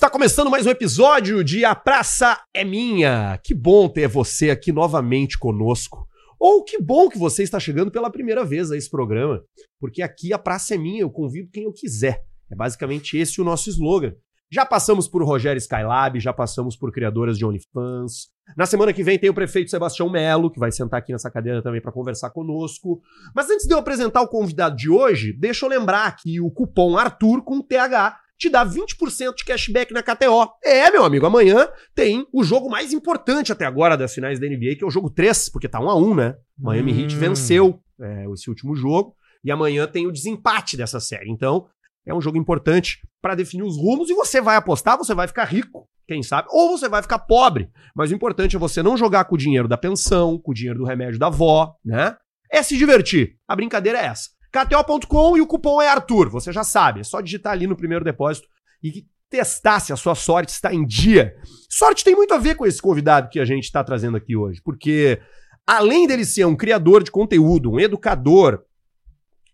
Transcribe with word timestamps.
Está 0.00 0.08
começando 0.08 0.50
mais 0.50 0.66
um 0.66 0.70
episódio 0.70 1.44
de 1.44 1.62
A 1.62 1.74
Praça 1.74 2.40
é 2.54 2.64
Minha. 2.64 3.38
Que 3.44 3.52
bom 3.52 3.86
ter 3.86 4.08
você 4.08 4.48
aqui 4.48 4.72
novamente 4.72 5.38
conosco. 5.38 6.08
Ou 6.38 6.64
que 6.64 6.80
bom 6.80 7.10
que 7.10 7.18
você 7.18 7.42
está 7.42 7.60
chegando 7.60 7.90
pela 7.90 8.10
primeira 8.10 8.42
vez 8.42 8.70
a 8.70 8.78
esse 8.78 8.88
programa, 8.88 9.42
porque 9.78 10.00
aqui 10.00 10.32
a 10.32 10.38
praça 10.38 10.74
é 10.74 10.78
minha, 10.78 11.02
eu 11.02 11.10
convido 11.10 11.50
quem 11.52 11.64
eu 11.64 11.72
quiser. 11.74 12.22
É 12.50 12.56
basicamente 12.56 13.18
esse 13.18 13.42
o 13.42 13.44
nosso 13.44 13.68
slogan. 13.68 14.14
Já 14.50 14.64
passamos 14.64 15.06
por 15.06 15.22
Rogério 15.22 15.58
Skylab, 15.58 16.18
já 16.18 16.32
passamos 16.32 16.78
por 16.78 16.90
criadoras 16.90 17.36
de 17.36 17.44
OnlyFans. 17.44 18.30
Na 18.56 18.64
semana 18.64 18.94
que 18.94 19.04
vem 19.04 19.18
tem 19.18 19.28
o 19.28 19.34
prefeito 19.34 19.70
Sebastião 19.70 20.08
Melo, 20.08 20.50
que 20.50 20.58
vai 20.58 20.72
sentar 20.72 21.00
aqui 21.00 21.12
nessa 21.12 21.30
cadeira 21.30 21.62
também 21.62 21.82
para 21.82 21.92
conversar 21.92 22.30
conosco. 22.30 23.02
Mas 23.34 23.50
antes 23.50 23.66
de 23.66 23.74
eu 23.74 23.78
apresentar 23.78 24.22
o 24.22 24.28
convidado 24.28 24.76
de 24.76 24.88
hoje, 24.88 25.34
deixa 25.34 25.66
eu 25.66 25.68
lembrar 25.68 26.16
que 26.16 26.40
o 26.40 26.50
cupom 26.50 26.96
Arthur 26.96 27.44
com 27.44 27.60
TH 27.60 28.18
te 28.40 28.48
dá 28.48 28.64
20% 28.64 29.34
de 29.36 29.44
cashback 29.44 29.92
na 29.92 30.02
KTO. 30.02 30.48
É, 30.64 30.90
meu 30.90 31.04
amigo, 31.04 31.26
amanhã 31.26 31.68
tem 31.94 32.26
o 32.32 32.42
jogo 32.42 32.70
mais 32.70 32.90
importante 32.90 33.52
até 33.52 33.66
agora 33.66 33.98
das 33.98 34.14
finais 34.14 34.40
da 34.40 34.46
NBA, 34.48 34.76
que 34.76 34.82
é 34.82 34.86
o 34.86 34.90
jogo 34.90 35.10
3, 35.10 35.50
porque 35.50 35.68
tá 35.68 35.78
1 35.78 35.90
a 35.90 35.94
1 35.94 36.14
né? 36.14 36.34
Miami 36.58 37.02
Heat 37.02 37.16
Hum. 37.16 37.18
venceu 37.18 37.80
é, 38.00 38.24
esse 38.32 38.48
último 38.48 38.74
jogo, 38.74 39.14
e 39.44 39.50
amanhã 39.50 39.86
tem 39.86 40.06
o 40.06 40.10
desempate 40.12 40.74
dessa 40.74 40.98
série. 40.98 41.30
Então, 41.30 41.66
é 42.06 42.14
um 42.14 42.20
jogo 42.20 42.38
importante 42.38 42.98
para 43.20 43.34
definir 43.34 43.62
os 43.62 43.76
rumos, 43.76 44.08
e 44.08 44.14
você 44.14 44.40
vai 44.40 44.56
apostar, 44.56 44.96
você 44.96 45.14
vai 45.14 45.28
ficar 45.28 45.44
rico, 45.44 45.86
quem 46.08 46.22
sabe, 46.22 46.48
ou 46.50 46.78
você 46.78 46.88
vai 46.88 47.02
ficar 47.02 47.18
pobre. 47.18 47.68
Mas 47.94 48.10
o 48.10 48.14
importante 48.14 48.56
é 48.56 48.58
você 48.58 48.82
não 48.82 48.96
jogar 48.96 49.24
com 49.26 49.34
o 49.34 49.38
dinheiro 49.38 49.68
da 49.68 49.76
pensão, 49.76 50.38
com 50.38 50.50
o 50.50 50.54
dinheiro 50.54 50.78
do 50.78 50.86
remédio 50.86 51.18
da 51.18 51.26
avó, 51.26 51.74
né? 51.84 52.16
É 52.50 52.62
se 52.62 52.76
divertir. 52.76 53.36
A 53.46 53.54
brincadeira 53.54 53.98
é 53.98 54.06
essa. 54.06 54.30
KTO.com 54.50 55.36
e 55.36 55.40
o 55.40 55.46
cupom 55.46 55.80
é 55.80 55.88
Arthur, 55.88 56.28
você 56.28 56.52
já 56.52 56.64
sabe. 56.64 57.00
É 57.00 57.04
só 57.04 57.20
digitar 57.20 57.52
ali 57.52 57.66
no 57.66 57.76
primeiro 57.76 58.04
depósito 58.04 58.48
e 58.82 59.06
testar 59.28 59.78
se 59.80 59.92
a 59.92 59.96
sua 59.96 60.14
sorte 60.14 60.50
está 60.50 60.74
em 60.74 60.84
dia. 60.84 61.34
Sorte 61.68 62.04
tem 62.04 62.16
muito 62.16 62.34
a 62.34 62.38
ver 62.38 62.56
com 62.56 62.66
esse 62.66 62.82
convidado 62.82 63.28
que 63.28 63.38
a 63.38 63.44
gente 63.44 63.64
está 63.64 63.84
trazendo 63.84 64.16
aqui 64.16 64.36
hoje, 64.36 64.60
porque 64.62 65.20
além 65.66 66.06
dele 66.06 66.24
ser 66.24 66.44
um 66.44 66.56
criador 66.56 67.04
de 67.04 67.12
conteúdo, 67.12 67.70
um 67.70 67.78
educador, 67.78 68.64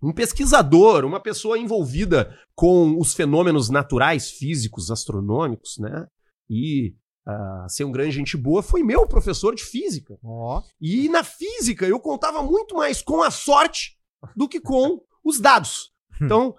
um 0.03 0.13
pesquisador, 0.13 1.05
uma 1.05 1.21
pessoa 1.21 1.59
envolvida 1.59 2.35
com 2.55 2.99
os 2.99 3.13
fenômenos 3.13 3.69
naturais, 3.69 4.31
físicos, 4.31 4.91
astronômicos, 4.91 5.77
né? 5.79 6.07
E 6.49 6.95
ah, 7.27 7.67
ser 7.69 7.85
um 7.85 7.91
grande 7.91 8.13
gente 8.13 8.37
boa, 8.37 8.63
foi 8.63 8.83
meu 8.83 9.07
professor 9.07 9.55
de 9.55 9.65
física. 9.65 10.19
Ó. 10.23 10.63
E 10.81 11.09
na 11.09 11.25
física 11.25 11.85
eu 11.87 11.99
contava 11.99 12.43
muito 12.43 12.77
mais 12.77 13.03
com 13.03 13.23
a 13.23 13.31
sorte 13.31 13.96
do 14.37 14.49
que 14.49 14.61
com 14.61 15.01
os 15.25 15.41
dados. 15.41 15.91
Então, 16.21 16.55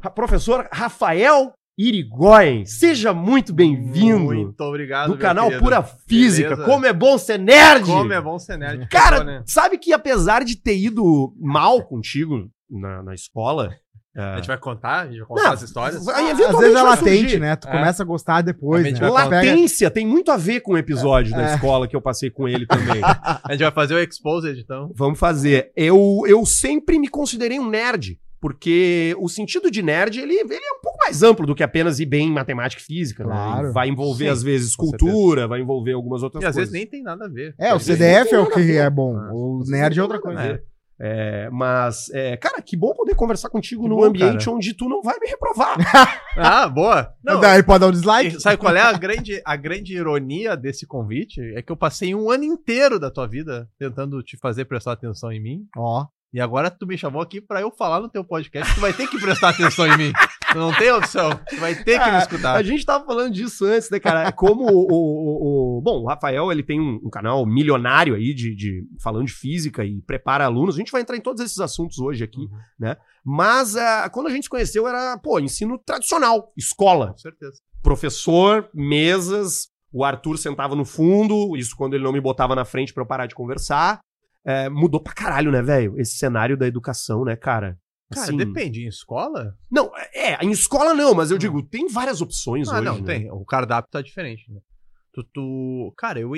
a 0.00 0.10
professor 0.10 0.68
Rafael 0.72 1.52
Irigoyen, 1.78 2.66
seja 2.66 3.14
muito 3.14 3.52
bem-vindo 3.52 4.26
Muito 4.26 4.60
obrigado. 4.60 5.12
do 5.12 5.18
canal 5.18 5.46
querido. 5.46 5.64
Pura 5.64 5.82
Física. 5.82 6.50
Beleza? 6.50 6.70
Como 6.70 6.86
é 6.86 6.92
bom 6.92 7.16
ser 7.16 7.38
nerd! 7.38 7.86
Como 7.86 8.12
é 8.12 8.20
bom 8.20 8.38
ser 8.38 8.58
nerd. 8.58 8.88
Cara, 8.88 9.42
sabe 9.46 9.78
que 9.78 9.92
apesar 9.92 10.44
de 10.44 10.56
ter 10.56 10.76
ido 10.76 11.34
mal 11.40 11.82
contigo 11.82 12.50
na, 12.70 13.02
na 13.02 13.14
escola. 13.14 13.74
A 14.14 14.32
é, 14.32 14.36
gente 14.36 14.46
vai 14.46 14.58
contar? 14.58 15.00
A 15.00 15.06
gente 15.06 15.18
vai 15.20 15.26
contar 15.26 15.42
Não, 15.44 15.52
as 15.52 15.62
histórias? 15.62 16.04
vai- 16.04 16.14
Às 16.14 16.20
eventualmente 16.38 16.60
vezes 16.60 16.70
é 16.76 16.82
vai 16.82 16.90
latente, 16.90 17.20
surgir. 17.20 17.40
né? 17.40 17.56
Tu 17.56 17.68
É. 17.68 17.70
começa 17.70 18.02
a 18.02 18.06
gostar 18.06 18.42
depois, 18.42 18.84
A 18.84 18.88
gente 18.88 19.00
né? 19.00 19.08
vai 19.10 19.24
Tu 19.24 19.30
pega- 19.30 19.50
Latência 19.52 19.90
tem 19.90 20.06
muito 20.06 20.30
a 20.30 20.36
ver 20.36 20.60
com 20.60 20.76
episódios 20.76 21.34
da 21.34 21.50
É. 21.50 21.54
escola 21.54 21.88
que 21.88 21.96
eu 21.96 22.00
passei 22.02 22.28
com 22.30 22.46
ele 22.46 22.66
também. 22.66 23.00
A 23.44 23.52
gente 23.52 23.62
vai 23.62 23.70
fazer 23.72 23.94
o 23.94 23.98
Exposed, 23.98 24.60
então. 24.60 24.90
Vamos 24.94 25.18
fazer. 25.18 25.72
Eu, 25.74 26.22
eu 26.26 26.44
sempre 26.44 26.98
me 26.98 27.08
considerei 27.08 27.58
um 27.58 27.68
nerd, 27.70 28.18
porque 28.38 29.14
o 29.18 29.28
sentido 29.28 29.70
de 29.70 29.80
nerd 29.82 30.20
ele, 30.20 30.34
ele 30.34 30.52
é 30.54 30.72
um 30.76 30.80
pouco 30.82 30.98
mais 30.98 31.22
amplo 31.22 31.46
do 31.46 31.54
que 31.54 31.62
apenas 31.62 31.98
ir 32.00 32.06
bem 32.06 32.28
em 32.28 32.32
matemática 32.32 32.82
e 32.82 32.84
física. 32.84 33.24
né? 33.24 33.30
Claro. 33.32 33.72
Vai 33.72 33.88
envolver, 33.88 34.24
Sim, 34.26 34.30
às 34.30 34.42
vezes, 34.42 34.76
com 34.76 34.88
cultura, 34.88 35.48
vai 35.48 35.60
envolver 35.60 35.92
algumas 35.92 36.22
outras 36.22 36.42
E 36.42 36.46
às 36.46 36.54
coisas. 36.54 36.70
vezes 36.70 36.72
nem 36.84 36.90
tem 36.90 37.02
nada 37.02 37.24
a 37.24 37.28
ver. 37.28 37.54
É, 37.58 37.72
o 37.72 37.76
Às 37.76 37.86
vezes- 37.86 38.02
CDF 38.04 38.34
é 38.34 38.38
o 38.40 38.46
que 38.50 38.76
é 38.76 38.90
bom. 38.90 39.16
Ah, 39.16 39.30
O 39.32 39.60
Às 39.62 39.68
nerd 39.70 39.98
é 39.98 40.02
outra 40.02 40.20
coisa. 40.20 40.42
ver. 40.42 40.64
É, 41.00 41.48
mas, 41.50 42.08
é, 42.10 42.36
cara, 42.36 42.62
que 42.62 42.76
bom 42.76 42.92
poder 42.94 43.14
conversar 43.16 43.48
contigo 43.48 43.82
Que 43.82 43.88
num 43.88 43.96
bom, 43.96 44.04
ambiente 44.04 44.44
cara. 44.44 44.56
onde 44.56 44.72
tu 44.74 44.88
não 44.88 45.02
vai 45.02 45.18
me 45.18 45.26
reprovar. 45.28 45.76
Ah, 46.34 46.66
boa. 46.66 47.12
Não, 47.22 47.40
Daí 47.40 47.62
pode 47.62 47.80
dar 47.80 47.88
um 47.88 47.92
dislike? 47.92 48.40
sabe 48.40 48.56
qual 48.56 48.74
é 48.74 48.80
a 48.80 48.92
grande, 48.94 49.42
a 49.44 49.54
grande 49.54 49.94
ironia 49.94 50.56
desse 50.56 50.86
convite? 50.86 51.40
É 51.54 51.60
que 51.60 51.70
eu 51.70 51.76
passei 51.76 52.14
um 52.14 52.30
ano 52.30 52.44
inteiro 52.44 52.98
da 52.98 53.10
tua 53.10 53.26
vida 53.26 53.68
tentando 53.78 54.22
te 54.22 54.38
fazer 54.38 54.64
prestar 54.64 54.92
atenção 54.92 55.30
em 55.30 55.42
mim. 55.42 55.66
Ó. 55.76 56.06
E 56.32 56.40
agora 56.40 56.70
tu 56.70 56.86
me 56.86 56.96
chamou 56.96 57.20
aqui 57.20 57.40
pra 57.42 57.60
eu 57.60 57.70
falar 57.70 58.00
no 58.00 58.08
teu 58.08 58.24
podcast. 58.24 58.74
Tu 58.74 58.80
vai 58.80 58.92
ter 58.92 59.06
que 59.06 59.20
prestar 59.20 59.50
atenção 59.50 59.86
em 59.86 59.96
mim. 59.98 60.12
Tu 60.50 60.56
não 60.58 60.72
tem 60.72 60.90
opção. 60.90 61.30
Tu 61.48 61.56
vai 61.56 61.74
ter 61.74 61.98
que 61.98 62.10
me 62.10 62.16
Ah, 62.16 62.18
escutar. 62.20 62.56
A 62.56 62.62
gente 62.62 62.86
tava 62.86 63.04
falando 63.04 63.32
disso 63.34 63.66
antes, 63.66 63.90
né, 63.90 64.00
cara? 64.00 64.32
Como 64.32 64.64
o, 64.64 64.86
o- 64.90 64.92
o- 64.92 65.78
o- 65.78 65.82
Bom, 65.82 66.00
o 66.02 66.06
Rafael, 66.08 66.50
ele 66.50 66.62
tem 66.62 66.80
um, 66.80 67.00
um 67.04 67.10
canal 67.10 67.44
milionário 67.44 68.14
aí 68.14 68.32
de, 68.32 68.54
de- 68.54 68.84
falando 69.02 69.26
de 69.26 69.32
física 69.34 69.84
e 69.84 70.00
prepara 70.02 70.46
alunos. 70.46 70.74
A 70.74 70.78
gente 70.78 70.90
vai 70.92 71.02
entrar 71.02 71.16
em 71.16 71.20
todos 71.20 71.42
esses 71.42 71.58
assuntos 71.58 71.98
hoje 71.98 72.24
aqui, 72.24 72.40
Uhum. 72.40 72.58
né? 72.80 72.96
Mas 73.22 73.76
ah, 73.76 74.08
quando 74.10 74.28
a 74.28 74.30
gente 74.30 74.44
se 74.44 74.50
conheceu 74.50 74.88
era, 74.88 75.18
pô, 75.18 75.38
ensino 75.38 75.78
tradicional, 75.78 76.50
escola. 76.56 77.08
Com 77.12 77.18
certeza. 77.18 77.60
Professor, 77.82 78.70
mesas, 78.74 79.68
o 79.92 80.02
Arthur 80.02 80.38
sentava 80.38 80.74
no 80.74 80.84
fundo, 80.86 81.54
isso 81.56 81.76
quando 81.76 81.92
ele 81.94 82.04
não 82.04 82.12
me 82.12 82.20
botava 82.20 82.54
na 82.54 82.64
frente 82.64 82.94
pra 82.94 83.02
eu 83.02 83.06
parar 83.06 83.26
de 83.26 83.34
conversar. 83.34 84.00
É, 84.44 84.68
mudou 84.68 85.00
pra 85.00 85.12
caralho, 85.12 85.50
né, 85.52 85.62
velho? 85.62 85.98
Esse 86.00 86.16
cenário 86.16 86.56
da 86.56 86.66
educação, 86.66 87.24
né, 87.24 87.36
cara? 87.36 87.78
Cara, 88.12 88.26
Assim, 88.26 88.36
depende. 88.36 88.84
Em 88.84 88.88
escola? 88.88 89.56
Não, 89.70 89.90
é, 90.14 90.44
em 90.44 90.50
escola 90.50 90.92
não, 90.94 91.14
mas 91.14 91.30
eu 91.30 91.36
Hum. 91.36 91.38
digo, 91.38 91.62
tem 91.62 91.88
várias 91.88 92.20
opções 92.20 92.68
Ah, 92.68 92.74
hoje. 92.76 92.84
não, 92.84 92.98
né? 92.98 93.04
tem. 93.06 93.30
O 93.30 93.44
cardápio 93.44 93.90
tá 93.90 94.02
diferente, 94.02 94.50
né? 94.52 94.60
Tu, 95.12 95.22
tu... 95.32 95.94
Cara, 95.96 96.18
eu 96.20 96.32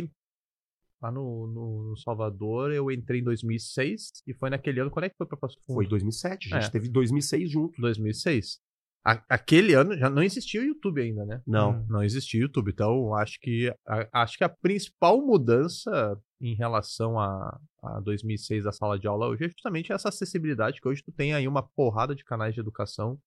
lá 1.03 1.11
no, 1.11 1.47
no, 1.47 1.91
no 1.91 1.97
Salvador, 1.99 2.73
eu 2.73 2.91
entrei 2.91 3.21
em 3.21 3.25
2006 3.25 4.23
e 4.27 4.33
foi 4.35 4.49
naquele 4.51 4.81
ano. 4.81 4.91
Quando 4.91 5.05
é 5.05 5.11
que 5.11 5.17
foi 5.17 5.27
pra 5.27 5.37
Passo 5.37 5.57
Fundo? 5.67 5.77
Foi 5.77 5.87
2007, 5.87 6.55
a 6.55 6.59
gente 6.61 6.69
É. 6.69 6.71
teve 6.71 6.89
2006 6.89 7.51
junto. 7.51 7.81
2006. 7.81 8.59
A- 9.05 9.23
aquele 9.29 9.75
ano 9.75 9.97
já 9.99 10.09
não 10.09 10.23
existia 10.23 10.61
o 10.63 10.65
YouTube 10.65 11.03
ainda, 11.03 11.25
né? 11.27 11.43
Não. 11.47 11.85
Não 11.89 12.03
existia 12.03 12.41
o 12.41 12.45
YouTube. 12.45 12.71
Então, 12.73 13.15
acho 13.15 13.39
que 13.41 13.71
a, 13.87 14.23
acho 14.23 14.39
que 14.39 14.45
a 14.45 14.49
principal 14.49 15.21
mudança 15.25 16.19
em 16.41 16.55
relação 16.55 17.19
a, 17.21 17.59
a 17.83 18.01
2006 18.01 18.65
da 18.65 18.73
sala 18.73 18.99
de 18.99 19.07
aula 19.07 19.29
hoje 19.29 19.45
é 19.45 19.49
justamente 19.49 19.93
essa 19.93 20.09
acessibilidade 20.09 20.81
que 20.81 20.89
hoje 20.89 21.03
tu 21.03 21.13
tem 21.13 21.35
aí 21.35 21.47
uma 21.47 21.63
porrada 21.63 22.15
de 22.15 22.25
canais 22.25 22.55
de 22.55 22.61
educação 22.61 23.19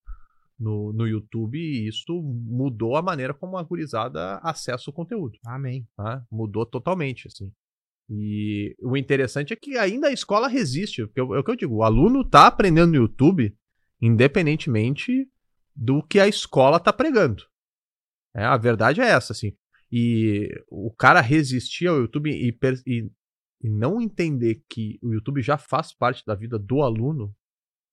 no, 0.60 0.92
no 0.94 1.08
YouTube 1.08 1.60
e 1.60 1.88
isso 1.88 2.22
mudou 2.24 2.96
a 2.96 3.02
maneira 3.02 3.34
como 3.34 3.58
a 3.58 3.64
gurizada 3.64 4.38
acessa 4.42 4.90
o 4.90 4.94
conteúdo 4.94 5.38
Amém. 5.46 5.88
tá? 5.96 6.24
Mudou 6.32 6.66
totalmente, 6.66 7.28
assim. 7.28 7.52
E 8.10 8.76
o 8.82 8.98
interessante 8.98 9.54
é 9.54 9.56
que 9.56 9.78
ainda 9.78 10.08
a 10.08 10.14
escola 10.14 10.48
resiste, 10.48 11.06
porque 11.06 11.20
é 11.20 11.24
o 11.24 11.44
que 11.44 11.52
eu 11.52 11.56
digo, 11.56 11.76
o 11.76 11.84
aluno 11.84 12.24
tá 12.28 12.48
aprendendo 12.48 12.90
no 12.92 12.96
YouTube 12.98 13.56
independentemente 14.02 15.28
do 15.78 16.02
que 16.02 16.20
a 16.20 16.28
escola 16.28 16.80
tá 16.80 16.92
pregando. 16.92 17.44
É, 18.36 18.44
a 18.44 18.58
verdade 18.58 19.00
é 19.00 19.06
essa, 19.08 19.32
assim. 19.34 19.56
E 19.92 20.50
o 20.70 20.92
cara 20.92 21.22
resistir 21.22 21.88
ao 21.88 21.98
YouTube 22.00 22.30
e, 22.32 22.50
e- 22.86 23.12
e 23.62 23.70
não 23.70 24.02
entender 24.02 24.64
que 24.70 25.00
o 25.02 25.14
YouTube 25.14 25.42
já 25.42 25.58
faz 25.58 25.94
parte 25.94 26.24
da 26.26 26.36
vida 26.36 26.60
do 26.60 26.82
aluno, 26.82 27.34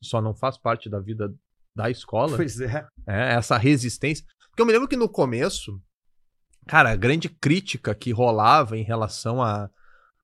só 0.02 0.20
não 0.20 0.34
faz 0.34 0.58
parte 0.58 0.88
da 0.88 0.98
vida 0.98 1.32
da 1.76 1.90
escola. 1.90 2.36
Pois 2.36 2.60
é. 2.60 2.86
É, 3.06 3.34
essa 3.34 3.56
resistência. 3.56 4.24
Porque 4.50 4.62
eu 4.62 4.66
me 4.66 4.72
lembro 4.72 4.88
que 4.88 4.96
no 4.96 5.08
começo, 5.08 5.80
cara, 6.66 6.90
a 6.90 6.96
grande 6.96 7.28
crítica 7.28 7.94
que 7.94 8.12
rolava 8.12 8.76
em 8.76 8.82
relação 8.82 9.42
a, 9.42 9.70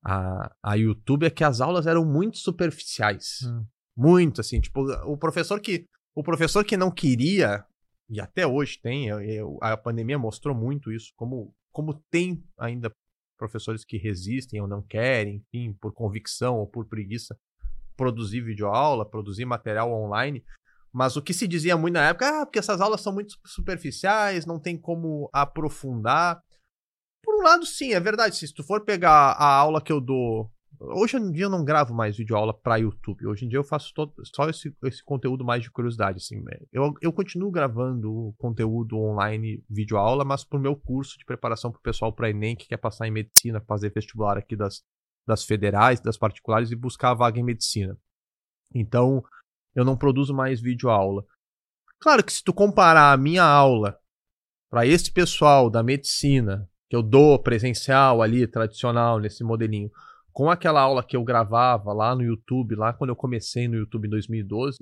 a, 0.05 0.55
a 0.63 0.75
YouTube 0.75 1.27
é 1.27 1.31
que 1.31 1.45
as 1.45 1.61
aulas 1.61 1.87
eram 1.87 2.05
muito 2.05 2.39
superficiais. 2.39 3.39
Hum. 3.45 3.65
Muito, 3.97 4.41
assim, 4.41 4.61
tipo, 4.61 4.81
o 5.05 5.17
professor 5.17 5.61
que. 5.61 5.87
O 6.15 6.23
professor 6.23 6.65
que 6.65 6.77
não 6.77 6.91
queria, 6.91 7.65
e 8.09 8.21
até 8.21 8.47
hoje 8.47 8.79
tem, 8.81 9.09
eu- 9.09 9.59
a 9.63 9.77
pandemia 9.77 10.19
mostrou 10.19 10.55
muito 10.55 10.93
isso, 10.93 11.13
como, 11.17 11.55
como 11.73 11.95
tem 12.11 12.43
ainda 12.59 12.91
professores 13.39 13.85
que 13.85 13.97
resistem 13.97 14.61
ou 14.61 14.69
não 14.69 14.83
querem, 14.83 15.43
enfim, 15.55 15.73
por 15.81 15.93
convicção 15.95 16.57
ou 16.59 16.67
por 16.67 16.87
preguiça, 16.87 17.37
produzir 17.97 18.41
videoaula, 18.43 19.09
produzir 19.09 19.45
material 19.45 19.91
online. 19.93 20.45
Mas 20.93 21.17
o 21.17 21.23
que 21.23 21.33
se 21.33 21.47
dizia 21.47 21.77
muito 21.77 21.95
na 21.95 22.09
época, 22.09 22.43
ah, 22.43 22.47
porque 22.47 22.59
essas 22.59 22.81
aulas 22.81 23.01
são 23.01 23.13
muito 23.15 23.37
superficiais, 23.47 24.45
não 24.45 24.59
tem 24.59 24.77
como 24.77 25.31
aprofundar. 25.33 26.43
Por 27.23 27.37
um 27.37 27.43
lado, 27.43 27.65
sim, 27.65 27.93
é 27.93 28.01
verdade. 28.01 28.37
Se 28.37 28.53
tu 28.53 28.65
for 28.65 28.85
pegar 28.85 29.33
a 29.33 29.55
aula 29.55 29.81
que 29.81 29.93
eu 29.93 30.01
dou. 30.01 30.51
Hoje 30.83 31.19
em 31.19 31.31
dia 31.31 31.45
eu 31.45 31.51
não 31.51 31.63
gravo 31.63 31.93
mais 31.93 32.17
videoaula 32.17 32.55
para 32.55 32.77
YouTube. 32.77 33.27
Hoje 33.27 33.45
em 33.45 33.49
dia 33.49 33.59
eu 33.59 33.65
faço 33.65 33.93
todo- 33.95 34.15
só 34.35 34.49
esse, 34.49 34.75
esse 34.85 35.05
conteúdo 35.05 35.45
mais 35.45 35.63
de 35.63 35.71
curiosidade. 35.71 36.17
Assim. 36.17 36.43
Eu, 36.73 36.95
eu 37.03 37.13
continuo 37.13 37.51
gravando 37.51 38.35
conteúdo 38.39 38.97
online, 38.99 39.63
videoaula, 39.69 40.25
mas 40.25 40.43
pro 40.43 40.59
meu 40.59 40.75
curso 40.75 41.19
de 41.19 41.25
preparação 41.27 41.71
pro 41.71 41.83
pessoal 41.83 42.15
para 42.15 42.31
Enem 42.31 42.57
que 42.57 42.67
quer 42.67 42.79
passar 42.79 43.07
em 43.07 43.11
medicina, 43.11 43.61
fazer 43.61 43.93
vestibular 43.93 44.39
aqui 44.39 44.57
das, 44.57 44.83
das 45.27 45.45
federais, 45.45 46.01
das 46.01 46.17
particulares 46.17 46.71
e 46.71 46.77
buscar 46.77 47.11
a 47.11 47.15
vaga 47.15 47.39
em 47.39 47.45
medicina. 47.45 47.95
Então, 48.75 49.23
eu 49.75 49.85
não 49.85 49.99
produzo 49.99 50.33
mais 50.33 50.63
videoaula. 50.63 51.27
Claro 51.99 52.25
que 52.25 52.33
se 52.33 52.43
tu 52.43 52.55
comparar 52.55 53.13
a 53.13 53.17
minha 53.19 53.45
aula 53.45 53.99
para 54.71 54.87
esse 54.87 55.13
pessoal 55.13 55.69
da 55.69 55.83
medicina, 55.83 56.67
que 56.89 56.97
eu 56.97 57.03
dou 57.03 57.39
presencial 57.39 58.23
ali, 58.23 58.47
tradicional, 58.47 59.19
nesse 59.19 59.45
modelinho, 59.45 59.91
com 60.41 60.49
aquela 60.49 60.81
aula 60.81 61.05
que 61.05 61.15
eu 61.15 61.23
gravava 61.23 61.93
lá 61.93 62.17
no 62.17 62.23
YouTube, 62.23 62.75
lá 62.75 62.95
quando 62.95 63.11
eu 63.11 63.15
comecei 63.15 63.69
no 63.69 63.77
YouTube 63.77 64.07
em 64.07 64.11
2012, 64.11 64.79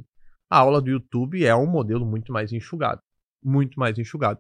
a 0.49 0.59
aula 0.59 0.81
do 0.81 0.89
YouTube 0.89 1.45
é 1.45 1.53
um 1.53 1.67
modelo 1.67 2.07
muito 2.07 2.33
mais 2.33 2.53
enxugado. 2.53 3.01
Muito 3.43 3.77
mais 3.77 3.99
enxugado. 3.99 4.39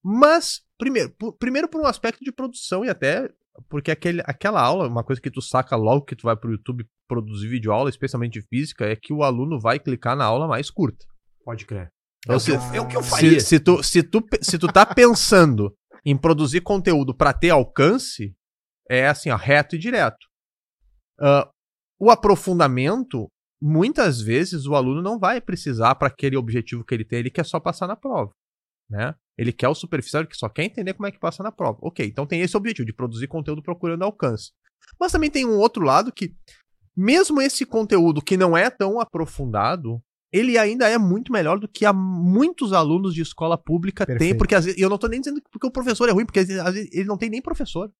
Mas, 0.00 0.60
primeiro, 0.78 1.10
por, 1.18 1.32
primeiro 1.32 1.66
por 1.66 1.80
um 1.80 1.86
aspecto 1.86 2.24
de 2.24 2.30
produção 2.30 2.84
e 2.84 2.88
até 2.88 3.28
porque 3.68 3.90
aquele, 3.90 4.22
aquela 4.24 4.62
aula, 4.62 4.86
uma 4.86 5.02
coisa 5.02 5.20
que 5.20 5.32
tu 5.32 5.42
saca 5.42 5.74
logo 5.74 6.04
que 6.04 6.14
tu 6.14 6.22
vai 6.22 6.36
pro 6.36 6.52
YouTube 6.52 6.86
produzir 7.08 7.48
vídeo 7.48 7.72
aula, 7.72 7.90
especialmente 7.90 8.34
de 8.34 8.46
física, 8.46 8.84
é 8.84 8.94
que 8.94 9.12
o 9.12 9.24
aluno 9.24 9.58
vai 9.58 9.80
clicar 9.80 10.14
na 10.14 10.26
aula 10.26 10.46
mais 10.46 10.70
curta. 10.70 11.04
Pode 11.44 11.66
crer. 11.66 11.90
Então, 12.24 12.36
É, 12.36 12.38
se, 12.38 12.52
o, 12.52 12.56
que 12.56 12.64
eu, 12.64 12.74
é 12.74 12.80
o 12.80 12.86
que 12.86 12.96
eu 12.98 13.02
faria. 13.02 13.40
se, 13.40 13.46
se, 13.46 13.58
tu, 13.58 13.82
se, 13.82 14.00
tu, 14.04 14.24
se 14.40 14.56
tu 14.60 14.68
tá 14.68 14.86
pensando 14.86 15.76
em 16.04 16.16
produzir 16.16 16.60
conteúdo 16.60 17.12
para 17.12 17.32
ter 17.32 17.50
alcance, 17.50 18.32
é 18.88 19.08
assim, 19.08 19.28
ó, 19.28 19.36
reto 19.36 19.74
e 19.74 19.78
direto. 19.80 20.30
Uh, 21.22 21.48
o 22.00 22.10
aprofundamento, 22.10 23.28
muitas 23.60 24.20
vezes 24.20 24.66
o 24.66 24.74
aluno 24.74 25.00
não 25.00 25.18
vai 25.18 25.40
precisar 25.40 25.94
para 25.94 26.08
aquele 26.08 26.36
objetivo 26.36 26.84
que 26.84 26.92
ele 26.92 27.04
tem, 27.04 27.20
ele 27.20 27.30
quer 27.30 27.44
só 27.44 27.60
passar 27.60 27.86
na 27.86 27.94
prova. 27.94 28.32
Né? 28.90 29.14
Ele 29.38 29.52
quer 29.52 29.68
o 29.68 29.74
superficial, 29.74 30.22
ele 30.22 30.34
só 30.34 30.48
quer 30.48 30.64
entender 30.64 30.94
como 30.94 31.06
é 31.06 31.12
que 31.12 31.20
passa 31.20 31.42
na 31.42 31.52
prova. 31.52 31.78
Ok, 31.80 32.04
então 32.04 32.26
tem 32.26 32.40
esse 32.40 32.56
objetivo 32.56 32.84
de 32.84 32.92
produzir 32.92 33.28
conteúdo 33.28 33.62
procurando 33.62 34.02
alcance. 34.02 34.50
Mas 35.00 35.12
também 35.12 35.30
tem 35.30 35.46
um 35.46 35.58
outro 35.58 35.84
lado 35.84 36.12
que, 36.12 36.34
mesmo 36.96 37.40
esse 37.40 37.64
conteúdo 37.64 38.20
que 38.20 38.36
não 38.36 38.56
é 38.56 38.68
tão 38.68 39.00
aprofundado, 39.00 40.02
ele 40.32 40.58
ainda 40.58 40.88
é 40.88 40.98
muito 40.98 41.30
melhor 41.30 41.58
do 41.58 41.68
que 41.68 41.90
muitos 41.92 42.72
alunos 42.72 43.14
de 43.14 43.22
escola 43.22 43.56
pública 43.56 44.04
têm, 44.06 44.36
porque 44.36 44.54
às 44.54 44.64
vezes, 44.64 44.80
e 44.80 44.82
eu 44.82 44.90
não 44.90 44.98
tô 44.98 45.06
nem 45.06 45.20
dizendo 45.20 45.40
porque 45.50 45.66
o 45.66 45.70
professor 45.70 46.08
é 46.08 46.12
ruim, 46.12 46.24
porque 46.24 46.40
às 46.40 46.48
vezes, 46.48 46.62
às 46.62 46.74
vezes 46.74 46.90
ele 46.92 47.04
não 47.04 47.18
tem 47.18 47.30
nem 47.30 47.42
professor. 47.42 47.92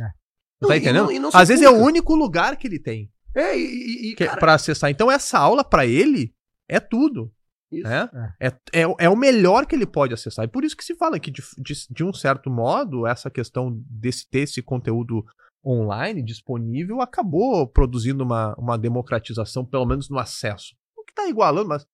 É. 0.00 0.23
Tá 0.66 0.68
Não, 0.68 0.74
e 0.74 0.78
entendendo? 0.78 1.04
não- 1.04 1.12
e 1.12 1.18
não 1.18 1.30
se 1.30 1.36
às 1.36 1.48
vezes 1.48 1.64
é 1.64 1.70
o 1.70 1.76
único 1.76 2.14
lugar 2.14 2.56
que 2.56 2.66
ele 2.66 2.78
tem 2.78 3.10
É, 3.34 3.56
e, 3.58 3.60
e, 3.62 4.10
e 4.12 4.14
que, 4.14 4.24
cara, 4.26 4.38
para 4.40 4.54
acessar. 4.54 4.90
Então 4.90 5.10
essa 5.10 5.38
aula 5.38 5.64
pra 5.64 5.84
ele 5.86 6.34
é 6.68 6.78
tudo. 6.80 7.32
Isso. 7.72 7.82
Né? 7.88 8.08
É. 8.40 8.46
É, 8.72 8.86
é 9.00 9.08
o 9.08 9.16
melhor 9.16 9.66
que 9.66 9.74
ele 9.74 9.86
pode 9.86 10.14
acessar. 10.14 10.44
E 10.44 10.48
por 10.48 10.62
isso 10.64 10.76
que 10.76 10.84
se 10.84 10.94
fala 10.94 11.18
que, 11.18 11.30
de, 11.30 11.42
de, 11.58 11.74
de 11.90 12.04
um 12.04 12.12
certo 12.12 12.48
modo, 12.48 13.04
essa 13.06 13.28
questão 13.28 13.82
desse 13.90 14.28
ter 14.30 14.40
esse 14.40 14.62
conteúdo 14.62 15.24
online 15.66 16.22
disponível 16.22 17.00
acabou 17.00 17.66
produzindo 17.66 18.22
uma, 18.22 18.54
uma 18.56 18.78
democratização, 18.78 19.64
pelo 19.64 19.86
menos 19.86 20.08
no 20.08 20.18
acesso. 20.18 20.76
O 20.96 21.02
que 21.02 21.10
está 21.10 21.26
igualando, 21.28 21.68
mas 21.68 21.84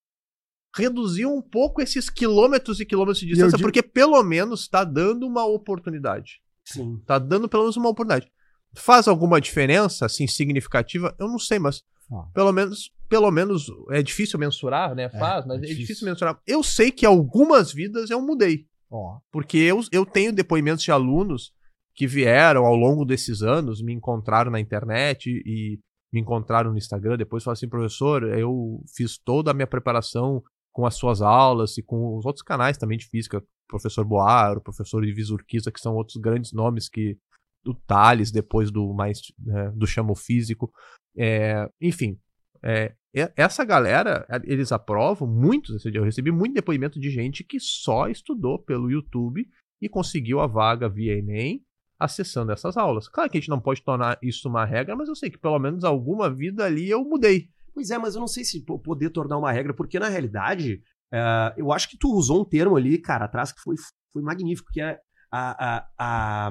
reduziu 0.76 1.32
um 1.32 1.40
pouco 1.42 1.80
esses 1.80 2.10
quilômetros 2.10 2.78
e 2.80 2.84
quilômetros 2.86 3.20
de 3.20 3.26
distância, 3.26 3.56
digo- 3.56 3.66
porque 3.66 3.82
pelo 3.82 4.22
menos 4.22 4.60
está 4.62 4.84
dando 4.84 5.26
uma 5.26 5.44
oportunidade. 5.46 6.40
Sim. 6.64 7.00
Tá 7.06 7.18
dando 7.18 7.48
pelo 7.48 7.62
menos 7.64 7.76
uma 7.76 7.88
oportunidade. 7.88 8.30
Faz 8.74 9.08
alguma 9.08 9.40
diferença, 9.40 10.06
assim, 10.06 10.26
significativa? 10.26 11.14
Eu 11.18 11.26
não 11.28 11.38
sei, 11.38 11.58
mas 11.58 11.82
Ah. 12.12 12.26
pelo 12.34 12.52
menos, 12.52 12.90
pelo 13.08 13.30
menos 13.30 13.66
é 13.90 14.02
difícil 14.02 14.38
mensurar, 14.38 14.94
né? 14.94 15.08
Faz, 15.08 15.44
mas 15.46 15.58
é 15.58 15.60
difícil. 15.62 15.80
difícil. 15.80 16.06
mensurar. 16.08 16.40
Eu 16.46 16.62
sei 16.62 16.90
que 16.90 17.04
algumas 17.06 17.72
vidas 17.72 18.10
eu 18.10 18.20
mudei, 18.20 18.66
Ó, 18.90 19.18
porque 19.32 19.58
eu, 19.58 19.80
eu 19.92 20.04
tenho 20.06 20.32
depoimentos 20.32 20.82
de 20.84 20.90
alunos 20.90 21.52
que 21.94 22.06
vieram 22.06 22.64
ao 22.64 22.74
longo 22.74 23.04
desses 23.04 23.42
anos, 23.42 23.82
me 23.82 23.92
encontraram 23.92 24.50
na 24.50 24.58
internet 24.60 25.28
e 25.44 25.78
me 26.12 26.20
encontraram 26.20 26.72
no 26.72 26.78
Instagram, 26.78 27.16
depois 27.16 27.44
falaram 27.44 27.56
assim, 27.58 27.68
professor, 27.68 28.24
eu 28.36 28.82
fiz 28.96 29.16
toda 29.18 29.50
a 29.50 29.54
minha 29.54 29.66
preparação 29.66 30.42
com 30.72 30.84
as 30.86 30.94
suas 30.96 31.20
aulas 31.22 31.76
e 31.78 31.82
com 31.82 32.16
os 32.16 32.24
outros 32.26 32.42
canais 32.42 32.76
também 32.78 32.98
de 32.98 33.06
física, 33.06 33.42
professor 33.68 34.04
Boar, 34.04 34.56
o 34.58 34.60
professor 34.60 35.04
Ivis 35.04 35.30
Urquiza, 35.30 35.70
que 35.70 35.80
são 35.80 35.94
outros 35.94 36.16
grandes 36.16 36.52
nomes 36.52 36.88
que 36.88 37.16
do 37.62 37.74
Thales, 37.74 38.30
depois 38.30 38.70
do 38.70 38.92
mais 38.94 39.20
né, 39.38 39.70
do 39.74 39.86
chamo 39.86 40.14
físico. 40.14 40.72
É, 41.16 41.68
enfim, 41.80 42.18
é, 42.62 42.94
essa 43.36 43.64
galera, 43.64 44.26
eles 44.44 44.70
aprovam 44.72 45.26
muitos. 45.26 45.84
Eu 45.84 46.04
recebi 46.04 46.30
muito 46.30 46.54
depoimento 46.54 47.00
de 47.00 47.10
gente 47.10 47.42
que 47.42 47.58
só 47.58 48.08
estudou 48.08 48.58
pelo 48.58 48.90
YouTube 48.90 49.46
e 49.80 49.88
conseguiu 49.88 50.40
a 50.40 50.46
vaga 50.46 50.88
via 50.88 51.18
Enem 51.18 51.64
acessando 51.98 52.52
essas 52.52 52.76
aulas. 52.76 53.08
Claro 53.08 53.28
que 53.30 53.36
a 53.36 53.40
gente 53.40 53.50
não 53.50 53.60
pode 53.60 53.82
tornar 53.82 54.18
isso 54.22 54.48
uma 54.48 54.64
regra, 54.64 54.96
mas 54.96 55.08
eu 55.08 55.14
sei 55.14 55.28
que 55.28 55.38
pelo 55.38 55.58
menos 55.58 55.84
alguma 55.84 56.32
vida 56.32 56.64
ali 56.64 56.88
eu 56.88 57.04
mudei. 57.04 57.48
Pois 57.74 57.90
é, 57.90 57.98
mas 57.98 58.14
eu 58.14 58.20
não 58.20 58.28
sei 58.28 58.44
se 58.44 58.64
po- 58.64 58.78
poder 58.78 59.10
tornar 59.10 59.36
uma 59.36 59.52
regra, 59.52 59.74
porque 59.74 59.98
na 59.98 60.08
realidade, 60.08 60.82
é, 61.12 61.54
eu 61.56 61.72
acho 61.72 61.88
que 61.90 61.98
tu 61.98 62.08
usou 62.14 62.40
um 62.40 62.44
termo 62.44 62.76
ali, 62.76 62.96
cara, 62.98 63.26
atrás 63.26 63.52
que 63.52 63.60
foi, 63.60 63.74
foi 64.12 64.22
magnífico, 64.22 64.70
que 64.72 64.80
é 64.80 64.98
a, 65.30 65.76
a, 65.76 65.88
a, 65.98 66.50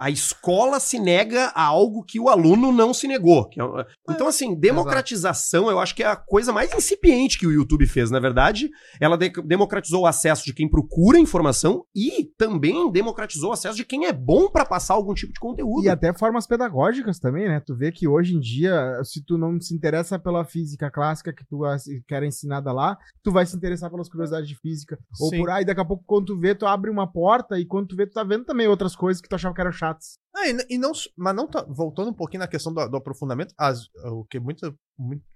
a 0.00 0.08
escola 0.10 0.80
se 0.80 0.98
nega 0.98 1.52
a 1.54 1.62
algo 1.62 2.02
que 2.02 2.18
o 2.18 2.28
aluno 2.30 2.72
não 2.72 2.94
se 2.94 3.06
negou. 3.06 3.48
é 3.58 3.86
então, 4.12 4.26
assim, 4.28 4.54
democratização 4.94 5.70
eu 5.70 5.78
acho 5.78 5.94
que 5.94 6.02
é 6.02 6.06
a 6.06 6.16
coisa 6.16 6.52
mais 6.52 6.72
incipiente 6.74 7.38
que 7.38 7.46
o 7.46 7.52
YouTube 7.52 7.86
fez, 7.86 8.10
na 8.10 8.18
verdade. 8.18 8.70
Ela 9.00 9.16
de- 9.16 9.30
democratizou 9.44 10.02
o 10.02 10.06
acesso 10.06 10.44
de 10.44 10.52
quem 10.54 10.68
procura 10.68 11.18
informação 11.18 11.84
e 11.94 12.24
também 12.38 12.90
democratizou 12.90 13.50
o 13.50 13.52
acesso 13.52 13.76
de 13.76 13.84
quem 13.84 14.06
é 14.06 14.12
bom 14.12 14.48
pra 14.50 14.64
passar 14.64 14.94
algum 14.94 15.14
tipo 15.14 15.32
de 15.32 15.40
conteúdo. 15.40 15.84
E 15.84 15.88
até 15.88 16.12
formas 16.16 16.46
pedagógicas 16.46 17.18
também, 17.18 17.46
né? 17.48 17.60
Tu 17.60 17.76
vê 17.76 17.92
que 17.92 18.08
hoje 18.08 18.34
em 18.36 18.40
dia, 18.40 19.00
se 19.04 19.22
tu 19.24 19.36
não 19.36 19.60
se 19.60 19.74
interessa 19.74 20.18
pela 20.18 20.44
física 20.44 20.90
clássica 20.90 21.32
que 21.32 21.44
tu 21.44 21.64
as- 21.64 21.84
quer 22.08 22.22
ensinada 22.22 22.72
lá, 22.72 22.96
tu 23.22 23.30
vai 23.30 23.44
se 23.46 23.56
interessar 23.56 23.90
pelas 23.90 24.08
curiosidades 24.08 24.48
de 24.48 24.56
física. 24.58 24.98
Ou 25.20 25.28
Sim. 25.28 25.38
por 25.38 25.50
aí, 25.50 25.64
daqui 25.64 25.80
a 25.80 25.84
pouco, 25.84 26.02
quando 26.06 26.26
tu 26.26 26.38
vê, 26.38 26.54
tu 26.54 26.66
abre 26.66 26.90
uma 26.90 27.06
porta 27.10 27.58
e 27.58 27.66
quando 27.66 27.88
tu 27.88 27.96
vê, 27.96 28.06
tu 28.06 28.12
tá 28.14 28.24
vendo 28.24 28.44
também 28.44 28.66
outras 28.66 28.96
coisas 28.96 29.20
que 29.20 29.28
tu 29.28 29.34
achava 29.34 29.54
que 29.54 29.60
eram 29.60 29.72
chatas. 29.90 30.18
Ah, 30.34 30.48
e, 30.48 30.74
e 30.74 30.78
não, 30.78 30.92
mas 31.16 31.34
não 31.34 31.46
tá, 31.48 31.62
voltando 31.68 32.10
um 32.10 32.14
pouquinho 32.14 32.40
na 32.40 32.48
questão 32.48 32.72
do, 32.72 32.88
do 32.88 32.96
aprofundamento, 32.96 33.54
as- 33.58 33.88
o 34.04 34.24
que 34.24 34.38
muitos 34.38 34.72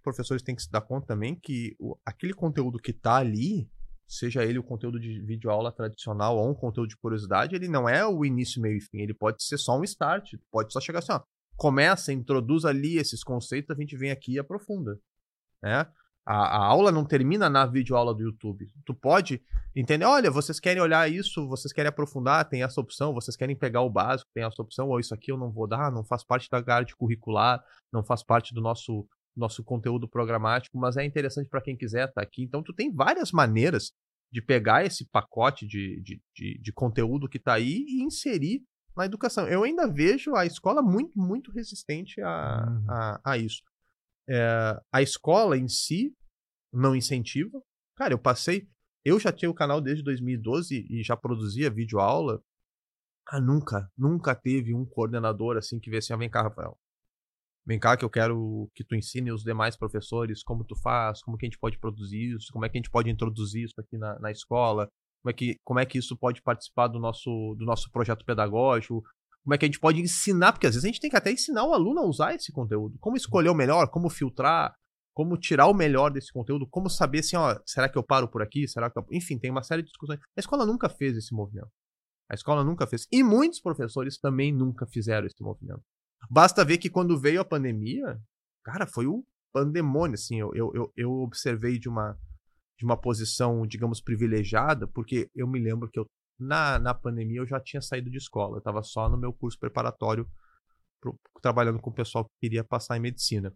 professores 0.03 0.43
têm 0.43 0.55
que 0.55 0.63
se 0.63 0.71
dar 0.71 0.81
conta 0.81 1.07
também 1.07 1.35
que 1.35 1.75
o- 1.79 1.97
aquele 2.05 2.33
conteúdo 2.33 2.79
que 2.79 2.93
tá 2.93 3.17
ali, 3.17 3.69
seja 4.07 4.45
ele 4.45 4.59
o 4.59 4.63
conteúdo 4.63 5.01
de 5.01 5.21
videoaula 5.23 5.73
tradicional 5.73 6.37
ou 6.37 6.51
um 6.51 6.55
conteúdo 6.55 6.89
de 6.89 6.97
curiosidade, 6.97 7.55
ele 7.57 7.69
não 7.69 7.89
é 7.89 8.07
o 8.07 8.25
início, 8.25 8.61
meio 8.63 8.77
e 8.77 8.81
fim, 8.81 8.99
ele 9.01 9.15
pode 9.15 9.43
ser 9.43 9.59
só 9.59 9.79
um 9.79 9.85
start, 9.85 10.35
pode 10.51 10.73
só 10.73 10.81
chegar 10.81 11.01
assim, 11.01 11.13
ó, 11.13 11.21
começa, 11.57 12.13
introduz 12.13 12.65
ali 12.65 12.97
esses 12.99 13.23
conceitos, 13.25 13.77
a 13.77 13.81
gente 13.81 13.97
vem 13.97 14.11
aqui 14.11 14.35
e 14.35 14.39
aprofunda, 14.39 14.99
né? 15.63 15.87
A, 16.27 16.57
a 16.57 16.65
aula 16.65 16.91
não 16.91 17.05
termina 17.05 17.51
na 17.51 17.67
videoaula 17.67 18.15
do 18.15 18.23
YouTube. 18.23 18.67
Tu 18.85 18.95
pode 18.95 19.43
entender, 19.77 20.05
olha, 20.05 20.31
vocês 20.31 20.59
querem 20.59 20.83
olhar 20.83 21.11
isso, 21.11 21.47
vocês 21.49 21.73
querem 21.73 21.89
aprofundar, 21.89 22.49
tem 22.49 22.63
essa 22.63 22.81
opção, 22.81 23.13
vocês 23.13 23.37
querem 23.37 23.55
pegar 23.57 23.83
o 23.83 23.91
básico, 23.91 24.31
tem 24.33 24.45
essa 24.45 24.63
opção, 24.63 24.89
ou 24.89 24.99
isso 24.99 25.13
aqui 25.15 25.31
eu 25.31 25.37
não 25.37 25.51
vou 25.53 25.67
dar, 25.67 25.93
não 25.93 26.05
faz 26.05 26.25
parte 26.25 26.49
da 26.51 26.61
grade 26.61 26.97
curricular, 26.97 27.63
não 27.93 28.03
faz 28.03 28.23
parte 28.23 28.55
do 28.55 28.61
nosso 28.61 29.07
nosso 29.37 29.65
conteúdo 29.65 30.09
programático, 30.09 30.79
mas 30.79 30.97
é 30.97 31.05
interessante 31.05 31.49
para 31.49 31.61
quem 31.61 31.77
quiser 31.77 32.09
estar 32.09 32.23
aqui. 32.23 32.45
Então 32.45 32.63
tu 32.63 32.73
tem 32.73 32.95
várias 32.95 33.33
maneiras 33.33 33.93
de 34.33 34.41
pegar 34.41 34.85
esse 34.87 35.05
pacote 35.11 35.67
de, 35.67 36.01
de, 36.03 36.23
de, 36.33 36.59
de 36.61 36.73
conteúdo 36.73 37.29
que 37.29 37.39
está 37.39 37.55
aí 37.55 37.85
e 37.89 38.05
inserir 38.05 38.63
na 38.97 39.05
educação. 39.07 39.49
Eu 39.49 39.65
ainda 39.65 39.89
vejo 39.89 40.37
a 40.37 40.47
escola 40.47 40.81
muito, 40.81 41.19
muito 41.19 41.51
resistente 41.51 42.21
a, 42.21 42.65
Uhum. 42.69 42.85
a, 42.89 43.21
a 43.25 43.37
isso. 43.37 43.61
É, 44.29 44.81
a 44.93 45.03
escola 45.03 45.57
em 45.57 45.69
si 45.69 46.15
não 46.73 46.97
incentiva. 46.97 47.61
Cara, 47.97 48.15
eu 48.15 48.19
passei. 48.19 48.69
Eu 49.05 49.21
já 49.21 49.33
tinha 49.33 49.51
o 49.51 49.55
canal 49.55 49.81
desde 49.81 50.03
2012 50.03 50.87
e 50.91 51.03
já 51.03 51.17
produzia 51.17 51.71
vídeo 51.71 52.01
aula. 52.01 52.43
Ah, 53.29 53.41
nunca, 53.41 53.91
nunca 53.97 54.35
teve 54.35 54.75
um 54.75 54.85
coordenador 54.85 55.57
assim 55.57 55.79
que 55.79 55.91
vê 55.91 55.99
assim, 55.99 56.13
ah, 56.13 56.17
vem 56.17 56.31
cá, 56.31 56.43
Rafael. 56.43 56.79
Vem 57.67 57.79
cá 57.79 57.97
que 57.97 58.05
eu 58.05 58.11
quero 58.11 58.71
que 58.75 58.85
tu 58.85 58.95
ensine 58.95 59.33
os 59.33 59.43
demais 59.43 59.77
professores 59.77 60.43
como 60.43 60.65
tu 60.65 60.77
faz, 60.77 61.23
como 61.23 61.39
que 61.39 61.47
a 61.47 61.49
gente 61.49 61.59
pode 61.59 61.79
produzir 61.79 62.35
isso, 62.35 62.53
como 62.53 62.65
é 62.65 62.69
que 62.69 62.77
a 62.77 62.81
gente 62.81 62.91
pode 62.91 63.09
introduzir 63.09 63.65
isso 63.65 63.75
aqui 63.79 63.97
na, 63.97 64.19
na 64.19 64.31
escola, 64.31 64.87
como 65.23 65.31
é, 65.31 65.33
que, 65.33 65.59
como 65.65 65.81
é 65.81 65.87
que 65.87 65.97
isso 65.97 66.15
pode 66.19 66.43
participar 66.43 66.89
do 66.89 66.99
nosso, 66.99 67.55
do 67.59 67.65
nosso 67.65 67.91
projeto 67.91 68.25
pedagógico, 68.27 69.03
como 69.45 69.55
é 69.55 69.59
que 69.59 69.65
a 69.65 69.69
gente 69.69 69.79
pode 69.79 70.01
ensinar, 70.01 70.53
porque 70.53 70.67
às 70.67 70.75
vezes 70.75 70.85
a 70.85 70.89
gente 70.89 71.01
tem 71.01 71.11
que 71.11 71.17
até 71.17 71.31
ensinar 71.31 71.65
o 71.65 71.75
aluno 71.75 72.01
a 72.01 72.07
usar 72.07 72.35
esse 72.35 72.51
conteúdo, 72.51 72.97
como 72.99 73.17
escolher 73.17 73.51
o 73.51 73.55
melhor, 73.55 73.91
como 73.91 74.09
filtrar, 74.09 74.75
como 75.13 75.37
tirar 75.37 75.67
o 75.67 75.75
melhor 75.75 76.11
desse 76.11 76.33
conteúdo, 76.33 76.67
como 76.69 76.89
saber 76.89 77.21
assim, 77.21 77.37
ó, 77.37 77.57
será 77.65 77.89
que 77.89 77.97
eu 77.97 78.03
paro 78.03 78.29
por 78.29 78.43
aqui, 78.43 78.67
será 78.67 78.91
que 78.91 78.99
eu... 78.99 79.07
enfim, 79.13 79.39
tem 79.39 79.51
uma 79.51 79.63
série 79.63 79.83
de 79.83 79.89
discussões. 79.89 80.19
A 80.37 80.41
escola 80.41 80.67
nunca 80.67 80.89
fez 80.89 81.17
esse 81.17 81.33
movimento. 81.33 81.69
A 82.29 82.35
escola 82.35 82.65
nunca 82.65 82.87
fez. 82.87 83.07
E 83.13 83.23
muitos 83.23 83.61
professores 83.61 84.19
também 84.19 84.53
nunca 84.53 84.87
fizeram 84.87 85.27
esse 85.27 85.41
movimento. 85.43 85.83
Basta 86.31 86.65
ver 86.65 86.79
que 86.79 86.89
quando 86.89 87.21
veio 87.21 87.41
a 87.41 87.45
pandemia, 87.45 88.19
cara, 88.65 88.87
foi 88.87 89.07
o 89.07 89.23
pandemônio, 89.53 90.15
assim, 90.15 90.41
eu, 90.41 90.51
eu, 90.55 90.73
eu, 90.75 90.93
eu 90.97 91.11
observei 91.21 91.79
de 91.79 91.89
uma, 91.89 92.19
de 92.79 92.85
uma 92.85 93.01
posição, 93.01 93.65
digamos, 93.67 94.01
privilegiada, 94.01 94.89
porque 94.89 95.29
eu 95.35 95.47
me 95.47 95.61
lembro 95.61 95.89
que 95.91 96.01
eu, 96.01 96.07
na, 96.39 96.79
na 96.79 96.95
pandemia 96.95 97.39
eu 97.41 97.47
já 97.47 97.61
tinha 97.61 97.81
saído 97.81 98.11
de 98.11 98.19
escola, 98.19 98.57
eu 98.57 98.59
estava 98.59 98.83
só 98.83 99.09
no 99.09 99.17
meu 99.19 99.33
curso 99.33 99.59
preparatório, 99.59 100.29
pro, 101.01 101.19
trabalhando 101.43 101.81
com 101.81 101.91
o 101.91 101.95
pessoal 101.95 102.25
que 102.25 102.31
queria 102.43 102.65
passar 102.65 102.97
em 102.97 103.01
medicina. 103.01 103.55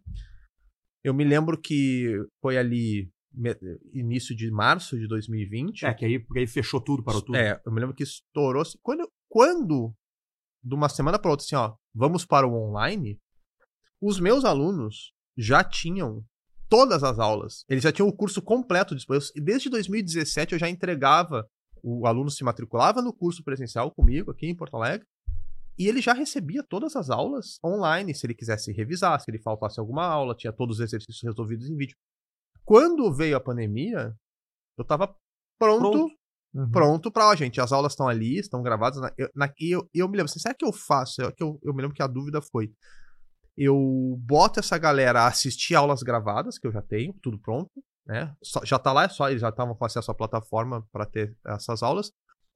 Eu 1.04 1.14
me 1.14 1.25
lembro 1.25 1.61
que 1.61 2.12
foi 2.40 2.58
ali 2.58 3.11
me- 3.32 3.56
início 3.92 4.35
de 4.37 4.50
março 4.50 4.99
de 4.99 5.06
2020. 5.06 5.85
É, 5.87 5.94
que 5.94 6.04
aí, 6.04 6.18
porque 6.18 6.40
aí 6.40 6.47
fechou 6.47 6.80
tudo, 6.80 7.02
parou 7.04 7.23
tudo. 7.23 7.37
É, 7.37 7.61
eu 7.64 7.73
me 7.73 7.80
lembro 7.80 7.94
que 7.94 8.02
estourou. 8.02 8.62
assim, 8.62 8.78
Quando, 8.82 9.08
quando 9.28 9.94
de 10.62 10.75
uma 10.75 10.88
semana 10.88 11.18
para 11.18 11.30
outra, 11.30 11.44
assim, 11.44 11.54
ó, 11.56 11.75
vamos 11.94 12.25
para 12.26 12.47
o 12.47 12.52
online, 12.54 13.18
os 14.00 14.18
meus 14.20 14.44
alunos 14.44 15.12
já 15.37 15.62
tinham 15.62 16.25
todas 16.68 17.02
as 17.02 17.18
aulas. 17.18 17.64
Eles 17.68 17.82
já 17.85 17.92
tinham 17.92 18.08
o 18.08 18.16
curso 18.16 18.42
completo 18.42 18.94
disponível. 18.94 19.28
E 19.37 19.40
Desde 19.40 19.70
2017 19.70 20.52
eu 20.52 20.58
já 20.58 20.68
entregava, 20.68 21.49
o 21.82 22.06
aluno 22.06 22.30
se 22.30 22.44
matriculava 22.44 23.00
no 23.02 23.12
curso 23.12 23.42
presencial 23.44 23.90
comigo 23.90 24.30
aqui 24.30 24.47
em 24.47 24.54
Porto 24.56 24.76
Alegre. 24.76 25.06
E 25.78 25.87
ele 25.87 26.00
já 26.00 26.12
recebia 26.12 26.62
todas 26.62 26.97
as 26.97 27.08
aulas 27.08 27.58
online, 27.64 28.12
se 28.14 28.26
ele 28.26 28.35
quisesse 28.35 28.73
revisar, 28.73 29.20
se 29.20 29.30
ele 29.30 29.38
faltasse 29.40 29.78
alguma 29.78 30.04
aula, 30.04 30.35
tinha 30.35 30.52
todos 30.52 30.78
os 30.78 30.82
exercícios 30.85 31.23
resolvidos 31.23 31.68
em 31.70 31.76
vídeo. 31.76 31.97
Quando 32.64 33.12
veio 33.14 33.37
a 33.37 33.40
pandemia, 33.40 34.12
eu 34.76 34.82
estava 34.82 35.14
pronto 35.58 35.90
Pronto. 35.90 36.18
Uhum. 36.54 36.70
pronto 36.70 37.12
pra, 37.12 37.28
ó, 37.28 37.37
gente, 37.37 37.61
as 37.61 37.73
aulas 37.73 37.92
estão 37.92 38.08
ali, 38.08 38.38
estão 38.38 38.62
gravadas. 38.62 39.00
Na, 39.00 39.12
eu, 39.16 39.28
na- 39.37 39.52
e 39.61 39.70
eu, 39.70 39.88
eu 39.94 40.08
me 40.08 40.16
lembro 40.16 40.30
assim, 40.30 40.40
será 40.40 40.54
que 40.54 40.64
eu 40.64 40.73
faço? 40.73 41.23
Eu, 41.23 41.32
que 41.32 41.42
eu, 41.42 41.58
eu 41.62 41.73
me 41.75 41.82
lembro 41.82 41.94
que 41.94 42.02
a 42.02 42.06
dúvida 42.06 42.40
foi, 42.42 42.73
eu 43.56 44.16
boto 44.20 44.58
essa 44.61 44.78
galera 44.78 45.23
a 45.23 45.26
assistir 45.28 45.75
aulas 45.75 46.02
gravadas, 46.02 46.58
que 46.58 46.66
eu 46.66 46.73
já 46.73 46.82
tenho, 46.82 47.12
tudo 47.23 47.38
pronto, 47.38 47.70
né? 48.08 48.34
Só- 48.42 48.64
já 48.64 48.78
tá 48.78 48.92
lá, 48.92 49.04
é 49.04 49.08
só 49.08 49.28
eles 49.28 49.42
já 49.42 49.50
estavam 49.50 49.74
com 49.74 49.84
acesso 49.84 50.10
à 50.10 50.14
plataforma 50.14 50.84
para 50.90 51.04
ter 51.06 51.36
essas 51.46 51.82
aulas. 51.82 52.10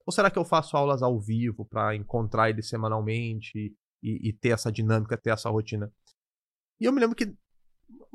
Ou 0.05 0.11
será 0.11 0.29
que 0.29 0.37
eu 0.39 0.43
faço 0.43 0.75
aulas 0.75 1.01
ao 1.01 1.19
vivo 1.21 1.63
para 1.65 1.95
encontrar 1.95 2.49
eles 2.49 2.67
semanalmente 2.67 3.73
e, 4.01 4.29
e 4.29 4.33
ter 4.33 4.49
essa 4.49 4.71
dinâmica, 4.71 5.15
ter 5.17 5.29
essa 5.29 5.49
rotina? 5.49 5.89
E 6.79 6.85
eu 6.85 6.91
me 6.91 6.99
lembro 6.99 7.15
que 7.15 7.33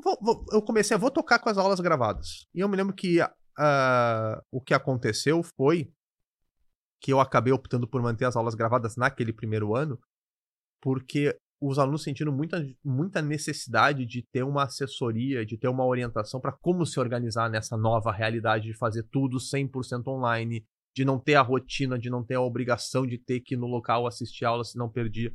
vou- 0.03 0.19
vou- 0.21 0.45
eu 0.51 0.61
comecei 0.61 0.95
a 0.95 0.99
vou 0.99 1.09
tocar 1.09 1.39
com 1.39 1.49
as 1.49 1.57
aulas 1.57 1.79
gravadas. 1.79 2.45
E 2.53 2.59
eu 2.59 2.69
me 2.69 2.75
lembro 2.77 2.93
que 2.93 3.19
ah, 3.57 4.43
o 4.51 4.61
que 4.61 4.73
aconteceu 4.73 5.41
foi 5.57 5.91
que 7.01 7.11
eu 7.13 7.19
acabei 7.19 7.51
optando 7.53 7.87
por 7.87 8.01
manter 8.01 8.25
as 8.25 8.35
aulas 8.35 8.55
gravadas 8.55 8.95
naquele 8.97 9.31
primeiro 9.33 9.75
ano, 9.75 9.97
porque 10.81 11.37
os 11.61 11.77
alunos 11.77 12.03
sentiram 12.03 12.31
muita, 12.31 12.65
muita 12.83 13.21
necessidade 13.21 14.05
de 14.05 14.21
ter 14.21 14.43
uma 14.43 14.63
assessoria, 14.63 15.45
de 15.45 15.57
ter 15.57 15.67
uma 15.67 15.85
orientação 15.85 16.39
para 16.39 16.53
como 16.53 16.85
se 16.85 16.99
organizar 16.99 17.49
nessa 17.49 17.75
nova 17.75 18.11
realidade 18.11 18.65
de 18.65 18.73
fazer 18.73 19.03
tudo 19.11 19.37
100% 19.37 20.07
online, 20.07 20.65
de 20.95 21.03
não 21.03 21.19
ter 21.19 21.35
a 21.35 21.41
rotina, 21.41 21.99
de 21.99 22.09
não 22.09 22.23
ter 22.23 22.35
a 22.35 22.41
obrigação 22.41 23.05
de 23.05 23.17
ter 23.17 23.41
que 23.41 23.55
ir 23.55 23.57
no 23.57 23.67
local 23.67 24.07
assistir 24.07 24.45
aula 24.45 24.63
se 24.63 24.77
não 24.77 24.89
perdia. 24.89 25.33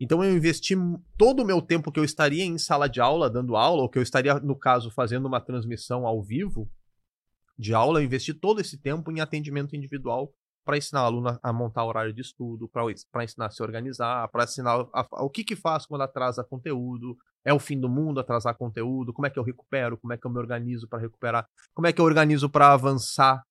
Então 0.00 0.22
eu 0.22 0.36
investi 0.36 0.74
todo 1.16 1.42
o 1.42 1.46
meu 1.46 1.60
tempo 1.60 1.90
que 1.90 1.98
eu 1.98 2.04
estaria 2.04 2.44
em 2.44 2.58
sala 2.58 2.88
de 2.88 3.00
aula 3.00 3.28
dando 3.28 3.56
aula, 3.56 3.82
ou 3.82 3.88
que 3.88 3.98
eu 3.98 4.02
estaria, 4.02 4.34
no 4.40 4.56
caso, 4.56 4.90
fazendo 4.90 5.26
uma 5.26 5.40
transmissão 5.40 6.06
ao 6.06 6.22
vivo 6.22 6.70
de 7.58 7.72
aula, 7.74 8.00
eu 8.00 8.04
investi 8.04 8.34
todo 8.34 8.60
esse 8.60 8.78
tempo 8.78 9.10
em 9.10 9.20
atendimento 9.20 9.76
individual 9.76 10.32
para 10.64 10.76
ensinar 10.76 11.02
o 11.02 11.06
aluno 11.06 11.38
a 11.42 11.52
montar 11.52 11.84
horário 11.84 12.12
de 12.12 12.20
estudo, 12.22 12.68
para 12.68 13.24
ensinar 13.24 13.46
a 13.46 13.50
se 13.50 13.62
organizar, 13.62 14.28
para 14.28 14.44
ensinar 14.44 14.86
a- 14.92 15.00
a- 15.12 15.24
o 15.24 15.30
que, 15.30 15.44
que 15.44 15.56
faz 15.56 15.86
quando 15.86 16.02
atrasa 16.02 16.42
conteúdo, 16.44 17.16
é 17.44 17.52
o 17.52 17.58
fim 17.58 17.78
do 17.78 17.88
mundo 17.88 18.20
atrasar 18.20 18.56
conteúdo, 18.56 19.12
como 19.12 19.26
é 19.26 19.30
que 19.30 19.38
eu 19.38 19.42
recupero, 19.44 19.98
como 19.98 20.12
é 20.12 20.18
que 20.18 20.26
eu 20.26 20.30
me 20.30 20.38
organizo 20.38 20.88
para 20.88 20.98
recuperar, 21.00 21.46
como 21.74 21.86
é 21.86 21.92
que 21.92 22.00
eu 22.00 22.04
organizo 22.04 22.48
para 22.48 22.72
avançar 22.72 23.42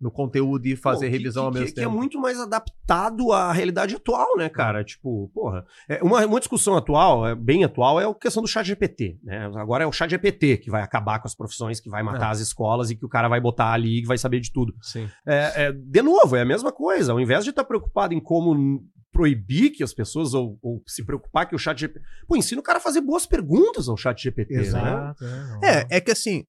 no 0.00 0.10
conteúdo 0.10 0.66
e 0.66 0.76
fazer 0.76 1.06
que- 1.06 1.12
revisão 1.16 1.44
que, 1.44 1.46
ao 1.46 1.52
mesmo 1.52 1.66
que, 1.68 1.74
tempo. 1.74 1.88
Que 1.90 1.94
é 1.94 1.98
muito 1.98 2.20
mais 2.20 2.38
adaptado 2.38 3.32
à 3.32 3.52
realidade 3.52 3.94
atual, 3.94 4.36
né, 4.36 4.48
cara? 4.48 4.84
Tipo, 4.84 5.30
porra. 5.32 5.64
É, 5.88 6.02
uma, 6.02 6.24
uma 6.26 6.38
discussão 6.40 6.76
atual, 6.76 7.26
é, 7.26 7.34
bem 7.34 7.64
atual, 7.64 8.00
é 8.00 8.04
a 8.04 8.12
questão 8.14 8.42
do 8.42 8.48
chat 8.48 8.66
GPT, 8.66 9.18
né? 9.22 9.46
Agora 9.56 9.84
é 9.84 9.86
o 9.86 9.92
chat 9.92 10.10
GPT 10.10 10.58
que 10.58 10.70
vai 10.70 10.82
acabar 10.82 11.20
com 11.20 11.26
as 11.28 11.34
profissões, 11.34 11.80
que 11.80 11.88
vai 11.88 12.02
matar 12.02 12.28
É. 12.28 12.30
as 12.32 12.40
escolas 12.40 12.90
e 12.90 12.96
que 12.96 13.06
o 13.06 13.08
cara 13.08 13.28
vai 13.28 13.40
botar 13.40 13.72
ali 13.72 14.02
e 14.02 14.04
vai 14.04 14.18
saber 14.18 14.40
de 14.40 14.52
tudo. 14.52 14.74
Sim. 14.82 15.08
É, 15.26 15.66
é, 15.66 15.72
de 15.72 16.02
novo, 16.02 16.36
é 16.36 16.42
a 16.42 16.46
mesma 16.46 16.72
coisa. 16.72 17.12
Ao 17.12 17.20
invés 17.20 17.44
de 17.44 17.50
estar 17.50 17.64
preocupado 17.64 18.12
em 18.12 18.20
como 18.20 18.84
proibir 19.12 19.70
que 19.70 19.84
as 19.84 19.94
pessoas 19.94 20.34
ou, 20.34 20.58
ou 20.60 20.82
se 20.88 21.04
preocupar 21.04 21.48
que 21.48 21.54
o 21.54 21.58
chat 21.58 21.78
GPT. 21.78 22.00
Pô, 22.26 22.36
ensina 22.36 22.60
o 22.60 22.64
cara 22.64 22.78
a 22.78 22.82
fazer 22.82 23.00
boas 23.00 23.24
perguntas 23.24 23.88
ao 23.88 23.96
chat 23.96 24.20
GPT, 24.20 24.54
né? 24.54 24.60
Exato. 24.60 25.24
é, 25.24 25.28
não. 25.46 25.60
É, 25.62 25.86
é 25.88 26.00
que 26.00 26.10
assim, 26.10 26.44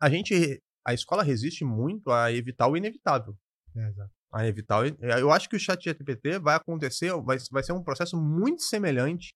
a 0.00 0.08
gente, 0.08 0.60
a 0.84 0.92
escola 0.94 1.22
resiste 1.22 1.64
muito 1.64 2.10
a 2.10 2.32
evitar 2.32 2.68
o 2.68 2.76
inevitável. 2.76 3.34
É, 3.76 3.88
exato. 3.88 4.10
a 4.34 4.46
evitar. 4.46 4.82
o- 4.82 4.86
Eu 5.18 5.30
acho 5.30 5.48
que 5.48 5.56
o 5.56 5.60
chat 5.60 5.82
GPT 5.82 6.38
vai 6.38 6.54
acontecer, 6.56 7.12
vai, 7.22 7.36
vai 7.50 7.62
ser 7.62 7.72
um 7.72 7.82
processo 7.82 8.16
muito 8.20 8.62
semelhante 8.62 9.34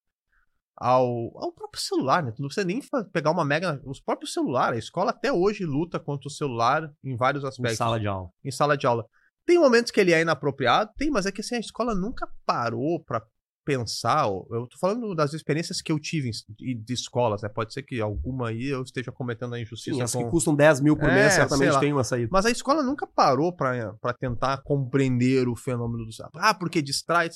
ao, 0.75 1.07
ao 1.39 1.53
próprio 1.53 1.81
celular, 1.83 2.23
né? 2.23 2.33
Tu 2.33 2.41
não 2.43 2.49
precisa 2.49 2.67
nem 2.67 2.81
pegar 3.13 3.31
uma 3.31 3.45
mega. 3.45 3.81
Os 3.85 4.01
próprios 4.01 4.33
celulares, 4.33 4.77
a 4.77 4.79
escola 4.79 5.11
até 5.11 5.33
hoje 5.33 5.65
luta 5.65 5.99
contra 6.01 6.29
o 6.29 6.31
celular 6.31 6.91
em 7.05 7.17
vários 7.17 7.45
Em 7.45 7.49
aspectos. 7.49 7.79
sala 7.79 7.99
de 8.01 8.07
aula. 8.07 8.31
em 8.45 8.51
sala 8.51 8.77
de 8.77 8.87
aula. 8.87 9.07
Tem 9.47 9.59
momentos 9.59 9.93
que 9.93 10.01
ele 10.01 10.13
é 10.13 10.21
inapropriado, 10.21 10.91
tem, 10.97 11.11
mas 11.11 11.25
é 11.25 11.33
que 11.33 11.41
assim, 11.41 11.55
a 11.57 11.61
escola 11.61 11.95
nunca 11.95 12.29
parou 12.45 13.03
pra 13.05 13.23
pensar. 13.67 14.27
Eu 14.29 14.67
tô 14.69 14.79
falando 14.81 15.13
das 15.15 15.35
experiências 15.35 15.83
que 15.83 15.91
eu 15.91 15.99
tive 15.99 16.31
de, 16.49 16.75
escolas, 16.95 17.43
né? 17.43 17.49
Pode 17.49 17.75
ser 17.75 17.83
que 17.83 18.01
alguma 18.01 18.49
aí 18.51 18.67
eu 18.67 18.83
esteja 18.83 19.11
cometendo 19.11 19.55
a 19.55 19.61
injustiça 19.61 19.97
Sim, 19.97 20.03
as 20.03 20.13
com- 20.15 20.25
que 20.25 20.31
custam 20.31 20.55
10 20.55 20.81
mil 20.81 20.97
por 20.97 21.11
É, 21.11 21.15
mês 21.15 21.33
certamente 21.35 21.79
tem 21.81 21.93
uma 21.93 22.05
saída. 22.05 22.29
Mas 22.33 22.47
a 22.47 22.51
escola 22.51 22.83
nunca 22.83 23.07
parou 23.07 23.53
pra 23.53 23.99
tentar 24.19 24.63
compreender 24.63 25.49
o 25.49 25.57
fenômeno 25.57 26.07
do 26.07 26.13
celular. 26.13 26.31
Ah, 26.37 26.55
porque 26.55 26.81
distrai. 26.81 27.29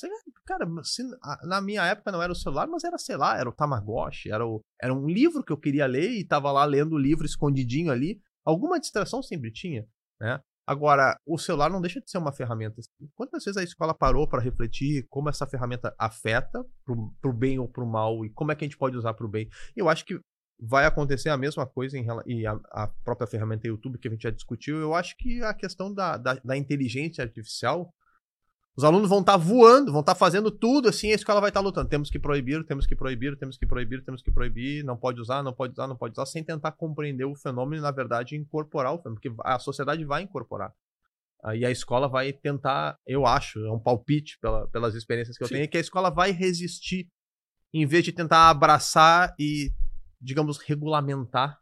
Cara, 0.45 0.65
se- 0.83 1.03
a- 1.21 1.45
na 1.45 1.61
minha 1.61 1.83
época 1.85 2.11
não 2.11 2.21
era 2.21 2.31
o 2.31 2.35
celular, 2.35 2.67
mas 2.67 2.83
era, 2.85 2.97
sei 2.97 3.17
lá, 3.17 3.37
era 3.37 3.49
o 3.49 3.53
Tamagotchi, 3.53 4.31
era, 4.31 4.45
o, 4.47 4.61
era 4.81 4.93
um 4.93 5.07
livro 5.07 5.43
que 5.43 5.51
eu 5.51 5.57
queria 5.57 5.85
ler 5.85 6.09
e 6.11 6.23
tava 6.25 6.51
lá 6.51 6.63
lendo 6.65 6.93
o 6.93 6.97
livro 6.99 7.25
escondidinho 7.25 7.91
ali. 7.91 8.19
Alguma 8.45 8.79
distração 8.79 9.21
sempre 9.21 9.51
tinha, 9.51 9.85
né? 10.19 10.39
Agora, 10.71 11.19
o 11.27 11.37
celular 11.37 11.69
não 11.69 11.81
deixa 11.81 11.99
de 11.99 12.09
ser 12.09 12.17
uma 12.17 12.31
ferramenta. 12.31 12.79
Quantas 13.13 13.43
vezes 13.43 13.57
a 13.57 13.63
escola 13.63 13.93
parou 13.93 14.25
para 14.25 14.41
refletir 14.41 15.05
como 15.09 15.27
essa 15.27 15.45
ferramenta 15.45 15.93
afeta 15.99 16.63
pro, 16.85 17.13
pro 17.19 17.33
bem 17.33 17.59
ou 17.59 17.67
pro 17.67 17.85
mal 17.85 18.23
e 18.25 18.29
como 18.29 18.53
é 18.53 18.55
que 18.55 18.63
a 18.63 18.67
gente 18.67 18.77
pode 18.77 18.95
usar 18.95 19.13
pro 19.13 19.27
bem? 19.27 19.49
Eu 19.75 19.89
acho 19.89 20.05
que 20.05 20.17
vai 20.57 20.85
acontecer 20.85 21.27
a 21.27 21.35
mesma 21.35 21.67
coisa 21.67 21.97
em 21.97 22.05
e 22.25 22.47
a, 22.47 22.57
a 22.71 22.87
própria 23.03 23.27
ferramenta 23.27 23.67
YouTube 23.67 23.97
que 23.97 24.07
a 24.07 24.11
gente 24.11 24.23
já 24.23 24.29
discutiu. 24.29 24.77
Eu 24.77 24.95
acho 24.95 25.13
que 25.17 25.43
a 25.43 25.53
questão 25.53 25.93
da, 25.93 26.15
da, 26.15 26.35
da 26.35 26.55
inteligência 26.55 27.21
artificial, 27.21 27.93
os 28.75 28.83
alunos 28.83 29.09
vão 29.09 29.19
estar 29.19 29.35
voando, 29.37 29.91
vão 29.91 29.99
estar 30.01 30.15
fazendo 30.15 30.49
tudo 30.49 30.87
assim, 30.89 31.09
e 31.09 31.11
a 31.11 31.15
escola 31.15 31.41
vai 31.41 31.49
estar 31.49 31.59
lutando. 31.59 31.89
Temos 31.89 32.09
que 32.09 32.17
proibir, 32.17 32.63
temos 32.65 32.87
que 32.87 32.95
proibir, 32.95 33.37
temos 33.37 33.57
que 33.57 33.65
proibir, 33.65 34.03
temos 34.03 34.21
que 34.21 34.31
proibir, 34.31 34.83
não 34.83 34.95
pode 34.95 35.19
usar, 35.19 35.43
não 35.43 35.53
pode 35.53 35.73
usar, 35.73 35.87
não 35.87 35.95
pode 35.95 36.13
usar, 36.13 36.25
sem 36.25 36.43
tentar 36.43 36.71
compreender 36.71 37.25
o 37.25 37.35
fenômeno 37.35 37.81
e, 37.81 37.83
na 37.83 37.91
verdade, 37.91 38.35
incorporar 38.35 38.93
o 38.93 38.97
fenômeno, 38.97 39.21
porque 39.21 39.41
a 39.43 39.59
sociedade 39.59 40.05
vai 40.05 40.23
incorporar. 40.23 40.73
Aí 41.43 41.65
a 41.65 41.71
escola 41.71 42.07
vai 42.07 42.31
tentar, 42.31 42.97
eu 43.05 43.25
acho, 43.25 43.59
é 43.65 43.71
um 43.71 43.79
palpite 43.79 44.37
pela- 44.39 44.67
pelas 44.67 44.95
experiências 44.95 45.37
que 45.37 45.43
eu 45.43 45.47
Sim. 45.47 45.55
tenho, 45.55 45.63
é 45.63 45.67
que 45.67 45.77
a 45.77 45.81
escola 45.81 46.09
vai 46.09 46.31
resistir 46.31 47.09
em 47.73 47.85
vez 47.85 48.05
de 48.05 48.11
tentar 48.11 48.49
abraçar 48.49 49.33
e, 49.39 49.71
digamos, 50.19 50.57
regulamentar 50.59 51.57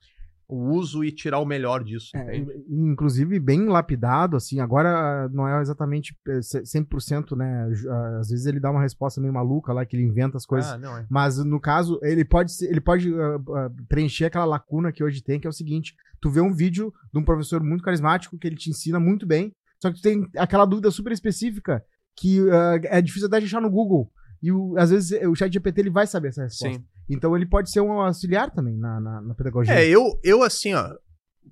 o 0.52 0.72
uso 0.72 1.04
e 1.04 1.12
tirar 1.12 1.38
o 1.40 1.46
melhor 1.46 1.84
disso. 1.84 2.10
É, 2.16 2.38
inclusive 2.68 3.40
bem 3.40 3.68
lapidado, 3.68 4.36
assim, 4.36 4.60
agora 4.60 5.30
não 5.30 5.48
é 5.48 5.62
exatamente 5.62 6.16
eh, 6.28 6.40
100%, 6.42 7.36
né, 7.36 7.70
ju- 7.72 7.90
ah, 7.90 8.18
às 8.20 8.30
vezes 8.30 8.46
ele 8.48 8.60
dá 8.60 8.72
uma 8.72 8.82
resposta 8.82 9.22
meio 9.22 9.32
maluca 9.34 9.72
lá, 9.72 9.86
que 9.86 9.96
ele 9.96 10.04
inventa 10.04 10.38
as 10.38 10.46
coisas, 10.46 10.72
Ah, 10.72 11.00
é. 11.02 11.06
mas 11.10 11.38
no 11.38 11.60
caso, 11.60 12.00
ele 12.02 12.26
pode, 12.26 12.52
ele 12.66 12.82
pode 12.82 13.14
ah, 13.14 13.40
ah, 13.56 13.72
preencher 13.88 14.26
aquela 14.26 14.46
lacuna 14.46 14.92
que 14.92 15.04
hoje 15.04 15.22
tem, 15.24 15.40
que 15.40 15.46
é 15.46 15.50
o 15.50 15.54
seguinte, 15.54 15.96
tu 16.20 16.30
vê 16.32 16.42
um 16.42 16.52
vídeo 16.54 16.92
de 17.14 17.20
um 17.20 17.24
professor 17.24 17.62
muito 17.64 17.84
carismático, 17.84 18.38
que 18.38 18.48
ele 18.48 18.56
te 18.58 18.70
ensina 18.72 19.00
muito 19.00 19.28
bem, 19.28 19.52
só 19.82 19.90
que 19.92 19.98
tu 19.98 20.02
tem 20.02 20.28
aquela 20.36 20.66
dúvida 20.66 20.90
super 20.92 21.12
específica, 21.14 21.84
que 22.18 22.40
ah, 22.50 22.80
é 22.86 23.02
difícil 23.02 23.28
até 23.28 23.38
achar 23.38 23.62
no 23.62 23.70
Google, 23.70 24.12
e 24.42 24.52
o- 24.52 24.76
às 24.78 24.90
vezes 24.90 25.12
o 25.28 25.36
chat 25.36 25.52
GPT 25.54 25.82
ele 25.82 25.90
vai 25.92 26.08
saber 26.08 26.30
essa 26.30 26.44
resposta. 26.44 26.80
Sim. 26.80 26.86
Então 27.10 27.36
ele 27.36 27.46
pode 27.48 27.72
ser 27.72 27.82
um 27.82 27.92
auxiliar 28.02 28.52
também 28.52 28.78
na, 28.78 29.00
na, 29.00 29.22
na 29.22 29.34
pedagogia. 29.36 29.74
É, 29.74 29.88
eu, 29.88 30.20
eu 30.24 30.44
assim, 30.44 30.74
ó, 30.74 30.94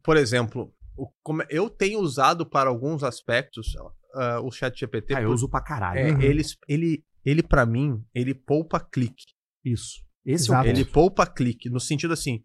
por 0.03 0.15
exemplo, 0.17 0.71
o- 0.95 1.09
como- 1.23 1.43
eu 1.49 1.69
tenho 1.69 1.99
usado 1.99 2.45
para 2.45 2.69
alguns 2.69 3.03
aspectos 3.03 3.67
ah, 4.13 4.39
o 4.41 4.51
chat 4.51 4.79
GPT. 4.79 5.15
Ah, 5.15 5.21
eu 5.21 5.31
uso 5.31 5.49
pra 5.49 5.61
caralho. 5.61 5.99
é, 5.99 6.11
Uhum. 6.13 6.21
ele, 6.21 6.41
ele, 6.67 7.03
ele 7.25 7.43
para 7.43 7.65
mim, 7.65 8.03
ele 8.13 8.33
poupa 8.33 8.79
clique. 8.79 9.25
Isso. 9.65 10.01
Esse 10.25 10.45
Exato. 10.45 10.67
é 10.67 10.71
o 10.71 10.73
Ele 10.73 10.85
poupa 10.85 11.25
clique, 11.25 11.69
no 11.69 11.79
sentido 11.79 12.13
assim, 12.13 12.43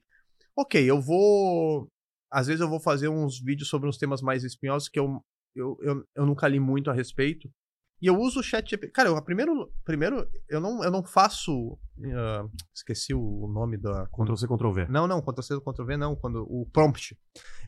ok, 0.57 0.83
eu 0.89 1.01
vou. 1.01 1.89
Às 2.31 2.47
vezes 2.47 2.61
eu 2.61 2.69
vou 2.69 2.81
fazer 2.81 3.09
uns 3.09 3.41
vídeos 3.41 3.69
sobre 3.69 3.89
uns 3.89 3.99
temas 3.99 4.23
mais 4.23 4.43
espinhosos 4.45 4.89
que 4.89 4.99
eu, 4.99 5.21
eu, 5.55 5.77
eu, 5.83 6.05
eu 6.17 6.27
nunca 6.27 6.49
li 6.49 6.59
muito 6.61 6.91
a 6.91 6.95
respeito. 6.95 7.51
E 8.03 8.09
eu 8.09 8.19
uso 8.19 8.41
o 8.41 8.43
chat 8.43 8.69
GPT. 8.69 8.93
Cara, 8.93 9.09
eu, 9.11 9.23
primeiro, 9.23 9.73
primeiro 9.85 10.29
eu, 10.49 10.61
não, 10.61 10.83
eu 10.83 10.91
não 10.91 11.05
faço. 11.05 11.79
ah, 12.13 12.45
esqueci 12.75 13.15
o 13.15 13.47
nome 13.47 13.77
da. 13.77 14.09
Ctrl 14.09 14.35
C, 14.35 14.49
Ctrl 14.49 14.73
V. 14.73 14.87
Não, 14.89 15.07
não, 15.07 15.23
Ctrl 15.23 15.43
C, 15.43 15.61
Ctrl 15.61 15.85
V 15.85 15.97
não, 15.97 16.17
quando 16.17 16.43
o 16.51 16.67
prompt. 16.73 17.17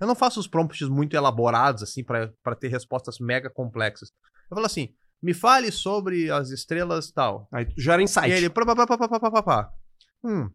Eu 0.00 0.08
não 0.08 0.16
faço 0.16 0.40
os 0.40 0.48
prompts 0.48 0.88
muito 0.88 1.14
elaborados 1.14 1.84
assim 1.84 2.02
pra 2.02 2.32
ter 2.58 2.66
respostas 2.66 3.20
mega 3.20 3.48
complexas. 3.48 4.12
Eu 4.50 4.56
falo 4.56 4.66
assim: 4.66 4.92
"Me 5.22 5.32
fale 5.32 5.70
sobre 5.70 6.28
as 6.32 6.50
estrelas 6.50 7.12
tal". 7.12 7.46
Aí 7.52 7.66
tu 7.66 7.80
gera 7.80 8.02
insight. 8.02 8.28
E 8.28 8.32
ele 8.32 8.50
pá, 8.50 8.66
pá, 8.66 8.74
pá, 8.74 8.86
pá, 8.88 9.08
pá, 9.08 9.20
pá, 9.20 9.30
pá, 9.30 9.42
pá. 9.42 9.72
Hum, 10.24 10.50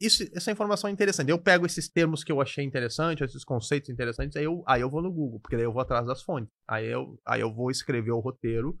Isso, 0.00 0.22
essa 0.32 0.52
informação 0.52 0.88
é 0.88 0.92
interessante. 0.92 1.30
Eu 1.30 1.40
pego 1.40 1.66
esses 1.66 1.88
termos 1.88 2.22
que 2.22 2.30
eu 2.30 2.40
achei 2.40 2.64
interessantes, 2.64 3.28
esses 3.28 3.44
conceitos 3.44 3.88
interessantes, 3.90 4.36
aí 4.36 4.44
eu, 4.44 4.62
aí 4.64 4.80
eu 4.80 4.88
vou 4.90 5.02
no 5.02 5.10
Google, 5.10 5.40
porque 5.40 5.56
daí 5.56 5.64
eu 5.64 5.72
vou 5.72 5.82
atrás 5.82 6.06
das 6.06 6.22
fontes. 6.22 6.52
Aí 6.68 6.86
eu, 6.86 7.18
aí 7.26 7.40
eu 7.40 7.52
vou 7.52 7.68
escrever 7.70 8.12
o 8.12 8.20
roteiro 8.20 8.78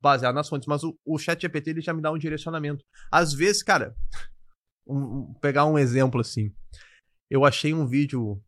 baseado 0.00 0.34
nas 0.34 0.48
fontes. 0.48 0.66
Mas 0.66 0.82
o, 0.82 0.98
o 1.04 1.18
chat 1.18 1.40
GPT 1.40 1.70
ele 1.70 1.80
já 1.80 1.92
me 1.92 2.02
dá 2.02 2.10
um 2.12 2.18
direcionamento. 2.18 2.84
Às 3.10 3.32
vezes, 3.32 3.62
cara, 3.62 3.94
um, 4.86 5.32
pegar 5.34 5.64
um 5.66 5.78
exemplo 5.78 6.20
assim. 6.20 6.54
Eu 7.28 7.44
achei 7.44 7.72
um 7.72 7.86
vídeo 7.86 8.42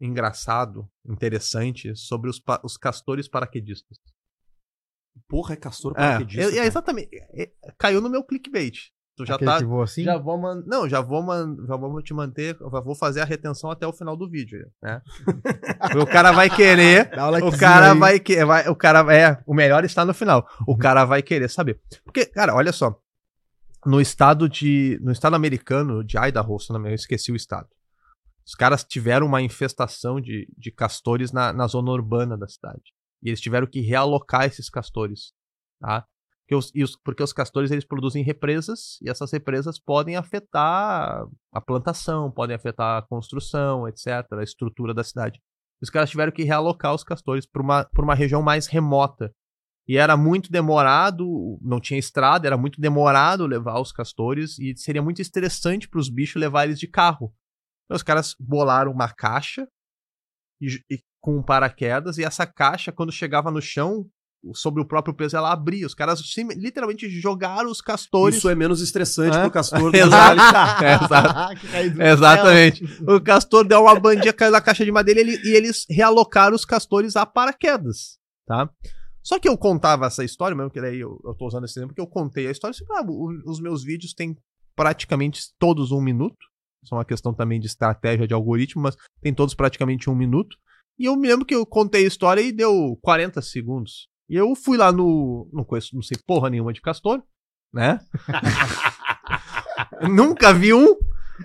engraçado, 0.00 0.88
interessante, 1.04 1.94
sobre 1.94 2.28
os, 2.30 2.40
os 2.64 2.76
castores 2.76 3.28
paraquedistas. 3.28 3.98
Porra, 5.28 5.54
é 5.54 5.56
castor 5.56 5.92
É, 5.92 5.94
paraquedista. 5.94 6.40
é, 6.42 6.44
é 6.46 6.54
cara. 6.54 6.66
exatamente. 6.66 7.08
é- 7.14 7.42
é- 7.42 7.72
caiu 7.78 8.00
no 8.00 8.08
meu 8.10 8.24
clickbait. 8.24 8.90
Tu 9.16 9.26
já 9.26 9.34
Aquele 9.34 9.50
tá. 9.50 9.58
que 9.58 9.64
voa 9.64 9.84
assim? 9.84 10.04
Já 10.04 10.16
vou 10.16 10.38
man... 10.38 10.62
Não, 10.66 10.88
já 10.88 11.00
vou, 11.00 11.22
man... 11.22 11.54
já 11.66 11.76
vou 11.76 12.02
te 12.02 12.14
manter. 12.14 12.56
Vou 12.58 12.94
fazer 12.94 13.20
a 13.20 13.24
retenção 13.24 13.70
até 13.70 13.86
o 13.86 13.92
final 13.92 14.16
do 14.16 14.28
vídeo, 14.28 14.66
né? 14.82 15.02
o 16.00 16.06
cara 16.06 16.32
vai 16.32 16.48
querer. 16.48 17.10
O 17.44 17.56
cara 17.58 17.92
aí. 17.92 17.98
vai 17.98 18.20
que 18.20 18.42
vai, 18.44 18.68
o 18.68 18.74
cara 18.74 19.14
é, 19.14 19.42
o 19.46 19.52
melhor 19.52 19.84
está 19.84 20.04
no 20.04 20.14
final. 20.14 20.48
O 20.66 20.76
cara 20.78 21.04
vai 21.04 21.22
querer 21.22 21.50
saber. 21.50 21.78
Porque, 22.04 22.24
cara, 22.24 22.54
olha 22.54 22.72
só. 22.72 22.98
No 23.84 24.00
estado 24.00 24.48
de, 24.48 24.98
no 25.02 25.12
estado 25.12 25.34
americano 25.34 26.02
de 26.04 26.16
Idaho, 26.16 26.58
se 26.58 26.72
não 26.72 26.86
eu 26.86 26.94
esqueci 26.94 27.32
o 27.32 27.36
estado. 27.36 27.68
Os 28.46 28.54
caras 28.54 28.82
tiveram 28.82 29.26
uma 29.26 29.42
infestação 29.42 30.20
de, 30.20 30.48
de 30.56 30.70
castores 30.70 31.32
na, 31.32 31.52
na 31.52 31.66
zona 31.66 31.90
urbana 31.90 32.36
da 32.36 32.48
cidade. 32.48 32.92
E 33.22 33.28
eles 33.28 33.40
tiveram 33.40 33.66
que 33.66 33.80
realocar 33.80 34.44
esses 34.44 34.70
castores, 34.70 35.32
tá? 35.80 36.06
Porque 36.52 36.54
os, 36.54 36.72
os- 36.74 36.96
porque 37.02 37.22
os 37.22 37.32
castores 37.32 37.70
eles 37.70 37.84
produzem 37.84 38.22
represas 38.22 38.98
e 39.00 39.08
essas 39.08 39.32
represas 39.32 39.78
podem 39.78 40.16
afetar 40.16 41.24
a 41.52 41.60
plantação, 41.60 42.30
podem 42.30 42.54
afetar 42.54 42.98
a 42.98 43.02
construção, 43.06 43.88
etc., 43.88 44.06
a 44.32 44.42
estrutura 44.42 44.92
da 44.92 45.02
cidade. 45.02 45.40
Os 45.82 45.88
caras 45.90 46.10
tiveram 46.10 46.30
que 46.32 46.42
realocar 46.44 46.94
os 46.94 47.02
castores 47.02 47.46
para 47.46 47.62
uma, 47.62 47.88
uma 47.98 48.14
região 48.14 48.42
mais 48.42 48.66
remota. 48.66 49.32
E 49.88 49.96
era 49.96 50.16
muito 50.16 50.50
demorado, 50.52 51.58
não 51.60 51.80
tinha 51.80 51.98
estrada, 51.98 52.46
era 52.46 52.56
muito 52.56 52.80
demorado 52.80 53.46
levar 53.46 53.80
os 53.80 53.90
castores 53.90 54.58
e 54.58 54.76
seria 54.76 55.02
muito 55.02 55.20
estressante 55.20 55.88
para 55.88 55.98
os 55.98 56.08
bichos 56.08 56.40
levar 56.40 56.64
eles 56.64 56.78
de 56.78 56.86
carro. 56.86 57.34
Então 57.84 57.96
os 57.96 58.02
caras 58.02 58.36
bolaram 58.38 58.92
uma 58.92 59.08
caixa 59.12 59.66
e, 60.60 60.66
e 60.90 61.00
com 61.20 61.38
um 61.38 61.42
paraquedas 61.42 62.16
e 62.18 62.24
essa 62.24 62.46
caixa, 62.46 62.92
quando 62.92 63.10
chegava 63.10 63.50
no 63.50 63.60
chão, 63.60 64.06
sobre 64.54 64.82
o 64.82 64.86
próprio 64.86 65.14
peso, 65.14 65.36
ela 65.36 65.52
abria. 65.52 65.86
Os 65.86 65.94
caras 65.94 66.20
sim- 66.20 66.48
literalmente 66.56 67.08
jogaram 67.08 67.70
os 67.70 67.80
castores. 67.80 68.36
Isso 68.38 68.48
é 68.48 68.54
menos 68.54 68.80
estressante 68.80 69.36
Hã? 69.36 69.42
pro 69.42 69.50
castor 69.50 69.90
do 69.92 69.96
Exato. 69.96 70.36
que 71.60 71.66
ele 71.66 71.86
exato. 71.86 71.96
Que 71.96 72.02
Exatamente. 72.02 72.84
O 73.06 73.20
castor 73.20 73.64
deu 73.66 73.82
uma 73.82 73.98
bandinha, 73.98 74.32
caiu 74.32 74.50
na 74.52 74.60
caixa 74.60 74.84
de 74.84 74.90
madeira 74.92 75.20
e, 75.20 75.22
ele- 75.22 75.40
e 75.48 75.54
eles 75.54 75.84
realocaram 75.88 76.54
os 76.56 76.64
castores 76.64 77.14
a 77.16 77.24
paraquedas, 77.24 78.18
tá? 78.46 78.68
Só 79.22 79.38
que 79.38 79.48
eu 79.48 79.56
contava 79.56 80.06
essa 80.06 80.24
história, 80.24 80.56
mesmo 80.56 80.70
que 80.70 80.80
daí 80.80 80.98
eu, 80.98 81.20
eu 81.24 81.34
tô 81.34 81.46
usando 81.46 81.64
esse 81.64 81.78
exemplo, 81.78 81.94
porque 81.94 82.00
eu 82.00 82.06
contei 82.12 82.48
a 82.48 82.50
história, 82.50 82.72
assim, 82.74 82.84
ah, 82.90 83.04
o- 83.06 83.32
os 83.50 83.60
meus 83.60 83.84
vídeos 83.84 84.12
têm 84.12 84.34
praticamente 84.74 85.42
todos 85.60 85.92
um 85.92 86.00
minuto, 86.00 86.36
isso 86.82 86.92
é 86.92 86.98
uma 86.98 87.04
questão 87.04 87.32
também 87.32 87.60
de 87.60 87.66
estratégia 87.68 88.26
de 88.26 88.34
algoritmo, 88.34 88.82
mas 88.82 88.96
tem 89.20 89.32
todos 89.32 89.54
praticamente 89.54 90.10
um 90.10 90.14
minuto, 90.16 90.56
e 90.98 91.04
eu 91.04 91.14
me 91.16 91.28
lembro 91.28 91.46
que 91.46 91.54
eu 91.54 91.64
contei 91.64 92.04
a 92.04 92.08
história 92.08 92.40
e 92.40 92.50
deu 92.50 92.98
40 93.00 93.40
segundos. 93.40 94.08
E 94.32 94.34
eu 94.34 94.54
fui 94.56 94.78
lá 94.78 94.90
no, 94.90 95.46
não 95.52 95.62
conheço, 95.62 95.94
não 95.94 96.00
sei 96.00 96.16
porra 96.26 96.48
nenhuma 96.48 96.72
de 96.72 96.80
castor, 96.80 97.22
né? 97.70 98.00
Nunca 100.08 100.54
vi 100.54 100.72
um, 100.72 100.96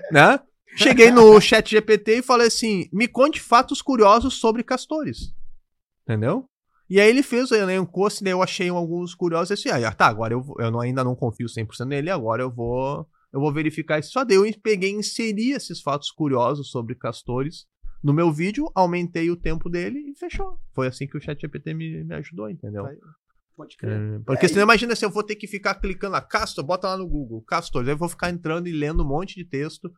né? 0.10 0.39
Cheguei 0.77 1.12
no 1.12 1.41
chat 1.41 1.70
GPT 1.70 2.20
e 2.20 2.22
falei 2.22 2.48
assim: 2.48 2.88
me 2.94 3.06
conte 3.06 3.41
fatos 3.41 3.82
curiosos 3.82 4.36
sobre 4.36 4.63
castores. 4.63 5.34
Entendeu? 6.03 6.46
E 6.89 7.01
aí 7.01 7.10
ele 7.10 7.22
fez, 7.24 7.51
ele 7.51 7.63
elencou, 7.63 8.06
assim, 8.06 8.24
daí 8.24 8.32
eu 8.32 8.41
achei 8.41 8.70
alguns 8.70 9.13
curiosos 9.13 9.51
assim, 9.51 9.67
aí, 9.67 9.84
ah, 9.84 9.91
tá, 9.91 10.08
agora 10.08 10.34
eu, 10.34 10.46
eu 10.58 10.72
não- 10.72 10.79
ainda 10.79 11.03
não 11.03 11.13
confio 11.13 11.48
100% 11.50 11.86
nele, 11.89 12.10
agora 12.10 12.41
eu 12.41 12.50
vou 12.50 13.06
eu 13.34 13.41
vou 13.41 13.52
verificar 13.52 14.00
isso. 14.00 14.12
Só 14.13 14.23
deu 14.23 14.45
e 14.45 14.58
peguei 14.58 14.91
e 14.91 14.95
inseri 14.95 15.52
esses 15.52 15.82
fatos 15.82 16.10
curiosos 16.10 16.71
sobre 16.71 16.95
castores 16.95 17.65
no 18.03 18.13
meu 18.13 18.31
vídeo, 18.31 18.69
aumentei 18.75 19.29
o 19.31 19.36
tempo 19.36 19.69
dele 19.69 19.99
e 20.12 20.15
fechou. 20.15 20.57
Foi 20.73 20.88
assim 20.88 21.07
que 21.07 21.17
o 21.17 21.21
chat 21.21 21.39
GPT 21.39 21.73
me, 21.73 22.03
me 22.03 22.15
ajudou, 22.15 22.49
entendeu? 22.49 22.83
Vai. 22.83 22.95
Pode 23.55 23.75
crer. 23.75 23.91
É, 23.91 24.19
porque 24.23 24.47
senão 24.47 24.62
imagina 24.65 24.95
se 24.95 25.03
eu 25.03 25.10
vou 25.10 25.23
ter 25.23 25.33
que 25.36 25.47
ficar 25.47 25.73
clicando 25.73 26.12
lá, 26.13 26.21
Castor, 26.21 26.63
bota 26.63 26.89
lá 26.89 26.95
no 26.95 27.07
Google, 27.07 27.41
Castor, 27.41 27.83
aí 27.83 27.89
eu 27.89 27.97
vou 27.97 28.07
ficar 28.07 28.29
entrando 28.29 28.67
e 28.67 28.71
lendo 28.71 29.01
um 29.03 29.07
monte 29.07 29.33
de 29.36 29.43
texto 29.43 29.91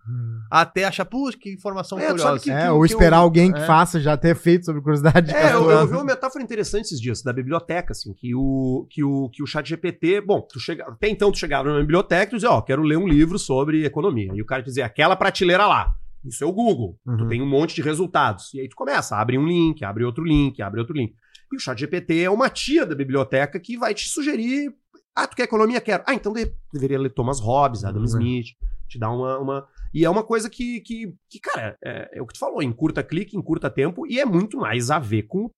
até 0.49 0.85
achar, 0.85 1.03
putz, 1.03 1.35
que 1.35 1.53
informação 1.53 1.99
É, 1.99 2.07
curiosa. 2.07 2.39
que- 2.39 2.49
É, 2.49 2.71
ou 2.71 2.79
que 2.79 2.85
esperar 2.93 3.17
eu- 3.17 3.23
alguém 3.23 3.51
que 3.51 3.59
é. 3.59 3.65
faça 3.65 3.99
já 3.99 4.15
ter 4.15 4.33
feito 4.33 4.63
sobre 4.65 4.81
curiosidade. 4.81 5.27
de 5.27 5.35
É, 5.35 5.51
eu, 5.53 5.69
eu 5.69 5.85
vi 5.87 5.93
uma 5.93 6.05
metáfora 6.05 6.41
interessante 6.41 6.85
esses 6.85 7.01
dias, 7.01 7.21
da 7.21 7.33
biblioteca, 7.33 7.91
assim, 7.91 8.13
que 8.13 8.33
o, 8.33 8.87
que 8.89 9.03
o, 9.03 9.27
que 9.29 9.43
o 9.43 9.45
chat 9.45 9.67
GPT, 9.67 10.21
bom, 10.21 10.39
tu 10.39 10.57
chega, 10.57 10.85
até 10.85 11.09
então 11.09 11.29
tu 11.29 11.37
chegava 11.37 11.67
numa 11.67 11.81
biblioteca 11.81 12.31
e 12.31 12.35
dizia, 12.37 12.51
ó, 12.51 12.61
quero 12.61 12.81
ler 12.81 12.97
um 12.97 13.09
livro 13.09 13.37
sobre 13.37 13.83
economia. 13.85 14.31
E 14.33 14.41
o 14.41 14.45
cara 14.45 14.63
dizia, 14.63 14.85
aquela 14.85 15.17
prateleira 15.17 15.67
lá. 15.67 15.93
Isso 16.25 16.43
é 16.43 16.47
o 16.47 16.51
Google. 16.51 16.97
Tu 17.05 17.11
Uhum. 17.11 17.27
tem 17.29 17.41
um 17.41 17.47
monte 17.49 17.75
de 17.75 17.81
resultados. 17.81 18.53
E 18.53 18.59
aí 18.59 18.67
tu 18.69 18.75
começa, 18.75 19.15
abre 19.15 19.37
um 19.37 19.47
link, 19.47 19.83
abre 19.83 20.03
outro 20.03 20.23
link, 20.23 20.61
abre 20.61 20.79
outro 20.79 20.95
link. 20.95 21.13
E 21.51 21.55
o 21.55 21.59
chat 21.59 21.77
GPT 21.79 22.21
é 22.23 22.29
uma 22.29 22.49
tia 22.49 22.85
da 22.85 22.93
biblioteca 22.95 23.59
que 23.59 23.77
vai 23.77 23.93
te 23.93 24.07
sugerir, 24.09 24.71
ah, 25.15 25.25
tu 25.27 25.35
quer 25.35 25.43
economia? 25.43 25.81
Quero. 25.81 26.03
Ah, 26.05 26.13
então 26.13 26.31
de- 26.33 26.53
deveria 26.73 26.99
ler 26.99 27.09
Thomas 27.13 27.39
Hobbes, 27.39 27.83
Adam 27.83 28.01
Uhum. 28.01 28.05
Smith, 28.07 28.47
te 28.87 28.99
dá 28.99 29.09
uma, 29.11 29.37
uma... 29.39 29.67
E 29.93 30.05
é 30.05 30.09
uma 30.09 30.23
coisa 30.23 30.49
que, 30.49 30.81
que, 30.81 31.13
que 31.29 31.39
cara, 31.39 31.75
é, 31.83 32.17
é 32.19 32.21
o 32.21 32.27
que 32.27 32.33
tu 32.33 32.39
falou, 32.39 32.61
encurta 32.61 33.01
clique, 33.03 33.35
encurta 33.35 33.69
tempo, 33.69 34.05
e 34.07 34.19
é 34.19 34.25
muito 34.25 34.57
mais 34.57 34.91
a 34.91 34.99
ver 34.99 35.23
com 35.23 35.49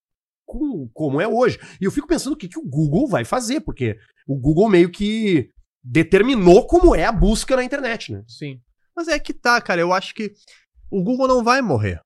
com 0.44 0.88
como 0.92 1.20
é 1.20 1.26
hoje. 1.26 1.58
E 1.80 1.84
eu 1.84 1.90
fico 1.90 2.06
pensando 2.06 2.32
o 2.34 2.36
que, 2.36 2.48
que 2.48 2.58
o 2.58 2.66
Google 2.68 3.06
vai 3.08 3.24
fazer, 3.24 3.60
porque 3.60 3.96
o 4.26 4.36
Google 4.38 4.68
meio 4.68 4.90
que 4.90 5.48
determinou 5.82 6.66
como 6.66 6.94
é 6.94 7.04
a 7.04 7.12
busca 7.12 7.56
na 7.56 7.64
internet, 7.64 8.12
né? 8.12 8.22
Sim. 8.26 8.60
Mas 8.96 9.08
é 9.08 9.18
que 9.18 9.32
tá, 9.32 9.60
cara, 9.60 9.80
eu 9.80 9.92
acho 9.92 10.14
que 10.14 10.32
o 10.90 11.02
Google 11.02 11.26
não 11.28 11.42
vai 11.42 11.60
morrer. 11.62 12.00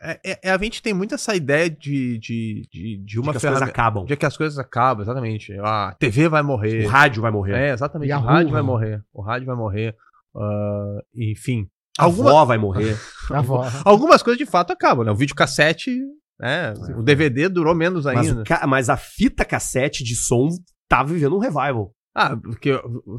É, 0.00 0.20
é- 0.24 0.40
é- 0.44 0.50
a 0.50 0.58
gente 0.58 0.82
tem 0.82 0.92
muito 0.92 1.14
essa 1.14 1.34
ideia 1.34 1.70
de, 1.70 2.18
de, 2.18 2.62
de, 2.72 2.96
de 3.04 3.20
uma 3.20 3.32
de 3.32 3.38
que 3.38 3.46
as 3.46 3.52
coisas 3.52 3.68
acabam. 3.68 4.04
De 4.04 4.16
que 4.16 4.26
as 4.26 4.36
coisas 4.36 4.58
acabam, 4.58 5.02
exatamente. 5.04 5.52
A 5.60 5.94
TV 5.98 6.28
vai 6.28 6.42
morrer. 6.42 6.84
O 6.84 6.88
rádio 6.88 7.22
vai 7.22 7.30
morrer. 7.30 7.54
É, 7.54 7.72
exatamente. 7.72 8.08
Yahoo, 8.10 8.24
o 8.24 8.28
rádio 8.28 8.50
vai 8.52 8.62
né? 8.62 8.66
morrer. 8.66 9.04
O 9.12 9.22
rádio 9.22 9.46
vai 9.46 9.56
morrer. 9.56 9.96
Ah, 10.34 10.98
enfim. 11.14 11.68
A 11.98 12.04
Alguma- 12.04 12.30
avó 12.30 12.44
vai 12.46 12.58
morrer. 12.58 12.96
A 13.30 13.38
avó. 13.38 13.64
Algumas 13.84 14.22
coisas 14.22 14.38
de 14.38 14.46
fato 14.50 14.72
acabam, 14.72 15.04
né? 15.04 15.12
O 15.12 15.16
videocassete, 15.16 15.96
né? 16.40 16.72
O 16.96 17.02
DVD 17.02 17.48
durou 17.48 17.74
menos 17.74 18.04
mas, 18.06 18.28
ainda. 18.28 18.40
o 18.42 18.44
ca- 18.44 18.66
mas 18.66 18.88
a 18.88 18.96
fita 18.96 19.44
cassete 19.44 20.02
de 20.02 20.16
som 20.16 20.48
tá 20.88 21.02
vivendo 21.04 21.36
um 21.36 21.38
revival. 21.38 21.92
Ah, 22.14 22.36
porque 22.36 22.70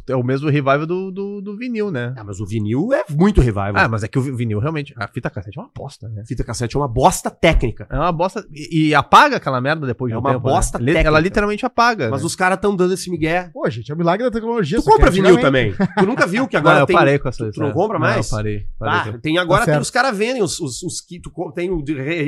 é 0.07 0.15
o 0.15 0.23
mesmo 0.23 0.49
revival 0.49 0.85
do, 0.85 1.09
do, 1.11 1.41
do 1.41 1.57
vinil, 1.57 1.89
né? 1.89 2.13
Ah, 2.15 2.23
mas 2.23 2.39
o 2.39 2.45
vinil 2.45 2.93
é 2.93 3.03
muito 3.09 3.41
revival. 3.41 3.73
Ah, 3.75 3.87
mas 3.87 4.03
é 4.03 4.07
que 4.07 4.19
o 4.19 4.21
vinil 4.21 4.59
realmente. 4.59 4.93
A 4.95 5.07
fita 5.07 5.31
cassete 5.31 5.57
é 5.57 5.61
uma 5.63 5.71
bosta, 5.75 6.07
né? 6.09 6.21
A 6.21 6.25
fita 6.25 6.43
cassete 6.43 6.75
é 6.75 6.79
uma 6.79 6.87
bosta 6.87 7.31
técnica. 7.31 7.87
É 7.89 7.95
uma 7.97 8.11
bosta. 8.11 8.45
E, 8.51 8.89
e 8.89 8.95
apaga 8.95 9.37
aquela 9.37 9.59
merda 9.59 9.87
depois 9.87 10.11
de 10.11 10.13
É 10.13 10.17
um 10.17 10.21
uma 10.21 10.29
tempo. 10.33 10.41
bosta 10.43 10.77
né? 10.77 10.85
Li- 10.85 10.91
técnica. 10.91 11.07
Ela 11.07 11.19
literalmente 11.19 11.65
apaga. 11.65 12.09
Mas 12.11 12.21
né? 12.21 12.27
os 12.27 12.35
caras 12.35 12.59
tão 12.59 12.75
dando 12.75 12.93
esse 12.93 13.09
migué. 13.09 13.49
Pô, 13.51 13.67
gente, 13.67 13.91
é 13.91 13.95
o 13.95 13.97
milagre 13.97 14.25
da 14.25 14.31
tecnologia. 14.31 14.77
Tu 14.77 14.83
compra 14.85 15.09
vinil 15.09 15.41
também. 15.41 15.73
Tu 15.97 16.05
nunca 16.05 16.27
viu 16.27 16.47
que 16.47 16.55
Agora 16.63 16.73
agora 16.75 16.83
eu 16.83 16.87
tem... 16.87 16.95
parei 16.95 17.17
com 17.17 17.29
essa 17.29 17.37
tu 17.39 17.43
não 17.45 17.49
história. 17.49 17.73
compra 17.73 17.97
mais? 17.97 18.29
Não, 18.31 18.37
eu 18.37 18.43
parei. 18.43 18.67
parei. 18.77 19.13
Ah, 19.13 19.17
tem 19.19 19.37
agora 19.39 19.65
Tá 19.65 19.71
tem 19.71 19.81
os 19.81 19.89
caras 19.89 20.15
vendem 20.15 20.43
os, 20.43 20.59
os, 20.59 20.83
os 20.83 21.01
que 21.01 21.19
tu 21.19 21.31
tem 21.55 21.69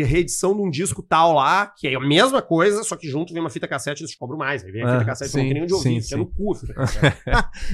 reedição 0.04 0.56
de 0.56 0.62
um 0.63 0.69
disco 0.71 1.04
tal 1.04 1.34
lá, 1.34 1.67
que 1.67 1.88
é 1.88 1.95
a 1.95 1.99
mesma 1.99 2.41
coisa, 2.41 2.84
só 2.84 2.95
que 2.95 3.08
junto 3.08 3.34
vem 3.34 3.41
uma 3.43 3.51
fita 3.51 3.67
cassete 3.67 4.01
eles 4.01 4.12
te 4.12 4.17
cobram 4.17 4.38
mais. 4.38 4.63
Aí 4.63 4.71
vem 4.71 4.82
a 4.84 4.88
Ah, 4.88 4.91
fita 4.93 5.06
cassete, 5.06 5.32
tu 5.32 5.38
não 5.38 5.41
sim, 5.43 5.47
tem 5.47 5.54
nem 5.54 5.63
onde 5.63 5.73
ouvir, 5.73 5.84
sim, 5.84 6.01
fica 6.01 6.17
no 6.17 6.25
sim. 6.25 6.32
cu. 6.36 6.54
A 6.55 6.67
fita 6.67 6.73
cassete. 6.73 7.17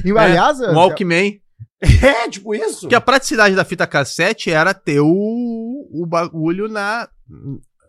E, 0.06 0.12
aliás, 0.18 0.60
Um 0.60 0.74
Walkman. 0.74 1.40
é, 1.82 2.30
tipo 2.30 2.54
isso. 2.56 2.82
Porque 2.82 2.96
a 2.96 3.02
praticidade 3.02 3.56
da 3.56 3.64
fita 3.66 3.86
cassete 3.88 4.52
era 4.52 4.74
ter 4.74 5.00
o, 5.00 5.08
o 5.92 6.06
bagulho 6.08 6.68
na. 6.68 7.08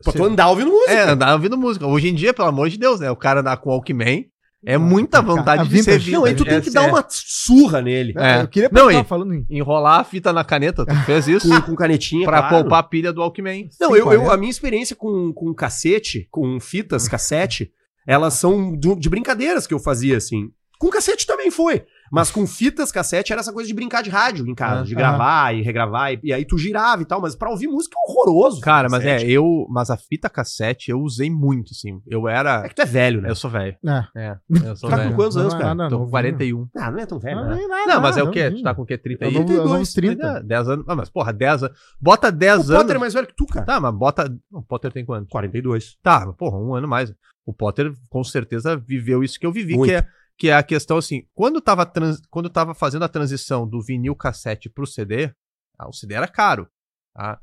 Pra 0.05 0.13
tu 0.13 0.25
andar 0.25 0.49
ouvindo 0.49 0.71
música. 0.71 0.93
É, 0.93 1.11
andar 1.11 1.33
ouvindo 1.35 1.57
música. 1.57 1.87
Hoje 1.87 2.09
em 2.09 2.15
dia, 2.15 2.35
pelo 2.35 2.49
amor 2.49 2.69
de 2.69 2.77
Deus, 2.79 3.01
né? 3.01 3.11
O 3.11 3.17
cara 3.17 3.41
andar 3.41 3.57
com 3.59 3.71
o 3.71 3.73
Walkman 3.73 4.27
é 4.65 4.79
muita 4.79 5.21
vontade 5.21 5.63
a 5.63 5.65
de 5.65 5.83
ser 5.83 5.93
vintage. 5.99 6.11
não, 6.13 6.25
aí 6.25 6.35
tu 6.35 6.45
tem 6.45 6.55
É, 6.55 6.61
que 6.61 6.71
dar 6.71 6.85
é. 6.85 6.91
uma 6.91 7.05
surra 7.09 7.81
nele. 7.83 8.13
É. 8.17 8.43
Eu 8.43 8.49
queria 8.49 8.69
Não, 8.73 8.91
e- 8.91 9.03
falando 9.05 9.35
em... 9.35 9.45
Enrolar 9.51 10.01
a 10.01 10.05
fita 10.05 10.33
na 10.33 10.45
caneta, 10.45 10.87
tu 10.87 10.95
fez 11.05 11.27
isso? 11.29 11.49
Com, 11.49 11.61
com 11.63 11.75
canetinha, 11.77 12.25
pra 12.27 12.39
claro. 12.43 12.57
poupar 12.63 12.79
a 12.81 12.83
pilha 12.85 13.13
do 13.13 13.21
Walkman. 13.21 13.69
Não, 13.81 13.89
Sim, 13.89 13.95
eu, 13.95 14.13
eu- 14.13 14.21
40. 14.23 14.33
a 14.33 14.37
minha 14.37 14.51
experiência 14.51 14.95
com, 14.97 15.33
com 15.33 15.53
cassete, 15.55 16.29
com 16.31 16.59
fitas 16.61 17.07
cassete, 17.09 17.71
elas 18.07 18.35
são 18.35 18.73
do- 18.77 18.95
de 18.97 19.09
brincadeiras 19.11 19.67
que 19.67 19.75
eu 19.75 19.79
fazia, 19.81 20.17
assim. 20.17 20.49
Com 20.83 20.91
cassete 20.91 21.25
também 21.29 21.49
foi. 21.49 21.85
Mas 22.11 22.29
com 22.29 22.45
fitas 22.45 22.91
cassete 22.91 23.33
era 23.33 23.41
essa 23.41 23.53
coisa 23.53 23.69
de 23.69 23.73
brincar 23.73 24.03
de 24.03 24.11
rádio 24.11 24.45
em 24.49 24.55
casa, 24.55 24.81
Ah, 24.81 24.85
de 24.85 24.95
gravar 24.97 25.55
e 25.55 25.63
regravar, 25.63 26.13
e, 26.13 26.19
e 26.25 26.33
aí 26.33 26.45
tu 26.45 26.59
girava 26.59 27.01
e 27.01 27.05
tal, 27.05 27.21
mas 27.21 27.37
pra 27.37 27.49
ouvir 27.51 27.69
música 27.69 27.97
é 27.97 28.11
horroroso. 28.11 28.61
Cara, 28.61 28.89
mas 28.91 29.05
é, 29.05 29.23
eu. 29.23 29.65
Mas 29.71 29.91
a 29.91 29.97
fita 29.97 30.29
cassete 30.29 30.91
eu 30.91 31.01
usei 31.01 31.31
muito, 31.31 31.71
assim. 31.71 32.03
Eu 32.05 32.27
era. 32.29 32.65
É 32.67 32.69
que 32.69 32.75
tu 32.75 32.83
é 32.83 32.85
velho, 32.85 33.23
né? 33.23 33.31
Eu 33.31 33.37
sou 33.37 33.49
velho. 33.49 33.77
É. 33.87 34.05
É. 34.17 34.37
Eu 34.65 34.75
sou 34.77 34.91
Tá 34.91 34.97
com 34.97 35.03
velho. 35.05 35.15
quantos 35.15 35.37
anos, 35.37 35.53
Não 35.55 35.61
é 35.61 35.63
cara? 35.63 35.75
nada 35.77 35.89
Tô 35.91 35.97
com 35.99 36.01
novinho. 36.01 36.11
41. 36.11 36.69
Ah, 36.77 36.91
não 36.91 36.99
é 36.99 37.07
tão 37.07 37.19
velho, 37.21 37.37
Não, 37.37 37.49
né? 37.49 37.67
nada, 37.69 37.95
Não, 37.95 38.01
mas 38.03 38.17
é 38.17 38.23
o 38.23 38.27
não, 38.27 38.33
quê? 38.33 38.51
não. 38.51 38.57
Tu 38.57 38.63
tá 38.65 38.75
com 38.75 38.83
o 38.83 38.87
quê? 38.87 38.99
30 38.99 39.25
É 39.25 39.29
aí? 39.29 39.35
o 39.37 39.39
novo- 39.39 39.53
é 39.57 39.61
o 39.61 39.69
novo 39.69 39.93
30. 39.95 40.27
É, 40.27 40.43
10 40.43 40.69
anos. 40.69 40.85
Ah, 40.89 40.97
mas 40.97 41.09
porra, 41.09 41.33
10 41.33 41.63
anos. 41.63 41.79
Bota 42.01 42.33
10 42.33 42.69
O 42.69 42.73
anos. 42.73 42.83
Potter 42.83 42.97
é 42.97 42.99
mais 42.99 43.15
velho 43.15 43.27
que 43.29 43.37
tu, 43.37 43.47
cara. 43.47 43.65
Tá, 43.65 43.79
mas 43.81 43.95
bota. 43.95 44.37
O 44.53 44.61
Potter 44.63 44.91
tem 44.93 45.05
quanto? 45.05 45.29
42. 45.29 45.97
Tá, 46.03 46.25
mas, 46.27 46.35
porra, 46.37 46.59
um 46.59 46.75
ano 46.75 46.89
mais. 46.89 47.15
O 47.47 47.53
Potter 47.55 47.93
com 48.11 48.23
certeza 48.23 48.77
viveu 48.77 49.23
isso 49.25 49.39
que 49.39 49.47
eu 49.47 49.53
vivi, 49.53 49.77
Muito. 49.77 49.89
que 49.91 49.97
é, 49.97 50.07
que 50.39 50.49
é 50.49 50.55
a 50.55 50.63
questão 50.63 50.97
assim, 50.97 51.27
quando 51.35 51.61
tava, 51.61 51.87
trans, 51.87 52.21
quando 52.31 52.51
tava 52.51 52.75
fazendo 52.75 53.05
a 53.05 53.09
transição 53.09 53.69
do 53.69 53.81
vinil 53.83 54.17
cassete 54.17 54.69
pro 54.69 54.87
CD, 54.87 55.33
ah, 55.79 55.89
o 55.89 55.93
CD 55.93 56.15
era 56.15 56.29
caro, 56.29 56.69
tá? 57.15 57.41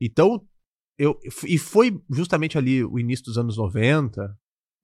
Então, 0.00 0.46
eu, 0.98 1.18
e 1.44 1.58
foi 1.58 2.00
justamente 2.10 2.58
ali 2.58 2.84
o 2.84 2.98
início 2.98 3.24
dos 3.26 3.38
anos 3.38 3.56
90 3.56 4.36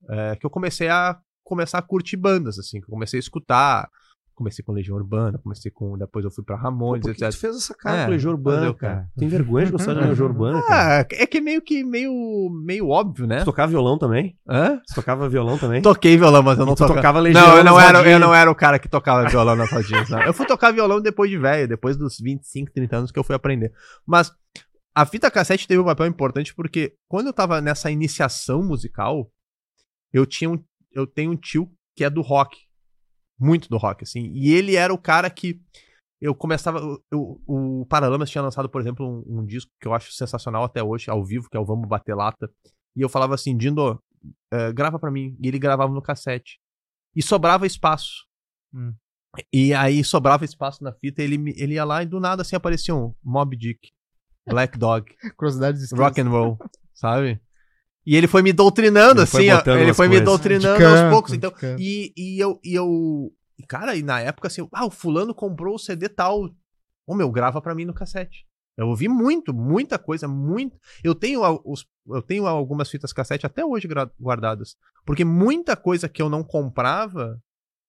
é, 0.09 0.35
que 0.35 0.45
eu 0.45 0.49
comecei 0.49 0.87
a 0.87 1.19
começar 1.43 1.77
a 1.77 1.81
curtir 1.81 2.17
bandas, 2.17 2.57
assim, 2.57 2.79
que 2.79 2.85
eu 2.85 2.91
comecei 2.91 3.17
a 3.17 3.21
escutar, 3.21 3.89
comecei 4.35 4.63
com 4.63 4.71
Legião 4.73 4.97
Urbana, 4.97 5.37
comecei 5.37 5.71
com, 5.71 5.97
depois 5.97 6.25
eu 6.25 6.29
fui 6.31 6.43
pra 6.43 6.55
Ramones, 6.57 7.05
etc. 7.07 7.29
tu 7.31 7.37
fez 7.37 7.55
essa 7.55 7.73
cara 7.73 8.01
É, 8.01 8.05
com 8.05 8.11
Legião 8.11 8.31
Urbana, 8.33 8.73
quê? 8.73 8.79
cara? 8.79 9.07
Tem 9.17 9.27
vergonha 9.27 9.65
de 9.65 9.71
gostar 9.71 9.93
de 9.93 10.01
Legião 10.07 10.27
Urbana, 10.27 10.61
cara? 10.61 10.99
Ah, 11.01 11.07
é 11.11 11.25
que 11.25 11.37
é 11.37 11.41
meio 11.41 11.61
que 11.61 11.83
meio, 11.83 12.49
meio 12.63 12.89
óbvio, 12.89 13.25
né? 13.25 13.39
Tu 13.39 13.45
tocava 13.45 13.69
violão 13.71 13.97
também? 13.97 14.37
Hã? 14.47 14.81
Tu 14.87 14.95
tocava 14.95 15.27
violão 15.29 15.57
também? 15.57 15.81
Toquei 15.81 16.17
violão, 16.17 16.43
mas 16.43 16.59
eu 16.59 16.65
não 16.65 16.75
tocava. 16.75 16.95
tocava 16.99 17.19
Legião 17.19 17.41
Não, 17.47 17.57
eu 17.57 17.63
não, 17.63 17.79
era, 17.79 18.01
eu 18.09 18.19
não 18.19 18.33
era 18.35 18.51
o 18.51 18.55
cara 18.55 18.77
que 18.77 18.87
tocava 18.89 19.27
violão 19.29 19.55
nas 19.55 19.71
rodinhas. 19.71 20.09
não. 20.09 20.21
Eu 20.21 20.33
fui 20.33 20.45
tocar 20.45 20.71
violão 20.71 21.01
depois 21.01 21.29
de 21.31 21.37
velho, 21.37 21.67
depois 21.67 21.95
dos 21.97 22.17
25, 22.19 22.71
30 22.73 22.97
anos 22.97 23.11
que 23.11 23.17
eu 23.19 23.23
fui 23.23 23.35
aprender. 23.35 23.71
Mas 24.05 24.31
a 24.93 25.05
fita 25.05 25.31
cassete 25.31 25.67
teve 25.67 25.79
um 25.81 25.85
papel 25.85 26.05
importante 26.07 26.53
porque 26.53 26.93
quando 27.07 27.27
eu 27.27 27.33
tava 27.33 27.61
nessa 27.61 27.89
iniciação 27.91 28.63
musical, 28.63 29.29
eu 30.13 30.25
tinha 30.25 30.49
um, 30.49 30.61
eu 30.93 31.05
tenho 31.07 31.31
um 31.31 31.35
tio 31.35 31.69
que 31.95 32.03
é 32.03 32.09
do 32.09 32.21
rock. 32.21 32.57
Muito 33.39 33.69
do 33.69 33.77
rock, 33.77 34.03
assim. 34.03 34.31
E 34.33 34.53
ele 34.53 34.75
era 34.75 34.93
o 34.93 34.97
cara 34.97 35.29
que 35.29 35.61
eu 36.21 36.33
começava. 36.33 36.79
eu- 37.11 37.41
o 37.45 37.85
Paralamas 37.87 38.29
tinha 38.29 38.41
lançado, 38.41 38.69
por 38.69 38.79
exemplo, 38.81 39.05
um, 39.05 39.39
um 39.39 39.45
disco 39.45 39.71
que 39.79 39.87
eu 39.87 39.93
acho 39.93 40.11
sensacional 40.13 40.63
até 40.63 40.81
hoje, 40.81 41.09
ao 41.09 41.23
vivo, 41.23 41.49
que 41.49 41.57
é 41.57 41.59
o 41.59 41.65
Vamos 41.65 41.87
Bater 41.87 42.15
Lata. 42.15 42.49
E 42.95 43.01
eu 43.01 43.09
falava 43.09 43.35
assim, 43.35 43.55
Dindo, 43.57 44.01
eh, 44.51 44.71
grava 44.73 44.97
pra 44.97 45.11
mim. 45.11 45.35
E 45.41 45.47
ele 45.47 45.59
gravava 45.59 45.93
no 45.93 46.01
cassete. 46.01 46.59
E 47.15 47.21
sobrava 47.21 47.67
espaço. 47.67 48.25
Hum. 48.73 48.93
E 49.51 49.73
aí 49.73 50.01
sobrava 50.03 50.45
espaço 50.45 50.81
na 50.83 50.93
fita, 50.93 51.21
ele, 51.21 51.35
ele 51.57 51.73
ia 51.73 51.83
lá 51.83 52.01
e 52.01 52.05
do 52.05 52.21
nada 52.21 52.41
assim 52.41 52.55
aparecia 52.55 52.95
um 52.95 53.13
Mob 53.21 53.55
Dick, 53.57 53.91
Black 54.47 54.77
Dog, 54.77 55.13
Rock 55.97 56.21
and 56.21 56.29
Roll, 56.29 56.57
sabe? 56.93 57.41
E 58.05 58.15
ele 58.15 58.27
foi 58.27 58.41
me 58.41 58.53
doutrinando, 58.53 59.21
Ele 59.21 59.27
foi 59.27 59.49
assim, 59.49 59.69
ó, 59.71 59.75
ele 59.77 59.93
foi 59.93 60.07
me 60.07 60.17
coisas. 60.17 60.25
doutrinando 60.25 60.77
De 60.77 60.85
aos 60.85 61.09
poucos. 61.11 61.33
Então, 61.33 61.51
e, 61.79 62.13
e 62.15 62.39
eu, 62.39 62.59
e 62.63 62.73
eu. 62.75 63.31
e, 63.57 63.63
Cara, 63.65 63.95
e 63.95 64.03
na 64.03 64.19
época 64.19 64.47
assim, 64.47 64.67
ah, 64.71 64.85
o 64.85 64.91
fulano 64.91 65.33
comprou 65.33 65.75
o 65.75 65.79
CD 65.79 66.07
tal. 66.07 66.49
Ô 67.07 67.15
meu, 67.15 67.31
grava 67.31 67.61
pra 67.61 67.73
mim 67.75 67.85
no 67.85 67.93
cassete. 67.93 68.45
Eu 68.77 68.87
ouvi 68.89 69.07
muito, 69.07 69.53
muita 69.53 69.97
coisa, 69.97 70.27
muito. 70.27 70.77
Eu 71.03 71.15
tenho, 71.15 71.41
os, 71.63 71.85
eu 72.09 72.21
tenho 72.21 72.45
algumas 72.45 72.89
fitas 72.89 73.13
cassete 73.13 73.45
até 73.45 73.63
hoje 73.65 73.87
guardadas. 74.19 74.75
Porque 75.05 75.23
muita 75.23 75.75
coisa 75.77 76.09
que 76.09 76.21
eu 76.21 76.29
não 76.29 76.43
comprava 76.43 77.39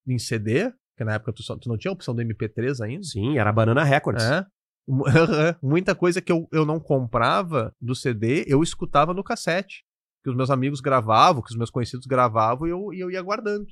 em 0.06 0.18
CD, 0.18 0.70
que 0.96 1.02
na 1.04 1.14
época 1.14 1.32
tu, 1.32 1.42
só- 1.42 1.56
tu 1.56 1.68
não 1.68 1.76
tinha 1.76 1.90
a 1.90 1.94
opção 1.94 2.14
do 2.14 2.22
MP3 2.22 2.80
ainda. 2.84 3.02
Sim, 3.02 3.36
era 3.36 3.52
Banana 3.52 3.82
Records. 3.82 4.22
É. 4.24 4.46
Mu- 4.88 5.04
Muita 5.60 5.94
coisa 5.94 6.22
que 6.22 6.30
eu, 6.30 6.46
eu 6.52 6.64
não 6.64 6.78
comprava 6.78 7.74
do 7.80 7.94
CD, 7.94 8.44
eu 8.46 8.62
escutava 8.62 9.12
no 9.12 9.24
cassete. 9.24 9.84
Que 10.26 10.30
os 10.30 10.36
meus 10.36 10.50
amigos 10.50 10.80
gravavam, 10.80 11.40
que 11.40 11.52
os 11.52 11.56
meus 11.56 11.70
conhecidos 11.70 12.04
gravavam 12.04 12.66
e 12.66 12.70
eu, 12.70 12.92
e 12.92 12.98
eu 12.98 13.08
ia 13.12 13.22
guardando. 13.22 13.64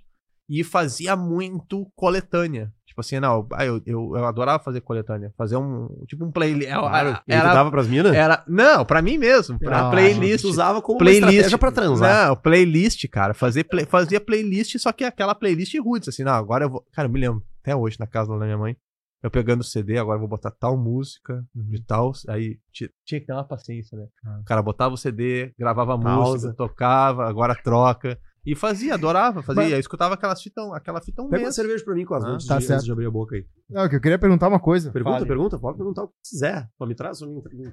E 0.49 0.63
fazia 0.63 1.17
muito 1.17 1.91
coletânea. 1.97 2.73
Tipo 2.87 3.01
assim, 3.01 3.19
não, 3.19 3.45
ah, 3.53 3.67
eu, 3.67 3.83
eu, 3.85 4.13
eu 4.15 4.25
adorava 4.25 4.63
fazer 4.63 4.81
coletânea. 4.83 5.35
Fazer 5.37 5.57
um. 5.57 5.89
Tipo 6.07 6.25
um 6.25 6.31
playlist. 6.31 6.71
Claro. 6.71 7.19
Era, 7.27 7.53
dava 7.55 7.73
pras 7.73 7.89
minas? 7.89 8.15
era- 8.15 8.45
Não, 8.47 8.85
pra 8.85 9.03
mim 9.03 9.19
mesmo. 9.19 9.59
Pra 9.59 9.89
Ah, 9.89 9.91
playlist. 9.91 10.45
Usava 10.45 10.81
como 10.81 11.01
Playlist. 11.01 11.27
estratégia 11.29 11.59
pra 11.59 11.73
transar. 11.73 12.29
Não, 12.29 12.37
playlist, 12.37 13.05
cara. 13.09 13.35
Fazer 13.35 13.65
play- 13.65 13.85
fazia 13.85 14.21
playlist, 14.21 14.79
só 14.79 14.93
que 14.93 15.03
aquela 15.03 15.35
playlist 15.35 15.75
roots, 15.85 16.09
assim, 16.09 16.23
não, 16.23 16.35
agora 16.35 16.67
eu 16.67 16.71
vou. 16.71 16.85
Cara, 16.93 17.09
eu 17.09 17.13
me 17.13 17.19
lembro, 17.19 17.43
até 17.61 17.75
hoje, 17.75 17.97
na 17.99 18.07
casa 18.07 18.31
da 18.39 18.45
minha 18.45 18.57
mãe, 18.59 18.77
eu 19.25 19.31
pegando 19.31 19.63
o 19.63 19.65
CD, 19.65 19.97
agora 19.99 20.17
eu 20.17 20.21
vou 20.21 20.29
botar 20.29 20.51
tal 20.53 20.77
música, 20.77 21.43
de 21.55 21.83
tal. 21.83 22.13
Aí 22.29 22.59
ti- 22.73 22.91
tinha 23.05 23.21
que 23.21 23.27
ter 23.27 23.33
uma 23.33 23.43
paciência, 23.43 23.97
né? 23.99 24.07
Ah. 24.25 24.39
O 24.41 24.45
cara 24.45 24.63
botava 24.63 24.95
o 24.95 24.99
CD, 24.99 25.53
gravava 25.59 25.99
Pausa. 25.99 26.31
música, 26.49 26.55
tocava, 26.55 27.27
agora 27.27 27.55
troca. 27.55 28.19
E 28.47 28.55
fazia, 28.55 28.93
adorava, 28.93 29.43
fazia. 29.43 29.63
Mas- 29.63 29.73
Eu 29.73 29.79
escutava 29.79 30.13
aquelas 30.13 30.43
fitas, 30.43 30.63
aquela 30.75 31.01
fita 31.01 31.23
um 31.23 31.31
Pega 31.31 31.45
uma 31.47 31.51
cerveja 31.53 31.83
pra 31.83 31.95
mim 31.95 32.05
com 32.05 32.15
as 32.15 32.23
Ah, 32.25 32.29
antes, 32.29 32.47
tá 32.47 32.59
de, 32.59 32.65
certo. 32.65 32.75
antes 32.75 32.85
de 32.85 32.93
abrir 32.93 33.07
a 33.07 33.11
boca 33.11 33.35
aí. 33.37 33.47
Não, 33.71 33.89
que 33.89 33.97
eu 33.97 34.01
queria 34.03 34.19
perguntar 34.19 34.49
uma 34.49 34.61
coisa. 34.61 34.93
Pergunta, 34.93 35.15
Fale. 35.17 35.27
pergunta, 35.27 35.59
pode 35.59 35.79
perguntar 35.79 36.03
o 36.05 36.09
que 36.09 36.15
quiser. 36.29 36.69
Só 36.77 36.85
me 36.85 36.95
traz, 36.95 37.23
me, 37.23 37.29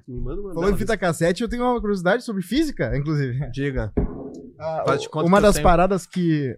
me, 0.07 0.21
manda 0.21 0.39
uma. 0.41 0.53
Falou 0.53 0.69
em 0.69 0.77
fita 0.77 0.97
cassete, 0.97 1.43
eu 1.43 1.49
tenho 1.49 1.63
uma 1.65 1.81
curiosidade 1.81 2.23
sobre 2.23 2.41
física, 2.41 2.95
inclusive. 2.97 3.51
Diga. 3.51 3.91
Ah, 4.57 4.83
Faz 4.87 5.01
de 5.01 5.09
conta 5.09 5.27
uma 5.27 5.41
das 5.41 5.55
tenho. 5.55 5.63
paradas 5.67 6.05
que. 6.05 6.57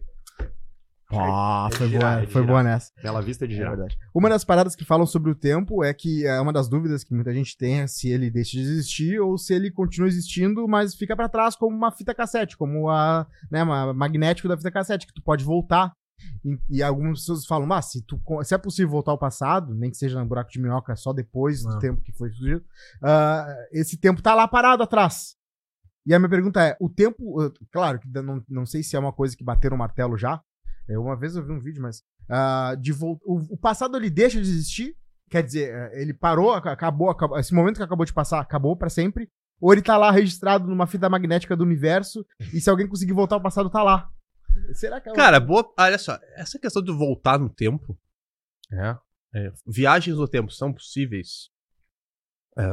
Ah, 1.19 1.69
É 1.71 1.75
foi 1.75 1.87
girar, 1.89 2.13
boa, 2.15 2.23
é 2.23 2.27
foi 2.27 2.43
boa 2.45 2.63
nessa. 2.63 2.91
Bela 3.01 3.21
vista 3.21 3.47
de 3.47 3.53
É 3.53 3.57
girar. 3.57 3.71
verdade. 3.71 3.97
Uma 4.13 4.29
das 4.29 4.43
paradas 4.43 4.75
que 4.75 4.85
falam 4.85 5.05
sobre 5.05 5.31
o 5.31 5.35
tempo 5.35 5.83
é 5.83 5.93
que 5.93 6.25
é 6.25 6.39
uma 6.39 6.53
das 6.53 6.67
dúvidas 6.67 7.03
que 7.03 7.13
muita 7.13 7.33
gente 7.33 7.57
tem 7.57 7.81
é 7.81 7.87
se 7.87 8.09
ele 8.09 8.29
deixa 8.29 8.51
de 8.51 8.61
existir 8.61 9.19
ou 9.19 9.37
se 9.37 9.53
ele 9.53 9.71
continua 9.71 10.07
existindo, 10.07 10.67
mas 10.67 10.95
fica 10.95 11.15
pra 11.15 11.29
trás 11.29 11.55
como 11.55 11.75
uma 11.75 11.91
fita 11.91 12.13
cassete, 12.13 12.57
como 12.57 12.89
a, 12.89 13.25
né, 13.51 13.63
uma 13.63 13.93
magnético 13.93 14.47
da 14.47 14.57
fita 14.57 14.71
cassete 14.71 15.07
que 15.07 15.13
tu 15.13 15.21
pode 15.21 15.43
voltar. 15.43 15.93
E, 16.45 16.77
e 16.77 16.83
algumas 16.83 17.19
pessoas 17.19 17.45
falam, 17.45 17.67
mas 17.67 17.85
se, 17.91 18.01
tu, 18.05 18.17
se 18.43 18.53
é 18.55 18.57
possível 18.57 18.89
voltar 18.91 19.11
ao 19.11 19.17
passado, 19.17 19.73
nem 19.75 19.91
que 19.91 19.97
seja 19.97 20.17
no 20.19 20.25
buraco 20.25 20.49
de 20.51 20.59
minhoca 20.61 20.95
só 20.95 21.11
depois 21.11 21.63
do 21.63 21.69
Não. 21.71 21.79
tempo 21.79 22.01
que 22.01 22.13
foi 22.13 22.29
surgido, 22.29 22.63
ah, 23.01 23.45
esse 23.73 23.97
tempo 23.97 24.21
tá 24.21 24.33
lá 24.33 24.47
parado 24.47 24.83
atrás. 24.83 25.35
E 26.05 26.13
a 26.13 26.19
minha 26.19 26.29
pergunta 26.29 26.61
é: 26.61 26.75
o 26.79 26.89
tempo. 26.89 27.41
uh, 27.45 27.51
Claro 27.71 27.99
que 27.99 28.07
não, 28.09 28.43
não 28.49 28.65
sei 28.65 28.83
se 28.83 28.95
é 28.95 28.99
uma 28.99 29.11
coisa 29.13 29.35
que 29.37 29.43
bateram 29.43 29.75
o 29.75 29.79
martelo 29.79 30.17
já. 30.17 30.41
É, 30.89 30.97
uma 30.97 31.15
vez 31.17 31.35
eu 31.35 31.45
vi 31.45 31.51
um 31.51 31.59
vídeo, 31.59 31.81
mas. 31.81 32.03
ah, 32.29 32.75
de 32.79 32.91
o, 32.93 33.17
o 33.25 33.57
passado 33.57 33.95
ele 33.97 34.09
deixa 34.09 34.41
de 34.41 34.47
existir? 34.49 34.95
Quer 35.29 35.41
dizer, 35.43 35.73
eh, 35.73 36.01
ele 36.01 36.13
parou, 36.13 36.51
ac- 36.53 36.67
acabou, 36.67 37.09
acabou. 37.09 37.39
Esse 37.39 37.53
momento 37.53 37.77
que 37.77 37.83
acabou 37.83 38.05
de 38.05 38.13
passar 38.13 38.39
acabou 38.39 38.75
pra 38.77 38.89
sempre? 38.89 39.29
Ou 39.59 39.71
ele 39.71 39.81
tá 39.81 39.95
lá 39.97 40.11
registrado 40.11 40.67
numa 40.67 40.85
fita 40.85 41.09
magnética 41.09 41.55
do 41.55 41.63
universo 41.63 42.25
e 42.53 42.59
se 42.59 42.69
alguém 42.69 42.87
conseguir 42.87 43.13
voltar 43.13 43.35
ao 43.35 43.41
passado, 43.41 43.69
tá 43.69 43.81
lá? 43.81 44.09
Será 44.73 44.99
que 45.01 45.09
é 45.09 45.13
Cara, 45.13 45.39
boa. 45.39 45.73
Olha 45.79 45.97
só, 45.97 46.19
essa 46.35 46.59
questão 46.59 46.83
de 46.83 46.91
voltar 46.91 47.39
no 47.39 47.49
tempo. 47.49 47.97
é, 48.71 48.97
é, 49.35 49.53
viagens 49.65 50.15
no 50.17 50.27
tempo 50.27 50.51
são 50.51 50.71
possíveis? 50.73 51.49
É, 52.57 52.63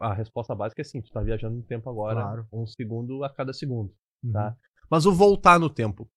a 0.00 0.12
resposta 0.12 0.54
básica 0.54 0.82
é 0.82 0.84
sim, 0.84 1.00
tu 1.00 1.10
tá 1.10 1.22
viajando 1.22 1.56
no 1.56 1.62
tempo 1.62 1.88
agora, 1.88 2.20
Claro. 2.20 2.48
um 2.52 2.66
segundo 2.66 3.24
a 3.24 3.32
cada 3.32 3.52
segundo. 3.54 3.94
Uhum. 4.22 4.32
tá? 4.32 4.54
Mas 4.90 5.06
o 5.06 5.14
voltar 5.14 5.58
no 5.58 5.70
tempo. 5.70 6.10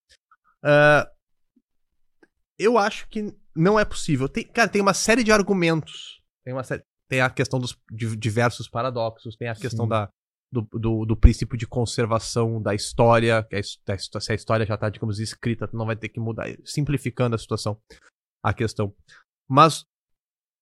É, 0.63 1.07
eu 2.57 2.77
acho 2.77 3.07
que 3.09 3.35
não 3.55 3.79
é 3.79 3.85
possível. 3.85 4.27
Tem, 4.29 4.45
cara, 4.47 4.69
tem 4.69 4.81
uma 4.81 4.93
série 4.93 5.23
de 5.23 5.31
argumentos. 5.31 6.21
Tem, 6.43 6.53
uma 6.53 6.63
série, 6.63 6.83
tem 7.09 7.21
a 7.21 7.29
questão 7.29 7.59
dos 7.59 7.77
di- 7.91 8.15
diversos 8.15 8.67
paradoxos, 8.69 9.35
tem 9.35 9.47
a 9.49 9.55
questão 9.55 9.85
Sim. 9.85 9.89
da, 9.89 10.09
do, 10.51 10.61
do, 10.71 11.05
do 11.05 11.17
princípio 11.17 11.57
de 11.57 11.67
conservação 11.67 12.61
da 12.61 12.75
história, 12.75 13.43
que 13.43 13.55
a, 13.55 13.63
se 13.63 14.31
a 14.31 14.35
história 14.35 14.65
já 14.65 14.77
tá, 14.77 14.89
digamos, 14.89 15.19
escrita, 15.19 15.69
não 15.73 15.85
vai 15.85 15.95
ter 15.95 16.09
que 16.09 16.19
mudar, 16.19 16.47
simplificando 16.63 17.35
a 17.35 17.39
situação, 17.39 17.79
a 18.43 18.53
questão. 18.53 18.93
Mas 19.49 19.85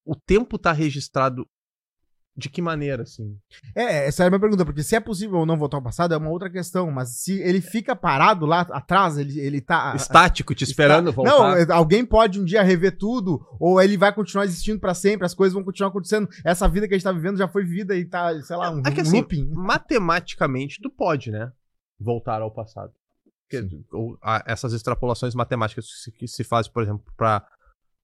o 0.05 0.15
tempo 0.15 0.57
tá 0.57 0.71
registrado 0.71 1.47
de 2.35 2.49
que 2.49 2.61
maneira, 2.61 3.03
assim? 3.03 3.37
É, 3.75 4.07
essa 4.07 4.23
é 4.23 4.27
a 4.27 4.29
minha 4.29 4.39
pergunta, 4.39 4.63
porque 4.65 4.81
se 4.83 4.95
é 4.95 4.99
possível 4.99 5.39
ou 5.39 5.45
não 5.45 5.57
voltar 5.57 5.77
ao 5.77 5.83
passado 5.83 6.13
é 6.13 6.17
uma 6.17 6.29
outra 6.29 6.49
questão, 6.49 6.89
mas 6.89 7.17
se 7.21 7.33
ele 7.41 7.59
fica 7.61 7.95
parado 7.95 8.45
lá 8.45 8.61
atrás, 8.61 9.17
ele, 9.17 9.37
ele 9.39 9.59
tá. 9.59 9.93
Estático, 9.95 10.55
te 10.55 10.63
esperando 10.63 11.09
Está- 11.09 11.15
voltar. 11.15 11.31
Não, 11.31 11.57
é, 11.57 11.71
alguém 11.77 12.05
pode 12.05 12.39
um 12.39 12.45
dia 12.45 12.63
rever 12.63 12.97
tudo, 12.97 13.45
ou 13.59 13.81
ele 13.81 13.97
vai 13.97 14.13
continuar 14.13 14.45
existindo 14.45 14.79
pra 14.79 14.93
sempre, 14.93 15.25
as 15.25 15.33
coisas 15.33 15.53
vão 15.53 15.63
continuar 15.63 15.89
acontecendo. 15.89 16.27
Essa 16.45 16.67
vida 16.69 16.87
que 16.87 16.93
a 16.93 16.97
gente 16.97 17.03
tá 17.03 17.11
vivendo 17.11 17.37
já 17.37 17.47
foi 17.49 17.63
vivida 17.63 17.95
e 17.95 18.05
tá, 18.05 18.41
sei 18.41 18.55
lá, 18.55 18.71
um, 18.71 18.81
É 18.85 18.91
que 18.91 19.01
assim, 19.01 19.17
looping. 19.17 19.49
matematicamente 19.95 20.79
tu 20.81 20.89
pode, 20.89 21.31
né? 21.31 21.51
Voltar 21.99 22.41
ao 22.41 22.51
passado. 22.51 22.91
Porque, 23.49 23.67
ou, 23.91 24.17
a- 24.23 24.43
essas 24.47 24.71
extrapolações 24.73 25.35
matemáticas 25.35 25.85
que 25.85 25.91
se, 25.91 26.11
que 26.11 26.27
se 26.27 26.43
faz, 26.43 26.67
por 26.67 26.81
exemplo, 26.81 27.03
para 27.17 27.45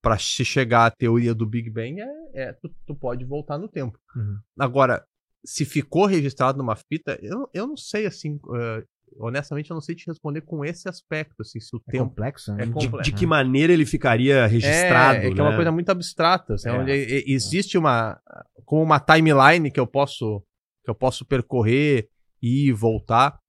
para 0.07 0.17
se 0.19 0.45
chegar 0.45 0.85
à 0.85 0.91
teoria 0.91 1.33
do 1.33 1.45
Big 1.45 1.69
Bang, 1.69 1.99
é, 1.99 2.07
é 2.33 2.53
tu, 2.53 2.73
tu 2.85 2.95
pode 2.95 3.25
voltar 3.25 3.57
no 3.57 3.67
tempo. 3.67 3.99
Uhum. 4.15 4.37
Agora, 4.57 5.05
se 5.45 5.65
ficou 5.65 6.05
registrado 6.05 6.57
numa 6.57 6.75
fita, 6.75 7.17
eu, 7.21 7.49
eu 7.53 7.67
não 7.67 7.75
sei 7.77 8.05
assim. 8.05 8.39
eh, 8.55 8.83
honestamente, 9.19 9.69
eu 9.69 9.73
não 9.73 9.81
sei 9.81 9.95
te 9.95 10.05
responder 10.07 10.41
com 10.41 10.63
esse 10.63 10.87
aspecto, 10.87 11.35
assim, 11.41 11.59
se 11.59 11.75
o 11.75 11.81
É 11.87 11.91
tempo 11.91 12.09
complexo, 12.09 12.53
né? 12.53 12.63
é 12.63 12.65
De, 12.65 12.71
complexo. 12.71 13.01
de 13.03 13.11
que 13.17 13.25
maneira 13.25 13.73
ele 13.73 13.85
ficaria 13.85 14.45
registrado, 14.47 15.19
é, 15.19 15.27
é 15.27 15.33
que 15.33 15.39
é 15.39 15.43
uma 15.43 15.51
né? 15.51 15.55
coisa 15.55 15.71
muito 15.71 15.89
abstrata, 15.89 16.53
assim, 16.55 16.69
É. 16.69 16.73
onde 16.73 16.91
existe 17.27 17.77
uma 17.77 18.19
como 18.65 18.81
uma 18.83 18.99
timeline 18.99 19.71
que 19.71 19.79
eu 19.79 19.87
posso 19.87 20.41
que 20.83 20.89
eu 20.89 20.95
posso 20.95 21.25
percorrer 21.25 22.07
e 22.41 22.71
voltar. 22.71 23.39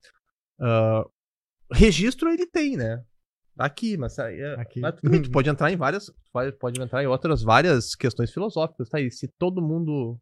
Ah, 0.60 1.04
registro 1.72 2.30
ele 2.30 2.46
tem, 2.46 2.76
né? 2.76 3.02
Aqui, 3.58 3.96
mas, 3.96 4.16
é- 4.18 4.54
Aqui. 4.60 4.80
mas 4.80 4.94
bem, 5.02 5.20
tu 5.22 5.30
pode 5.30 5.50
entrar 5.50 5.70
em 5.72 5.76
várias, 5.76 6.10
pode, 6.60 6.80
entrar 6.80 7.02
em 7.02 7.06
outras 7.06 7.42
várias 7.42 7.94
questões 7.96 8.30
filosóficas, 8.32 8.88
tá 8.88 8.98
aí. 8.98 9.10
Se 9.10 9.26
todo 9.26 9.60
mundo, 9.60 10.18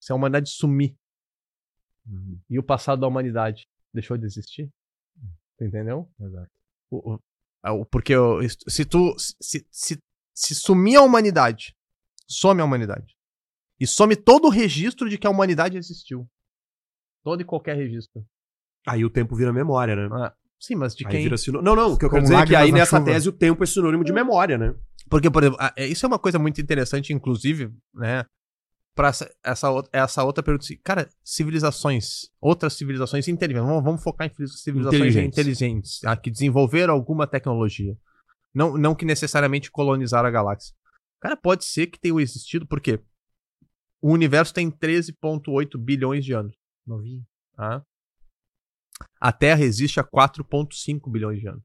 se 0.00 0.12
a 0.12 0.14
humanidade 0.14 0.48
sumir 0.50 0.96
Uhum, 2.06 2.40
e 2.48 2.58
o 2.58 2.62
passado 2.62 3.00
da 3.00 3.06
humanidade 3.06 3.68
deixou 3.92 4.16
de 4.16 4.24
existir, 4.24 4.70
tu 5.58 5.64
entendeu? 5.64 6.10
exato. 6.20 6.50
O- 6.90 7.14
o- 7.14 7.20
é 7.64 7.84
porque 7.90 8.14
se 8.68 8.84
tu 8.84 9.14
se, 9.18 9.66
se, 9.70 10.00
se 10.32 10.54
sumir 10.54 10.96
a 10.96 11.02
humanidade, 11.02 11.74
some 12.26 12.60
a 12.62 12.64
humanidade. 12.64 13.14
E 13.80 13.86
some 13.86 14.16
todo 14.16 14.46
o 14.46 14.50
registro 14.50 15.08
de 15.08 15.18
que 15.18 15.26
a 15.26 15.30
humanidade 15.30 15.76
existiu. 15.76 16.28
Todo 17.22 17.42
e 17.42 17.44
qualquer 17.44 17.76
registro. 17.76 18.24
Aí 18.86 19.04
o 19.04 19.10
tempo 19.10 19.36
vira 19.36 19.52
memória, 19.52 19.94
né? 19.94 20.08
Ah, 20.12 20.34
sim, 20.60 20.74
mas 20.74 20.94
de 20.94 21.06
Aí 21.06 21.10
quem. 21.12 21.22
vira 21.24 21.36
sino... 21.36 21.60
Não, 21.62 21.74
não, 21.76 21.92
o 21.92 21.98
que 21.98 22.04
eu 22.04 22.10
quero 22.10 22.22
dizer 22.22 22.34
é 22.36 22.46
que 22.46 22.54
aí 22.56 22.72
nessa 22.72 22.98
chuva. 22.98 23.10
tese 23.10 23.28
o 23.28 23.32
tempo 23.32 23.62
é 23.62 23.66
sinônimo 23.66 24.04
de 24.04 24.12
memória, 24.12 24.58
né? 24.58 24.74
Porque, 25.10 25.30
por 25.30 25.42
exemplo, 25.42 25.58
ah, 25.60 25.72
é- 25.76 25.86
isso 25.86 26.04
é 26.04 26.08
uma 26.08 26.18
coisa 26.18 26.38
muito 26.38 26.60
interessante, 26.60 27.12
inclusive, 27.12 27.72
né? 27.94 28.24
Pra 28.94 29.08
essa, 29.08 29.30
essa, 29.44 29.70
outra- 29.70 29.90
essa 29.92 30.24
outra 30.24 30.42
pergunta. 30.42 30.66
Cara, 30.82 31.08
civilizações, 31.24 32.28
outras 32.40 32.72
civilizações 32.74 33.28
inteligentes. 33.28 33.66
Vamos, 33.68 33.84
vamos 33.84 34.02
focar 34.02 34.26
em 34.26 34.46
civilizações 34.46 34.96
Inteligentes. 34.96 35.38
inteligentes, 35.38 36.04
ah, 36.04 36.16
que 36.16 36.30
desenvolveram 36.30 36.92
alguma 36.94 37.26
tecnologia. 37.26 37.96
Não, 38.52 38.76
não 38.76 38.94
que 38.94 39.04
necessariamente 39.04 39.70
colonizaram 39.70 40.28
a 40.28 40.30
galáxia. 40.32 40.74
Cara, 41.20 41.36
pode 41.36 41.64
ser 41.64 41.86
que 41.86 41.98
tenham 41.98 42.18
existido, 42.20 42.66
porque 42.66 43.00
o 44.02 44.12
universo 44.12 44.52
tem 44.52 44.70
13,8 44.70 45.78
bilhões 45.78 46.24
de 46.24 46.32
anos. 46.32 46.54
Novinho. 46.86 47.22
tá? 47.56 47.82
A 49.20 49.32
Terra 49.32 49.62
existe 49.62 49.98
há 50.00 50.04
4,5 50.04 51.10
bilhões 51.10 51.40
de 51.40 51.48
anos. 51.48 51.62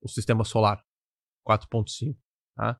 O 0.00 0.08
sistema 0.08 0.44
solar. 0.44 0.82
4,5. 1.48 2.16
Tá? 2.56 2.78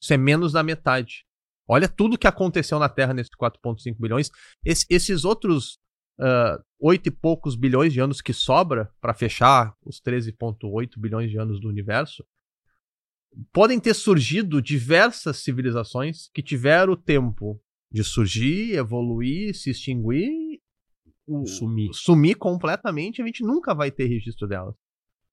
Isso 0.00 0.12
é 0.12 0.16
menos 0.16 0.52
da 0.52 0.62
metade. 0.62 1.24
Olha 1.68 1.88
tudo 1.88 2.18
que 2.18 2.26
aconteceu 2.26 2.78
na 2.78 2.88
Terra 2.88 3.14
nesses 3.14 3.34
4,5 3.34 3.96
bilhões. 4.00 4.30
Esse- 4.64 4.86
esses 4.90 5.24
outros 5.24 5.78
ah, 6.20 6.62
oito 6.78 7.08
e 7.08 7.10
poucos 7.10 7.56
bilhões 7.56 7.92
de 7.92 8.00
anos 8.00 8.20
que 8.20 8.32
sobra 8.32 8.92
para 9.00 9.14
fechar 9.14 9.74
os 9.84 10.00
13,8 10.00 10.98
bilhões 11.00 11.30
de 11.30 11.38
anos 11.38 11.60
do 11.60 11.68
universo 11.68 12.24
podem 13.50 13.80
ter 13.80 13.94
surgido 13.94 14.60
diversas 14.60 15.38
civilizações 15.38 16.28
que 16.34 16.42
tiveram 16.42 16.92
o 16.92 16.96
tempo 16.96 17.58
de 17.90 18.04
surgir, 18.04 18.74
evoluir, 18.74 19.54
se 19.54 19.70
extinguir, 19.70 20.30
Sumir. 21.46 21.90
sumir 21.92 22.34
completamente, 22.36 23.22
a 23.22 23.26
gente 23.26 23.42
nunca 23.44 23.74
vai 23.74 23.90
ter 23.90 24.06
registro 24.06 24.46
delas. 24.48 24.74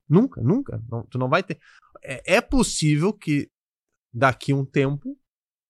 Nunca, 0.08 0.42
nunca. 0.42 0.82
Não- 0.90 1.04
tu 1.04 1.18
não 1.18 1.30
vai 1.30 1.44
ter. 1.44 1.60
É, 2.04 2.36
é 2.38 2.42
possível 2.42 3.14
que 3.14 3.50
daqui 4.14 4.54
um 4.54 4.66
tempo 4.66 5.18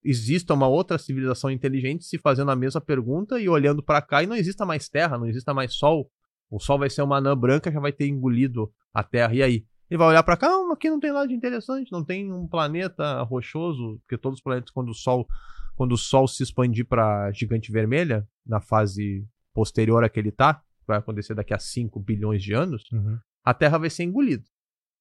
exista 0.03 0.53
uma 0.53 0.67
outra 0.67 0.97
civilização 0.97 1.49
inteligente 1.51 2.05
se 2.05 2.17
fazendo 2.17 2.51
a 2.51 2.55
mesma 2.55 2.79
pergunta 2.79 3.39
e 3.39 3.49
olhando 3.49 3.83
pra 3.83 4.01
cá 4.01 4.23
e 4.23 4.27
não 4.27 4.35
exista 4.35 4.65
mais 4.65 4.87
terra, 4.87 5.17
não 5.17 5.27
exista 5.27 5.53
mais 5.53 5.73
sol. 5.75 6.09
O 6.49 6.59
sol 6.59 6.79
vai 6.79 6.89
ser 6.89 7.01
uma 7.01 7.17
anã 7.17 7.35
branca, 7.35 7.71
já 7.71 7.79
vai 7.79 7.91
ter 7.91 8.07
engolido 8.07 8.71
a 8.93 9.03
terra. 9.03 9.33
E 9.35 9.43
aí? 9.43 9.65
Ele 9.89 9.97
vai 9.97 10.07
olhar 10.07 10.23
pra 10.23 10.37
cá, 10.37 10.47
"Ah, 10.47 10.73
aqui 10.73 10.89
não 10.89 10.99
tem 10.99 11.11
nada 11.11 11.27
de 11.27 11.33
interessante, 11.33 11.91
não 11.91 12.03
tem 12.05 12.31
um 12.31 12.47
planeta 12.47 13.21
rochoso, 13.23 13.99
porque 14.01 14.17
todos 14.17 14.37
os 14.39 14.43
planetas 14.43 14.69
quando 14.71 14.89
o 14.89 14.93
sol 14.93 15.27
quando 15.75 15.93
o 15.93 15.97
sol 15.97 16.27
se 16.27 16.43
expandir 16.43 16.85
pra 16.85 17.31
gigante 17.31 17.71
vermelha, 17.71 18.27
na 18.45 18.59
fase 18.59 19.25
posterior 19.59 20.03
a 20.03 20.09
que 20.09 20.19
ele 20.19 20.31
tá, 20.31 20.53
que 20.55 20.87
vai 20.87 20.97
acontecer 20.97 21.33
daqui 21.35 21.53
a 21.53 21.59
5 21.59 21.99
bilhões 21.99 22.41
de 22.41 22.53
anos, 22.53 22.83
Uhum. 22.93 23.17
a 23.43 23.53
Terra 23.53 23.77
vai 23.77 23.89
ser 23.89 24.03
engolida. 24.03 24.43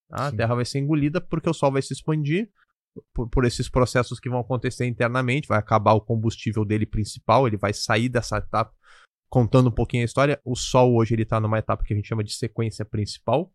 tá? 0.09 0.27
A. 0.29 0.33
Terra 0.33 0.55
vai 0.57 0.65
ser 0.65 0.79
engolida 0.81 1.21
porque 1.21 1.49
o 1.49 1.55
Sol 1.55 1.71
vai 1.71 1.83
se 1.83 1.93
expandir 1.93 2.51
por, 3.15 3.29
por 3.29 3.45
esses 3.45 3.69
processos 3.69 4.19
que 4.19 4.29
vão 4.29 4.41
acontecer 4.41 4.85
internamente, 4.87 5.47
vai 5.47 5.59
acabar 5.59 5.93
o 5.93 6.01
combustível 6.01 6.65
dele 6.65 6.87
principal, 6.87 7.47
ele 7.47 7.57
vai 7.57 7.73
sair 7.73 8.09
dessa 8.09 8.39
etapa. 8.39 8.75
Contando 9.31 9.69
um 9.69 9.75
pouquinho 9.75 10.03
a 10.03 10.07
história, 10.07 10.41
o 10.45 10.57
Sol 10.57 10.97
hoje 10.97 11.15
ele 11.15 11.23
está 11.23 11.39
numa 11.39 11.59
etapa 11.59 11.85
que 11.85 11.93
a 11.93 11.97
gente 11.97 12.09
chama 12.09 12.25
de 12.25 12.33
sequência 12.33 12.85
principal, 12.85 13.53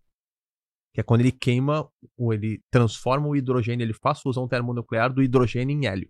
que 0.93 1.01
é 1.01 1.03
quando 1.03 1.21
ele 1.21 1.31
queima, 1.31 1.89
ou 2.15 2.31
ele 2.33 2.61
transforma 2.71 3.27
o 3.27 3.35
hidrogênio, 3.35 3.83
ele 3.83 3.93
faz 3.95 4.21
fusão 4.21 4.47
termonuclear 4.47 5.11
do 5.11 5.21
hidrogênio 5.23 5.75
em 5.75 5.87
hélio. 5.87 6.09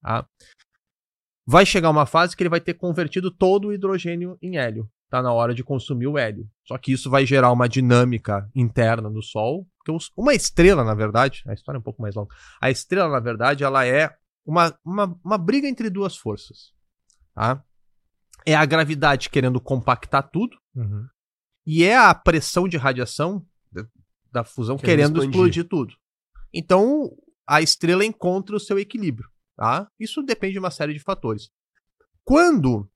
tá? 0.00 0.26
Vai 1.46 1.66
chegar 1.66 1.90
uma 1.90 2.06
fase 2.06 2.36
que 2.36 2.42
ele 2.42 2.50
vai 2.50 2.60
ter 2.60 2.74
convertido 2.74 3.30
todo 3.30 3.68
o 3.68 3.72
hidrogênio 3.72 4.38
em 4.40 4.56
hélio. 4.56 4.88
Tá 5.10 5.22
na 5.22 5.32
hora 5.32 5.54
de 5.54 5.62
consumir 5.62 6.06
o 6.06 6.16
hélio. 6.18 6.48
Só 6.66 6.76
que 6.78 6.92
isso 6.92 7.10
vai 7.10 7.24
gerar 7.26 7.52
uma 7.52 7.68
dinâmica 7.68 8.48
interna 8.54 9.08
no 9.10 9.22
Sol. 9.22 9.68
Porque 9.78 10.06
uma 10.16 10.34
estrela, 10.34 10.82
na 10.82 10.94
verdade, 10.94 11.42
a 11.46 11.52
história 11.52 11.76
é 11.76 11.80
um 11.80 11.82
pouco 11.82 12.00
mais 12.02 12.14
longa. 12.14 12.34
A 12.60 12.70
estrela, 12.70 13.08
na 13.10 13.20
verdade, 13.20 13.62
ela 13.62 13.84
é 13.86 14.14
uma, 14.46 14.74
uma, 14.84 15.20
uma 15.24 15.38
briga 15.38 15.68
entre 15.68 15.90
duas 15.90 16.16
forças. 16.16 16.72
Tá? 17.34 17.62
É 18.46 18.54
a 18.54 18.64
gravidade 18.64 19.28
querendo 19.30 19.60
compactar 19.60 20.28
tudo 20.30 20.56
Uhum. 20.74 21.06
e 21.66 21.84
é 21.84 21.96
a 21.96 22.12
pressão 22.14 22.66
de 22.66 22.76
radiação 22.76 23.46
da- 24.32 24.42
fusão 24.44 24.76
Querendo 24.76 25.14
querendo, 25.14 25.24
explodir 25.30 25.68
tudo. 25.68 25.94
Então, 26.52 27.10
a 27.46 27.60
estrela 27.62 28.04
encontra 28.04 28.56
o 28.56 28.60
seu 28.60 28.78
equilíbrio, 28.78 29.28
tá? 29.56 29.88
Isso 29.98 30.22
depende 30.22 30.54
de 30.54 30.58
uma 30.58 30.70
série 30.70 30.92
de 30.92 31.00
fatores. 31.00 31.50
Quando 32.24 32.88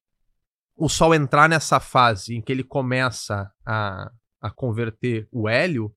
o 0.77 0.89
Sol 0.89 1.15
entrar 1.15 1.49
nessa 1.49 1.81
fase 1.81 2.37
em 2.37 2.41
que 2.41 2.53
ele 2.53 2.63
começa 2.63 3.51
a, 3.67 4.11
a 4.41 4.51
converter 4.51 5.29
o 5.33 5.49
hélio, 5.49 5.95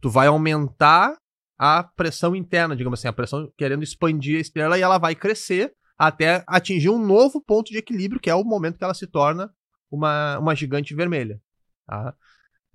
tu 0.00 0.08
vai 0.08 0.28
aumentar 0.28 1.16
a 1.58 1.82
pressão 1.82 2.34
interna, 2.34 2.74
digamos 2.74 2.98
assim, 2.98 3.08
a 3.08 3.12
pressão 3.12 3.52
querendo 3.56 3.82
expandir 3.82 4.38
a 4.38 4.40
estrela 4.40 4.78
e 4.78 4.82
ela 4.82 4.98
vai 4.98 5.14
crescer 5.14 5.72
até 5.98 6.42
atingir 6.46 6.90
um 6.90 7.04
novo 7.04 7.40
ponto 7.40 7.70
de 7.70 7.78
equilíbrio, 7.78 8.20
que 8.20 8.30
é 8.30 8.34
o 8.34 8.44
momento 8.44 8.78
que 8.78 8.84
ela 8.84 8.94
se 8.94 9.06
torna 9.06 9.50
uma, 9.90 10.38
uma 10.38 10.54
gigante 10.54 10.94
vermelha. 10.94 11.40
tá? 11.86 12.14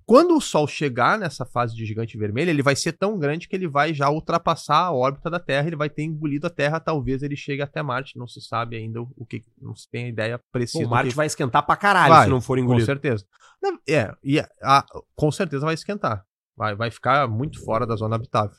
Quando 0.08 0.34
o 0.34 0.40
Sol 0.40 0.66
chegar 0.66 1.18
nessa 1.18 1.44
fase 1.44 1.76
de 1.76 1.84
gigante 1.84 2.16
vermelha, 2.16 2.48
ele 2.50 2.62
vai 2.62 2.74
ser 2.74 2.92
tão 2.94 3.18
grande 3.18 3.46
que 3.46 3.54
ele 3.54 3.68
vai 3.68 3.92
já 3.92 4.08
ultrapassar 4.08 4.78
a 4.86 4.90
órbita 4.92 5.28
da 5.28 5.38
Terra, 5.38 5.66
ele 5.66 5.76
vai 5.76 5.90
ter 5.90 6.02
engolido 6.02 6.46
a 6.46 6.50
Terra, 6.50 6.80
talvez 6.80 7.22
ele 7.22 7.36
chegue 7.36 7.60
até 7.60 7.82
Marte, 7.82 8.16
não 8.16 8.26
se 8.26 8.40
sabe 8.40 8.76
ainda 8.76 9.02
o 9.02 9.26
que, 9.26 9.44
não 9.60 9.76
se 9.76 9.86
tem 9.90 10.08
ideia 10.08 10.40
precisa. 10.50 10.86
o 10.86 10.88
Marte 10.88 11.10
que- 11.10 11.14
vai 11.16 11.26
esquentar 11.26 11.66
pra 11.66 11.76
caralho 11.76 12.14
Vai, 12.14 12.24
se 12.24 12.30
não 12.30 12.40
for 12.40 12.56
com 12.56 12.64
engolido. 12.64 12.86
certeza. 12.86 13.26
Na- 13.62 13.78
É, 13.86 14.10
e 14.24 14.40
a- 14.40 14.48
a- 14.62 14.86
com 15.14 15.30
certeza 15.30 15.66
vai 15.66 15.74
esquentar. 15.74 16.24
Vai, 16.56 16.74
vai 16.74 16.90
ficar 16.90 17.28
muito 17.28 17.62
fora 17.62 17.86
da 17.86 17.94
zona 17.94 18.16
habitável. 18.16 18.56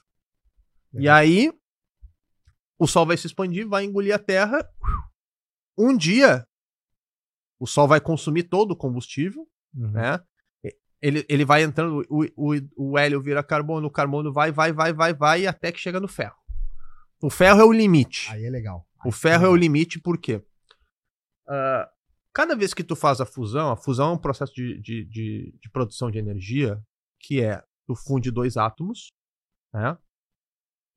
E 0.94 1.10
aí, 1.10 1.52
o 2.78 2.86
Sol 2.86 3.08
vai 3.08 3.18
se 3.18 3.26
expandir, 3.26 3.68
vai 3.68 3.86
engolir 3.86 4.14
a 4.14 4.20
Terra. 4.20 4.60
Um 5.76 5.98
dia, 5.98 6.46
o 7.60 7.66
Sol 7.66 7.88
vai 7.88 8.00
consumir 8.00 8.44
todo 8.44 8.72
o 8.72 8.76
combustível, 8.76 9.48
Uhum. 9.76 9.92
né? 9.92 10.20
Ele, 11.02 11.26
ele 11.30 11.46
vai 11.46 11.64
entrando, 11.64 12.06
o, 12.10 12.26
o, 12.36 12.60
o 12.76 12.98
hélio 12.98 13.22
vira 13.22 13.42
carbono, 13.42 13.88
o 13.88 13.92
carbono 13.92 14.34
vai, 14.34 14.52
vai, 14.52 14.74
vai, 14.74 14.92
vai, 14.92 15.14
vai, 15.14 15.48
até 15.48 15.72
que 15.72 15.80
chega 15.80 16.00
no 16.00 16.08
ferro. 16.08 16.36
O 17.22 17.30
ferro 17.30 17.62
é 17.62 17.64
o 17.66 17.72
limite. 17.72 18.30
Aí 18.32 18.44
é 18.46 18.50
legal. 18.50 18.86
O 19.06 19.12
ferro 19.12 19.46
é 19.46 19.50
o 19.50 19.56
limite 19.56 20.00
por 20.00 20.18
quê? 20.18 20.44
Ah, 21.48 21.90
cada 22.34 22.56
vez 22.56 22.74
que 22.74 22.84
tu 22.84 22.96
faz 22.96 23.22
a 23.22 23.26
fusão, 23.26 23.72
a 23.72 23.78
fusão 23.78 24.10
é 24.10 24.14
um 24.14 24.18
processo 24.18 24.54
de, 24.54 24.80
de, 24.82 25.06
de, 25.06 25.56
de 25.62 25.70
produção 25.72 26.12
de 26.12 26.18
energia 26.18 26.82
que 27.20 27.42
é 27.42 27.64
tu 27.88 27.96
funde 27.96 28.30
dois 28.32 28.56
átomos, 28.58 29.12
né? 29.74 29.98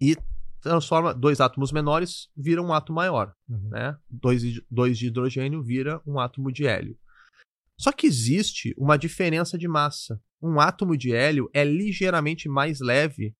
E 0.00 0.16
transforma 0.60 1.14
dois 1.14 1.40
átomos 1.40 1.72
menores 1.72 2.28
vira 2.36 2.60
um 2.62 2.72
átomo 2.72 2.96
maior, 2.96 3.34
Uhum. 3.48 3.68
né? 3.70 3.96
Dois, 4.10 4.42
dois 4.70 4.98
de 4.98 5.06
hidrogênio 5.06 5.62
vira 5.62 6.00
um 6.06 6.18
átomo 6.20 6.50
de 6.52 6.66
hélio. 6.66 6.98
Só 7.82 7.90
que 7.90 8.06
existe 8.06 8.72
uma 8.78 8.96
diferença 8.96 9.58
de 9.58 9.66
massa. 9.66 10.22
Um 10.40 10.60
átomo 10.60 10.96
de 10.96 11.12
hélio 11.12 11.50
é 11.52 11.64
ligeiramente 11.64 12.48
mais 12.48 12.78
leve 12.78 13.34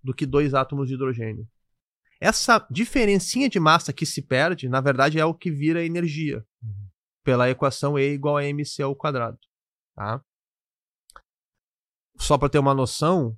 do 0.00 0.14
que 0.14 0.24
dois 0.24 0.54
átomos 0.54 0.86
de 0.86 0.94
hidrogênio. 0.94 1.44
Essa 2.20 2.64
diferencinha 2.70 3.48
de 3.48 3.58
massa 3.58 3.92
que 3.92 4.06
se 4.06 4.22
perde, 4.22 4.68
na 4.68 4.80
verdade, 4.80 5.18
é 5.18 5.24
o 5.24 5.34
que 5.34 5.50
vira 5.50 5.84
energia. 5.84 6.46
Uhum. 6.62 6.88
Pela 7.24 7.50
equação 7.50 7.98
E 7.98 8.12
igual 8.12 8.36
a 8.36 8.44
mc 8.44 8.80
ao 8.80 8.94
quadrado. 8.94 9.38
Tá? 9.96 10.22
Só 12.16 12.38
para 12.38 12.48
ter 12.48 12.60
uma 12.60 12.74
noção, 12.74 13.36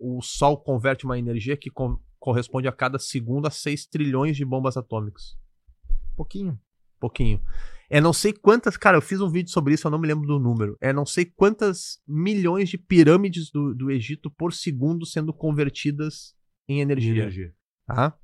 o 0.00 0.22
Sol 0.22 0.56
converte 0.56 1.04
uma 1.04 1.18
energia 1.18 1.58
que 1.58 1.70
co- 1.70 2.02
corresponde 2.18 2.66
a 2.66 2.72
cada 2.72 2.98
segundo 2.98 3.46
a 3.46 3.50
6 3.50 3.84
trilhões 3.86 4.34
de 4.34 4.46
bombas 4.46 4.78
atômicas. 4.78 5.36
Pouquinho. 6.16 6.58
Pouquinho. 6.98 7.42
É 7.90 8.00
não 8.00 8.12
sei 8.12 8.32
quantas. 8.32 8.76
Cara, 8.76 8.96
eu 8.96 9.02
fiz 9.02 9.20
um 9.20 9.28
vídeo 9.28 9.50
sobre 9.50 9.74
isso, 9.74 9.86
eu 9.86 9.90
não 9.90 9.98
me 9.98 10.06
lembro 10.06 10.26
do 10.26 10.38
número. 10.38 10.78
É 10.80 10.92
não 10.92 11.04
sei 11.04 11.24
quantas 11.24 12.00
milhões 12.06 12.68
de 12.68 12.78
pirâmides 12.78 13.50
do, 13.50 13.74
do 13.74 13.90
Egito 13.90 14.30
por 14.30 14.52
segundo 14.52 15.04
sendo 15.04 15.34
convertidas 15.34 16.36
em 16.68 16.80
energia. 16.80 17.24
Tá? 17.84 18.16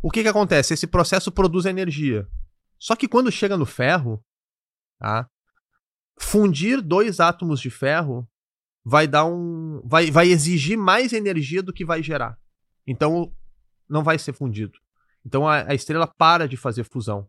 O 0.00 0.10
que 0.10 0.22
que 0.22 0.28
acontece? 0.28 0.72
Esse 0.72 0.86
processo 0.86 1.32
produz 1.32 1.66
energia. 1.66 2.28
Só 2.78 2.94
que 2.94 3.08
quando 3.08 3.32
chega 3.32 3.56
no 3.56 3.66
ferro, 3.66 4.24
tá? 5.00 5.28
fundir 6.18 6.80
dois 6.80 7.18
átomos 7.18 7.60
de 7.60 7.70
ferro 7.70 8.28
vai 8.84 9.08
dar 9.08 9.24
um. 9.24 9.82
Vai, 9.84 10.10
vai 10.10 10.28
exigir 10.28 10.78
mais 10.78 11.12
energia 11.12 11.62
do 11.62 11.72
que 11.72 11.84
vai 11.84 12.02
gerar. 12.02 12.38
Então 12.86 13.34
não 13.88 14.04
vai 14.04 14.18
ser 14.18 14.32
fundido. 14.32 14.78
Então 15.24 15.48
a, 15.48 15.70
a 15.70 15.74
estrela 15.74 16.06
para 16.06 16.46
de 16.46 16.56
fazer 16.56 16.84
fusão. 16.84 17.28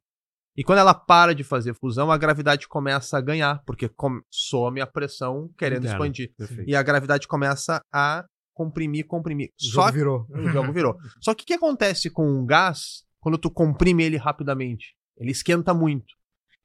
E 0.57 0.63
quando 0.63 0.79
ela 0.79 0.93
para 0.95 1.35
de 1.35 1.43
fazer 1.43 1.75
fusão, 1.75 2.11
a 2.11 2.17
gravidade 2.17 2.67
começa 2.67 3.15
a 3.15 3.21
ganhar, 3.21 3.61
porque 3.63 3.89
some 4.31 4.81
a 4.81 4.87
pressão 4.87 5.53
querendo 5.55 5.83
Interna. 5.83 5.95
expandir. 5.95 6.33
Perfeito. 6.35 6.67
E 6.67 6.75
a 6.75 6.81
gravidade 6.81 7.27
começa 7.27 7.79
a 7.93 8.25
comprimir, 8.55 9.05
comprimir. 9.05 9.51
O 9.61 9.63
Só 9.65 9.81
jogo 9.83 9.91
virou. 9.93 10.27
o 10.31 10.49
jogo 10.49 10.73
virou. 10.73 10.97
Só 11.21 11.35
que 11.35 11.43
o 11.43 11.45
que 11.45 11.53
acontece 11.53 12.09
com 12.09 12.27
um 12.27 12.43
gás 12.43 13.03
quando 13.19 13.37
tu 13.37 13.51
comprime 13.51 14.03
ele 14.03 14.17
rapidamente? 14.17 14.95
Ele 15.15 15.29
esquenta 15.31 15.75
muito. 15.75 16.15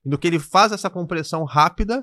E 0.02 0.09
no 0.09 0.16
que 0.16 0.26
ele 0.26 0.38
faz 0.38 0.72
essa 0.72 0.88
compressão 0.88 1.44
rápida, 1.44 2.02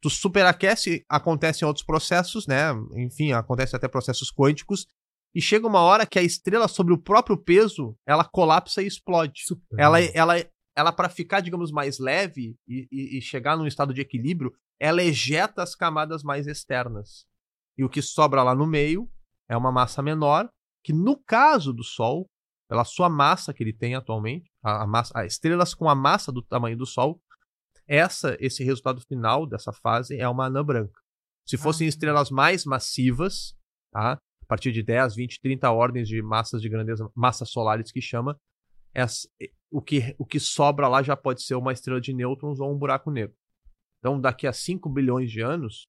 tu 0.00 0.10
superaquece, 0.10 1.04
acontecem 1.08 1.66
outros 1.66 1.86
processos, 1.86 2.48
né? 2.48 2.70
Enfim, 2.96 3.30
acontece 3.30 3.76
até 3.76 3.86
processos 3.86 4.32
quânticos. 4.32 4.86
E 5.32 5.40
chega 5.40 5.68
uma 5.68 5.80
hora 5.80 6.04
que 6.04 6.18
a 6.18 6.22
estrela, 6.22 6.66
sobre 6.66 6.92
o 6.92 6.98
próprio 6.98 7.36
peso, 7.36 7.96
ela 8.04 8.24
colapsa 8.24 8.82
e 8.82 8.86
explode. 8.86 9.42
Ela, 9.76 10.00
ela, 10.00 10.34
ela 10.78 10.92
para 10.92 11.08
ficar, 11.08 11.40
digamos, 11.40 11.70
mais 11.72 11.98
leve 11.98 12.56
e, 12.66 12.86
e- 12.90 13.18
e 13.18 13.20
chegar 13.22 13.56
num 13.56 13.66
estado 13.66 13.92
de 13.92 14.00
equilíbrio, 14.00 14.52
ela 14.80 15.02
ejeta 15.02 15.62
as 15.62 15.74
camadas 15.74 16.22
mais 16.22 16.46
externas. 16.46 17.26
E 17.76 17.84
o 17.84 17.88
que 17.88 18.00
sobra 18.00 18.42
lá 18.42 18.54
no 18.54 18.66
meio 18.66 19.10
é 19.48 19.56
uma 19.56 19.72
massa 19.72 20.00
menor, 20.02 20.48
que 20.84 20.92
no 20.92 21.16
caso 21.16 21.72
do 21.72 21.82
Sol, 21.82 22.28
pela 22.68 22.84
sua 22.84 23.08
massa 23.08 23.52
que 23.52 23.62
ele 23.62 23.72
tem 23.72 23.94
atualmente, 23.94 24.50
a, 24.62 24.84
a 24.84 24.86
massa, 24.86 25.18
a 25.18 25.26
estrelas 25.26 25.74
com 25.74 25.88
a 25.88 25.94
massa 25.94 26.30
do 26.30 26.42
tamanho 26.42 26.76
do 26.76 26.86
Sol, 26.86 27.20
essa, 27.86 28.36
esse 28.38 28.62
resultado 28.62 29.00
final 29.00 29.46
dessa 29.46 29.72
fase 29.72 30.16
é 30.18 30.28
uma 30.28 30.46
anã 30.46 30.62
branca. 30.64 31.00
Se 31.46 31.56
fossem 31.56 31.86
Ah. 31.86 31.88
estrelas 31.88 32.30
mais 32.30 32.64
massivas, 32.64 33.54
tá? 33.92 34.12
a 34.42 34.46
partir 34.46 34.70
de 34.72 34.82
10, 34.82 35.14
20, 35.14 35.40
30 35.40 35.70
ordens 35.72 36.06
de 36.08 36.22
massas 36.22 36.62
de 36.62 36.68
grandeza, 36.68 37.10
massas 37.14 37.50
solares 37.50 37.90
que 37.90 38.00
chama, 38.00 38.38
essa- 38.94 39.28
o, 39.70 39.82
que, 39.82 40.14
o 40.18 40.24
que 40.24 40.40
sobra 40.40 40.88
lá 40.88 41.02
já 41.02 41.16
pode 41.16 41.42
ser 41.42 41.54
uma 41.54 41.72
estrela 41.72 42.00
de 42.00 42.12
nêutrons 42.12 42.60
ou 42.60 42.72
um 42.72 42.78
buraco 42.78 43.10
negro. 43.10 43.36
Então, 43.98 44.20
daqui 44.20 44.46
a 44.46 44.52
5 44.52 44.88
bilhões 44.88 45.30
de 45.30 45.40
anos, 45.40 45.88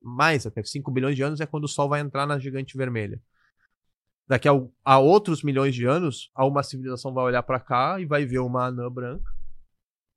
mais 0.00 0.46
até 0.46 0.62
5 0.62 0.90
bilhões 0.90 1.16
de 1.16 1.22
anos 1.22 1.40
é 1.40 1.46
quando 1.46 1.64
o 1.64 1.68
Sol 1.68 1.88
vai 1.88 2.00
entrar 2.00 2.26
na 2.26 2.38
gigante 2.38 2.76
vermelha. 2.76 3.20
Daqui 4.26 4.48
a, 4.48 4.52
a 4.84 4.98
outros 4.98 5.42
milhões 5.42 5.74
de 5.74 5.84
anos, 5.84 6.30
a 6.34 6.46
uma 6.46 6.62
civilização 6.62 7.12
vai 7.12 7.24
olhar 7.24 7.42
para 7.42 7.60
cá 7.60 8.00
e 8.00 8.06
vai 8.06 8.24
ver 8.24 8.38
uma 8.38 8.66
anã 8.66 8.90
branca, 8.90 9.30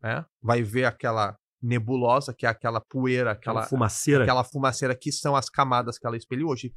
né? 0.02 0.26
Vai 0.42 0.62
ver 0.62 0.86
aquela 0.86 1.38
nebulosa, 1.62 2.34
que 2.34 2.46
é 2.46 2.50
aquela 2.50 2.80
poeira, 2.80 3.32
Aquela 3.32 3.62
aquela, 3.62 3.70
fumaceira. 3.70 4.24
aquela 4.24 4.44
fumaceira 4.44 4.96
que 4.96 5.12
são 5.12 5.36
as 5.36 5.50
camadas 5.50 5.98
que 5.98 6.06
ela 6.06 6.16
espelhou 6.16 6.52
hoje. 6.52 6.74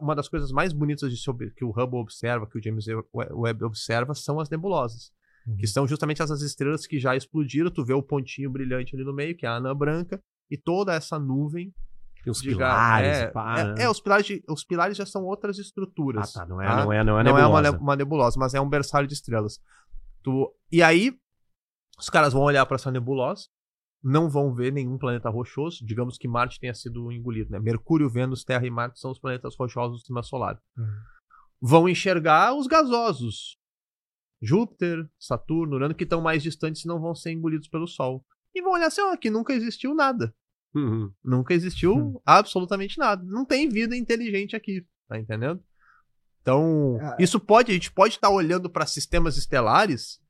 Uma 0.00 0.14
das 0.14 0.28
coisas 0.28 0.52
mais 0.52 0.72
bonitas 0.72 1.10
de 1.10 1.52
que 1.56 1.64
o 1.64 1.70
Hubble 1.70 1.98
observa, 1.98 2.46
que 2.46 2.58
o 2.58 2.62
James 2.62 2.84
Webb 3.12 3.64
observa, 3.64 4.14
são 4.14 4.38
as 4.38 4.48
nebulosas. 4.48 5.12
Que 5.56 5.66
são 5.66 5.86
justamente 5.86 6.20
essas 6.22 6.42
estrelas 6.42 6.86
que 6.86 6.98
já 6.98 7.16
explodiram. 7.16 7.70
Tu 7.70 7.84
vê 7.84 7.94
o 7.94 8.02
pontinho 8.02 8.50
brilhante 8.50 8.94
ali 8.94 9.04
no 9.04 9.12
meio, 9.14 9.36
que 9.36 9.46
é 9.46 9.48
a 9.48 9.56
anã 9.56 9.74
branca, 9.74 10.22
e 10.50 10.56
toda 10.56 10.92
essa 10.94 11.18
nuvem 11.18 11.72
Tem 12.22 12.30
os 12.30 12.40
de 12.42 12.48
pilares. 12.50 13.16
É, 13.18 13.26
pá, 13.28 13.58
é, 13.60 13.64
né? 13.64 13.82
é, 13.84 13.88
os, 13.90 14.00
pilares 14.00 14.26
de- 14.26 14.42
os 14.48 14.64
pilares 14.64 14.96
já 14.96 15.06
são 15.06 15.24
outras 15.24 15.58
Ah, 15.58 15.62
estruturas. 15.62 16.32
tá. 16.32 16.44
Não 16.46 16.60
é, 16.60 16.66
tá? 16.66 16.76
não 16.84 16.92
é, 16.92 17.04
não 17.04 17.18
é, 17.18 17.22
Não 17.24 17.38
é 17.38 17.46
uma, 17.46 17.60
nebulosa. 17.62 17.78
uma 17.82 17.96
nebulosa, 17.96 18.38
mas 18.40 18.54
é 18.54 18.60
um 18.60 18.68
berçário 18.68 19.06
de 19.08 19.14
estrelas. 19.14 19.60
Tu... 20.22 20.54
E 20.70 20.82
aí, 20.82 21.16
os 21.98 22.10
caras 22.10 22.32
vão 22.32 22.42
olhar 22.42 22.66
para 22.66 22.74
essa 22.74 22.90
nebulosa, 22.90 23.46
não 24.02 24.28
vão 24.28 24.54
ver 24.54 24.72
nenhum 24.72 24.96
planeta 24.98 25.28
rochoso. 25.30 25.84
Digamos 25.84 26.16
que 26.18 26.28
Marte 26.28 26.60
tenha 26.60 26.74
sido 26.74 27.10
engolido. 27.10 27.50
Né? 27.50 27.58
Mercúrio, 27.58 28.08
Vênus, 28.08 28.44
Terra 28.44 28.64
e 28.66 28.70
Marte 28.70 29.00
são 29.00 29.10
os 29.10 29.18
planetas 29.18 29.56
rochosos 29.56 29.96
do 29.96 29.98
sistema 29.98 30.22
solar. 30.22 30.60
Uhum. 30.76 30.86
Vão 31.60 31.88
enxergar 31.88 32.54
os 32.54 32.66
gasosos. 32.68 33.57
Júpiter, 34.40 35.08
Saturno, 35.18 35.76
Urano, 35.76 35.94
que 35.94 36.04
estão 36.04 36.20
mais 36.20 36.42
distantes 36.42 36.84
e 36.84 36.88
não 36.88 37.00
vão 37.00 37.14
ser 37.14 37.32
engolidos 37.32 37.68
pelo 37.68 37.86
Sol. 37.86 38.24
E 38.54 38.62
vão 38.62 38.72
olhar 38.72 38.86
assim, 38.86 39.00
ó, 39.00 39.12
aqui 39.12 39.30
nunca 39.30 39.52
existiu 39.52 39.94
nada. 39.94 40.34
Uhum. 40.74 41.10
Nunca 41.24 41.54
existiu 41.54 41.94
Hum. 41.96 42.20
absolutamente 42.24 42.98
nada. 42.98 43.22
Não 43.24 43.44
tem 43.44 43.68
vida 43.68 43.96
inteligente 43.96 44.54
aqui, 44.54 44.86
tá 45.08 45.18
entendendo? 45.18 45.62
Então, 46.42 46.98
Ah. 47.00 47.16
isso 47.18 47.38
pode, 47.40 47.70
a 47.70 47.74
gente 47.74 47.92
pode 47.92 48.14
estar 48.14 48.30
olhando 48.30 48.70
para 48.70 48.86
sistemas 48.86 49.36
estelares, 49.36 50.20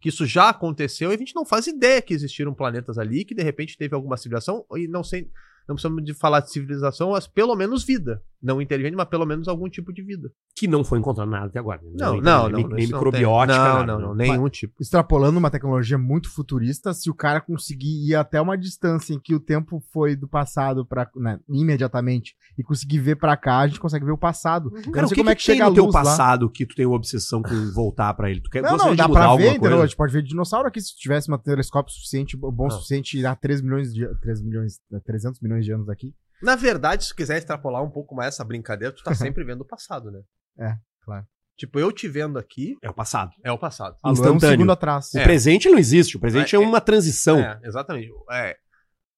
que 0.00 0.08
isso 0.08 0.26
já 0.26 0.48
aconteceu 0.48 1.10
e 1.10 1.14
a 1.14 1.18
gente 1.18 1.34
não 1.34 1.44
faz 1.44 1.66
ideia 1.66 2.02
que 2.02 2.14
existiram 2.14 2.54
planetas 2.54 2.98
ali, 2.98 3.24
que 3.24 3.34
de 3.34 3.42
repente 3.42 3.76
teve 3.76 3.94
alguma 3.94 4.16
civilização, 4.16 4.64
e 4.76 4.88
não 4.88 5.04
sei, 5.04 5.30
não 5.68 5.76
precisamos 5.76 6.02
de 6.04 6.14
falar 6.14 6.40
de 6.40 6.50
civilização, 6.50 7.10
mas 7.10 7.26
pelo 7.28 7.54
menos 7.54 7.84
vida. 7.84 8.22
Não 8.42 8.60
inteligente, 8.60 8.96
mas 8.96 9.08
pelo 9.08 9.24
menos 9.24 9.46
algum 9.46 9.68
tipo 9.68 9.92
de 9.92 10.02
vida. 10.02 10.30
Que 10.56 10.66
não 10.66 10.82
foi 10.82 10.98
encontrado 10.98 11.30
nada 11.30 11.46
até 11.46 11.58
agora. 11.60 11.80
Não, 11.94 12.14
Nem- 12.14 12.22
não, 12.22 12.48
nem, 12.48 12.62
não. 12.64 12.70
Nem 12.70 12.86
não 12.88 12.98
microbiótica. 12.98 13.56
tem. 13.58 13.64
Não, 13.68 13.78
nada, 13.78 13.86
não, 13.86 13.98
né? 13.98 14.26
não, 14.26 14.34
nenhum 14.34 14.48
tipo. 14.48 14.74
Extrapolando 14.80 15.38
uma 15.38 15.50
tecnologia 15.50 15.96
muito 15.96 16.28
futurista, 16.28 16.92
se 16.92 17.08
o 17.08 17.14
cara 17.14 17.40
conseguir 17.40 18.08
ir 18.08 18.14
até 18.16 18.40
uma 18.40 18.58
distância 18.58 19.14
em 19.14 19.20
que 19.20 19.34
o 19.34 19.40
tempo 19.40 19.80
foi 19.92 20.16
do 20.16 20.26
passado 20.28 20.84
para 20.84 21.08
imediatamente 21.48 22.34
e 22.58 22.62
conseguir 22.62 22.98
ver 22.98 23.16
pra 23.16 23.36
cá, 23.36 23.60
a 23.60 23.66
gente 23.66 23.80
consegue 23.80 24.04
ver 24.04 24.12
o 24.12 24.18
passado. 24.18 24.70
Eu 24.74 24.90
Cara, 24.92 25.02
não 25.02 25.04
o 25.04 25.08
sei 25.08 25.14
que, 25.14 25.20
como 25.20 25.30
é 25.30 25.34
que 25.34 25.40
que 25.40 25.46
tem 25.46 25.54
chega 25.56 25.66
a 25.66 25.68
no 25.68 25.74
teu 25.74 25.84
luz 25.84 25.94
lá. 25.94 26.02
passado 26.02 26.50
que 26.50 26.66
tu 26.66 26.74
tem 26.74 26.86
uma 26.86 26.96
obsessão 26.96 27.42
com 27.42 27.70
voltar 27.72 28.12
pra 28.14 28.30
ele? 28.30 28.40
Tu 28.40 28.50
quer, 28.50 28.62
Não, 28.62 28.76
não, 28.76 28.94
dá 28.96 29.08
pra 29.08 29.36
ver, 29.36 29.54
entendeu? 29.54 29.80
A 29.80 29.86
gente 29.86 29.96
pode 29.96 30.12
ver 30.12 30.22
dinossauro 30.22 30.68
aqui 30.68 30.80
se 30.80 30.96
tivesse 30.96 31.30
um 31.32 31.38
telescópio 31.38 31.92
suficiente, 31.92 32.36
bom 32.36 32.52
o 32.52 32.62
Não. 32.64 32.70
suficiente 32.70 33.18
ir 33.18 33.26
a 33.26 33.34
3 33.36 33.60
milhões 33.62 33.92
de 33.94 34.06
3 34.20 34.42
milhões, 34.42 34.80
300 35.04 35.40
milhões 35.40 35.64
de 35.64 35.72
anos 35.72 35.88
aqui. 35.88 36.12
Na 36.42 36.56
verdade, 36.56 37.04
se 37.04 37.10
tu 37.10 37.16
quiser 37.16 37.38
extrapolar 37.38 37.82
um 37.82 37.90
pouco 37.90 38.14
mais 38.14 38.34
essa 38.34 38.44
brincadeira, 38.44 38.94
tu 38.94 39.02
tá 39.02 39.14
sempre 39.14 39.44
vendo 39.44 39.60
o 39.62 39.66
passado, 39.66 40.10
né? 40.10 40.20
É, 40.58 40.76
claro. 41.04 41.26
Tipo, 41.56 41.78
eu 41.78 41.92
te 41.92 42.08
vendo 42.08 42.38
aqui 42.38 42.76
É 42.82 42.90
o 42.90 42.94
passado. 42.94 43.30
é 43.44 43.52
o 43.52 43.58
passado. 43.58 43.96
A 44.02 44.08
é 44.08 44.10
um 44.10 44.12
Instantâneo. 44.14 44.40
segundo 44.50 44.72
atrás. 44.72 45.12
O 45.14 45.18
É. 45.18 45.22
presente 45.24 45.68
não 45.68 45.78
existe. 45.78 46.16
O 46.16 46.20
presente 46.20 46.56
é, 46.56 46.58
É, 46.58 46.60
uma 46.62 46.80
transição. 46.80 47.38
É, 47.38 47.60
exatamente. 47.62 48.10
É. 48.30 48.56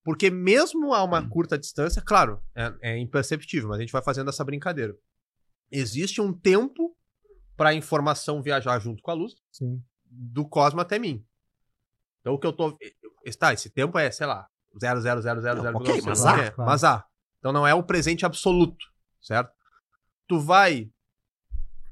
Porque 0.05 0.31
mesmo 0.31 0.93
a 0.93 1.03
Hum. 1.03 1.07
uma 1.07 1.29
curta 1.29 1.57
distância, 1.57 2.03
claro, 2.03 2.43
é, 2.55 2.75
é 2.83 2.99
imperceptível, 2.99 3.69
mas 3.71 3.79
a 3.79 3.81
gente 3.81 3.93
vai 3.93 4.03
fazendo 4.03 4.29
essa 4.29 4.45
brincadeira. 4.45 4.95
Existe 5.71 6.21
um 6.21 6.33
tempo 6.33 6.95
para 7.57 7.71
a 7.71 7.75
informação 7.75 8.43
viajar 8.43 8.79
junto 8.81 9.03
com 9.03 9.11
a 9.11 9.15
luz 9.15 9.33
Sim. 9.51 9.83
do 10.05 10.47
cosmo 10.47 10.81
até 10.81 10.99
mim. 10.99 11.25
Então 12.21 12.35
o 12.35 12.39
que 12.39 12.47
eu 12.47 12.53
tô. 12.53 12.77
Está, 13.25 13.55
esse 13.55 13.71
tempo 13.71 13.99
é, 13.99 14.11
sei 14.11 14.27
lá, 14.27 14.47
0,0000. 14.79 15.63
Não, 15.73 15.81
ok, 15.81 16.03
mas 16.05 16.27
há, 16.27 16.39
é, 16.39 16.51
claro. 16.51 16.71
mas 16.71 16.85
há. 16.85 17.05
Então 17.45 17.53
não 17.53 17.67
é 17.67 17.75
o 17.75 17.83
presente 17.83 18.25
absoluto, 18.25 18.87
certo? 19.21 19.53
Tu 20.27 20.41
vai 20.41 20.91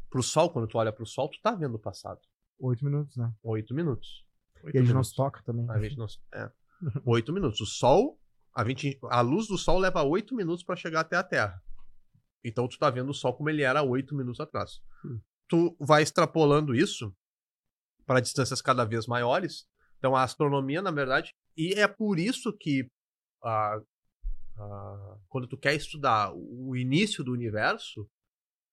pro 0.08 0.22
sol, 0.22 0.48
quando 0.48 0.66
tu 0.66 0.78
olha 0.78 0.90
pro 0.90 1.04
sol, 1.04 1.28
tu 1.28 1.38
tá 1.42 1.54
vendo 1.54 1.74
o 1.74 1.78
passado. 1.78 2.18
8 2.58 2.82
minutos, 2.82 3.14
né? 3.18 3.30
Oito 3.42 3.74
minutos. 3.74 4.24
Oito 4.64 4.74
E 4.74 4.78
a 4.78 4.82
gente 4.82 4.94
não 4.94 5.02
toca 5.02 5.42
também. 5.42 5.68
A 5.68 5.78
gente 5.78 5.98
não. 5.98 6.06
É. 6.32 6.50
Oito 7.04 7.34
minutos. 7.34 7.60
O 7.60 7.66
sol. 7.66 8.18
A, 8.56 8.66
gente, 8.66 8.98
a 9.10 9.20
luz 9.20 9.46
do 9.46 9.58
sol 9.58 9.78
leva 9.78 10.02
oito 10.02 10.34
minutos 10.34 10.64
para 10.64 10.74
chegar 10.74 11.00
até 11.00 11.16
a 11.16 11.22
Terra. 11.22 11.62
Então 12.42 12.66
tu 12.66 12.78
tá 12.78 12.88
vendo 12.88 13.10
o 13.10 13.14
sol 13.14 13.34
como 13.34 13.50
ele 13.50 13.60
era 13.60 13.82
oito 13.82 14.14
minutos 14.14 14.40
atrás. 14.40 14.80
Hum. 15.04 15.20
Tu 15.48 15.76
vai 15.78 16.02
extrapolando 16.02 16.74
isso 16.74 17.14
para 18.06 18.20
distâncias 18.20 18.62
cada 18.62 18.86
vez 18.86 19.06
maiores. 19.06 19.66
Então 19.98 20.16
a 20.16 20.22
astronomia, 20.22 20.80
na 20.80 20.90
verdade, 20.90 21.34
e 21.54 21.74
é 21.74 21.86
por 21.86 22.18
isso 22.18 22.56
que 22.58 22.90
ah, 23.44 23.78
ah, 24.58 25.16
quando 25.28 25.46
tu 25.46 25.56
quer 25.56 25.74
estudar 25.74 26.32
o 26.34 26.76
início 26.76 27.24
do 27.24 27.32
universo, 27.32 28.08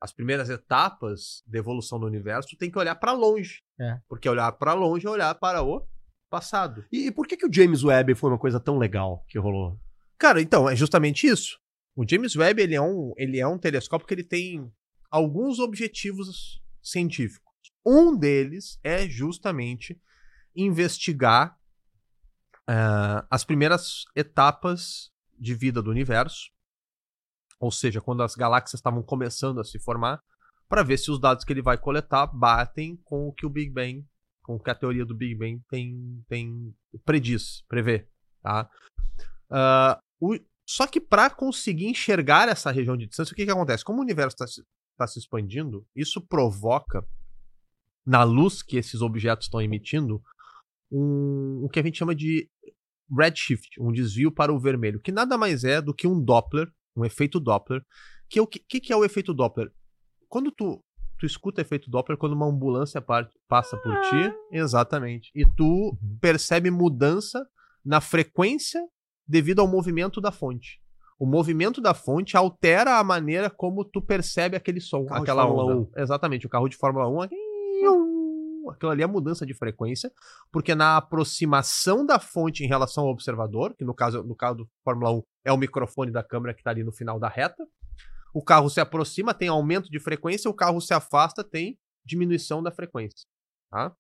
as 0.02 0.14
primeiras 0.14 0.50
etapas 0.50 1.44
da 1.46 1.60
evolução 1.60 2.00
do 2.00 2.08
universo, 2.08 2.50
tu 2.50 2.58
tem 2.58 2.72
que 2.72 2.80
olhar 2.80 2.96
para 2.96 3.12
longe. 3.12 3.62
É. 3.80 4.00
Porque 4.08 4.30
olhar 4.30 4.52
para 4.54 4.74
longe 4.74 5.06
é 5.06 5.10
olhar 5.10 5.36
para 5.36 5.62
o 5.62 5.86
passado. 6.30 6.86
E, 6.92 7.08
e 7.08 7.12
por 7.12 7.28
que, 7.28 7.36
que 7.36 7.46
o 7.46 7.54
James 7.54 7.84
Webb 7.84 8.16
foi 8.16 8.30
uma 8.30 8.40
coisa 8.40 8.60
tão 8.60 8.78
legal 8.78 9.26
que 9.28 9.38
rolou? 9.38 9.80
Cara, 10.18 10.42
então, 10.42 10.70
é 10.70 10.76
justamente 10.76 11.28
isso. 11.28 11.60
O 11.96 12.06
James 12.08 12.36
Webb, 12.36 12.62
ele 12.62 12.76
é 12.76 12.82
um, 12.82 13.14
ele 13.18 13.40
é 13.40 13.48
um 13.48 13.58
telescópio 13.58 14.08
que 14.08 14.14
ele 14.14 14.24
tem 14.24 14.72
alguns 15.10 15.60
objetivos 15.60 16.62
científicos. 16.82 17.50
Um 17.86 18.16
deles 18.16 18.80
é 18.84 19.08
justamente 19.08 20.00
investigar 20.56 21.58
ah, 22.68 23.26
as 23.30 23.44
primeiras 23.44 24.06
etapas 24.16 25.12
de 25.40 25.56
vida 25.56 25.82
do 25.82 25.90
universo, 25.90 26.52
ou 27.60 27.72
seja, 27.72 28.02
quando 28.02 28.24
as 28.24 28.36
galáxias 28.36 28.80
estavam 28.80 29.04
começando 29.04 29.60
a 29.60 29.64
se 29.64 29.80
formar, 29.80 30.22
para 30.68 30.84
ver 30.84 30.98
se 30.98 31.10
os 31.10 31.20
dados 31.20 31.44
que 31.44 31.52
ele 31.52 31.62
vai 31.62 31.78
coletar 31.78 32.28
batem 32.28 32.96
com 33.04 33.28
o 33.28 33.34
que 33.34 33.46
o 33.46 33.50
Big 33.50 33.72
Bang, 33.72 34.06
com 34.44 34.56
o 34.56 34.60
que 34.60 34.70
a 34.70 34.76
teoria 34.76 35.06
do 35.06 35.16
Big 35.16 35.36
Bang 35.36 35.62
tem, 35.70 36.24
tem 36.28 36.76
prediz, 37.04 37.64
prevê, 37.68 38.08
tá? 38.42 38.70
Ah, 39.50 40.00
o- 40.20 40.40
só 40.66 40.86
que 40.86 41.02
para 41.02 41.30
conseguir 41.30 41.88
enxergar 41.88 42.48
essa 42.48 42.70
região 42.72 42.96
de 42.96 43.08
distância, 43.08 43.34
o 43.34 43.36
que, 43.36 43.46
que 43.46 43.52
acontece? 43.52 43.84
Como 43.84 44.00
o 44.00 44.04
universo 44.04 44.36
está 44.36 44.48
se, 44.48 44.64
tá 44.96 45.08
se 45.08 45.18
expandindo, 45.20 45.86
isso 45.96 46.22
provoca, 46.22 47.04
na 48.06 48.24
luz 48.24 48.62
que 48.62 48.78
esses 48.78 49.02
objetos 49.02 49.48
estão 49.48 49.62
emitindo, 49.62 50.22
um, 50.92 51.64
o 51.64 51.70
que 51.70 51.80
a 51.80 51.84
gente 51.84 51.98
chama 51.98 52.14
de 52.16 52.50
redshift, 53.18 53.82
um 53.82 53.92
desvio 53.92 54.32
para 54.32 54.54
o 54.54 54.60
vermelho, 54.60 55.00
que 55.00 55.12
nada 55.12 55.38
mais 55.38 55.64
é 55.64 55.82
do 55.82 55.94
que 55.94 56.08
um 56.08 56.22
Doppler, 56.24 56.68
um 56.96 57.06
efeito 57.06 57.40
Doppler. 57.40 57.82
Que 58.30 58.38
é 58.38 58.42
o 58.42 58.48
que, 58.48 58.60
que, 58.60 58.94
é 58.94 58.96
o 58.96 59.04
efeito 59.04 59.34
Doppler? 59.34 59.72
Quando 60.28 60.52
tu, 60.52 60.84
tu 61.18 61.26
escuta 61.26 61.62
efeito 61.62 61.90
Doppler, 61.90 62.18
quando 62.18 62.34
uma 62.34 62.46
ambulância 62.46 63.02
par- 63.02 63.28
passa 63.48 63.76
por 63.78 64.00
ti, 64.02 64.34
exatamente, 64.52 65.32
e 65.34 65.44
tu 65.46 65.98
percebe 66.22 66.70
mudança 66.70 67.44
na 67.84 68.00
frequência 68.00 68.80
devido 69.28 69.62
ao 69.62 69.68
movimento 69.68 70.22
da 70.22 70.32
fonte. 70.32 70.80
O 71.20 71.26
movimento 71.26 71.82
da 71.82 71.94
fonte 71.94 72.38
altera 72.38 73.00
a 73.00 73.04
maneira 73.04 73.50
como 73.50 73.84
tu 73.84 74.02
percebe 74.02 74.56
aquele 74.56 74.80
som, 74.80 75.06
Carro 75.06 75.24
aquela 75.24 75.46
onda. 75.46 75.90
Exatamente, 75.98 76.46
o 76.46 76.50
carro 76.50 76.70
de 76.70 76.78
Fórmula 76.78 77.08
1, 77.10 77.24
aquilo 78.72 78.92
ali 78.92 79.04
é 79.04 79.08
mudança 79.08 79.46
de 79.46 79.54
frequência, 79.54 80.12
porque 80.52 80.76
na 80.76 80.98
aproximação 80.98 82.06
da 82.06 82.20
fonte 82.20 82.64
em 82.64 82.68
relação 82.68 83.06
ao 83.06 83.12
observador, 83.12 83.76
que 83.76 83.84
no 83.84 83.94
caso, 83.94 84.24
no 84.24 84.36
caso 84.36 84.60
do 84.60 84.70
Fórmula 84.84 85.12
1 85.12 85.24
é 85.46 85.52
o 85.52 85.58
microfone 85.58 86.12
da 86.12 86.24
câmera 86.24 86.54
que 86.54 86.62
está 86.62 86.72
ali 86.72 86.84
no 86.84 86.92
final 86.92 87.20
da 87.20 87.28
reta, 87.28 87.66
o 88.34 88.44
carro 88.44 88.70
se 88.70 88.80
aproxima, 88.80 89.34
tem 89.34 89.48
aumento 89.48 89.90
de 89.90 90.00
frequência, 90.00 90.50
o 90.50 90.54
carro 90.54 90.80
se 90.80 90.94
afasta, 90.94 91.44
tem 91.44 91.78
diminuição 92.06 92.62
da 92.62 92.72
frequência. 92.72 93.28
Tá? 93.72 93.94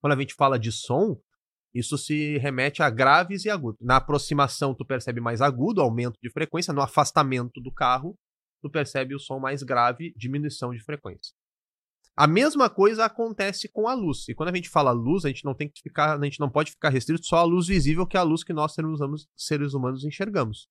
Quando 0.00 0.14
a 0.14 0.18
gente 0.18 0.34
fala 0.34 0.58
de 0.58 0.72
som, 0.72 1.16
isso 1.74 1.96
se 1.96 2.36
remete 2.38 2.82
a 2.82 2.90
graves 2.90 3.44
e 3.44 3.50
agudos. 3.50 3.80
Na 3.80 3.96
aproximação, 3.96 4.74
tu 4.74 4.84
percebe 4.84 5.20
mais 5.20 5.40
agudo, 5.40 5.80
aumento 5.80 6.18
de 6.22 6.30
frequência. 6.30 6.72
No 6.72 6.82
afastamento 6.82 7.60
do 7.60 7.72
carro, 7.72 8.18
tu 8.60 8.68
percebe 8.70 9.14
o 9.14 9.18
som 9.18 9.38
mais 9.38 9.62
grave, 9.62 10.12
diminuição 10.16 10.72
de 10.72 10.80
frequência. 10.80 11.34
A 12.16 12.26
mesma 12.26 12.68
coisa 12.68 13.04
acontece 13.06 13.68
com 13.68 13.88
a 13.88 13.94
luz. 13.94 14.28
E 14.28 14.34
quando 14.34 14.50
a 14.50 14.54
gente 14.54 14.68
fala 14.68 14.90
luz, 14.92 15.24
a 15.24 15.28
gente 15.28 15.44
não 15.44 15.54
tem 15.54 15.68
que 15.68 15.80
ficar, 15.80 16.18
a 16.18 16.24
gente 16.24 16.38
não 16.40 16.50
pode 16.50 16.70
ficar 16.70 16.90
restrito 16.90 17.24
só 17.24 17.36
à 17.38 17.42
luz 17.42 17.68
visível, 17.68 18.06
que 18.06 18.16
é 18.16 18.20
a 18.20 18.22
luz 18.22 18.44
que 18.44 18.52
nós 18.52 18.74
seres 18.74 18.90
humanos, 19.00 19.28
seres 19.34 19.72
humanos 19.74 20.04
enxergamos. 20.04 20.68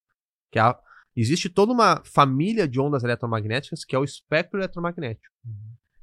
Que 0.52 0.60
é 0.60 0.62
a- 0.62 0.80
existe 1.16 1.50
toda 1.50 1.72
uma 1.74 2.02
família 2.06 2.68
de 2.68 2.80
ondas 2.80 3.04
eletromagnéticas 3.04 3.84
que 3.84 3.96
é 3.96 4.00
o 4.00 4.04
espectro 4.04 4.60
eletromagnético. 4.60 5.34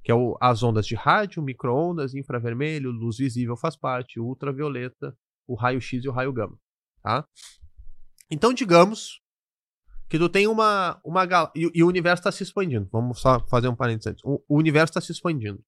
Que 0.03 0.11
é 0.11 0.15
o- 0.15 0.37
as 0.41 0.63
ondas 0.63 0.87
de 0.87 0.95
rádio, 0.97 1.43
micro-ondas, 1.43 2.15
infravermelho, 2.15 2.91
luz 2.91 3.19
visível 3.19 3.57
faz 3.57 3.77
parte, 3.77 4.19
ultravioleta, 4.19 5.17
o 5.47 5.55
raio-x 5.55 6.05
e 6.05 6.09
o 6.09 6.13
raio 6.13 6.33
gama. 6.33 6.59
Tá? 7.03 7.25
Então, 8.31 8.53
digamos 8.53 9.21
que 10.09 10.19
tu 10.19 10.29
tem 10.29 10.47
uma. 10.47 11.01
uma 11.05 11.27
gal- 11.27 11.53
e, 11.55 11.71
e 11.75 11.83
o 11.83 11.89
universo 11.89 12.21
está 12.21 12.33
se 12.33 12.43
expandindo. 12.43 12.89
Vamos 12.91 13.21
só 13.21 13.41
fazer 13.49 13.69
um 13.69 13.77
parênteses 13.77 14.13
antes. 14.13 14.25
O, 14.25 14.43
o 14.49 14.57
universo 14.57 14.91
está 14.91 15.01
se 15.01 15.13
expandindo. 15.13 15.63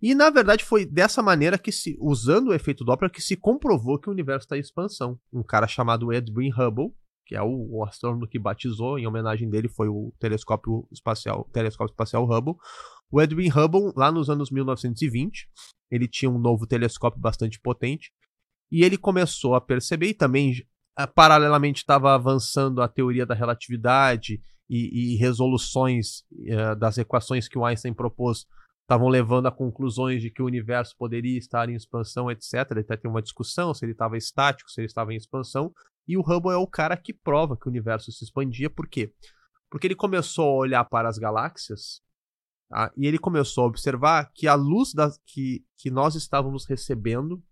E, 0.00 0.14
na 0.14 0.30
verdade, 0.30 0.64
foi 0.64 0.86
dessa 0.86 1.22
maneira 1.22 1.58
que 1.58 1.72
se, 1.72 1.98
usando 2.00 2.48
o 2.48 2.54
efeito 2.54 2.84
Doppler, 2.84 3.10
que 3.10 3.20
se 3.20 3.36
comprovou 3.36 3.98
que 3.98 4.08
o 4.08 4.12
universo 4.12 4.44
está 4.46 4.56
em 4.56 4.60
expansão. 4.60 5.18
Um 5.32 5.42
cara 5.42 5.66
chamado 5.66 6.12
Edwin 6.12 6.50
Hubble, 6.52 6.92
que 7.26 7.34
é 7.34 7.42
o, 7.42 7.78
o 7.78 7.84
astrônomo 7.84 8.26
que 8.26 8.38
batizou, 8.38 8.98
em 8.98 9.06
homenagem 9.06 9.50
dele, 9.50 9.68
foi 9.68 9.88
o 9.88 10.14
telescópio 10.18 10.88
espacial, 10.92 11.48
telescópio 11.52 11.92
espacial 11.92 12.24
Hubble. 12.24 12.54
O 13.10 13.20
Edwin 13.20 13.48
Hubble, 13.48 13.92
lá 13.96 14.12
nos 14.12 14.30
anos 14.30 14.50
1920, 14.50 15.48
ele 15.90 16.06
tinha 16.06 16.30
um 16.30 16.38
novo 16.38 16.66
telescópio 16.66 17.20
bastante 17.20 17.60
potente, 17.60 18.12
e 18.70 18.84
ele 18.84 18.96
começou 18.96 19.54
a 19.54 19.60
perceber, 19.60 20.08
e 20.08 20.14
também 20.14 20.54
paralelamente 21.06 21.78
estava 21.78 22.14
avançando 22.14 22.82
a 22.82 22.88
teoria 22.88 23.24
da 23.24 23.34
relatividade 23.34 24.42
e, 24.68 25.14
e 25.14 25.16
resoluções 25.16 26.24
eh, 26.46 26.74
das 26.74 26.98
equações 26.98 27.48
que 27.48 27.56
o 27.56 27.64
Einstein 27.64 27.94
propôs 27.94 28.46
estavam 28.82 29.08
levando 29.08 29.46
a 29.46 29.52
conclusões 29.52 30.22
de 30.22 30.30
que 30.30 30.40
o 30.40 30.46
universo 30.46 30.96
poderia 30.96 31.36
estar 31.36 31.68
em 31.68 31.74
expansão, 31.74 32.30
etc. 32.30 32.54
Ele 32.70 32.80
até 32.80 32.96
tem 32.96 33.10
uma 33.10 33.20
discussão 33.20 33.74
se 33.74 33.84
ele 33.84 33.92
estava 33.92 34.16
estático, 34.16 34.70
se 34.70 34.80
ele 34.80 34.86
estava 34.86 35.12
em 35.12 35.16
expansão. 35.16 35.72
E 36.06 36.16
o 36.16 36.22
Hubble 36.22 36.52
é 36.52 36.56
o 36.56 36.66
cara 36.66 36.96
que 36.96 37.12
prova 37.12 37.54
que 37.54 37.66
o 37.66 37.70
universo 37.70 38.10
se 38.10 38.24
expandia. 38.24 38.70
Por 38.70 38.88
quê? 38.88 39.12
Porque 39.70 39.86
ele 39.86 39.94
começou 39.94 40.48
a 40.48 40.54
olhar 40.54 40.84
para 40.84 41.06
as 41.06 41.18
galáxias 41.18 42.00
tá? 42.70 42.90
e 42.96 43.06
ele 43.06 43.18
começou 43.18 43.64
a 43.64 43.66
observar 43.66 44.32
que 44.34 44.48
a 44.48 44.54
luz 44.54 44.94
das, 44.94 45.20
que, 45.26 45.62
que 45.76 45.90
nós 45.90 46.14
estávamos 46.14 46.64
recebendo 46.66 47.42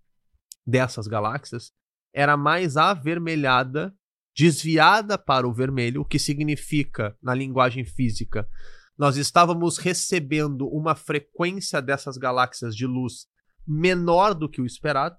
dessas 0.66 1.06
galáxias 1.06 1.70
era 2.16 2.34
mais 2.34 2.78
avermelhada, 2.78 3.94
desviada 4.34 5.18
para 5.18 5.46
o 5.46 5.52
vermelho, 5.52 6.00
o 6.00 6.04
que 6.04 6.18
significa, 6.18 7.14
na 7.22 7.34
linguagem 7.34 7.84
física, 7.84 8.48
nós 8.96 9.18
estávamos 9.18 9.76
recebendo 9.76 10.66
uma 10.66 10.94
frequência 10.94 11.82
dessas 11.82 12.16
galáxias 12.16 12.74
de 12.74 12.86
luz 12.86 13.26
menor 13.68 14.32
do 14.32 14.48
que 14.48 14.62
o 14.62 14.64
esperado. 14.64 15.18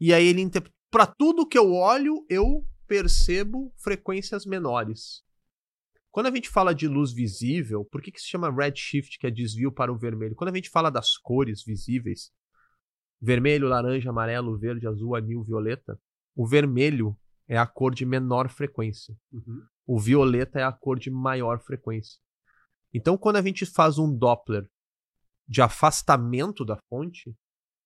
E 0.00 0.14
aí 0.14 0.24
ele 0.24 0.48
para 0.88 1.04
tudo 1.04 1.46
que 1.46 1.58
eu 1.58 1.72
olho, 1.72 2.24
eu 2.28 2.64
percebo 2.86 3.74
frequências 3.76 4.46
menores. 4.46 5.24
Quando 6.12 6.26
a 6.26 6.30
gente 6.30 6.48
fala 6.48 6.72
de 6.72 6.86
luz 6.86 7.12
visível, 7.12 7.84
por 7.84 8.00
que, 8.00 8.12
que 8.12 8.20
se 8.20 8.28
chama 8.28 8.52
redshift, 8.52 9.18
que 9.18 9.26
é 9.26 9.30
desvio 9.30 9.72
para 9.72 9.92
o 9.92 9.98
vermelho? 9.98 10.36
Quando 10.36 10.50
a 10.50 10.54
gente 10.54 10.70
fala 10.70 10.90
das 10.90 11.16
cores 11.16 11.64
visíveis, 11.64 12.30
vermelho, 13.20 13.68
laranja, 13.68 14.10
amarelo, 14.10 14.56
verde, 14.56 14.86
azul, 14.86 15.16
anil, 15.16 15.42
violeta, 15.42 15.98
o 16.34 16.46
vermelho 16.46 17.16
é 17.48 17.58
a 17.58 17.66
cor 17.66 17.94
de 17.94 18.06
menor 18.06 18.48
frequência. 18.48 19.16
O 19.86 19.98
violeta 19.98 20.60
é 20.60 20.62
a 20.62 20.72
cor 20.72 20.98
de 20.98 21.10
maior 21.10 21.60
frequência. 21.60 22.20
Então, 22.92 23.16
quando 23.16 23.36
a 23.36 23.42
gente 23.42 23.66
faz 23.66 23.98
um 23.98 24.16
Doppler 24.16 24.68
de 25.48 25.60
afastamento 25.60 26.64
da 26.64 26.76
fonte, 26.88 27.34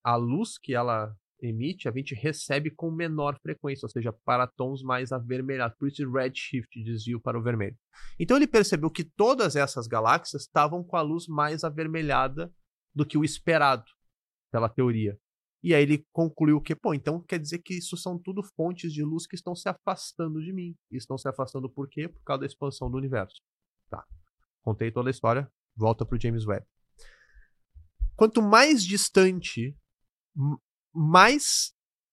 a 0.03 0.17
luz 0.17 0.59
que 0.59 0.75
ela 0.75 1.15
emite, 1.41 1.89
a 1.89 1.93
gente 1.93 2.15
recebe 2.15 2.71
com 2.71 2.91
menor 2.91 3.39
frequência, 3.41 3.87
ou 3.87 3.91
seja, 3.91 4.13
para 4.25 4.47
tons 4.47 4.83
mais 4.83 5.13
avermelhados. 5.13 5.77
Por 5.79 5.89
isso, 5.89 6.11
redshift, 6.11 6.83
desvio 6.83 7.21
para 7.21 7.39
o 7.39 7.43
vermelho. 7.43 7.77
Então, 8.19 8.37
ele 8.37 8.47
percebeu 8.47 8.91
que 8.91 9.05
todas 9.05 9.57
essas 9.57 9.87
galáxias 9.87 10.43
estavam 10.43 10.83
com 10.83 10.97
a 10.97 11.03
luz 11.03 11.27
mais 11.27 11.65
avermelhada 11.65 12.53
do 12.95 13.05
que 13.05 13.19
o 13.19 13.25
esperado, 13.25 13.85
pela 14.51 14.69
teoria. 14.69 15.19
E 15.65 15.75
aí 15.75 15.83
ele 15.83 16.07
concluiu 16.13 16.61
que, 16.61 16.75
pô, 16.75 16.93
então 16.93 17.19
quer 17.23 17.39
dizer 17.39 17.59
que 17.61 17.73
isso 17.73 17.97
são 17.97 18.19
tudo 18.19 18.43
fontes 18.43 18.93
de 18.93 19.03
luz 19.03 19.27
que 19.27 19.35
estão 19.35 19.55
se 19.55 19.67
afastando 19.67 20.43
de 20.43 20.53
mim. 20.53 20.77
E 20.91 20.97
estão 20.99 21.17
se 21.17 21.27
afastando 21.27 21.71
por 21.71 21.89
quê? 21.89 22.07
Por 22.07 22.23
causa 22.23 22.41
da 22.41 22.47
expansão 22.47 22.91
do 22.91 22.99
universo. 22.99 23.41
Tá. 23.89 24.05
Contei 24.61 24.91
toda 24.91 25.09
a 25.09 25.11
história, 25.11 25.51
volta 25.75 26.05
pro 26.05 26.21
James 26.21 26.47
Webb. 26.47 26.67
Quanto 28.15 28.43
mais 28.43 28.85
distante, 28.85 29.75
mais 30.95 31.73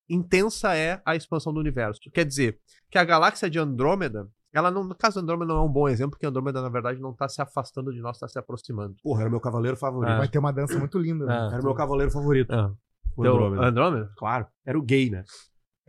intensa 0.10 0.74
é 0.74 1.02
a 1.06 1.18
expansão 1.18 1.54
do 1.54 1.60
universo. 1.60 2.00
Quer 2.14 2.26
dizer, 2.26 2.58
que 2.90 2.98
a 2.98 3.04
galáxia 3.04 3.50
de 3.50 3.60
Andrômeda, 3.60 4.30
ela 4.54 4.72
não, 4.72 4.86
no 4.86 4.96
caso 4.96 5.20
Andrômeda 5.20 5.54
não 5.54 5.62
é 5.62 5.66
um 5.66 5.72
bom 5.72 5.90
exemplo, 5.90 6.12
porque 6.12 6.26
Andrômeda, 6.26 6.62
na 6.62 6.70
verdade, 6.70 7.02
não 7.02 7.12
está 7.12 7.28
se 7.28 7.42
afastando 7.42 7.92
de 7.92 8.00
nós, 8.00 8.16
está 8.16 8.30
se 8.30 8.40
aproximando. 8.40 8.96
Porra, 9.04 9.22
era 9.24 9.28
o 9.28 9.32
meu 9.32 9.42
cavaleiro 9.42 9.76
favorito. 9.76 10.18
Vai 10.18 10.30
ter 10.30 10.40
uma 10.40 10.54
dança 10.54 10.80
muito 10.80 10.98
linda. 10.98 11.26
né? 11.26 11.50
Era 11.52 11.62
o 11.62 11.66
meu 11.66 11.74
cavaleiro 11.74 12.12
favorito. 12.12 12.50
Ah. 12.54 12.74
O 13.16 13.24
Teu- 13.24 13.34
Andrômeda. 13.34 13.66
Andrômeda? 13.66 14.10
Claro. 14.18 14.48
Era 14.66 14.78
o 14.78 14.82
gay, 14.82 15.10
né? 15.10 15.24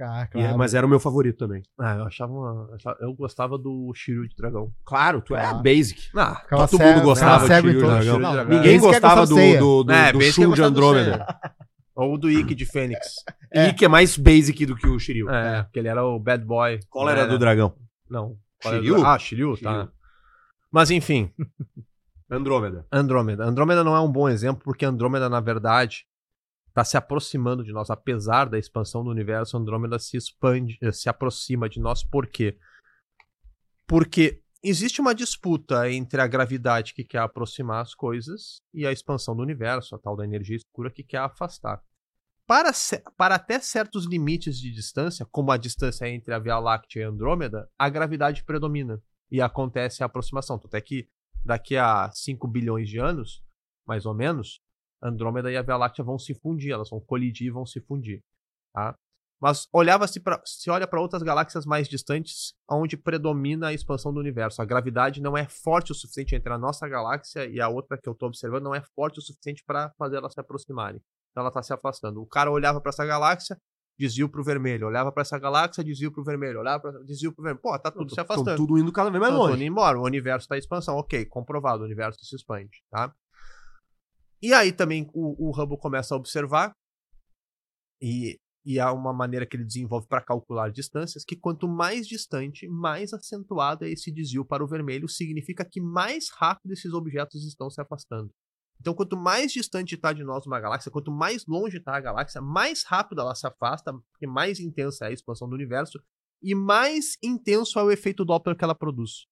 Ah, 0.01 0.25
E- 0.25 0.29
claro. 0.33 0.59
mas 0.59 0.75
era 0.75 0.85
o 0.85 0.89
meu 0.89 0.99
favorito 0.99 1.39
também. 1.39 1.63
Ah, 1.79 1.97
eu 1.97 2.05
achava 2.07 2.33
uma. 2.33 2.69
Eu 3.01 3.15
gostava 3.15 3.57
do 3.57 3.93
Shiryu 3.95 4.27
de 4.27 4.35
dragão. 4.35 4.73
Claro, 4.85 5.21
tu 5.21 5.37
é 5.37 5.41
Claro. 5.43 5.63
basic. 5.63 6.09
Ah, 6.17 6.37
Ficava 6.41 6.67
todo 6.69 6.79
cego- 6.81 6.91
mundo 6.95 7.05
gostava 7.05 7.47
de 7.47 7.53
em 7.53 7.57
Shiryu 7.61 7.81
todos. 7.81 7.95
Dragão. 7.97 8.19
Não, 8.19 8.33
Dragão. 8.33 8.57
Ninguém 8.57 8.81
quer 8.81 8.87
gostava 8.87 9.27
do, 9.27 9.35
do, 9.37 9.85
do, 9.85 9.93
É, 9.93 10.13
do 10.13 10.19
basic 10.19 10.35
Shun 10.35 10.51
de 10.51 10.57
do 10.61 10.65
Andrômeda. 10.65 11.27
Ou 11.95 12.19
do 12.19 12.31
Ikki 12.31 12.55
de 12.55 12.65
Fênix. 12.67 13.07
É. 13.53 13.69
E 13.69 13.75
que 13.75 13.85
é 13.85 13.89
mais 13.89 14.17
basic 14.17 14.65
do 14.67 14.75
que 14.75 14.89
o 14.89 14.99
Shiryu. 14.99 15.29
É, 15.31 15.63
porque 15.63 15.79
ele 15.79 15.89
era 15.89 16.03
o 16.05 16.19
bad 16.19 16.43
boy. 16.45 16.81
Qual 16.89 17.09
era 17.09 17.25
Né? 17.25 17.29
do 17.29 17.39
dragão? 17.39 17.75
Não. 18.11 18.37
Era 18.65 18.77
Shiryu? 18.77 18.97
do- 18.97 19.07
Ah, 19.07 19.19
Shiryu, 19.19 19.57
tá. 19.61 19.73
Shiryu. 19.73 19.93
Mas 20.73 20.91
enfim, 20.91 21.31
Andrômeda. 22.31 22.87
Andrômeda. 22.91 23.45
Andrômeda 23.45 23.85
não 23.85 23.95
é 23.95 24.01
um 24.01 24.11
bom 24.11 24.29
exemplo, 24.29 24.63
porque 24.65 24.85
Andrômeda, 24.87 25.29
na 25.29 25.39
verdade, 25.41 26.07
está 26.73 26.85
se 26.85 26.97
aproximando 26.97 27.63
de 27.63 27.71
nós. 27.71 27.91
Apesar 27.91 28.49
da 28.49 28.59
expansão 28.59 29.05
do 29.05 29.11
universo, 29.11 29.57
Andrômeda 29.57 29.99
se 29.99 30.17
expande, 30.17 30.79
eh, 30.81 30.91
se 30.91 31.09
aproxima 31.09 31.69
de 31.69 31.79
nós. 31.79 32.03
Por 32.03 32.27
quê? 32.27 32.59
Porque 33.87 34.43
existe 34.63 35.01
uma 35.01 35.15
disputa 35.15 35.91
entre 35.91 36.21
a 36.21 36.27
gravidade 36.27 36.95
que 36.95 37.05
quer 37.05 37.19
aproximar 37.19 37.83
as 37.83 37.95
coisas 37.95 38.63
e 38.73 38.87
a 38.87 38.93
expansão 38.93 39.37
do 39.37 39.43
universo, 39.43 39.95
a 39.95 39.99
tal 39.99 40.17
da 40.17 40.25
energia 40.25 40.57
escura 40.57 40.91
que 40.91 41.05
quer 41.05 41.19
afastar. 41.19 41.83
Para, 42.47 42.73
para 43.17 43.35
até 43.35 43.61
certos 43.61 44.07
limites 44.07 44.59
de 44.59 44.73
distância, 44.73 45.27
como 45.31 45.53
a 45.53 45.57
distância 45.57 46.09
entre 46.09 46.35
a 46.35 46.39
Via 46.39 46.59
Láctea 46.59 47.01
e 47.01 47.05
Andrômeda, 47.05 47.69
a 47.79 47.89
gravidade 47.89 48.45
predomina 48.45 49.01
e 49.31 49.41
acontece 49.41 50.03
a 50.03 50.07
aproximação. 50.07 50.59
Tanto 50.59 50.75
é 50.75 50.81
que 50.81 51.07
daqui 51.45 51.77
a 51.77 52.11
5 52.11 52.49
bilhões 52.49 52.89
de 52.89 52.99
anos, 52.99 53.43
mais 53.87 54.07
ou 54.07 54.15
menos, 54.15 54.61
Andrômeda 55.03 55.51
e 55.51 55.57
a 55.57 55.63
Via 55.63 55.77
Láctea 55.77 56.05
vão 56.05 56.19
se 56.19 56.35
fundir, 56.35 56.73
elas 56.73 56.91
vão 56.91 57.01
colidir 57.01 57.47
e 57.49 57.51
vão 57.51 57.67
se 57.67 57.81
fundir, 57.81 58.23
tá? 58.73 58.95
Mas 59.41 59.67
olhava-se 59.73 60.21
para, 60.21 60.41
se 60.45 60.71
olha 60.71 60.87
para 60.87 61.01
outras 61.01 61.21
galáxias 61.21 61.67
mais 61.67 61.89
distantes, 61.89 62.55
onde 62.71 62.97
predomina 62.97 63.67
a 63.69 63.73
expansão 63.75 64.15
do 64.15 64.21
universo. 64.21 64.63
A 64.63 64.65
gravidade 64.65 65.21
não 65.21 65.37
é 65.37 65.49
forte 65.49 65.91
o 65.91 65.95
suficiente 65.97 66.37
entre 66.37 66.53
a 66.53 66.57
nossa 66.57 66.89
galáxia 66.89 67.45
e 67.47 67.61
a 67.61 67.69
outra 67.69 67.99
que 67.99 68.09
eu 68.09 68.13
estou 68.13 68.29
observando, 68.29 68.63
não 68.63 68.75
é 68.75 68.81
forte 68.95 69.19
o 69.19 69.23
suficiente 69.23 69.65
para 69.67 69.91
fazer 69.99 70.19
elas 70.19 70.33
se 70.33 70.39
aproximarem. 70.41 71.01
Então 71.33 71.41
ela 71.41 71.49
está 71.49 71.61
se 71.61 71.73
afastando. 71.73 72.23
O 72.23 72.27
cara 72.27 72.53
olhava 72.53 72.81
para 72.81 72.91
essa 72.91 73.05
galáxia, 73.05 73.57
desvio 73.99 74.29
pro 74.29 74.45
vermelho. 74.45 74.87
Olhava 74.87 75.11
para 75.11 75.23
essa 75.23 75.37
galáxia, 75.41 75.83
desvio 75.83 76.13
pro 76.13 76.23
vermelho. 76.23 76.61
Olhava 76.61 76.81
para 76.81 77.03
desvio 77.03 77.33
pro 77.33 77.43
vermelho. 77.43 77.61
Pô, 77.61 77.77
tá 77.81 77.91
tudo 77.91 78.15
se 78.15 78.21
afastando. 78.21 78.57
Tudo 78.57 78.79
indo 78.79 78.93
cada 78.93 79.11
vez 79.11 79.21
mais 79.21 79.33
Então, 79.33 79.43
longe. 79.43 79.55
tudo 79.55 79.63
indo 79.65 79.73
embora. 79.73 79.99
O 79.99 80.05
universo 80.05 80.45
está 80.45 80.55
em 80.55 80.61
expansão. 80.61 80.95
Ok, 80.97 81.25
comprovado. 81.27 81.83
O 81.83 81.85
universo 81.85 82.25
se 82.25 82.37
expande, 82.37 82.81
tá? 82.89 83.13
E 84.43 84.53
aí 84.53 84.73
também 84.73 85.09
o, 85.15 85.49
o 85.49 85.51
Hubble 85.57 85.79
começa 85.79 86.15
a 86.15 86.19
observar 86.19 86.73
e, 88.01 88.41
e 88.65 88.81
há 88.81 88.93
uma 88.93 89.13
maneira 89.13 89.47
que 89.47 89.57
ele 89.57 89.65
desenvolve 89.65 90.09
para 90.09 90.21
calcular 90.21 90.71
distâncias 90.73 91.25
que 91.25 91.37
quanto 91.37 91.69
mais 91.69 92.09
distante, 92.09 92.67
mais 92.69 93.13
acentuado 93.13 93.85
é 93.85 93.91
esse 93.91 94.11
desvio 94.11 94.45
para 94.45 94.65
o 94.65 94.67
vermelho, 94.67 95.09
significa 95.09 95.65
que 95.65 95.81
mais 95.81 96.29
rápido 96.31 96.73
esses 96.73 96.93
objetos 96.93 97.47
estão 97.47 97.71
se 97.71 97.81
afastando. 97.81 98.33
Então, 98.81 98.95
quanto 98.95 99.17
mais 99.17 99.53
distante 99.53 99.95
está 99.95 100.13
de 100.13 100.25
nós 100.25 100.45
uma 100.45 100.59
galáxia, 100.59 100.91
quanto 100.91 101.13
mais 101.13 101.47
longe 101.47 101.79
está 101.79 101.97
a 101.97 102.01
galáxia, 102.01 102.41
mais 102.41 102.83
rápido 102.83 103.21
ela 103.21 103.33
se 103.37 103.47
afasta, 103.47 103.93
porque 103.93 104.27
mais 104.27 104.59
intensa 104.59 105.05
é 105.05 105.09
a 105.09 105.13
expansão 105.13 105.49
do 105.49 105.55
universo 105.55 106.03
e 106.43 106.53
mais 106.53 107.17
intenso 107.23 107.79
é 107.79 107.85
o 107.85 107.93
efeito 107.93 108.25
Doppler 108.25 108.57
que 108.57 108.65
ela 108.65 108.75
produz. 108.75 109.29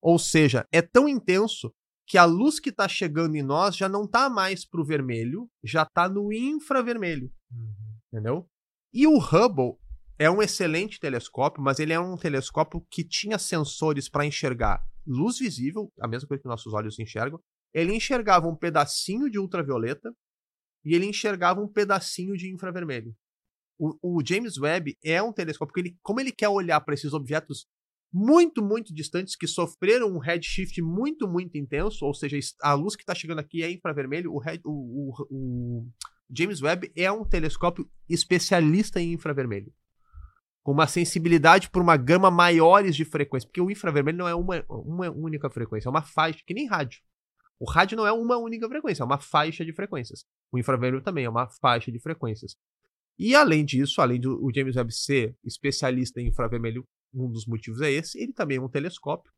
Ou 0.00 0.18
seja, 0.18 0.66
é 0.72 0.80
tão 0.80 1.06
intenso 1.06 1.70
que 2.10 2.18
a 2.18 2.24
luz 2.24 2.58
que 2.58 2.70
está 2.70 2.88
chegando 2.88 3.36
em 3.36 3.42
nós 3.42 3.76
já 3.76 3.88
não 3.88 4.02
está 4.02 4.28
mais 4.28 4.64
para 4.64 4.80
o 4.80 4.84
vermelho, 4.84 5.48
já 5.62 5.84
está 5.84 6.08
no 6.08 6.32
infravermelho. 6.32 7.32
Entendeu? 8.12 8.50
E 8.92 9.06
o 9.06 9.16
Hubble 9.16 9.78
é 10.18 10.28
um 10.28 10.42
excelente 10.42 10.98
telescópio, 10.98 11.62
mas 11.62 11.78
ele 11.78 11.92
é 11.92 12.00
um 12.00 12.16
telescópio 12.16 12.84
que 12.90 13.04
tinha 13.04 13.38
sensores 13.38 14.08
para 14.08 14.26
enxergar 14.26 14.84
luz 15.06 15.38
visível, 15.38 15.88
a 16.00 16.08
mesma 16.08 16.26
coisa 16.26 16.42
que 16.42 16.48
nossos 16.48 16.74
olhos 16.74 16.98
enxergam. 16.98 17.40
Ele 17.72 17.94
enxergava 17.94 18.48
um 18.48 18.56
pedacinho 18.56 19.30
de 19.30 19.38
ultravioleta 19.38 20.12
e 20.84 20.96
ele 20.96 21.06
enxergava 21.06 21.60
um 21.60 21.68
pedacinho 21.68 22.36
de 22.36 22.52
infravermelho. 22.52 23.14
O, 23.78 24.18
o 24.18 24.26
James 24.26 24.58
Webb 24.58 24.98
é 25.04 25.22
um 25.22 25.32
telescópio 25.32 25.74
que 25.74 25.80
ele, 25.80 25.98
como 26.02 26.18
ele 26.18 26.32
quer 26.32 26.48
olhar 26.48 26.80
para 26.80 26.94
esses 26.94 27.12
objetos 27.12 27.68
muito, 28.12 28.62
muito 28.62 28.92
distantes 28.92 29.36
que 29.36 29.46
sofreram 29.46 30.08
um 30.08 30.18
redshift 30.18 30.82
muito, 30.82 31.28
muito 31.28 31.56
intenso, 31.56 32.04
ou 32.04 32.12
seja, 32.12 32.38
a 32.62 32.74
luz 32.74 32.96
que 32.96 33.02
está 33.02 33.14
chegando 33.14 33.38
aqui 33.38 33.62
é 33.62 33.70
infravermelho, 33.70 34.32
o, 34.32 34.38
red, 34.38 34.60
o, 34.64 34.70
o, 34.70 35.26
o 35.30 35.88
James 36.28 36.60
Webb 36.60 36.92
é 36.96 37.10
um 37.10 37.24
telescópio 37.24 37.88
especialista 38.08 39.00
em 39.00 39.12
infravermelho. 39.12 39.72
Com 40.62 40.72
uma 40.72 40.86
sensibilidade 40.86 41.70
por 41.70 41.80
uma 41.80 41.96
gama 41.96 42.30
maiores 42.30 42.94
de 42.94 43.04
frequência. 43.04 43.48
Porque 43.48 43.60
o 43.60 43.70
infravermelho 43.70 44.18
não 44.18 44.28
é 44.28 44.34
uma, 44.34 44.64
uma 44.68 45.10
única 45.10 45.48
frequência, 45.48 45.88
é 45.88 45.90
uma 45.90 46.02
faixa, 46.02 46.40
que 46.46 46.52
nem 46.52 46.66
rádio. 46.66 47.00
O 47.58 47.70
rádio 47.70 47.96
não 47.96 48.06
é 48.06 48.12
uma 48.12 48.36
única 48.36 48.68
frequência, 48.68 49.02
é 49.02 49.06
uma 49.06 49.18
faixa 49.18 49.64
de 49.64 49.72
frequências. 49.72 50.24
O 50.52 50.58
infravermelho 50.58 51.02
também 51.02 51.24
é 51.24 51.30
uma 51.30 51.48
faixa 51.48 51.90
de 51.90 51.98
frequências. 51.98 52.56
E 53.18 53.34
além 53.34 53.64
disso, 53.64 54.00
além 54.00 54.20
do 54.20 54.50
James 54.54 54.76
Webb 54.76 54.92
ser 54.92 55.36
especialista 55.44 56.20
em 56.20 56.28
infravermelho, 56.28 56.86
um 57.12 57.30
dos 57.30 57.46
motivos 57.46 57.80
é 57.80 57.90
esse, 57.90 58.18
ele 58.20 58.32
também 58.32 58.58
é 58.58 58.60
um 58.60 58.68
telescópio 58.68 59.32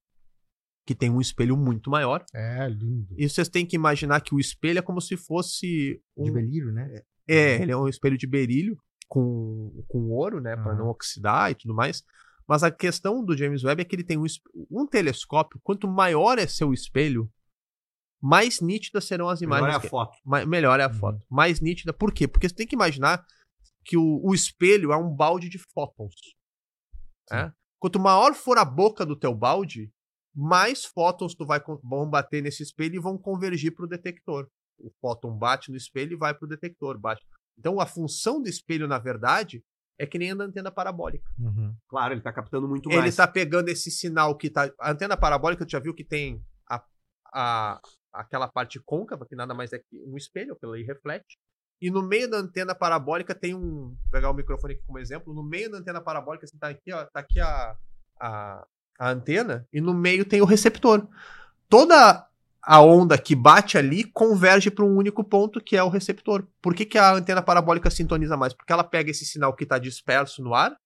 que 0.87 0.95
tem 0.95 1.11
um 1.11 1.21
espelho 1.21 1.57
muito 1.57 1.89
maior. 1.91 2.25
É, 2.35 2.69
lindo. 2.69 3.15
E 3.17 3.29
vocês 3.29 3.49
têm 3.49 3.65
que 3.65 3.77
imaginar 3.77 4.21
que 4.21 4.35
o 4.35 4.41
espelho 4.41 4.79
é 4.81 4.83
como 4.83 5.01
se 5.01 5.17
fosse 5.17 6.03
um, 6.17 6.25
De 6.25 6.33
belírio, 6.33 6.73
né? 6.73 7.03
é, 7.29 7.63
ele 7.63 7.71
é 7.73 7.77
um 7.77 7.87
espelho 7.89 8.19
de 8.19 8.27
berílio 8.27 8.77
com, 9.09 9.85
com 9.89 10.11
ouro, 10.11 10.41
né, 10.41 10.57
para 10.57 10.73
Aham. 10.73 10.79
não 10.81 10.87
oxidar 10.89 11.51
e 11.51 11.55
tudo 11.55 11.73
mais. 11.75 12.03
Mas 12.49 12.65
a 12.65 12.71
questão 12.71 13.25
do 13.25 13.37
James 13.37 13.63
Webb 13.63 13.81
é 13.83 13.85
que 13.85 13.95
ele 13.95 14.03
tem 14.05 14.19
um, 14.19 14.25
um 14.71 14.87
telescópio, 14.87 15.61
quanto 15.63 15.87
maior 15.87 16.39
é 16.39 16.47
seu 16.49 16.73
espelho, 16.73 17.31
mais 18.21 18.61
nítidas 18.61 19.05
serão 19.05 19.29
as 19.29 19.41
Melhor 19.41 19.59
imagens. 19.59 19.75
é 19.75 19.79
a 19.79 19.81
que- 19.81 19.89
foto. 19.89 20.19
ma- 20.25 20.45
melhor 20.47 20.81
é 20.81 20.85
a 20.85 20.89
Uhum. 20.89 20.95
foto. 20.95 21.25
Mais 21.31 21.61
nítida. 21.61 21.93
Por 21.93 22.13
quê? 22.13 22.27
Porque 22.27 22.49
você 22.49 22.55
tem 22.55 22.67
que 22.67 22.75
imaginar 22.75 23.25
que 23.85 23.97
o, 23.97 24.21
o 24.25 24.35
espelho 24.35 24.93
é 24.93 24.97
um 24.97 25.15
balde 25.15 25.49
de 25.49 25.59
fótons. 25.59 26.15
né? 27.31 27.53
Quanto 27.83 27.99
maior 27.99 28.33
for 28.33 28.59
a 28.59 28.65
boca 28.65 29.05
do 29.05 29.17
teu 29.17 29.35
balde, 29.35 29.93
mais 30.33 30.85
fótons 30.85 31.35
tu 31.35 31.45
vai, 31.45 31.61
vão 31.83 32.09
bater 32.09 32.41
nesse 32.41 32.63
espelho 32.63 32.95
e 32.95 33.01
vão 33.01 33.19
convergir 33.19 33.75
para 33.75 33.85
o 33.85 33.89
detector. 33.89 34.49
O 34.79 34.89
fóton 35.01 35.37
bate 35.37 35.69
no 35.69 35.77
espelho 35.77 36.13
e 36.13 36.17
vai 36.17 36.33
para 36.33 36.47
o 36.47 36.49
detector. 36.49 36.97
Bate. 36.97 37.27
Então 37.59 37.81
a 37.81 37.87
função 37.87 38.41
do 38.41 38.49
espelho, 38.49 38.87
na 38.87 39.01
verdade, 39.01 39.65
é 39.99 40.07
que 40.07 40.17
nem 40.17 40.31
a 40.31 40.35
da 40.37 40.45
antena 40.45 40.71
parabólica. 40.71 41.29
Uhum. 41.37 41.75
Claro, 41.89 42.15
ele 42.15 42.21
tá 42.21 42.33
captando 42.33 42.69
muito 42.69 42.89
Ele 42.89 43.01
mais. 43.01 43.17
tá 43.17 43.27
pegando 43.27 43.69
esse 43.69 43.91
sinal 43.91 44.37
que 44.39 44.49
tá. 44.49 44.73
A 44.79 44.93
antena 44.93 45.17
parabólica, 45.17 45.67
tu 45.67 45.73
já 45.73 45.81
viu 45.81 45.93
que 45.93 46.05
tem 46.05 46.41
a, 46.71 46.85
a, 47.35 47.81
aquela 48.13 48.47
parte 48.47 48.79
côncava, 48.79 49.27
que 49.27 49.35
nada 49.35 49.55
mais 49.55 49.73
é 49.73 49.81
que 49.81 50.01
um 50.07 50.17
espelho, 50.17 50.55
que 50.55 50.65
ele 50.65 50.85
reflete. 50.85 51.37
E 51.83 51.91
no 51.91 52.01
meio 52.01 52.31
da 52.31 52.37
antena 52.37 52.77
parabólica 52.77 53.35
tem 53.35 53.57
um. 53.57 53.89
Vou 53.89 54.11
pegar 54.13 54.31
o 54.31 54.35
microfone 54.35 54.75
aqui 54.75 54.85
como 54.87 55.01
exemplo. 55.01 55.35
No 55.35 55.43
meio 55.43 55.69
da 55.69 55.79
antena 55.79 56.01
parabólica, 56.01 56.45
assim, 56.45 56.57
tá 56.57 56.69
aqui, 56.69 56.93
ó, 56.93 57.05
tá 57.07 57.19
aqui 57.19 57.41
a, 57.41 57.77
a, 58.21 58.65
a 59.01 59.11
antena, 59.11 59.67
e 59.73 59.81
no 59.81 59.93
meio 59.93 60.25
tem 60.25 60.41
o 60.41 60.45
receptor. 60.45 61.09
Toda 61.69 62.25
a 62.63 62.81
onda 62.81 63.19
que 63.19 63.35
bate 63.35 63.77
ali 63.77 64.05
converge 64.05 64.71
para 64.71 64.85
um 64.85 64.97
único 64.97 65.25
ponto, 65.25 65.61
que 65.61 65.77
é 65.77 65.83
o 65.83 65.89
receptor. 65.89 66.47
Por 66.63 66.73
que, 66.73 66.85
que 66.85 66.97
a 66.97 67.15
antena 67.15 67.43
parabólica 67.43 67.91
sintoniza 67.91 68.37
mais? 68.37 68.55
Porque 68.55 68.73
ela 68.73 68.85
pega 68.85 69.11
esse 69.11 69.27
sinal 69.27 69.53
que 69.53 69.65
está 69.65 69.77
disperso 69.77 70.41
no 70.41 70.55
ar, 70.55 70.77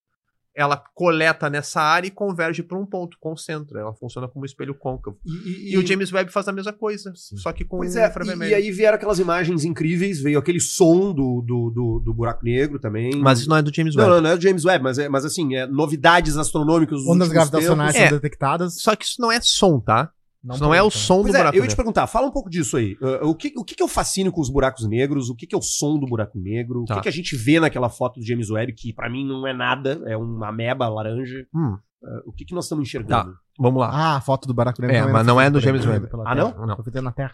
ela 0.57 0.75
coleta 0.95 1.49
nessa 1.51 1.79
área 1.79 2.07
e 2.07 2.11
converge 2.11 2.63
para 2.63 2.77
um 2.79 2.85
ponto, 2.85 3.15
concentra. 3.19 3.79
Ela 3.79 3.93
funciona 3.93 4.27
como 4.27 4.41
um 4.41 4.45
espelho 4.45 4.73
côncavo. 4.73 5.17
E, 5.23 5.73
E, 5.73 5.77
o 5.77 5.85
James 5.85 6.11
Webb 6.11 6.31
faz 6.31 6.47
a 6.47 6.51
mesma 6.51 6.73
coisa, 6.73 7.13
só 7.15 7.53
que 7.53 7.63
com 7.63 7.77
Pois 7.77 7.95
um 7.95 7.99
é, 7.99 8.07
infravermelho. 8.07 8.49
e, 8.49 8.51
e 8.53 8.55
aí 8.55 8.71
vieram 8.71 8.95
aquelas 8.95 9.19
imagens 9.19 9.63
incríveis, 9.63 10.19
veio 10.19 10.39
aquele 10.39 10.59
som 10.59 11.13
do, 11.13 11.43
do, 11.45 11.69
do, 11.69 11.99
do 12.03 12.13
buraco 12.13 12.43
negro 12.43 12.79
também. 12.79 13.11
Mas 13.17 13.39
isso 13.41 13.49
não 13.49 13.57
é 13.57 13.61
do 13.61 13.71
James 13.73 13.95
Webb. 13.95 14.09
não, 14.09 14.19
não 14.21 14.29
é 14.31 14.35
do 14.35 14.41
James 14.41 14.65
Webb, 14.65 14.83
mas, 14.83 14.97
é, 14.97 15.07
mas 15.07 15.23
assim, 15.23 15.55
é 15.55 15.67
novidades 15.67 16.35
astronômicas 16.37 16.99
Ondas 17.05 17.29
gravitacionais 17.29 17.93
são 17.95 18.05
É. 18.05 18.09
detectadas. 18.09 18.81
Só 18.81 18.95
que 18.95 19.05
isso 19.05 19.21
não 19.21 19.31
é 19.31 19.39
som, 19.39 19.79
tá? 19.79 20.09
Isso 20.43 20.63
não 20.63 20.73
é 20.73 20.81
o 20.81 20.89
som 20.89 21.17
do 21.17 21.23
Pois 21.23 21.35
é, 21.35 21.37
buraco 21.39 21.55
eu 21.57 21.61
ia 21.61 21.67
te 21.67 21.71
negro. 21.71 21.75
perguntar, 21.77 22.07
fala 22.07 22.27
um 22.27 22.31
pouco 22.31 22.49
disso 22.49 22.77
aí. 22.77 22.93
Uh, 23.01 23.27
o 23.27 23.35
que, 23.35 23.53
o 23.57 23.63
que, 23.63 23.75
que 23.75 23.81
é 23.81 23.85
o 23.85 23.89
fascínio 23.89 24.31
com 24.31 24.39
os 24.39 24.49
buracos 24.49 24.87
negros? 24.87 25.29
O 25.29 25.35
que, 25.35 25.45
que 25.47 25.55
é 25.55 25.57
o 25.57 25.61
som 25.61 25.99
do 25.99 26.05
buraco 26.07 26.37
negro? 26.39 26.81
O 26.83 26.85
Tá. 26.85 26.95
que, 26.95 27.01
que 27.01 27.09
a 27.09 27.11
gente 27.11 27.35
vê 27.35 27.59
naquela 27.59 27.89
foto 27.89 28.19
do 28.19 28.25
James 28.25 28.49
Webb, 28.49 28.73
que 28.73 28.93
pra 28.93 29.09
mim 29.09 29.25
não 29.25 29.45
é 29.47 29.53
nada, 29.53 30.01
é 30.05 30.15
uma 30.15 30.49
ameba 30.49 30.87
laranja. 30.87 31.45
Hum, 31.53 31.77
Uh, 31.99 32.29
o 32.29 32.31
que, 32.31 32.45
que 32.45 32.53
nós 32.53 32.65
estamos 32.65 32.87
enxergando? 32.87 33.35
vamos 33.57 33.79
lá. 33.81 33.89
Ah, 33.89 34.17
a 34.17 34.21
foto 34.21 34.47
do 34.47 34.53
Barack 34.53 34.79
Obama 34.79 34.93
É, 34.93 34.99
também 34.99 35.13
mas 35.13 35.25
não 35.25 35.41
é 35.41 35.49
do 35.49 35.59
James 35.59 35.83
Webb. 35.83 36.05
Ah, 36.05 36.35
Terra. 36.35 36.35
não? 36.35 36.67
Não. 36.67 36.75
Foi 36.75 36.83
feita 36.83 37.01
na 37.01 37.11
Terra. 37.11 37.33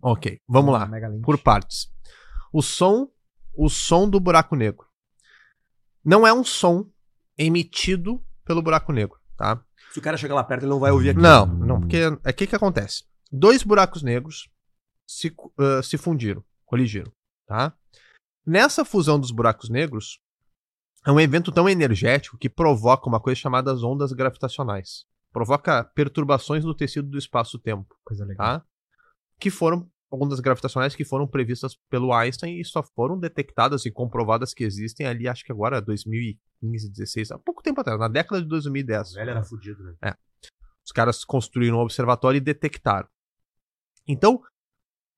Ok, 0.00 0.40
vamos 0.48 0.72
lá. 0.72 0.90
Por 1.22 1.36
partes. 1.36 1.90
O 2.50 2.62
som, 2.62 3.08
o 3.54 3.68
som 3.68 4.08
do 4.08 4.18
buraco 4.18 4.56
negro. 4.56 4.86
Não 6.02 6.26
é 6.26 6.32
um 6.32 6.42
som 6.42 6.86
emitido 7.36 8.22
pelo 8.42 8.62
buraco 8.62 8.90
negro, 8.90 9.18
tá? 9.36 9.62
Se 9.94 10.00
o 10.00 10.02
cara 10.02 10.16
chegar 10.16 10.34
lá 10.34 10.42
perto, 10.42 10.62
ele 10.64 10.70
não 10.70 10.80
vai 10.80 10.90
ouvir 10.90 11.10
aqui. 11.10 11.20
Não, 11.20 11.46
não, 11.46 11.80
porque 11.80 11.98
é 11.98 12.08
o 12.08 12.34
que 12.34 12.48
que 12.48 12.56
acontece? 12.56 13.04
Dois 13.30 13.62
buracos 13.62 14.02
negros 14.02 14.48
se, 15.06 15.32
ah, 15.56 15.80
se 15.84 15.96
fundiram, 15.96 16.44
coligiram, 16.66 17.12
tá? 17.46 17.72
Nessa 18.44 18.84
fusão 18.84 19.20
dos 19.20 19.30
buracos 19.30 19.70
negros, 19.70 20.18
é 21.06 21.12
um 21.12 21.20
evento 21.20 21.52
tão 21.52 21.68
energético 21.68 22.36
que 22.36 22.48
provoca 22.48 23.08
uma 23.08 23.20
coisa 23.20 23.38
chamada 23.40 23.72
as 23.72 23.84
ondas 23.84 24.12
gravitacionais. 24.12 25.06
Provoca 25.32 25.84
perturbações 25.84 26.64
no 26.64 26.74
tecido 26.74 27.08
do 27.08 27.16
espaço-tempo, 27.16 27.94
Coisa 28.04 28.24
legal. 28.24 28.58
tá? 28.60 28.66
Que 29.38 29.48
foram 29.48 29.88
ondas 30.10 30.40
gravitacionais 30.40 30.94
que 30.94 31.04
foram 31.04 31.26
previstas 31.26 31.76
pelo 31.90 32.12
Einstein 32.12 32.60
e 32.60 32.64
só 32.64 32.82
foram 32.82 33.18
detectadas 33.18 33.84
e 33.84 33.90
comprovadas 33.90 34.54
que 34.54 34.64
existem 34.64 35.06
ali, 35.06 35.28
acho 35.28 35.44
que 35.44 35.52
agora 35.52 35.80
2015, 35.80 36.90
16, 36.90 37.30
há 37.32 37.38
pouco 37.38 37.62
tempo 37.62 37.80
atrás, 37.80 37.98
na 37.98 38.08
década 38.08 38.40
de 38.40 38.48
2010. 38.48 39.10
O 39.10 39.14
velho 39.14 39.30
era 39.30 39.42
fudido, 39.42 39.82
né? 40.02 40.14
Os 40.84 40.92
caras 40.92 41.24
construíram 41.24 41.78
um 41.78 41.80
observatório 41.80 42.38
e 42.38 42.40
detectaram. 42.40 43.08
Então, 44.06 44.40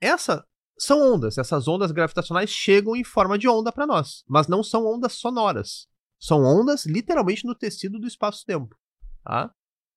essa 0.00 0.46
são 0.78 1.14
ondas. 1.14 1.38
Essas 1.38 1.66
ondas 1.66 1.90
gravitacionais 1.90 2.50
chegam 2.50 2.94
em 2.94 3.02
forma 3.02 3.38
de 3.38 3.48
onda 3.48 3.72
para 3.72 3.86
nós, 3.86 4.22
mas 4.28 4.46
não 4.46 4.62
são 4.62 4.86
ondas 4.86 5.14
sonoras. 5.14 5.88
São 6.18 6.42
ondas 6.44 6.86
literalmente 6.86 7.44
no 7.44 7.54
tecido 7.54 7.98
do 7.98 8.06
espaço-tempo, 8.06 8.74
tá? 9.22 9.52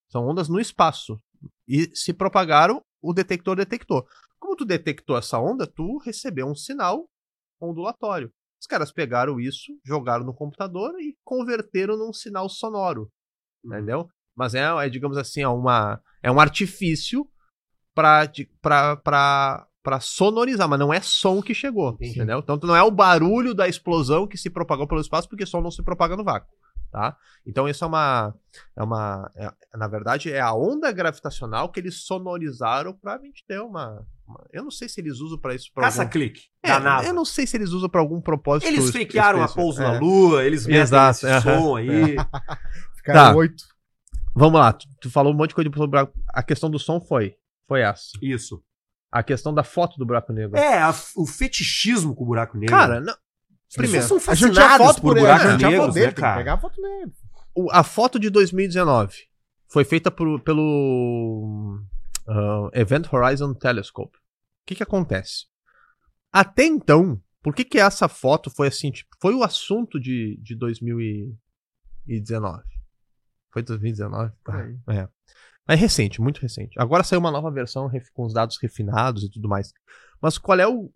São 0.09 0.27
ondas 0.27 0.49
no 0.49 0.59
espaço 0.59 1.21
e 1.67 1.89
se 1.95 2.13
propagaram, 2.13 2.81
o 3.01 3.13
detector 3.13 3.55
detectou. 3.55 4.05
Como 4.39 4.55
tu 4.55 4.65
detectou 4.65 5.17
essa 5.17 5.39
onda, 5.39 5.67
tu 5.67 5.97
recebeu 5.97 6.47
um 6.47 6.55
sinal 6.55 7.07
ondulatório. 7.61 8.31
Os 8.59 8.67
caras 8.67 8.91
pegaram 8.91 9.39
isso, 9.39 9.71
jogaram 9.85 10.25
no 10.25 10.33
computador 10.33 10.93
e 10.99 11.15
converteram 11.23 11.97
num 11.97 12.11
sinal 12.11 12.49
sonoro, 12.49 13.09
entendeu? 13.63 14.07
Mas 14.35 14.53
é, 14.53 14.63
é, 14.63 14.89
digamos 14.89 15.17
assim, 15.17 15.41
é, 15.41 15.47
uma, 15.47 16.01
é 16.21 16.31
um 16.31 16.39
artifício 16.39 17.27
para 17.93 18.27
pra 19.81 19.99
sonorizar, 20.01 20.67
mas 20.67 20.77
não 20.77 20.93
é 20.93 21.01
som 21.01 21.41
que 21.41 21.53
chegou, 21.53 21.97
entendeu? 22.01 22.39
Então 22.39 22.59
não 22.61 22.75
é 22.75 22.83
o 22.83 22.91
barulho 22.91 23.53
da 23.53 23.67
explosão 23.67 24.27
que 24.27 24.37
se 24.37 24.49
propagou 24.49 24.87
pelo 24.87 25.01
espaço, 25.01 25.27
porque 25.27 25.45
som 25.45 25.61
não 25.61 25.71
se 25.71 25.81
propaga 25.81 26.15
no 26.17 26.23
vácuo, 26.23 26.53
tá? 26.91 27.15
Então 27.45 27.67
isso 27.67 27.83
é 27.83 27.87
uma 27.87 28.33
é 28.75 28.83
uma 28.83 29.31
é- 29.35 29.51
na 29.77 29.87
verdade 29.87 30.31
é 30.31 30.39
a 30.39 30.53
onda 30.53 30.91
gravitacional 30.91 31.71
que 31.71 31.79
eles 31.79 32.03
sonorizaram 32.05 32.93
pra 32.93 33.17
gente 33.19 33.43
ter 33.47 33.59
uma, 33.61 34.05
uma- 34.27 34.45
eu 34.51 34.63
não 34.63 34.71
sei 34.71 34.89
se 34.89 34.99
eles 35.01 35.19
usam 35.19 35.37
pra 35.37 35.53
isso 35.55 35.71
pra 35.73 35.85
algum, 35.85 35.97
Caça-clique 35.97 36.41
É, 36.63 36.69
da 36.69 36.79
NASA. 36.79 37.07
eu 37.07 37.13
não 37.13 37.25
sei 37.25 37.45
se 37.47 37.55
eles 37.57 37.69
usam 37.71 37.89
pra 37.89 38.01
algum 38.01 38.19
propósito 38.21 38.67
Eles 38.67 38.89
fakearam 38.89 39.41
a 39.43 39.47
pouso 39.47 39.81
É. 39.81 39.85
na 39.91 39.99
Lua, 39.99 40.43
eles 40.43 40.65
metem 40.65 40.81
esse 41.09 41.27
aham. 41.27 41.41
som 41.41 41.75
aí. 41.77 42.15
Ficaram 42.95 43.31
Tá. 43.31 43.35
oito. 43.35 43.63
Vamos 44.35 44.59
lá, 44.59 44.71
tu, 44.73 44.87
tu 45.01 45.09
falou 45.11 45.33
um 45.33 45.35
monte 45.35 45.49
de 45.49 45.55
coisa 45.55 45.69
sobre 45.69 45.83
o 45.83 45.87
buraco. 45.87 46.13
A 46.29 46.43
questão 46.43 46.69
do 46.69 46.79
som 46.79 46.99
foi 47.01 47.35
foi 47.67 47.81
essa. 47.81 48.11
Isso. 48.21 48.63
A 49.11 49.23
questão 49.23 49.53
da 49.53 49.63
foto 49.63 49.97
do 49.97 50.05
buraco 50.05 50.31
negro. 50.31 50.55
É, 50.57 50.81
a- 50.81 50.93
o 51.15 51.25
fetichismo 51.25 52.15
com 52.15 52.23
o 52.23 52.27
buraco 52.27 52.57
negro. 52.57 52.75
Cara, 52.75 52.99
não, 53.01 53.13
primeiro, 53.75 54.07
são 54.07 54.17
A 54.27 54.35
gente 54.35 54.53
tinha 54.53 54.77
foto 54.77 55.01
por 55.01 55.13
por 55.13 55.19
buracos 55.19 55.61
negros, 55.61 55.93
dele, 55.93 56.07
né, 56.07 56.11
cara? 56.13 56.37
pegar 56.37 56.53
a 56.53 56.57
foto 56.57 56.81
dele. 56.81 57.11
o- 57.55 57.69
a 57.71 57.83
foto 57.83 58.19
de 58.19 58.29
2019 58.29 59.27
foi 59.67 59.83
feita 59.83 60.09
por- 60.09 60.39
pelo 60.41 61.79
ah, 62.27 62.69
Event 62.73 63.11
Horizon 63.11 63.53
Telescope. 63.53 64.17
O 64.17 64.21
que 64.65 64.75
que 64.75 64.83
acontece? 64.83 65.45
Até 66.31 66.63
então, 66.65 67.19
por 67.41 67.53
que 67.55 67.65
que 67.65 67.79
essa 67.79 68.07
foto 68.07 68.49
foi 68.51 68.67
assim? 68.67 68.91
tipo, 68.91 69.09
foi 69.21 69.33
o 69.33 69.43
assunto 69.43 69.99
de, 69.99 70.37
de 70.41 70.55
2019. 70.55 72.63
Foi 73.51 73.63
2019? 73.63 74.31
Por 74.43 74.55
aí. 74.55 74.77
É. 74.89 75.07
É 75.67 75.75
recente, 75.75 76.19
muito 76.21 76.39
recente. 76.41 76.79
Agora 76.79 77.03
saiu 77.03 77.19
uma 77.19 77.31
nova 77.31 77.51
versão 77.51 77.89
com 78.13 78.25
os 78.25 78.33
dados 78.33 78.57
refinados 78.61 79.23
e 79.23 79.29
tudo 79.29 79.47
mais. 79.47 79.71
Mas 80.19 80.37
qual 80.37 80.59
é 80.59 80.67
o, 80.67 80.91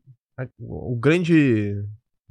o 0.59 0.95
grande 0.95 1.75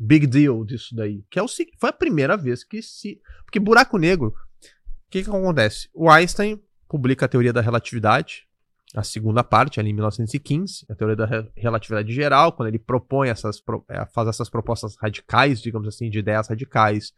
big 0.03 0.27
deal 0.27 0.65
disso 0.65 0.95
daí? 0.95 1.25
Que 1.31 1.39
é 1.39 1.43
o 1.43 1.49
foi 1.49 1.91
a 1.91 1.93
primeira 1.93 2.37
vez 2.37 2.65
que 2.65 2.83
se... 2.83 3.21
Porque 3.45 3.61
buraco 3.61 3.97
negro, 3.99 4.29
o 4.29 5.11
que 5.11 5.23
que 5.23 5.29
acontece? 5.31 5.89
O 5.95 6.11
Einstein 6.11 6.61
publica 6.89 7.27
a 7.27 7.29
teoria 7.29 7.53
da 7.53 7.61
relatividade, 7.61 8.47
a 8.95 9.03
segunda 9.03 9.43
parte, 9.43 9.81
ali 9.81 9.91
em 9.91 9.95
1915, 9.95 10.85
a 10.91 10.95
teoria 10.95 11.17
da 11.17 11.25
re- 11.25 11.51
relatividade 11.57 12.13
geral, 12.13 12.53
quando 12.53 12.69
ele 12.69 12.79
propõe 12.79 13.29
essas, 13.31 13.61
pro- 13.61 13.85
eh, 13.89 14.05
faz 14.15 14.29
essas 14.29 14.51
propostas 14.51 14.97
radicais, 14.97 15.63
digamos 15.63 15.89
assim, 15.89 16.11
de 16.11 16.19
ideias 16.19 16.49
radicais, 16.49 17.13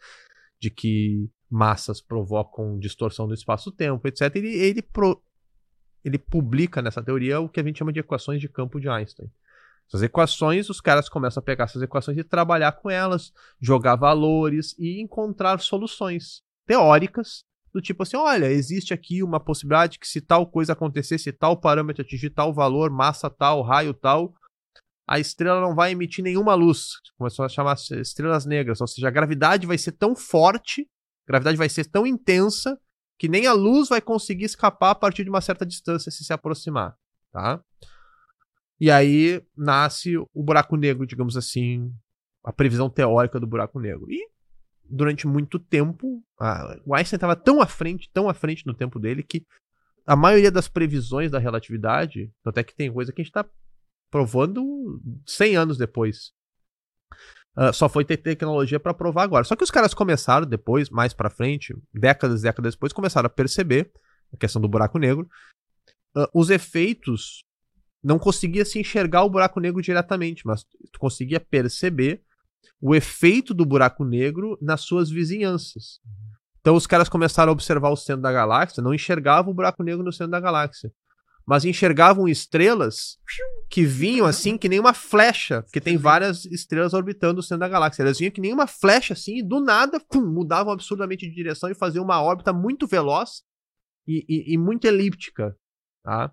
de 0.61 0.70
que 0.70 1.28
massas 1.51 2.01
provocam 2.01 2.78
distorção 2.78 3.26
do 3.26 3.35
espaço-tempo, 3.35 4.07
etc. 4.07 4.35
Ele, 4.37 4.55
ele, 4.57 4.82
pro- 4.82 5.20
ele 6.05 6.18
publica 6.18 6.80
nessa 6.80 7.03
teoria 7.03 7.41
o 7.41 7.49
que 7.49 7.59
a 7.59 7.62
gente 7.64 7.78
chama 7.78 7.93
de 7.93 8.01
equações 8.01 8.41
de 8.41 8.49
campo 8.49 8.78
de 8.80 8.89
Einstein. 8.89 9.28
Essas 9.89 10.03
equações, 10.03 10.70
os 10.70 10.80
caras 10.80 11.09
começam 11.09 11.41
a 11.41 11.45
pegar 11.45 11.64
essas 11.64 11.82
equações 11.82 12.16
e 12.18 12.24
trabalhar 12.24 12.72
com 12.72 12.91
elas, 12.91 13.32
jogar 13.61 13.97
valores 13.97 14.74
e 14.78 15.01
encontrar 15.01 15.61
soluções 15.61 16.43
teóricas 16.66 17.45
do 17.72 17.82
tipo 17.82 18.05
assim, 18.05 18.16
olha, 18.16 18.47
existe 18.47 18.95
aqui 18.95 19.20
uma 19.20 19.41
possibilidade 19.41 19.99
que 19.99 20.07
se 20.07 20.20
tal 20.20 20.47
coisa 20.47 20.72
acontecer, 20.72 21.18
se 21.18 21.32
tal 21.32 21.61
parâmetro 21.61 22.03
atingir 22.03 22.30
tal 22.30 22.55
valor, 22.55 22.89
massa 22.89 23.28
tal, 23.28 23.62
raio 23.62 23.93
tal, 23.93 24.32
a 25.07 25.18
estrela 25.18 25.61
não 25.61 25.74
vai 25.74 25.91
emitir 25.91 26.22
nenhuma 26.22 26.55
luz. 26.55 26.93
Começou 27.18 27.45
a 27.45 27.49
chamar 27.49 27.74
estrelas 27.74 28.47
negras, 28.47 28.80
ou 28.80 28.87
seja, 28.87 29.09
a 29.09 29.11
gravidade 29.11 29.66
vai 29.66 29.76
ser 29.76 29.93
tão 29.93 30.14
forte, 30.14 30.89
a 31.26 31.32
gravidade 31.32 31.57
vai 31.57 31.68
ser 31.68 31.85
tão 31.87 32.07
intensa 32.07 32.78
que 33.18 33.28
nem 33.28 33.47
a 33.47 33.53
luz 33.53 33.89
vai 33.89 34.01
conseguir 34.01 34.45
escapar 34.45 34.91
a 34.91 34.95
partir 34.95 35.24
de 35.24 35.30
uma 35.30 35.41
certa 35.41 35.66
distância 35.66 36.12
se 36.12 36.24
se 36.24 36.32
aproximar, 36.32 36.97
tá? 37.32 37.61
E 38.80 38.90
aí 38.90 39.42
nasce 39.56 40.16
o 40.16 40.42
buraco 40.42 40.76
negro, 40.76 41.06
digamos 41.06 41.36
assim, 41.36 41.92
a 42.42 42.52
previsão 42.52 42.90
teórica 42.90 43.38
do 43.38 43.46
buraco 43.46 43.78
negro. 43.78 44.10
E 44.10 44.28
durante 44.84 45.26
muito 45.26 45.58
tempo, 45.58 46.22
a- 46.38 46.78
o 46.84 46.94
Einstein 46.94 47.16
estava 47.16 47.36
tão 47.36 47.60
à 47.60 47.66
frente, 47.66 48.10
tão 48.12 48.28
à 48.28 48.34
frente 48.34 48.66
no 48.66 48.74
tempo 48.74 48.98
dele 48.98 49.22
que 49.22 49.44
a 50.06 50.14
maioria 50.14 50.50
das 50.50 50.68
previsões 50.68 51.30
da 51.30 51.38
relatividade, 51.38 52.30
até 52.44 52.62
que 52.62 52.74
tem 52.74 52.92
coisa 52.92 53.12
que 53.12 53.20
a 53.22 53.24
gente 53.24 53.30
está 53.30 53.48
provando 54.10 55.00
100 55.26 55.56
anos 55.56 55.78
depois. 55.78 56.32
Ah, 57.56 57.72
só 57.72 57.88
foi 57.88 58.04
ter 58.04 58.16
tecnologia 58.16 58.80
para 58.80 58.92
provar 58.92 59.22
agora. 59.22 59.44
Só 59.44 59.54
que 59.56 59.64
os 59.64 59.70
caras 59.70 59.94
começaram 59.94 60.46
depois, 60.46 60.90
mais 60.90 61.14
para 61.14 61.30
frente, 61.30 61.74
décadas 61.92 62.40
e 62.40 62.42
décadas 62.42 62.74
depois, 62.74 62.92
começaram 62.92 63.26
a 63.26 63.30
perceber 63.30 63.90
a 64.32 64.36
questão 64.36 64.60
do 64.60 64.68
buraco 64.68 64.98
negro. 64.98 65.28
Ah, 66.14 66.28
os 66.34 66.50
efeitos 66.50 67.44
não 68.05 68.18
conseguia 68.18 68.64
se 68.64 68.78
enxergar 68.78 69.24
o 69.24 69.30
buraco 69.30 69.59
negro 69.59 69.80
diretamente, 69.80 70.46
mas 70.46 70.62
tu 70.92 70.98
conseguia 70.98 71.40
perceber 71.40 72.22
o 72.80 72.94
efeito 72.94 73.55
do 73.55 73.64
buraco 73.64 74.05
negro 74.05 74.59
nas 74.61 74.82
suas 74.82 75.11
vizinhanças. 75.11 76.00
Então 76.61 76.74
os 76.76 76.86
caras 76.86 77.09
começaram 77.09 77.50
a 77.50 77.52
observar 77.52 77.88
o 77.90 77.96
centro 77.96 78.22
da 78.22 78.30
galáxia, 78.32 78.82
não 78.82 78.92
enxergavam 78.94 79.52
o 79.52 79.55
buraco 79.55 79.82
negro 79.82 80.05
no 80.05 80.12
centro 80.12 80.30
da 80.32 80.40
galáxia, 80.40 80.92
mas 81.46 81.64
enxergavam 81.64 82.26
estrelas 82.28 83.18
que 83.70 83.84
vinham 83.84 84.26
assim 84.26 84.57
que 84.57 84.68
nem 84.68 84.80
uma 84.80 84.94
flecha, 84.94 85.62
porque 85.62 85.80
tem 85.80 85.96
várias 85.96 86.44
estrelas 86.46 86.94
orbitando 86.94 87.40
o 87.40 87.42
centro 87.42 87.61
da 87.61 87.68
galáxia. 87.68 88.02
Elas 88.02 88.18
vinham 88.18 88.30
que 88.32 88.40
nem 88.40 88.52
uma 88.52 88.66
flecha 88.66 89.12
assim, 89.14 89.38
e 89.38 89.42
do 89.42 89.61
nada 89.61 89.98
pum, 90.00 90.26
mudavam 90.26 90.72
absurdamente 90.72 91.26
de 91.28 91.34
direção 91.34 91.70
e 91.70 91.74
faziam 91.74 92.05
uma 92.05 92.22
órbita 92.22 92.52
muito 92.52 92.86
veloz 92.86 93.42
e, 94.07 94.24
e- 94.28 94.55
e 94.55 94.59
muito 94.59 94.86
elíptica, 94.86 95.55
tá? 96.02 96.30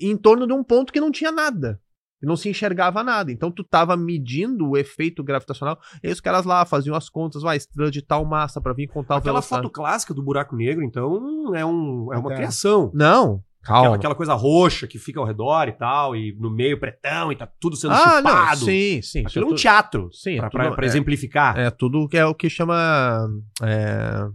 Em 0.00 0.16
torno 0.16 0.46
de 0.46 0.52
um 0.52 0.62
ponto 0.64 0.92
que 0.92 1.00
não 1.00 1.10
tinha 1.10 1.30
nada. 1.32 1.80
E 2.20 2.26
não 2.26 2.34
se 2.34 2.48
enxergava 2.48 3.04
nada. 3.04 3.30
Então 3.30 3.48
tu 3.50 3.62
tava 3.62 3.96
medindo 3.96 4.70
o 4.70 4.76
efeito 4.76 5.22
gravitacional. 5.22 5.78
E 6.02 6.08
aí 6.08 6.12
os 6.12 6.20
caras 6.20 6.44
lá 6.44 6.64
faziam 6.64 6.96
as 6.96 7.08
contas, 7.08 7.42
vai, 7.42 7.56
estrela 7.56 7.90
de 7.92 8.02
tal 8.02 8.24
massa 8.24 8.60
pra 8.60 8.72
vir 8.72 8.88
com 8.88 9.04
tal 9.04 9.18
Aquela 9.18 9.34
velocidade. 9.34 9.62
foto 9.62 9.72
clássica 9.72 10.12
do 10.12 10.22
buraco 10.22 10.56
negro, 10.56 10.82
então, 10.84 11.54
é, 11.54 11.64
um, 11.64 12.12
é 12.12 12.18
uma 12.18 12.34
criação. 12.34 12.90
Não, 12.92 13.40
Aquela, 13.62 13.82
calma. 13.82 13.94
aquela 13.96 14.14
coisa 14.16 14.34
roxa 14.34 14.88
que 14.88 14.98
fica 14.98 15.20
ao 15.20 15.26
redor 15.26 15.68
e 15.68 15.72
tal, 15.72 16.16
e 16.16 16.34
no 16.40 16.50
meio 16.50 16.80
pretão, 16.80 17.30
e 17.30 17.36
tá 17.36 17.46
tudo 17.60 17.76
sendo 17.76 17.92
ah, 17.94 18.20
não, 18.20 18.30
chupado. 18.30 18.64
sim, 18.64 19.00
sim. 19.00 19.24
Aquilo 19.24 19.44
é 19.44 19.46
um 19.46 19.50
tudo- 19.50 19.60
teatro. 19.60 20.08
Sim, 20.12 20.38
pra, 20.38 20.46
é 20.46 20.50
pra- 20.50 20.64
tudo- 20.64 20.74
pra 20.76 20.86
é- 20.86 20.88
exemplificar. 20.88 21.56
É 21.56 21.70
tudo 21.70 22.08
que 22.08 22.16
é 22.18 22.26
o 22.26 22.34
que 22.34 22.50
chama 22.50 23.28
é, 23.62 24.26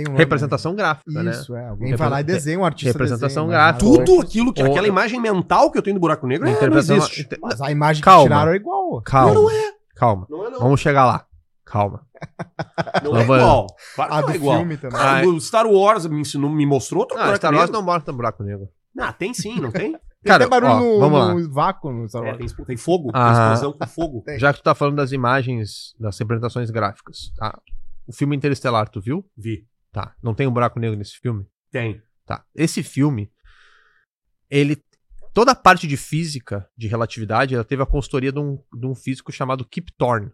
um 0.00 0.04
nome, 0.04 0.16
representação 0.18 0.74
gráfica, 0.74 1.22
né? 1.22 1.30
Isso, 1.30 1.54
é. 1.54 1.68
Alguém 1.68 1.94
vai 1.94 2.08
lá 2.08 2.20
e 2.20 2.24
desenha 2.24 2.58
um 2.58 2.64
artista. 2.64 2.92
Representação 2.92 3.46
desenha, 3.46 3.62
mas 3.64 3.76
gráfica. 3.78 4.04
Tudo 4.06 4.20
aquilo, 4.22 4.52
que 4.52 4.62
Ou- 4.62 4.70
aquela 4.70 4.88
imagem 4.88 5.20
mental 5.20 5.70
que 5.70 5.76
eu 5.78 5.82
tenho 5.82 5.94
do 5.96 6.00
buraco 6.00 6.26
negro 6.26 6.46
é, 6.46 6.50
não 6.50 6.56
Interpretação- 6.56 6.96
existe. 6.96 7.28
Mas 7.42 7.60
a 7.60 7.70
imagem 7.70 8.02
Calma. 8.02 8.22
que 8.22 8.28
tiraram 8.28 8.52
é 8.52 8.56
igual. 8.56 9.02
Calma. 9.02 9.34
Não 9.34 9.50
é. 9.50 9.72
Calma. 9.94 10.26
Não 10.30 10.46
é, 10.46 10.50
não. 10.50 10.58
Vamos 10.60 10.80
chegar 10.80 11.04
lá. 11.04 11.26
Calma. 11.64 12.06
Não 13.04 13.12
Não 13.12 13.20
é 13.20 13.24
vai- 13.24 13.38
igual. 13.40 13.66
Claro 13.96 14.12
A 14.14 14.20
não 14.20 14.26
do 14.26 14.32
é 14.32 14.36
igual. 14.36 14.58
filme 14.58 14.76
também. 14.76 15.00
Ah, 15.00 15.22
o 15.26 15.40
Star 15.40 15.66
Wars 15.66 16.06
me 16.06 16.20
ensinou, 16.20 16.50
me 16.50 16.64
mostrou 16.66 17.00
outro 17.00 17.16
Ah, 17.16 17.20
buraco 17.22 17.36
Star 17.38 17.52
Wars 17.52 17.64
negro. 17.70 17.80
não 17.80 17.82
mostra 17.82 18.12
buraco 18.12 18.42
negro. 18.44 18.68
Ah, 18.98 19.12
tem 19.12 19.32
sim, 19.34 19.58
não 19.60 19.70
tem? 19.70 19.92
Tem 20.22 20.30
Cara, 20.30 20.44
até 20.44 20.50
barulho 20.50 20.72
ó, 20.72 20.78
no, 20.78 21.00
vamos 21.00 21.18
lá. 21.18 21.34
no 21.34 21.52
vácuo 21.52 21.90
no 21.92 22.08
Star 22.08 22.22
É, 22.22 22.26
Wars. 22.32 22.52
tem, 22.54 22.64
tem 22.64 22.76
fogo, 22.76 23.10
tem 23.10 23.20
Ah. 23.20 23.32
explosão 23.54 23.72
com 23.76 23.86
fogo. 23.88 24.22
Tem. 24.24 24.38
Já 24.38 24.52
que 24.52 24.60
tu 24.60 24.62
tá 24.62 24.72
falando 24.72 24.94
das 24.94 25.10
imagens, 25.10 25.96
das 25.98 26.16
representações 26.16 26.70
gráficas. 26.70 27.32
tá? 27.36 27.58
O 28.06 28.12
filme 28.14 28.36
Interestelar, 28.36 28.88
tu 28.88 29.00
viu? 29.00 29.24
Vi. 29.36 29.64
Tá. 29.92 30.16
Não 30.22 30.34
tem 30.34 30.46
um 30.46 30.52
buraco 30.52 30.80
negro 30.80 30.96
nesse 30.96 31.18
filme? 31.18 31.46
Tem. 31.70 32.02
Tá. 32.24 32.44
Esse 32.54 32.82
filme, 32.82 33.30
ele. 34.50 34.82
Toda 35.34 35.52
a 35.52 35.54
parte 35.54 35.86
de 35.86 35.96
física, 35.96 36.68
de 36.76 36.88
relatividade, 36.88 37.54
ela 37.54 37.64
teve 37.64 37.82
a 37.82 37.86
consultoria 37.86 38.30
de 38.30 38.38
um, 38.38 38.58
de 38.74 38.86
um 38.86 38.94
físico 38.94 39.32
chamado 39.32 39.64
Kip 39.64 39.90
Thorne. 39.96 40.30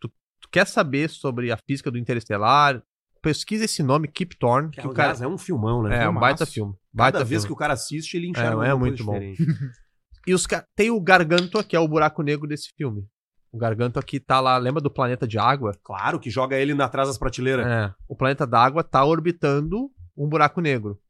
Tu, 0.00 0.08
tu 0.40 0.48
quer 0.50 0.66
saber 0.66 1.08
sobre 1.08 1.52
a 1.52 1.56
física 1.56 1.88
do 1.90 1.98
Interestelar? 1.98 2.82
Pesquisa 3.22 3.64
esse 3.64 3.80
nome, 3.82 4.08
Kip 4.08 4.36
Thorne, 4.36 4.70
que, 4.70 4.80
Que, 4.80 4.86
o 4.88 4.92
cara. 4.92 5.10
aliás, 5.10 5.22
é 5.22 5.28
um 5.28 5.38
filmão, 5.38 5.84
né? 5.84 6.02
É, 6.02 6.08
um 6.08 6.14
baita 6.14 6.44
filme. 6.44 6.74
Baita 6.92 7.18
Cada 7.18 7.24
vez 7.24 7.42
filme. 7.42 7.48
que 7.48 7.52
o 7.52 7.56
cara 7.56 7.74
assiste, 7.74 8.16
ele 8.16 8.28
enxerga 8.28 8.66
É, 8.66 8.70
é 8.70 8.74
muito 8.74 9.04
bom. 9.04 9.18
E 10.26 10.32
os 10.32 10.46
tem 10.74 10.90
o 10.90 11.00
Gargantua, 11.00 11.62
que 11.62 11.76
é 11.76 11.78
o 11.78 11.86
buraco 11.86 12.22
negro 12.22 12.48
desse 12.48 12.72
filme. 12.74 13.06
O 13.54 13.56
Gargantua 13.56 14.02
que 14.02 14.18
tá 14.18 14.40
lá, 14.40 14.58
lembra 14.58 14.82
do 14.82 14.90
planeta 14.90 15.28
de 15.28 15.38
água? 15.38 15.78
Claro 15.84 16.18
que 16.18 16.28
joga 16.28 16.56
ele 16.56 16.72
atrás 16.82 17.06
das 17.06 17.16
prateleiras. 17.16 17.64
É. 17.64 17.94
O 18.08 18.16
planeta 18.16 18.44
d'água 18.44 18.82
tá 18.82 19.04
orbitando 19.04 19.92
um 20.16 20.28
buraco 20.28 20.60
negro. 20.60 21.00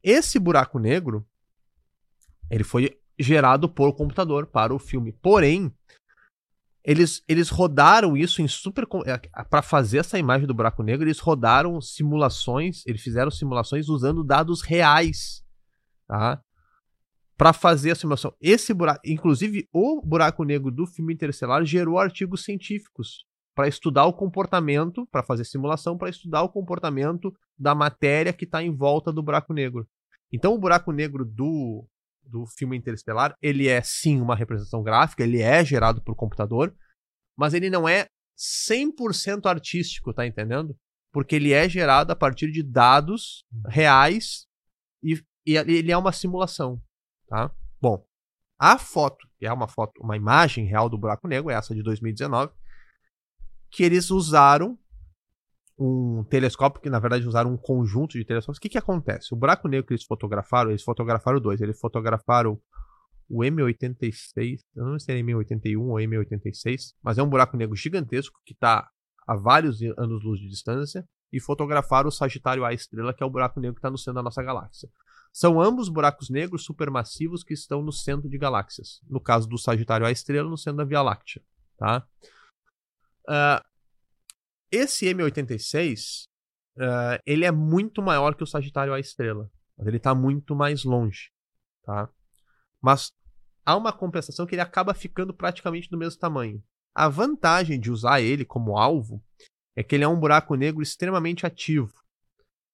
Esse 0.00 0.38
buraco 0.38 0.78
negro, 0.78 1.26
ele 2.48 2.62
foi 2.62 2.96
gerado 3.18 3.68
por 3.68 3.92
computador 3.96 4.46
para 4.46 4.72
o 4.72 4.78
filme. 4.78 5.10
Porém, 5.10 5.74
eles, 6.84 7.24
eles 7.26 7.50
rodaram 7.50 8.16
isso 8.16 8.40
em 8.40 8.46
super. 8.46 8.86
Para 9.50 9.60
fazer 9.60 9.98
essa 9.98 10.16
imagem 10.16 10.46
do 10.46 10.54
buraco 10.54 10.84
negro, 10.84 11.08
eles 11.08 11.18
rodaram 11.18 11.80
simulações, 11.80 12.86
eles 12.86 13.02
fizeram 13.02 13.32
simulações 13.32 13.88
usando 13.88 14.22
dados 14.22 14.62
reais. 14.62 15.44
Tá? 16.06 16.40
Para 17.40 17.54
fazer 17.54 17.92
a 17.92 17.94
simulação. 17.94 18.36
Esse 18.38 18.74
buraco, 18.74 19.00
inclusive 19.02 19.66
o 19.72 20.02
buraco 20.04 20.44
negro 20.44 20.70
do 20.70 20.86
filme 20.86 21.14
Interestelar 21.14 21.64
gerou 21.64 21.98
artigos 21.98 22.44
científicos 22.44 23.24
para 23.54 23.66
estudar 23.66 24.04
o 24.04 24.12
comportamento, 24.12 25.06
para 25.06 25.22
fazer 25.22 25.46
simulação, 25.46 25.96
para 25.96 26.10
estudar 26.10 26.42
o 26.42 26.50
comportamento 26.50 27.34
da 27.58 27.74
matéria 27.74 28.30
que 28.30 28.44
está 28.44 28.62
em 28.62 28.76
volta 28.76 29.10
do 29.10 29.22
buraco 29.22 29.54
negro. 29.54 29.88
Então 30.30 30.52
o 30.52 30.58
buraco 30.58 30.92
negro 30.92 31.24
do 31.24 31.88
do 32.22 32.44
filme 32.46 32.76
Interestelar, 32.76 33.34
ele 33.40 33.68
é 33.68 33.80
sim 33.80 34.20
uma 34.20 34.36
representação 34.36 34.82
gráfica, 34.82 35.22
ele 35.22 35.40
é 35.40 35.64
gerado 35.64 36.02
por 36.02 36.14
computador, 36.14 36.76
mas 37.34 37.54
ele 37.54 37.70
não 37.70 37.88
é 37.88 38.06
100% 38.38 39.46
artístico, 39.46 40.12
tá 40.12 40.26
entendendo? 40.26 40.76
Porque 41.10 41.36
ele 41.36 41.54
é 41.54 41.66
gerado 41.66 42.12
a 42.12 42.16
partir 42.16 42.52
de 42.52 42.62
dados 42.62 43.46
reais 43.66 44.46
e, 45.02 45.18
e 45.46 45.56
ele 45.56 45.90
é 45.90 45.96
uma 45.96 46.12
simulação, 46.12 46.78
tá? 47.30 47.50
Bom, 47.80 48.04
a 48.58 48.76
foto, 48.76 49.26
que 49.38 49.46
é 49.46 49.52
uma 49.52 49.68
foto, 49.68 50.02
uma 50.02 50.16
imagem 50.16 50.66
real 50.66 50.88
do 50.88 50.98
buraco 50.98 51.26
negro, 51.26 51.50
é 51.50 51.54
essa 51.54 51.74
de 51.74 51.82
2019, 51.82 52.52
que 53.70 53.84
eles 53.84 54.10
usaram 54.10 54.78
um 55.78 56.22
telescópio, 56.24 56.82
que 56.82 56.90
na 56.90 56.98
verdade 56.98 57.26
usaram 57.26 57.50
um 57.50 57.56
conjunto 57.56 58.18
de 58.18 58.24
telescópios. 58.24 58.58
O 58.58 58.60
que, 58.60 58.68
que 58.68 58.76
acontece? 58.76 59.32
O 59.32 59.36
buraco 59.36 59.66
negro 59.66 59.86
que 59.86 59.94
eles 59.94 60.04
fotografaram, 60.04 60.70
eles 60.70 60.82
fotografaram 60.82 61.40
dois. 61.40 61.60
Eles 61.60 61.80
fotografaram 61.80 62.60
o 63.30 63.38
M86, 63.38 64.58
eu 64.74 64.84
não 64.84 64.98
sei 64.98 65.16
se 65.16 65.20
é 65.20 65.24
M81 65.24 65.80
ou 65.80 65.94
M86, 65.94 66.94
mas 67.00 67.16
é 67.16 67.22
um 67.22 67.28
buraco 67.28 67.56
negro 67.56 67.76
gigantesco 67.76 68.40
que 68.44 68.52
está 68.52 68.90
a 69.26 69.36
vários 69.36 69.80
anos-luz 69.96 70.40
de 70.40 70.48
distância, 70.48 71.08
e 71.32 71.38
fotografaram 71.38 72.08
o 72.08 72.12
Sagitário 72.12 72.64
A 72.64 72.74
estrela, 72.74 73.14
que 73.14 73.22
é 73.22 73.26
o 73.26 73.30
buraco 73.30 73.60
negro 73.60 73.76
que 73.76 73.78
está 73.78 73.88
no 73.88 73.96
centro 73.96 74.14
da 74.14 74.22
nossa 74.22 74.42
galáxia. 74.42 74.90
São 75.32 75.60
ambos 75.60 75.88
buracos 75.88 76.28
negros 76.28 76.64
supermassivos 76.64 77.44
que 77.44 77.54
estão 77.54 77.82
no 77.82 77.92
centro 77.92 78.28
de 78.28 78.36
galáxias. 78.36 79.00
No 79.08 79.20
caso 79.20 79.48
do 79.48 79.56
Sagitário 79.56 80.06
A 80.06 80.10
estrela, 80.10 80.48
no 80.48 80.58
centro 80.58 80.78
da 80.78 80.84
Via 80.84 81.02
Láctea. 81.02 81.42
Tá? 81.78 82.06
Uh, 83.28 83.64
esse 84.70 85.06
M86, 85.06 86.24
uh, 86.76 86.82
ah, 86.82 87.20
ele 87.26 87.44
é 87.44 87.50
muito 87.50 88.02
maior 88.02 88.34
que 88.34 88.42
o 88.42 88.46
Sagitário 88.46 88.92
A 88.92 89.00
estrela, 89.00 89.50
ele 89.78 89.96
está 89.96 90.14
muito 90.14 90.54
mais 90.54 90.84
longe, 90.84 91.30
tá? 91.82 92.08
Mas 92.80 93.12
há 93.64 93.76
uma 93.76 93.92
compensação 93.92 94.46
que 94.46 94.54
ele 94.54 94.62
acaba 94.62 94.94
ficando 94.94 95.34
praticamente 95.34 95.88
do 95.88 95.98
mesmo 95.98 96.20
tamanho. 96.20 96.62
A 96.94 97.08
vantagem 97.08 97.80
de 97.80 97.90
usar 97.90 98.20
ele 98.20 98.44
como 98.44 98.76
alvo 98.76 99.24
é 99.76 99.82
que 99.82 99.94
ele 99.94 100.04
é 100.04 100.08
um 100.08 100.18
buraco 100.18 100.54
negro 100.54 100.82
extremamente 100.82 101.46
ativo. 101.46 101.92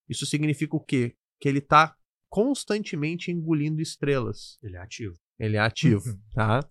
Isso 0.08 0.26
significa 0.26 0.76
o 0.76 0.80
quê? 0.80 1.16
Que 1.40 1.48
ele 1.48 1.58
está 1.58 1.96
constantemente 2.28 3.30
engolindo 3.30 3.80
estrelas. 3.80 4.58
Ele 4.62 4.76
é 4.76 4.80
ativo. 4.80 5.14
Ele 5.38 5.56
é 5.56 5.60
ativo, 5.60 6.18
tá? 6.34 6.66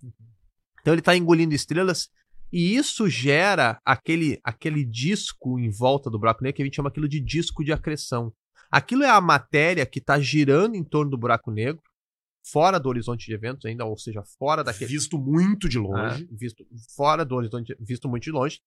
Então 0.82 0.94
ele 0.94 1.02
está 1.02 1.16
engolindo 1.16 1.54
estrelas 1.54 2.10
e 2.52 2.76
isso 2.76 3.10
gera 3.10 3.80
aquele, 3.84 4.40
aquele 4.44 4.86
disco 4.86 5.60
em 5.60 5.70
volta 5.70 6.10
do 6.10 6.20
buraco 6.20 6.44
negro 6.44 6.58
que 6.58 6.62
a 6.62 6.66
gente 6.66 6.76
chama 6.76 6.90
aquilo 6.90 7.08
de 7.08 7.20
disco 7.20 7.64
de 7.64 7.74
acreção. 7.74 8.34
Aquilo 8.72 9.04
é 9.04 9.10
a 9.10 9.22
matéria 9.22 9.86
que 9.86 10.00
está 10.00 10.20
girando 10.20 10.76
em 10.76 10.84
torno 10.84 11.12
do 11.12 11.18
buraco 11.18 11.52
negro, 11.52 11.82
fora 12.46 12.80
do 12.80 12.90
horizonte 12.90 13.26
de 13.26 13.34
eventos 13.34 13.66
ainda, 13.66 13.86
ou 13.86 13.98
seja, 13.98 14.24
fora 14.38 14.64
daquele. 14.64 14.92
Visto 14.92 15.18
muito 15.18 15.68
de 15.68 15.80
longe. 15.80 16.24
É, 16.24 16.36
visto 16.36 16.66
fora 16.96 17.26
do 17.26 17.36
horizonte, 17.36 17.76
visto 17.80 18.08
muito 18.08 18.24
de 18.24 18.32
longe. 18.32 18.60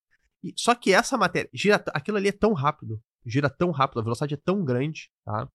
E, 0.43 0.53
só 0.57 0.75
que 0.75 0.93
essa 0.93 1.17
matéria, 1.17 1.49
gira, 1.53 1.83
aquilo 1.95 2.17
ali 2.17 2.29
é 2.29 2.33
tão 2.33 2.53
rápido, 2.53 3.01
gira 3.25 3.51
tão 3.51 3.71
rápido, 3.71 4.01
a 4.01 4.03
velocidade 4.03 4.35
é 4.35 4.39
tão 4.39 4.65
grande, 4.65 5.11
tá? 5.25 5.49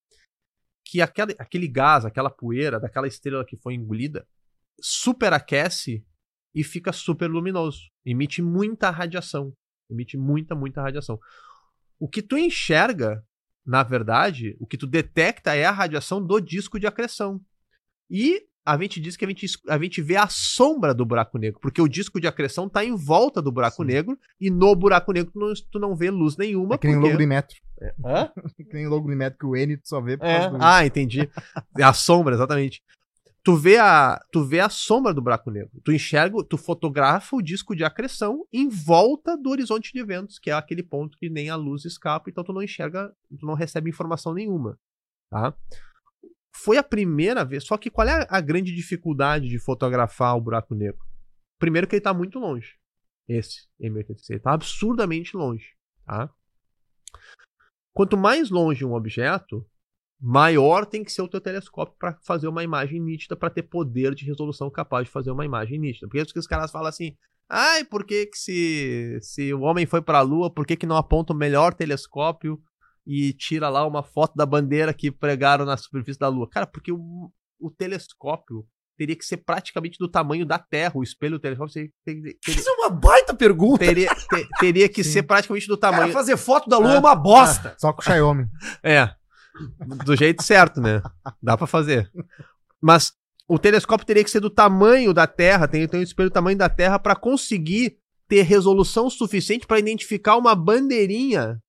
Que 0.93 1.01
aquele, 1.01 1.35
aquele 1.39 1.67
gás, 1.67 2.05
aquela 2.05 2.29
poeira 2.29 2.79
daquela 2.79 3.07
estrela 3.07 3.43
que 3.43 3.57
foi 3.57 3.73
engolida, 3.73 4.27
superaquece 4.79 6.05
e 6.53 6.63
fica 6.63 6.93
super 6.93 7.27
luminoso. 7.27 7.79
Emite 8.05 8.43
muita 8.43 8.91
radiação. 8.91 9.51
Emite 9.89 10.15
muita, 10.17 10.53
muita 10.53 10.83
radiação. 10.83 11.17
O 11.99 12.07
que 12.07 12.21
tu 12.21 12.37
enxerga, 12.37 13.25
na 13.65 13.81
verdade, 13.81 14.55
o 14.59 14.67
que 14.67 14.77
tu 14.77 14.85
detecta 14.85 15.55
é 15.55 15.65
a 15.65 15.71
radiação 15.71 16.23
do 16.23 16.39
disco 16.39 16.79
de 16.79 16.85
acreção. 16.85 17.41
E 18.07 18.45
a 18.63 18.77
gente 18.77 19.01
diz 19.01 19.17
que 19.17 19.25
a 19.25 19.27
gente, 19.27 19.47
a 19.67 19.79
gente 19.79 19.99
vê 19.99 20.15
a 20.15 20.27
sombra 20.27 20.93
do 20.93 21.07
buraco 21.07 21.39
negro, 21.39 21.59
porque 21.59 21.81
o 21.81 21.87
disco 21.87 22.21
de 22.21 22.27
acreção 22.27 22.67
está 22.67 22.85
em 22.85 22.95
volta 22.95 23.41
do 23.41 23.51
buraco 23.51 23.81
Sim. 23.81 23.87
negro, 23.87 24.19
e 24.39 24.51
no 24.51 24.75
buraco 24.75 25.11
negro 25.11 25.31
tu 25.31 25.39
não, 25.39 25.53
tu 25.71 25.79
não 25.79 25.95
vê 25.95 26.11
luz 26.11 26.37
nenhuma. 26.37 26.75
É 26.75 26.77
que 26.77 26.85
nem 26.85 26.97
porque... 26.97 27.07
logo 27.07 27.19
de 27.19 27.25
metro. 27.25 27.57
É. 27.83 27.93
Hã? 28.05 28.31
nem 28.71 28.87
logo 28.87 29.09
de 29.09 29.15
metro 29.15 29.39
que 29.39 29.45
o 29.45 29.55
N 29.55 29.77
tu 29.77 29.87
só 29.87 29.99
vê 29.99 30.17
por 30.17 30.25
é. 30.25 30.49
Ah, 30.59 30.85
entendi. 30.85 31.29
a 31.81 31.93
sombra, 31.93 32.35
exatamente 32.35 32.81
tu 33.43 33.57
vê 33.57 33.77
a 33.77 34.23
tu 34.31 34.43
vê 34.45 34.61
a 34.61 34.69
sombra 34.69 35.13
do 35.13 35.21
buraco 35.21 35.51
negro. 35.51 35.69
Tu 35.83 35.91
enxerga, 35.91 36.43
tu 36.43 36.57
fotografa 36.57 37.35
o 37.35 37.41
disco 37.41 37.75
de 37.75 37.83
acreção 37.83 38.47
em 38.51 38.69
volta 38.69 39.37
do 39.37 39.49
horizonte 39.49 39.91
de 39.91 39.99
eventos, 39.99 40.39
que 40.39 40.49
é 40.49 40.53
aquele 40.53 40.81
ponto 40.81 41.17
que 41.17 41.29
nem 41.29 41.49
a 41.49 41.55
luz 41.55 41.83
escapa, 41.83 42.29
então 42.29 42.43
tu 42.43 42.53
não 42.53 42.63
enxerga, 42.63 43.13
tu 43.37 43.45
não 43.45 43.53
recebe 43.53 43.89
informação 43.89 44.33
nenhuma, 44.33 44.79
tá? 45.29 45.53
Foi 46.55 46.77
a 46.77 46.83
primeira 46.83 47.43
vez, 47.43 47.65
só 47.65 47.77
que 47.77 47.89
qual 47.89 48.07
é 48.07 48.25
a 48.29 48.39
grande 48.39 48.73
dificuldade 48.73 49.49
de 49.49 49.59
fotografar 49.59 50.37
o 50.37 50.41
buraco 50.41 50.73
negro? 50.73 51.03
Primeiro 51.59 51.87
que 51.87 51.95
ele 51.95 51.99
está 51.99 52.13
muito 52.13 52.39
longe. 52.39 52.75
Esse 53.27 53.67
M86 53.81 54.37
está 54.37 54.53
absurdamente 54.53 55.35
longe, 55.35 55.75
tá? 56.05 56.29
Quanto 57.93 58.17
mais 58.17 58.49
longe 58.49 58.83
um 58.83 58.93
objeto, 58.93 59.65
maior 60.19 60.85
tem 60.85 61.03
que 61.03 61.11
ser 61.11 61.21
o 61.21 61.27
teu 61.27 61.41
telescópio 61.41 61.95
para 61.99 62.17
fazer 62.23 62.47
uma 62.47 62.63
imagem 62.63 62.99
nítida, 62.99 63.35
para 63.35 63.49
ter 63.49 63.63
poder 63.63 64.15
de 64.15 64.25
resolução 64.25 64.69
capaz 64.69 65.05
de 65.05 65.11
fazer 65.11 65.31
uma 65.31 65.45
imagem 65.45 65.79
nítida. 65.79 66.07
Porque 66.07 66.25
que 66.25 66.39
os 66.39 66.47
caras 66.47 66.71
falam 66.71 66.87
assim, 66.87 67.15
ai, 67.47 67.83
por 67.83 68.05
que, 68.05 68.27
que 68.27 68.37
se, 68.37 69.19
se 69.21 69.53
o 69.53 69.61
homem 69.61 69.85
foi 69.85 70.01
para 70.01 70.19
a 70.19 70.21
Lua, 70.21 70.49
por 70.49 70.65
que, 70.65 70.75
que 70.75 70.85
não 70.85 70.95
aponta 70.95 71.33
o 71.33 71.35
melhor 71.35 71.73
telescópio 71.73 72.59
e 73.05 73.33
tira 73.33 73.69
lá 73.69 73.85
uma 73.85 74.01
foto 74.01 74.33
da 74.35 74.45
bandeira 74.45 74.93
que 74.93 75.11
pregaram 75.11 75.65
na 75.65 75.77
superfície 75.77 76.19
da 76.19 76.29
Lua? 76.29 76.49
Cara, 76.49 76.65
porque 76.65 76.91
o, 76.91 77.31
o 77.59 77.69
telescópio 77.69 78.65
teria 78.97 79.15
que 79.15 79.25
ser 79.25 79.37
praticamente 79.37 79.97
do 79.99 80.07
tamanho 80.07 80.45
da 80.45 80.59
Terra. 80.59 80.93
O 80.95 81.03
espelho 81.03 81.37
do 81.37 81.41
telescópio 81.41 81.73
teria, 81.73 81.91
teria, 82.05 82.35
teria 82.43 82.59
Isso 82.59 82.69
é 82.69 82.73
uma 82.73 82.89
baita 82.89 83.33
pergunta. 83.33 83.85
Teria, 83.85 84.13
ter, 84.29 84.47
teria 84.59 84.89
que 84.89 85.03
ser 85.03 85.23
praticamente 85.23 85.67
do 85.67 85.77
tamanho. 85.77 86.03
Cara, 86.03 86.13
fazer 86.13 86.37
foto 86.37 86.69
da 86.69 86.77
Lua 86.77 86.93
é, 86.93 86.95
é 86.95 86.99
uma 86.99 87.15
bosta. 87.15 87.69
É, 87.69 87.75
só 87.77 87.91
com 87.91 88.01
o 88.01 88.03
Xiaomi. 88.03 88.45
É 88.81 89.09
do 90.03 90.15
jeito 90.15 90.43
certo, 90.43 90.81
né? 90.81 91.01
Dá 91.41 91.57
para 91.57 91.67
fazer. 91.67 92.11
Mas 92.81 93.13
o 93.47 93.59
telescópio 93.59 94.05
teria 94.05 94.23
que 94.23 94.31
ser 94.31 94.39
do 94.39 94.49
tamanho 94.49 95.13
da 95.13 95.27
Terra, 95.27 95.67
tem, 95.67 95.87
tem 95.87 95.99
um 95.99 96.03
espelho 96.03 96.29
do 96.29 96.33
tamanho 96.33 96.57
da 96.57 96.69
Terra 96.69 96.97
para 96.97 97.15
conseguir 97.15 97.97
ter 98.27 98.41
resolução 98.41 99.09
suficiente 99.09 99.67
para 99.67 99.79
identificar 99.79 100.37
uma 100.37 100.55
bandeirinha 100.55 101.61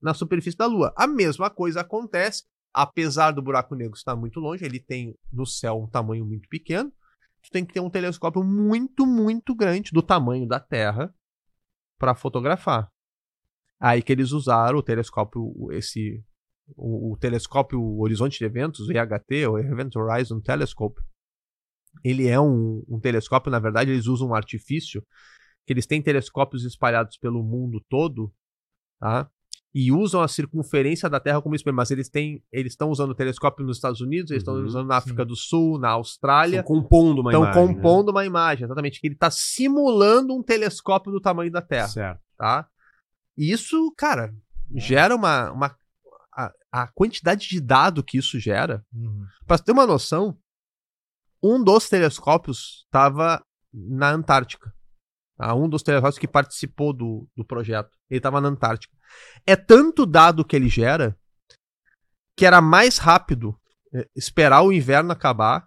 na 0.00 0.14
superfície 0.14 0.56
da 0.56 0.66
Lua. 0.66 0.92
A 0.96 1.06
mesma 1.06 1.50
coisa 1.50 1.80
acontece, 1.80 2.44
apesar 2.76 3.30
do 3.30 3.40
buraco 3.40 3.74
negro 3.74 3.96
estar 3.96 4.14
muito 4.14 4.38
longe, 4.38 4.62
ele 4.62 4.78
tem 4.78 5.18
no 5.32 5.46
céu 5.46 5.80
um 5.82 5.88
tamanho 5.88 6.26
muito 6.26 6.46
pequeno. 6.46 6.92
Tu 7.42 7.50
tem 7.50 7.64
que 7.64 7.72
ter 7.72 7.80
um 7.80 7.88
telescópio 7.88 8.44
muito, 8.44 9.06
muito 9.06 9.54
grande, 9.54 9.92
do 9.92 10.02
tamanho 10.02 10.46
da 10.46 10.60
Terra, 10.60 11.14
para 11.98 12.14
fotografar. 12.14 12.92
Aí 13.80 14.02
que 14.02 14.12
eles 14.12 14.30
usaram 14.30 14.78
o 14.78 14.82
telescópio, 14.82 15.54
esse 15.72 16.22
o, 16.76 17.12
o 17.12 17.16
telescópio 17.16 17.80
Horizonte 17.98 18.38
de 18.38 18.44
Eventos, 18.44 18.86
o 18.86 18.92
EHT, 18.92 19.46
o 19.46 19.58
Event 19.58 19.96
Horizon 19.96 20.40
Telescope, 20.40 21.00
ele 22.04 22.28
é 22.28 22.38
um, 22.38 22.84
um 22.86 23.00
telescópio, 23.00 23.50
na 23.50 23.58
verdade, 23.58 23.90
eles 23.90 24.06
usam 24.06 24.28
um 24.28 24.34
artifício, 24.34 25.02
que 25.66 25.72
eles 25.72 25.86
têm 25.86 26.02
telescópios 26.02 26.62
espalhados 26.64 27.16
pelo 27.16 27.42
mundo 27.42 27.82
todo, 27.88 28.30
tá? 29.00 29.30
E 29.78 29.92
usam 29.92 30.22
a 30.22 30.28
circunferência 30.28 31.06
da 31.06 31.20
Terra 31.20 31.42
como 31.42 31.54
espelho, 31.54 31.76
mas 31.76 31.90
eles 31.90 32.08
têm, 32.08 32.42
eles 32.50 32.72
estão 32.72 32.88
usando 32.88 33.10
o 33.10 33.14
telescópio 33.14 33.62
nos 33.62 33.76
Estados 33.76 34.00
Unidos, 34.00 34.30
eles 34.30 34.40
estão 34.40 34.54
uhum, 34.54 34.64
usando 34.64 34.88
na 34.88 34.96
África 34.96 35.22
sim. 35.22 35.28
do 35.28 35.36
Sul, 35.36 35.78
na 35.78 35.90
Austrália. 35.90 36.60
Estão 36.60 36.80
compondo 36.80 37.20
uma 37.20 37.30
imagem. 37.30 37.50
Estão 37.50 37.66
compondo 37.66 38.06
né? 38.06 38.12
uma 38.12 38.24
imagem, 38.24 38.64
exatamente. 38.64 38.98
Que 38.98 39.06
ele 39.06 39.16
está 39.16 39.30
simulando 39.30 40.34
um 40.34 40.42
telescópio 40.42 41.12
do 41.12 41.20
tamanho 41.20 41.52
da 41.52 41.60
Terra. 41.60 41.88
Certo. 41.88 42.18
Tá? 42.38 42.66
E 43.36 43.52
isso, 43.52 43.92
cara, 43.98 44.34
é. 44.74 44.80
gera 44.80 45.14
uma, 45.14 45.52
uma 45.52 45.76
a, 46.34 46.52
a 46.72 46.86
quantidade 46.86 47.46
de 47.46 47.60
dado 47.60 48.02
que 48.02 48.16
isso 48.16 48.40
gera. 48.40 48.82
Uhum. 48.94 49.26
Pra 49.46 49.58
ter 49.58 49.72
uma 49.72 49.86
noção, 49.86 50.38
um 51.42 51.62
dos 51.62 51.86
telescópios 51.86 52.86
estava 52.86 53.44
na 53.74 54.10
Antártica. 54.10 54.72
Tá? 55.36 55.54
Um 55.54 55.68
dos 55.68 55.82
telescópios 55.82 56.18
que 56.18 56.26
participou 56.26 56.94
do, 56.94 57.28
do 57.36 57.44
projeto. 57.44 57.90
Ele 58.08 58.20
estava 58.20 58.40
na 58.40 58.48
Antártica. 58.48 58.95
É 59.46 59.56
tanto 59.56 60.04
dado 60.04 60.44
que 60.44 60.56
ele 60.56 60.68
gera 60.68 61.16
que 62.36 62.44
era 62.44 62.60
mais 62.60 62.98
rápido 62.98 63.58
é, 63.94 64.06
esperar 64.14 64.62
o 64.62 64.72
inverno 64.72 65.10
acabar, 65.10 65.66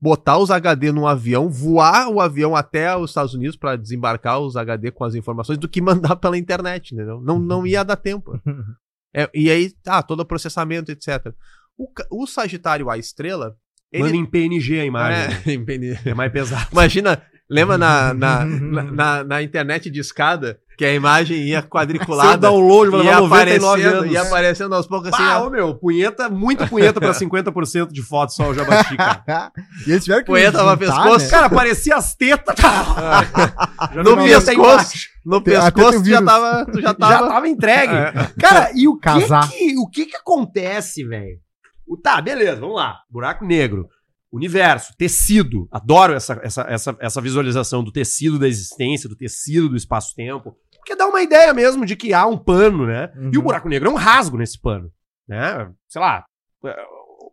botar 0.00 0.36
os 0.38 0.50
HD 0.50 0.92
num 0.92 1.06
avião, 1.06 1.48
voar 1.48 2.08
o 2.08 2.20
avião 2.20 2.54
até 2.54 2.94
os 2.96 3.10
Estados 3.10 3.34
Unidos 3.34 3.56
para 3.56 3.76
desembarcar 3.76 4.40
os 4.40 4.56
HD 4.56 4.90
com 4.90 5.04
as 5.04 5.14
informações 5.14 5.58
do 5.58 5.68
que 5.68 5.80
mandar 5.82 6.16
pela 6.16 6.36
internet, 6.36 6.94
entendeu? 6.94 7.20
Não, 7.20 7.38
não 7.38 7.66
ia 7.66 7.82
dar 7.82 7.96
tempo. 7.96 8.38
É, 9.12 9.28
e 9.34 9.50
aí, 9.50 9.72
ah, 9.88 10.04
todo 10.04 10.20
o 10.20 10.24
processamento, 10.24 10.92
etc. 10.92 11.34
O, 11.76 11.88
o 12.12 12.28
Sagitário 12.28 12.88
A 12.88 12.96
estrela. 12.96 13.56
Ele... 13.90 14.04
Manda 14.04 14.16
em 14.16 14.24
PNG 14.24 14.78
a 14.78 14.84
imagem. 14.84 15.36
É, 15.46 15.50
em 15.52 15.64
PNG. 15.64 16.10
é 16.10 16.14
mais 16.14 16.30
pesado. 16.30 16.68
Imagina, 16.70 17.20
lembra 17.50 17.76
na, 17.76 18.14
na, 18.14 18.44
na, 18.44 18.82
na, 18.84 19.24
na 19.24 19.42
internet 19.42 19.90
de 19.90 19.98
escada 19.98 20.60
que 20.80 20.84
a 20.86 20.94
imagem 20.94 21.36
ia 21.42 21.60
Seu 21.60 21.68
quadriculada. 21.68 22.38
download 22.38 22.90
vai 22.90 23.00
ia 23.04 23.06
levar 23.06 23.20
99 23.20 23.82
aparecendo, 23.82 23.98
anos. 24.00 24.12
ia 24.14 24.22
aparecendo 24.22 24.74
aos 24.74 24.86
poucos 24.86 25.08
assim. 25.12 25.22
Pá, 25.22 25.38
ó, 25.40 25.46
ô, 25.46 25.50
meu, 25.50 25.74
punheta, 25.74 26.30
muito 26.30 26.66
punheta 26.66 26.98
pra 26.98 27.12
50% 27.12 27.88
de 27.92 28.02
fotos 28.02 28.34
só 28.34 28.46
eu 28.46 28.54
já 28.54 28.64
bati, 28.64 28.96
cara. 28.96 29.52
e 29.86 29.90
eles 29.92 30.02
tiveram 30.04 30.22
que 30.24 30.26
Punheta 30.32 30.58
juntar, 30.58 30.76
pra 30.78 30.86
pescoço. 30.86 31.24
né? 31.26 31.30
Cara, 31.30 31.50
parecia 31.50 31.96
as 31.96 32.14
tetas, 32.14 32.54
No 33.94 34.02
não 34.02 34.16
pescoço. 34.16 34.94
no 35.22 35.42
pescoço 35.42 36.02
tu 36.02 36.08
já 36.08 36.22
tava. 36.22 36.64
Tu 36.64 36.80
já 36.80 36.88
Já 36.88 36.94
tava. 36.94 37.28
tava 37.28 37.46
entregue. 37.48 37.92
Cara, 38.40 38.70
e 38.74 38.88
o 38.88 38.94
que 38.96 39.00
Casar. 39.02 39.50
que, 39.50 39.76
o 39.78 39.86
que 39.86 40.06
que 40.06 40.16
acontece, 40.16 41.04
velho? 41.04 41.38
O- 41.86 41.96
Tá, 41.98 42.22
beleza, 42.22 42.58
vamos 42.60 42.76
lá. 42.76 43.00
Buraco 43.10 43.44
negro. 43.44 43.86
Universo, 44.32 44.94
tecido. 44.96 45.66
Adoro 45.72 46.12
essa, 46.14 46.38
essa, 46.44 46.62
essa, 46.68 46.96
essa 47.00 47.20
visualização 47.20 47.82
do 47.82 47.90
tecido 47.90 48.38
da 48.38 48.46
existência, 48.46 49.08
do 49.08 49.16
tecido 49.16 49.68
do 49.68 49.76
espaço-tempo. 49.76 50.54
Porque 50.90 50.96
dá 50.96 51.06
uma 51.06 51.22
ideia 51.22 51.54
mesmo 51.54 51.86
de 51.86 51.94
que 51.94 52.12
há 52.12 52.26
um 52.26 52.36
pano, 52.36 52.84
né? 52.84 53.12
E 53.14 53.18
o 53.20 53.24
Uhum. 53.38 53.42
buraco 53.44 53.68
negro 53.68 53.88
é 53.88 53.92
um 53.92 53.96
rasgo 53.96 54.36
nesse 54.36 54.60
pano. 54.60 54.90
Né? 55.28 55.70
Sei 55.88 56.00
lá. 56.00 56.24
é, 56.66 56.76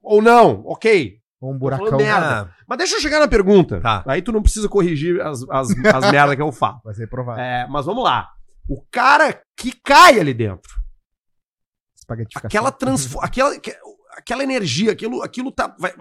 Ou 0.04 0.22
não, 0.22 0.62
ok. 0.68 1.18
Ou 1.42 1.52
um 1.54 1.58
buracão. 1.58 1.98
merda. 1.98 2.54
Mas 2.68 2.78
deixa 2.78 2.96
eu 2.98 3.02
chegar 3.02 3.20
na 3.20 3.28
pergunta. 3.28 3.82
Tá. 3.82 4.04
Aí 4.06 4.22
tu 4.22 4.32
não 4.32 4.44
precisa 4.44 4.70
corrigir 4.70 5.20
as, 5.22 5.42
as, 5.50 5.70
as 5.72 5.72
merdas 6.12 6.36
que 6.36 6.42
eu 6.42 6.52
falo. 6.52 6.80
Vai 6.84 6.94
ser 6.94 7.08
provável. 7.08 7.44
É, 7.44 7.68
mas 7.68 7.84
vamos 7.88 8.04
lá. 8.04 8.30
O 8.70 8.80
cara 8.92 9.42
que 9.58 9.72
cai 9.84 10.20
ali 10.20 10.34
dentro, 10.36 10.70
aquela, 12.36 12.72
transfo 12.72 13.20
aquela, 13.26 13.60
que- 13.60 13.76
aquela 14.16 14.44
energia, 14.44 14.92
aquilo, 14.92 15.24
aquilo 15.24 15.52
tá. 15.52 15.76
vai- 15.80 15.96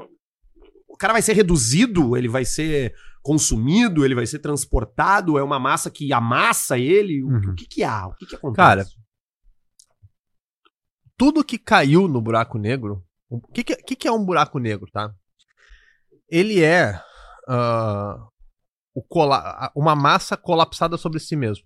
o 0.88 0.96
cara 0.96 1.12
vai 1.14 1.22
ser 1.22 1.32
reduzido, 1.32 2.16
ele 2.18 2.28
vai 2.28 2.44
ser 2.44 2.94
consumido, 3.26 4.04
ele 4.04 4.14
vai 4.14 4.24
ser 4.26 4.38
transportado, 4.38 5.36
é 5.36 5.42
uma 5.42 5.58
massa 5.58 5.90
que 5.90 6.12
amassa 6.12 6.78
ele. 6.78 7.22
O, 7.24 7.28
Uhum. 7.28 7.50
o 7.50 7.54
que 7.56 7.66
que 7.66 7.82
há? 7.82 8.06
O 8.06 8.14
que 8.14 8.24
que 8.26 8.36
acontece? 8.36 8.56
Cara, 8.56 8.84
tudo 11.16 11.44
que 11.44 11.58
caiu 11.58 12.06
no 12.08 12.20
buraco 12.20 12.58
negro. 12.58 13.04
O 13.28 13.40
que, 13.40 13.64
que, 13.64 13.76
que 13.76 13.96
que 13.96 14.08
é 14.08 14.12
um 14.12 14.24
buraco 14.24 14.58
negro, 14.58 14.88
tá? 14.92 15.12
Ele 16.28 16.62
é 16.62 17.00
ah, 17.48 18.16
o 18.94 19.02
cola- 19.02 19.72
uma 19.74 19.96
massa 19.96 20.36
colapsada 20.36 20.96
sobre 20.96 21.18
si 21.18 21.34
mesmo. 21.34 21.64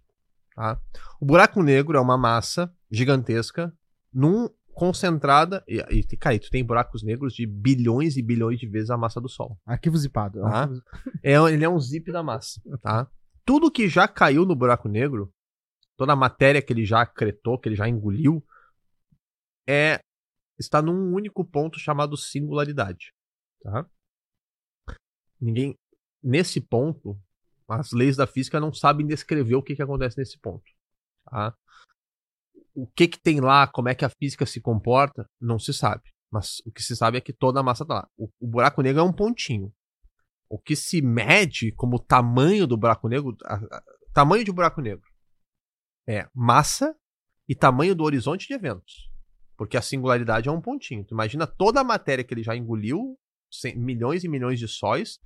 Tá? 0.55 0.81
O 1.21 1.27
buraco 1.27 1.63
negro 1.63 1.99
é 1.99 2.01
uma 2.01 2.17
massa 2.17 2.73
gigantesca, 2.91 3.73
num 4.13 4.49
concentrada. 4.75 5.63
E, 5.69 5.79
e 5.91 6.17
cara, 6.17 6.35
e 6.35 6.41
tu 6.41 6.51
tem 6.51 6.65
buracos 6.65 7.03
negros 7.03 7.35
de 7.35 7.47
bilhões 7.47 8.17
e 8.17 8.23
bilhões 8.23 8.59
de 8.59 8.67
vezes 8.67 8.91
a 8.91 8.97
massa 8.97 9.21
do 9.21 9.29
Sol. 9.29 9.59
Arquivo 9.67 9.97
zipado. 9.97 10.41
É 10.41 10.43
Ah. 10.45 10.63
arquivo- 10.63 10.83
É, 11.23 11.33
ele 11.53 11.65
é 11.65 11.69
um 11.69 11.79
zip 11.79 12.11
da 12.13 12.23
massa, 12.23 12.61
tá? 12.83 13.11
Tudo 13.45 13.71
que 13.71 13.89
já 13.89 14.07
caiu 14.07 14.45
no 14.45 14.55
buraco 14.55 14.89
negro, 14.89 15.33
toda 15.97 16.13
a 16.13 16.17
matéria 16.17 16.63
que 16.63 16.73
ele 16.73 16.85
já 16.85 17.03
acretou, 17.03 17.59
que 17.59 17.69
ele 17.69 17.77
já 17.77 17.89
engoliu, 17.89 18.45
é 19.69 19.99
está 20.59 20.81
num 20.83 21.15
único 21.15 21.45
ponto 21.45 21.79
chamado 21.79 22.17
singularidade, 22.17 23.13
tá? 23.63 23.87
Ninguém 25.41 25.75
nesse 26.23 26.61
ponto, 26.61 27.19
as 27.69 27.93
leis 27.93 28.17
da 28.17 28.27
física 28.27 28.61
não 28.61 28.73
sabem 28.73 29.07
descrever 29.07 29.55
o 29.55 29.63
que, 29.63 29.75
que 29.75 29.83
acontece 29.83 30.19
nesse 30.19 30.39
ponto, 30.39 30.65
tá? 31.25 31.55
O 32.75 32.87
que 32.87 33.09
que 33.09 33.21
tem 33.21 33.41
lá, 33.41 33.67
como 33.67 33.89
é 33.89 33.95
que 33.95 34.05
a 34.05 34.09
física 34.11 34.47
se 34.47 34.61
comporta, 34.61 35.27
não 35.41 35.59
se 35.59 35.73
sabe. 35.75 36.03
Mas 36.33 36.59
o 36.65 36.71
que 36.71 36.83
se 36.83 36.95
sabe 36.97 37.19
é 37.19 37.21
que 37.21 37.33
toda 37.33 37.61
a 37.61 37.63
massa 37.63 37.85
tá 37.85 37.95
lá. 37.95 38.09
O, 38.17 38.29
o 38.41 38.47
buraco 38.47 38.81
negro 38.83 39.01
é 39.01 39.05
um 39.05 39.13
pontinho. 39.13 39.73
O 40.49 40.59
que 40.59 40.77
se 40.77 41.03
mede 41.03 41.73
como 41.73 41.99
tamanho 41.99 42.67
do 42.67 42.77
buraco 42.77 43.09
negro, 43.09 43.37
a- 43.45 43.55
a- 43.57 43.83
tamanho 44.13 44.45
de 44.45 44.53
buraco 44.53 44.81
negro, 44.81 45.05
é 46.09 46.29
massa 46.35 46.95
e 47.49 47.55
tamanho 47.55 47.95
do 47.95 48.05
horizonte 48.05 48.47
de 48.47 48.55
eventos. 48.55 49.09
Porque 49.57 49.77
a 49.77 49.83
singularidade 49.83 50.49
é 50.49 50.53
um 50.53 50.61
pontinho. 50.61 51.05
Tu 51.05 51.13
imagina 51.15 51.47
toda 51.47 51.81
a 51.81 51.85
matéria 51.85 52.25
que 52.25 52.33
ele 52.33 52.43
já 52.43 52.57
engoliu, 52.57 53.19
milhões 53.77 54.23
e 54.25 54.29
milhões 54.29 54.59
de 54.59 54.69
sóis, 54.69 55.19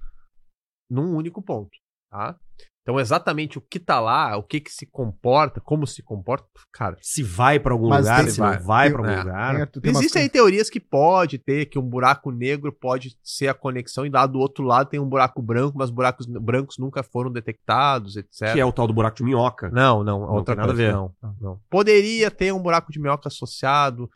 num 0.90 1.14
único 1.14 1.42
ponto, 1.42 1.70
tá? 2.10 2.38
Então 2.86 3.00
exatamente 3.00 3.56
o 3.56 3.62
que 3.62 3.80
tá 3.80 3.98
lá, 3.98 4.36
o 4.36 4.42
que 4.42 4.60
que 4.60 4.70
se 4.70 4.84
comporta, 4.84 5.58
como 5.58 5.86
se 5.86 6.02
comporta, 6.02 6.46
cara. 6.70 6.98
Se 7.00 7.22
vai 7.22 7.58
pra 7.58 7.72
algum 7.72 7.88
Mas 7.88 8.00
lugar, 8.04 8.20
tem- 8.20 8.30
se 8.30 8.38
não 8.40 8.60
vai 8.60 8.90
pra 8.90 8.98
algum 9.00 9.10
É. 9.10 9.18
lugar. 9.20 9.54
Tem- 9.70 9.80
tem 9.80 9.90
umas 9.90 10.00
Existem 10.02 10.22
aí 10.24 10.28
teorias 10.28 10.68
que 10.68 10.78
pode 10.78 11.38
ter, 11.38 11.64
que 11.64 11.78
um 11.78 11.82
buraco 11.82 12.30
negro 12.30 12.70
pode 12.70 13.16
ser 13.22 13.48
a 13.48 13.54
conexão 13.54 14.04
e 14.04 14.10
lá 14.10 14.26
do 14.26 14.38
outro 14.38 14.62
lado 14.64 14.90
tem 14.90 15.00
um 15.00 15.08
buraco 15.08 15.40
branco, 15.40 15.78
mas 15.78 15.88
buracos 15.88 16.26
brancos 16.26 16.76
nunca 16.76 17.02
foram 17.02 17.32
detectados, 17.32 18.16
etc. 18.18 18.52
Que 18.52 18.60
é 18.60 18.64
o 18.66 18.72
tal 18.72 18.86
do 18.86 18.92
buraco 18.92 19.16
de 19.16 19.24
minhoca. 19.24 19.70
Não, 19.70 20.04
não, 20.04 20.20
Não 20.20 20.34
outra 20.34 20.54
tem 20.54 20.60
nada 20.60 20.72
a 20.72 20.74
coisa, 20.76 20.86
ver. 20.86 20.92
Não, 20.92 21.14
não. 21.40 21.60
Poderia 21.70 22.30
ter 22.30 22.52
um 22.52 22.60
buraco 22.62 22.92
de 22.92 23.00
minhoca 23.00 23.28
associado, 23.28 24.10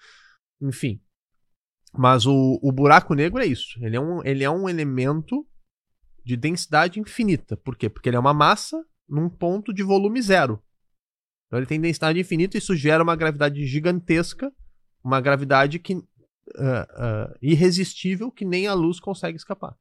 enfim. 0.61 1.01
Mas 1.97 2.27
o, 2.27 2.59
o 2.63 2.71
buraco 2.71 3.15
negro 3.15 3.41
é 3.41 3.47
isso. 3.47 3.83
Ele 3.83 3.97
é, 3.97 4.01
um, 4.01 4.23
ele 4.23 4.45
é 4.45 4.51
um 4.51 4.69
elemento 4.69 5.47
de 6.29 6.37
densidade 6.37 7.01
infinita. 7.01 7.57
Por 7.57 7.75
quê? 7.75 7.89
Porque 7.89 8.07
ele 8.07 8.17
é 8.17 8.21
uma 8.21 8.35
massa 8.35 8.85
num 9.09 9.31
ponto 9.31 9.73
de 9.73 9.83
volume 9.83 10.21
zero. 10.21 10.63
Então 11.47 11.59
ele 11.59 11.67
tem 11.67 11.81
densidade 11.81 12.21
infinita 12.21 12.55
e 12.55 12.59
isso 12.59 12.77
gera 12.77 13.03
uma 13.03 13.17
gravidade 13.17 13.67
gigantesca, 13.67 14.53
uma 15.03 15.23
gravidade 15.23 15.79
que 15.79 15.95
ah, 16.55 16.87
ah, 16.91 17.35
irresistível 17.41 18.31
que 18.31 18.45
nem 18.45 18.67
a 18.67 18.75
luz 18.75 19.01
consegue 19.01 19.39
escapar. 19.39 19.75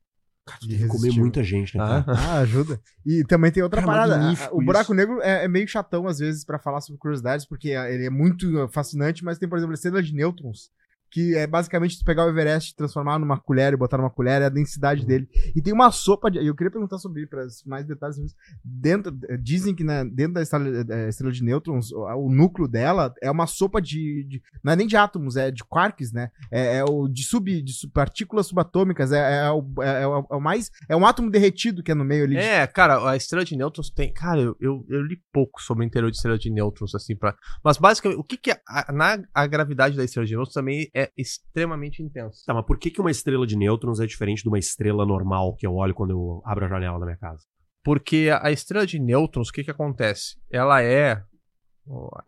Deve 0.66 0.88
comer 0.88 1.12
muita 1.12 1.44
gente, 1.44 1.78
né? 1.78 1.84
Ah. 1.84 2.04
cara? 2.04 2.18
Ah, 2.18 2.38
ajuda. 2.40 2.80
E 3.06 3.26
também 3.26 3.52
tem 3.52 3.62
outra 3.62 3.82
Cara, 3.82 4.08
parada. 4.08 4.50
O 4.54 4.64
buraco 4.64 4.94
isso. 4.94 4.94
negro 4.94 5.22
é, 5.22 5.44
é 5.44 5.48
meio 5.50 5.68
chatão, 5.68 6.08
às 6.08 6.20
vezes, 6.20 6.46
pra 6.46 6.58
falar 6.58 6.80
sobre 6.80 6.98
curiosidades, 6.98 7.46
porque 7.46 7.72
ele 7.72 8.06
é 8.06 8.10
muito 8.10 8.70
fascinante, 8.70 9.26
mas 9.26 9.38
tem, 9.38 9.50
por 9.50 9.58
exemplo, 9.58 9.74
a 9.74 9.76
estrela 9.76 10.02
de 10.02 10.14
nêutrons, 10.14 10.72
que 11.12 11.36
é 11.36 11.48
basicamente 11.48 12.04
pegar 12.04 12.26
o 12.26 12.30
Everest, 12.30 12.76
transformar 12.76 13.18
numa 13.20 13.38
colher 13.40 13.74
e 13.74 13.78
botar 13.78 13.98
numa 13.98 14.10
colher, 14.10 14.42
é 14.42 14.46
a 14.46 14.50
densidade 14.50 15.06
dele. 15.06 15.28
E 15.56 15.62
tem 15.62 15.74
uma 15.74 15.92
sopa 15.92 16.30
de. 16.30 16.46
Eu 16.46 16.56
queria 16.56 16.72
perguntar 16.72 16.98
sobre 16.98 17.26
para 17.28 17.46
mais 17.66 17.86
detalhes. 17.86 18.18
Dentro, 18.64 19.12
dizem 19.42 19.74
que 19.74 19.84
né, 19.84 20.04
dentro 20.06 20.34
da 20.34 20.42
estrela, 20.42 20.84
da 20.84 21.08
estrela 21.10 21.32
de 21.32 21.44
nêutrons, 21.44 21.92
o, 21.92 22.30
núcleo 22.30 22.68
dela 22.68 23.14
é 23.22 23.30
uma 23.32 23.48
sopa 23.48 23.82
de, 23.82 24.24
de- 24.26 24.42
Não 24.64 24.74
é 24.74 24.76
nem 24.76 24.88
de 24.88 24.96
átomos, 24.98 25.36
é 25.38 25.50
de 25.52 25.64
quarks, 25.64 26.12
né? 26.12 26.30
É, 26.52 26.78
é 26.78 26.84
o 26.84 27.08
de, 27.08 27.24
sub, 27.24 27.62
de 27.62 27.74
sub- 27.74 27.92
partículas 27.94 28.48
subatômicas, 28.48 29.12
é, 29.12 29.46
é, 29.46 29.52
o, 29.52 29.64
é, 29.82 30.04
é 30.04 30.08
o- 30.08 30.28
é 30.32 30.36
o 30.36 30.40
mais. 30.42 30.70
É 30.90 30.96
um 30.96 31.06
átomo 31.06 31.30
derretido 31.32 31.82
que 31.84 31.92
é 31.92 31.96
no 31.96 32.06
meio 32.06 32.24
ali. 32.26 32.36
de- 32.36 32.42
É, 32.42 32.68
cara, 32.68 33.10
a 33.10 33.16
estrela 33.16 33.46
de 33.46 33.56
nêutrons 33.56 33.90
tem. 33.90 34.12
Cara, 34.14 34.40
eu, 34.42 34.56
eu, 34.60 34.86
eu 34.90 35.02
li 35.04 35.20
pouco 35.32 35.62
sobre 35.62 35.84
o 35.84 35.88
interior 35.88 36.10
de 36.12 36.18
estrela 36.18 36.38
de 36.38 36.50
nêutrons, 36.50 36.94
assim, 36.96 37.16
pra. 37.16 37.36
Mas 37.64 37.78
basicamente, 37.78 38.20
o 38.20 38.24
que, 38.24 38.38
que. 38.38 38.52
A, 38.68 38.92
na, 38.92 39.20
a 39.34 39.48
gravidade 39.48 39.96
da 39.96 40.04
estrela 40.04 40.26
de 40.26 40.34
nêutrons 40.34 40.54
também 40.54 40.90
é 40.98 41.12
extremamente 41.16 42.02
intensa. 42.02 42.42
Tá, 42.46 42.54
mas 42.54 42.66
por 42.66 42.80
que, 42.80 42.90
que 42.90 43.00
uma 43.00 43.12
estrela 43.12 43.46
de 43.46 43.56
nêutrons 43.56 44.00
é 44.00 44.06
diferente 44.08 44.42
de 44.42 44.50
uma 44.50 44.58
estrela 44.58 45.06
normal 45.06 45.56
que 45.56 45.68
eu 45.68 45.76
olho 45.76 45.94
quando 45.94 46.12
eu 46.12 46.42
abro 46.44 46.66
a 46.66 46.70
janela 46.70 47.00
da 47.00 47.06
minha 47.06 47.18
casa? 47.18 47.44
Porque 47.84 48.30
a 48.42 48.52
estrela 48.52 48.86
de 48.86 49.00
nêutrons, 49.00 49.50
o 49.50 49.52
que, 49.52 49.64
que 49.64 49.72
acontece? 49.72 50.38
Ela 50.52 50.82
é. 50.82 51.24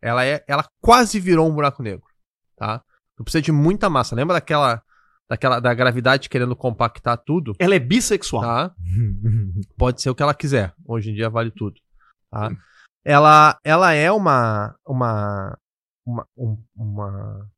Ela 0.02 0.24
é. 0.26 0.44
Ela 0.48 0.66
quase 0.82 1.20
virou 1.20 1.50
um 1.50 1.54
buraco 1.54 1.82
negro. 1.82 2.06
Tá? 2.56 2.84
Tu 3.18 3.24
precisa 3.24 3.42
de 3.42 3.52
muita 3.52 3.90
massa. 3.90 4.16
Lembra 4.16 4.36
daquela. 4.36 4.82
daquela 5.28 5.60
da 5.60 5.74
gravidade 5.74 6.30
querendo 6.30 6.56
compactar 6.56 7.18
tudo? 7.18 7.54
Ela 7.60 7.76
é 7.76 7.80
bissexual. 7.80 8.42
Tá? 8.44 8.76
pode 9.78 10.02
ser 10.02 10.10
o 10.12 10.16
que 10.16 10.24
ela 10.24 10.34
quiser. 10.34 10.74
Hoje 10.86 11.12
em 11.12 11.14
dia 11.16 11.30
vale 11.30 11.52
tudo. 11.52 11.76
Tá? 12.30 12.52
Ela, 13.04 13.58
ela 13.64 13.94
é 13.94 14.12
uma, 14.12 14.76
uma, 14.86 15.58
uma, 16.06 16.28
um, 16.38 16.64
uma- 16.76 17.50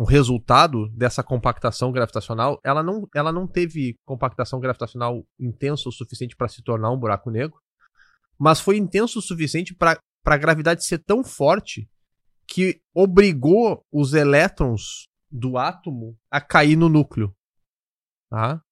um 0.00 0.04
resultado 0.04 0.88
dessa 0.96 1.22
compactação 1.22 1.92
gravitacional. 1.92 2.58
Ela 2.64 2.82
não, 2.82 3.06
ela 3.14 3.30
não 3.30 3.46
teve 3.46 3.98
compactação 4.02 4.58
gravitacional 4.58 5.26
intensa 5.38 5.90
o 5.90 5.92
suficiente 5.92 6.34
para 6.34 6.48
se 6.48 6.62
tornar 6.62 6.90
um 6.90 6.98
buraco 6.98 7.30
negro, 7.30 7.60
mas 8.38 8.60
foi 8.60 8.78
intenso 8.78 9.18
o 9.18 9.22
suficiente 9.22 9.74
para 9.74 10.00
a 10.24 10.36
gravidade 10.38 10.86
ser 10.86 11.00
tão 11.00 11.22
forte 11.22 11.86
que 12.46 12.80
obrigou 12.94 13.84
os 13.92 14.14
elétrons 14.14 15.06
do 15.30 15.58
átomo 15.58 16.16
a 16.30 16.40
cair 16.40 16.76
no 16.76 16.88
núcleo. 16.88 17.36
Tá? 18.30 18.62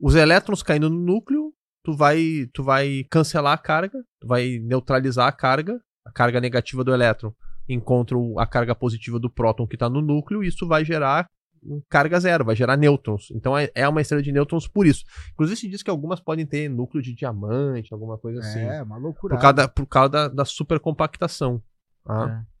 Os 0.00 0.14
elétrons 0.14 0.62
caindo 0.62 0.88
no 0.88 1.00
núcleo, 1.00 1.52
tu 1.82 1.96
vai, 1.96 2.48
tu 2.54 2.62
vai 2.62 3.04
cancelar 3.10 3.54
a 3.54 3.58
carga, 3.58 3.98
tu 4.20 4.28
vai 4.28 4.60
neutralizar 4.60 5.26
a 5.26 5.32
carga, 5.32 5.80
a 6.06 6.12
carga 6.12 6.40
negativa 6.40 6.84
do 6.84 6.94
elétron 6.94 7.34
encontra 7.68 8.16
o- 8.16 8.38
a 8.38 8.46
carga 8.46 8.74
positiva 8.74 9.18
do 9.18 9.28
próton 9.30 9.66
que 9.66 9.76
está 9.76 9.88
no 9.88 10.00
núcleo, 10.00 10.42
e 10.42 10.48
isso 10.48 10.66
vai 10.66 10.84
gerar 10.84 11.28
carga 11.88 12.20
zero, 12.20 12.44
vai 12.44 12.54
gerar 12.54 12.76
nêutrons. 12.76 13.30
Então 13.32 13.56
é, 13.58 13.68
é 13.74 13.88
uma 13.88 14.00
estrela 14.00 14.22
de 14.22 14.30
nêutrons 14.32 14.68
por 14.68 14.86
isso. 14.86 15.04
Inclusive 15.32 15.58
se 15.58 15.68
diz 15.68 15.82
que 15.82 15.90
algumas 15.90 16.20
podem 16.20 16.46
ter 16.46 16.68
núcleo 16.68 17.02
de 17.02 17.12
diamante, 17.14 17.92
alguma 17.92 18.16
coisa 18.16 18.40
assim. 18.40 18.60
É, 18.60 18.82
uma 18.82 18.96
loucura. 18.96 19.34
Por 19.34 19.40
causa 19.42 19.54
da, 19.54 19.68
por 19.68 19.86
causa 19.86 20.08
da, 20.08 20.28
da 20.28 20.44
supercompactação. 20.44 21.62
tá? 22.04 22.44
É. 22.44 22.58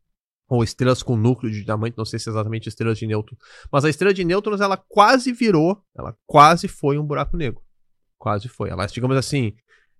Ou 0.50 0.64
estrelas 0.64 1.02
com 1.02 1.14
núcleo 1.14 1.52
de 1.52 1.62
diamante, 1.62 1.96
não 1.96 2.04
sei 2.06 2.18
se 2.18 2.28
é 2.28 2.32
exatamente 2.32 2.68
estrelas 2.68 2.98
de 2.98 3.06
nêutrons. 3.06 3.38
Mas 3.70 3.84
a 3.84 3.90
estrela 3.90 4.14
de 4.14 4.24
nêutrons, 4.24 4.60
ela 4.60 4.76
quase 4.88 5.30
virou, 5.32 5.80
ela 5.96 6.16
quase 6.26 6.66
foi 6.66 6.98
um 6.98 7.04
buraco 7.06 7.36
negro. 7.36 7.60
Quase 8.18 8.48
foi. 8.48 8.70
Ela, 8.70 8.86
digamos 8.86 9.16
assim, 9.16 9.52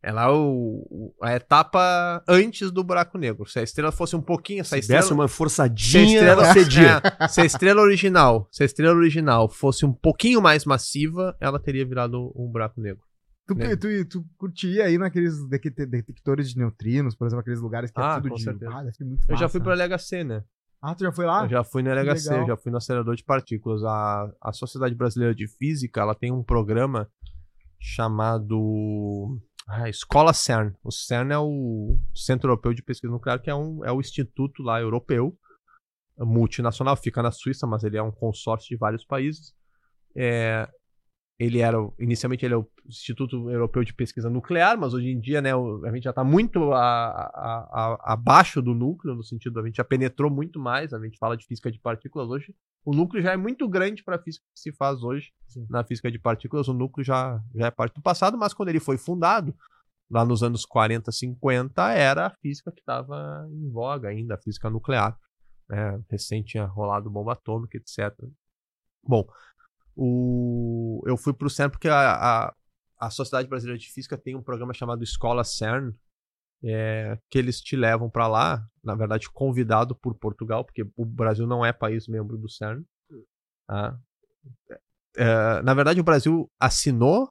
Ela 0.03 0.27
é 0.27 0.31
o, 0.31 0.87
o- 0.91 1.15
a 1.21 1.35
etapa 1.35 2.23
antes 2.29 2.71
do 2.71 2.85
buraco 2.85 3.19
negro. 3.19 3.47
Se 3.47 3.59
a 3.59 3.63
estrela 3.63 3.91
fosse 3.91 4.15
um 4.15 4.21
pouquinho, 4.23 4.61
essa 4.61 4.77
Se 4.77 4.81
estrela. 4.81 5.01
desse 5.03 5.13
uma 5.13 5.27
se 5.27 5.35
a 5.35 5.37
forçadinha, 5.37 6.15
estrela, 6.15 6.45
cedia. 6.55 7.03
é, 7.21 7.29
se 7.29 7.41
a 7.41 7.45
estrela 7.45 7.83
original, 7.83 8.49
se 8.53 8.63
a 8.63 8.67
estrela 8.67 8.95
original 8.97 9.49
fosse 9.49 9.85
um 9.85 9.93
pouquinho 9.93 10.41
mais 10.41 10.65
massiva, 10.65 11.37
ela 11.41 11.59
teria 11.59 11.85
virado 11.85 12.33
um 12.37 12.47
buraco 12.49 12.81
negro. 12.81 13.03
Tu, 13.47 13.55
Né? 13.57 13.75
tu, 13.77 14.05
tu 14.05 14.25
curtia 14.37 14.85
aí 14.85 14.99
naqueles 14.99 15.43
detec- 15.49 15.87
detectores 15.89 16.51
de 16.51 16.59
neutrinos, 16.59 17.17
por 17.17 17.27
exemplo, 17.27 17.41
aqueles 17.41 17.61
lugares 17.61 17.91
que 17.91 17.99
é 17.99 18.05
Ah, 18.05 18.17
tudo 18.21 18.29
com 18.29 18.35
de. 18.37 18.49
Ah, 18.67 18.93
ser 18.93 19.05
muito 19.05 19.25
Eu 19.29 19.37
já 19.37 19.49
fui 19.49 19.59
pro 19.61 19.73
LHC, 19.73 20.23
né? 20.23 20.45
Ah, 20.81 20.95
tu 20.95 21.03
já 21.03 21.11
foi 21.11 21.27
lá? 21.27 21.43
Eu 21.45 21.49
já 21.49 21.65
fui 21.65 21.83
no 21.83 21.91
LHC, 21.91 22.31
legal. 22.31 22.47
já 22.47 22.57
fui 22.57 22.71
no 22.71 22.79
acelerador 22.79 23.17
de 23.17 23.25
partículas. 23.25 23.83
A, 23.83 24.31
a 24.41 24.53
Sociedade 24.53 24.95
Brasileira 24.95 25.35
de 25.35 25.49
Física, 25.49 26.01
ela 26.03 26.15
tem 26.15 26.31
um 26.31 26.43
programa 26.45 27.09
chamado 27.81 29.41
ah, 29.69 29.89
Escola 29.89 30.33
CERN. 30.33 30.73
O 30.83 30.91
CERN 30.91 31.33
é 31.33 31.39
o 31.39 31.99
Centro 32.15 32.49
Europeu 32.51 32.73
de 32.73 32.83
Pesquisa 32.83 33.13
Nuclear, 33.13 33.41
que 33.41 33.51
é, 33.51 33.55
um, 33.55 33.85
é 33.85 33.93
o 33.93 34.01
instituto 34.01 34.63
lá 34.63 34.81
europeu, 34.81 35.37
multinacional, 36.19 36.97
fica 36.97 37.23
na 37.23 37.31
Suíça, 37.31 37.67
mas 37.67 37.85
ele 37.85 37.97
é 37.97 38.03
um 38.03 38.11
consórcio 38.11 38.69
de 38.69 38.77
vários 38.77 39.05
países. 39.05 39.55
É, 40.17 40.69
ele 41.39 41.61
era, 41.61 41.77
inicialmente 42.01 42.45
ele 42.45 42.55
é 42.55 42.57
o 42.57 42.67
Instituto 42.85 43.49
Europeu 43.49 43.85
de 43.85 43.95
Pesquisa 43.95 44.29
Nuclear, 44.29 44.77
mas 44.77 44.93
hoje 44.95 45.09
em 45.11 45.21
dia, 45.21 45.41
né, 45.41 45.51
a 45.55 45.93
gente 45.93 46.03
já 46.05 46.11
está 46.11 46.25
muito 46.25 46.73
a- 46.73 46.81
a- 47.13 47.69
a- 47.71 48.13
abaixo 48.15 48.61
do 48.61 48.75
núcleo, 48.75 49.15
no 49.15 49.23
sentido, 49.23 49.61
a 49.61 49.65
gente 49.67 49.77
já 49.77 49.85
penetrou 49.85 50.31
muito 50.31 50.59
mais, 50.59 50.93
a 50.93 50.99
gente 50.99 51.17
fala 51.19 51.37
de 51.37 51.47
física 51.47 51.71
de 51.71 51.79
partículas 51.79 52.29
hoje, 52.29 52.53
o 52.85 52.95
núcleo 52.95 53.23
já 53.23 53.33
é 53.33 53.37
muito 53.37 53.69
grande 53.69 54.03
para 54.03 54.17
a 54.17 54.23
física 54.23 54.45
que 54.55 54.61
se 54.61 54.73
faz 54.73 55.03
hoje 55.03 55.33
na 55.69 55.85
física 55.85 56.11
de 56.11 56.19
partículas, 56.19 56.69
o 56.69 56.75
núcleo 56.75 57.05
já, 57.05 57.41
já 57.55 57.67
é 57.67 57.71
parte 57.71 57.95
do 57.95 58.03
passado, 58.03 58.37
mas 58.37 58.55
quando 58.55 58.69
ele 58.69 58.81
foi 58.81 58.97
fundado, 58.97 59.55
lá 60.11 60.25
nos 60.25 60.43
anos 60.43 60.65
40, 60.65 61.11
50, 61.11 61.93
era 61.93 62.27
a 62.27 62.31
física 62.31 62.73
que 62.73 62.81
estava 62.81 63.47
em 63.51 63.71
voga 63.71 64.09
ainda, 64.09 64.35
a 64.35 64.39
física 64.39 64.71
nuclear. 64.71 65.19
né? 65.69 66.01
recém 66.11 66.43
tinha 66.43 66.65
rolado 66.65 67.11
bomba 67.11 67.33
atômica, 67.33 67.77
etc. 67.77 68.15
Bom, 69.03 69.27
o... 69.95 71.03
eu 71.07 71.17
fui 71.17 71.33
pro 71.33 71.51
CERN 71.51 71.71
porque 71.71 71.89
a, 71.89 72.47
a, 72.47 72.55
a 72.99 73.11
Sociedade 73.11 73.49
Brasileira 73.49 73.79
de 73.79 73.91
Física 73.91 74.17
tem 74.17 74.35
um 74.35 74.43
programa 74.43 74.73
chamado 74.73 75.03
Escola 75.03 75.45
CERN, 75.45 75.93
é, 76.65 77.17
que 77.31 77.39
eles 77.39 77.61
te 77.61 77.77
levam 77.77 78.11
para 78.11 78.27
lá, 78.27 78.65
na 78.83 78.95
verdade 78.95 79.31
convidado 79.31 79.95
por 79.95 80.15
Portugal, 80.15 80.65
porque 80.65 80.85
o 80.97 81.05
Brasil 81.05 81.47
não 81.47 81.65
é 81.65 81.73
país 81.73 82.09
membro 82.09 82.37
do 82.37 82.49
CERN. 82.51 82.83
tá? 83.67 83.97
É, 85.17 85.63
na 85.63 85.75
verdade, 85.75 86.01
o 86.01 86.05
Brasil 86.05 86.49
assinou, 86.61 87.31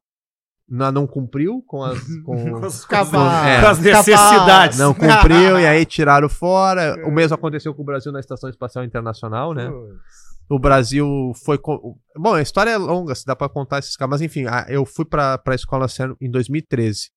não 0.67 1.07
cumpriu 1.07 1.63
com 1.65 1.84
as. 1.84 1.97
Com, 2.25 2.61
Capaz. 2.89 3.47
É. 3.47 3.61
Com 3.61 3.67
as 3.67 3.80
necessidades. 3.80 4.78
não 4.78 4.93
cumpriu 4.93 5.59
e 5.59 5.65
aí 5.65 5.86
tiraram 5.86 6.28
fora. 6.30 6.95
O 7.07 7.11
mesmo 7.11 7.36
aconteceu 7.36 7.73
com 7.73 7.82
o 7.82 7.86
Brasil 7.86 8.11
na 8.11 8.19
Estação 8.19 8.49
Espacial 8.49 8.84
Internacional, 8.84 9.53
né? 9.53 9.69
O 10.49 10.59
Brasil 10.59 11.32
foi. 11.45 11.57
Bom, 12.17 12.34
a 12.34 12.41
história 12.41 12.71
é 12.71 12.78
longa, 12.78 13.13
se 13.15 13.25
dá 13.25 13.36
pra 13.36 13.49
contar 13.49 13.80
esses 13.80 13.95
caras, 13.95 14.11
mas 14.11 14.21
enfim, 14.21 14.45
a- 14.47 14.65
eu 14.69 14.86
fui 14.86 15.05
pra, 15.05 15.38
pra 15.38 15.55
escola 15.55 15.88
CERN 15.88 16.15
em 16.21 16.30
2013. 16.32 17.09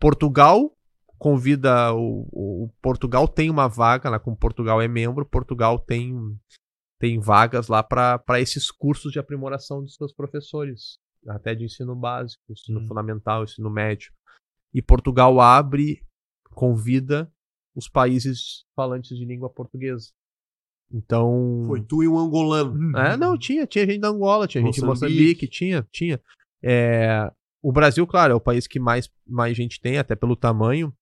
Portugal 0.00 0.70
convida. 1.18 1.92
O, 1.94 2.28
o- 2.32 2.70
Portugal 2.82 3.26
tem 3.28 3.50
uma 3.50 3.68
vaga, 3.68 4.08
lá, 4.10 4.18
como 4.18 4.36
Portugal 4.36 4.80
é 4.80 4.88
membro, 4.88 5.24
Portugal 5.26 5.78
tem, 5.78 6.14
tem 7.00 7.18
vagas 7.20 7.68
lá 7.68 7.82
pra 7.82 8.22
esses 8.40 8.70
cursos 8.70 9.12
de 9.12 9.18
aprimoração 9.18 9.82
dos 9.82 9.94
seus 9.94 10.12
professores, 10.12 10.98
até 11.28 11.54
de 11.54 11.64
ensino 11.64 11.94
básico, 11.96 12.42
ensino 12.50 12.80
Hum. 12.80 12.86
fundamental, 12.88 13.44
ensino 13.44 13.68
médio. 13.70 14.12
E 14.74 14.80
Portugal 14.82 15.40
abre, 15.40 16.02
convida 16.52 17.30
os 17.74 17.88
países 17.88 18.64
falantes 18.74 19.16
de 19.16 19.24
língua 19.24 19.50
portuguesa. 19.50 20.10
Então. 20.92 21.64
Foi 21.66 21.82
tu 21.82 22.02
e 22.02 22.08
um 22.08 22.16
angolano. 22.18 22.96
É, 22.96 23.16
não, 23.16 23.36
tinha, 23.36 23.66
tinha 23.66 23.84
gente 23.84 23.98
da 24.00 24.08
Angola, 24.08 24.46
tinha 24.46 24.62
gente 24.64 24.76
de 24.76 24.80
Moçambique. 24.86 25.18
Moçambique, 25.18 25.48
tinha, 25.48 25.86
tinha. 25.90 26.20
É, 26.62 27.30
o 27.62 27.72
Brasil, 27.72 28.06
claro, 28.06 28.32
é 28.32 28.36
o 28.36 28.40
país 28.40 28.66
que 28.66 28.78
mais, 28.78 29.10
mais 29.26 29.56
gente 29.56 29.80
tem, 29.80 29.98
até 29.98 30.14
pelo 30.14 30.36
tamanho. 30.36 30.92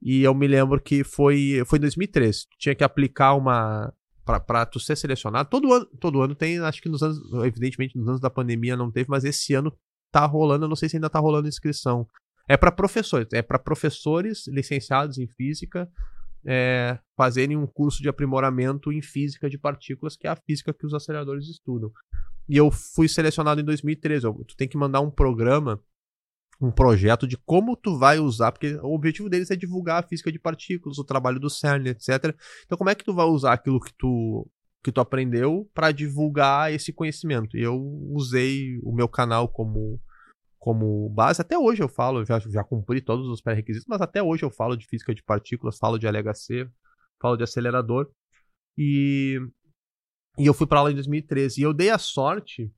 E 0.00 0.22
eu 0.22 0.34
me 0.34 0.46
lembro 0.46 0.80
que 0.80 1.02
foi, 1.02 1.62
foi 1.66 1.78
em 1.78 1.82
2013. 1.82 2.46
Tinha 2.58 2.74
que 2.74 2.84
aplicar 2.84 3.34
uma. 3.34 3.92
Pra, 4.24 4.38
pra 4.38 4.66
tu 4.66 4.78
ser 4.78 4.94
selecionado. 4.96 5.48
Todo 5.48 5.72
ano, 5.72 5.86
todo 5.98 6.20
ano 6.20 6.34
tem, 6.34 6.58
acho 6.58 6.82
que 6.82 6.88
nos 6.88 7.02
anos. 7.02 7.18
Evidentemente, 7.44 7.96
nos 7.96 8.06
anos 8.08 8.20
da 8.20 8.30
pandemia 8.30 8.76
não 8.76 8.90
teve, 8.90 9.08
mas 9.08 9.24
esse 9.24 9.54
ano 9.54 9.72
tá 10.12 10.24
rolando. 10.26 10.64
Eu 10.64 10.68
não 10.68 10.76
sei 10.76 10.88
se 10.88 10.96
ainda 10.96 11.10
tá 11.10 11.18
rolando 11.18 11.48
inscrição. 11.48 12.06
É 12.48 12.56
para 12.56 12.70
professores, 12.72 13.28
é 13.32 13.42
para 13.42 13.58
professores 13.58 14.46
licenciados 14.46 15.18
em 15.18 15.26
física 15.26 15.88
é, 16.46 16.98
fazerem 17.16 17.56
um 17.56 17.66
curso 17.66 18.02
de 18.02 18.08
aprimoramento 18.08 18.92
em 18.92 19.02
física 19.02 19.50
de 19.50 19.58
partículas, 19.58 20.16
que 20.16 20.26
é 20.26 20.30
a 20.30 20.36
física 20.36 20.72
que 20.72 20.86
os 20.86 20.94
aceleradores 20.94 21.46
estudam. 21.48 21.90
E 22.48 22.56
eu 22.56 22.70
fui 22.70 23.08
selecionado 23.08 23.60
em 23.60 23.64
2013. 23.64 24.24
Eu- 24.26 24.44
tu 24.46 24.56
tem 24.56 24.68
que 24.68 24.76
mandar 24.78 25.00
um 25.00 25.10
programa, 25.10 25.78
um 26.60 26.70
projeto 26.70 27.26
de 27.26 27.36
como 27.36 27.76
tu 27.76 27.98
vai 27.98 28.18
usar, 28.18 28.50
porque 28.50 28.74
o 28.82 28.94
objetivo 28.94 29.28
deles 29.28 29.50
é 29.50 29.56
divulgar 29.56 30.02
a 30.02 30.06
física 30.06 30.32
de 30.32 30.38
partículas, 30.38 30.98
o 30.98 31.04
trabalho 31.04 31.38
do 31.38 31.48
CERN, 31.48 31.86
etc. 31.88 32.34
Então, 32.64 32.76
como 32.76 32.90
é 32.90 32.94
que 32.94 33.04
tu 33.04 33.14
vai 33.14 33.26
usar 33.26 33.52
aquilo 33.52 33.80
que 33.80 33.92
tu 33.96 34.48
que 34.82 34.92
tu 34.92 35.00
aprendeu 35.00 35.68
para 35.74 35.92
divulgar 35.92 36.72
esse 36.72 36.92
conhecimento? 36.92 37.56
E 37.56 37.62
eu 37.62 37.76
usei 38.10 38.78
o 38.82 38.92
meu 38.92 39.08
canal 39.08 39.48
como 39.48 40.00
como 40.58 41.08
base. 41.10 41.40
Até 41.40 41.56
hoje 41.56 41.82
eu 41.82 41.88
falo, 41.88 42.24
já, 42.24 42.38
já 42.40 42.64
cumpri 42.64 43.00
todos 43.00 43.26
os 43.28 43.40
pré-requisitos, 43.40 43.86
mas 43.88 44.00
até 44.00 44.22
hoje 44.22 44.44
eu 44.44 44.50
falo 44.50 44.76
de 44.76 44.86
física 44.86 45.14
de 45.14 45.22
partículas, 45.22 45.78
falo 45.78 45.98
de 45.98 46.06
LHC, 46.06 46.68
falo 47.20 47.36
de 47.36 47.44
acelerador. 47.44 48.10
E, 48.76 49.38
e 50.36 50.46
eu 50.46 50.54
fui 50.54 50.66
para 50.66 50.82
lá 50.82 50.90
em 50.90 50.94
2013. 50.94 51.60
E 51.60 51.64
eu 51.64 51.72
dei 51.72 51.90
a 51.90 51.98
sorte 51.98 52.72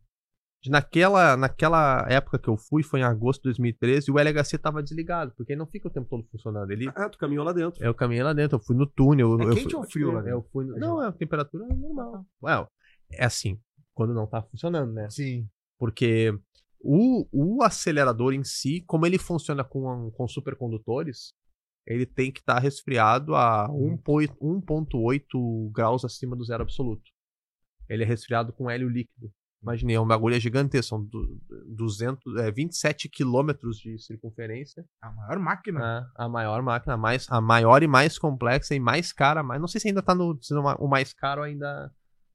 de 0.62 0.70
naquela, 0.70 1.36
naquela 1.36 2.06
época 2.08 2.38
que 2.38 2.48
eu 2.48 2.56
fui, 2.56 2.82
foi 2.82 3.00
em 3.00 3.02
agosto 3.02 3.40
de 3.40 3.44
2013, 3.44 4.10
o 4.10 4.18
LHC 4.18 4.58
tava 4.58 4.82
desligado, 4.82 5.32
porque 5.36 5.52
ele 5.52 5.58
não 5.58 5.66
fica 5.66 5.88
o 5.88 5.90
tempo 5.90 6.08
todo 6.08 6.26
funcionando. 6.30 6.70
Ele, 6.70 6.90
Ah, 6.94 7.08
tu 7.08 7.16
caminhou 7.16 7.44
lá 7.44 7.52
dentro. 7.52 7.82
eu 7.82 7.94
caminhei 7.94 8.22
lá 8.22 8.32
dentro, 8.32 8.56
eu 8.58 8.62
fui 8.62 8.76
no 8.76 8.86
túnel. 8.86 9.40
É 9.40 9.44
eu 9.44 9.54
quente 9.54 9.70
fui, 9.70 9.74
ou 9.74 9.84
frio 9.84 10.12
lá 10.12 10.20
Eu 10.28 10.42
fui, 10.52 10.66
não, 10.66 11.02
é 11.02 11.08
a 11.08 11.12
temperatura 11.12 11.66
normal. 11.66 12.26
Well, 12.42 12.68
é 13.10 13.24
assim, 13.24 13.58
quando 13.94 14.12
não 14.12 14.26
tá 14.26 14.42
funcionando, 14.42 14.92
né? 14.92 15.08
Sim. 15.08 15.48
Porque 15.78 16.38
o, 16.78 17.26
o 17.32 17.62
acelerador 17.62 18.34
em 18.34 18.44
si, 18.44 18.82
como 18.86 19.06
ele 19.06 19.18
funciona 19.18 19.64
com, 19.64 20.10
com 20.10 20.28
supercondutores, 20.28 21.32
ele 21.86 22.04
tem 22.04 22.30
que 22.30 22.40
estar 22.40 22.58
resfriado 22.58 23.34
a 23.34 23.66
1,8 23.70 24.36
1,8 24.38 25.72
graus 25.72 26.04
acima 26.04 26.36
do 26.36 26.44
zero 26.44 26.62
absoluto. 26.62 27.02
Ele 27.88 28.02
é 28.02 28.06
resfriado 28.06 28.52
com 28.52 28.70
hélio 28.70 28.88
líquido. 28.88 29.32
Imaginei, 29.62 29.96
é 29.96 30.00
um 30.00 30.06
bagulho 30.06 30.40
gigantesco, 30.40 30.88
são 30.88 31.04
du- 31.04 31.38
200, 31.68 32.36
é, 32.36 32.50
27 32.50 33.08
quilômetros 33.10 33.76
de 33.76 33.98
circunferência. 33.98 34.84
A 35.02 35.10
maior 35.12 35.38
máquina. 35.38 35.78
né? 35.80 36.06
A 36.16 36.28
maior 36.28 36.62
máquina, 36.62 36.94
a, 36.94 36.96
mais, 36.96 37.26
a 37.30 37.40
maior 37.40 37.82
e 37.82 37.86
mais 37.86 38.18
complexa 38.18 38.74
e 38.74 38.80
mais 38.80 39.12
cara. 39.12 39.42
Mas 39.42 39.60
não 39.60 39.68
sei 39.68 39.80
se 39.80 39.88
ainda 39.88 40.02
tá 40.02 40.14
no. 40.14 40.38
Se 40.40 40.54
o 40.54 40.88
mais 40.88 41.12
caro 41.12 41.42
ainda 41.42 41.92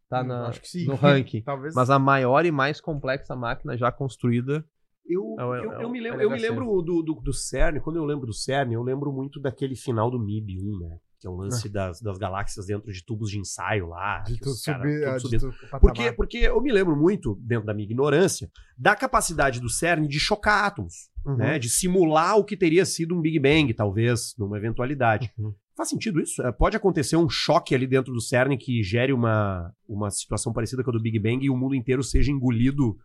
tá 0.07 0.21
Hum, 0.21 0.27
na, 0.27 0.51
no 0.85 0.95
ranking. 0.95 1.41
Talvez. 1.45 1.73
Mas 1.73 1.89
a 1.89 1.97
maior 1.97 2.45
e 2.45 2.51
mais 2.51 2.79
complexa 2.79 3.35
máquina 3.35 3.75
já 3.75 3.91
construída. 3.91 4.63
Eu, 5.07 5.35
É 5.39 5.43
eu, 5.43 5.71
é 5.71 5.83
eu 5.83 5.89
me 5.89 5.99
lembro, 5.99 6.21
eu 6.21 6.29
me 6.31 6.39
lembro 6.39 6.65
do, 6.81 7.01
do, 7.03 7.13
do 7.21 7.33
CERN, 7.33 7.79
quando 7.79 7.97
eu 7.97 8.05
lembro 8.05 8.25
do 8.25 8.33
CERN, 8.33 8.71
eu 8.73 8.81
lembro 8.81 9.11
muito 9.11 9.39
daquele 9.39 9.75
final 9.75 10.09
do 10.09 10.17
MIB 10.19 10.57
1, 10.59 10.79
né? 10.79 10.97
Que 11.25 11.27
é 11.27 11.31
o 11.31 11.35
lance 11.35 11.67
das, 11.67 11.99
das 11.99 12.19
galáxias 12.19 12.67
dentro 12.67 12.93
de 12.93 13.03
tubos 13.03 13.31
de 13.31 13.39
ensaio 13.39 13.87
lá. 13.87 14.19
de 14.19 14.35
que 14.35 14.41
tu 14.41 14.51
subir, 14.51 15.01
tudo 15.19 15.27
ah, 15.27 15.29
de 15.29 15.39
tu. 15.39 15.53
Porque, 15.81 16.11
porque 16.11 16.37
eu 16.37 16.61
me 16.61 16.71
lembro 16.71 16.95
muito, 16.95 17.35
dentro 17.41 17.65
da 17.65 17.73
minha 17.73 17.85
ignorância, 17.85 18.47
da 18.77 18.95
capacidade 18.95 19.59
do 19.59 19.67
CERN 19.67 20.07
de 20.07 20.19
chocar 20.19 20.65
átomos, 20.65 21.09
Uhum. 21.25 21.37
né? 21.37 21.57
De 21.57 21.67
simular 21.67 22.37
o 22.37 22.43
que 22.43 22.55
teria 22.55 22.85
sido 22.85 23.15
um 23.15 23.21
Big 23.21 23.39
Bang, 23.39 23.73
talvez, 23.73 24.35
numa 24.37 24.55
eventualidade. 24.55 25.31
Uhum. 25.35 25.51
Faz 25.75 25.89
sentido 25.89 26.21
isso? 26.21 26.43
É, 26.43 26.51
Pode 26.51 26.77
acontecer 26.77 27.15
um 27.15 27.27
choque 27.27 27.73
ali 27.73 27.87
dentro 27.87 28.13
do 28.13 28.21
CERN 28.21 28.55
que 28.55 28.83
gere 28.83 29.11
uma, 29.11 29.73
uma 29.89 30.11
situação 30.11 30.53
parecida 30.53 30.83
com 30.83 30.91
a 30.91 30.93
do 30.93 31.01
Big 31.01 31.17
Bang 31.17 31.43
e 31.43 31.49
o 31.49 31.57
mundo 31.57 31.73
inteiro 31.73 32.03
seja 32.03 32.31
engolido 32.31 32.95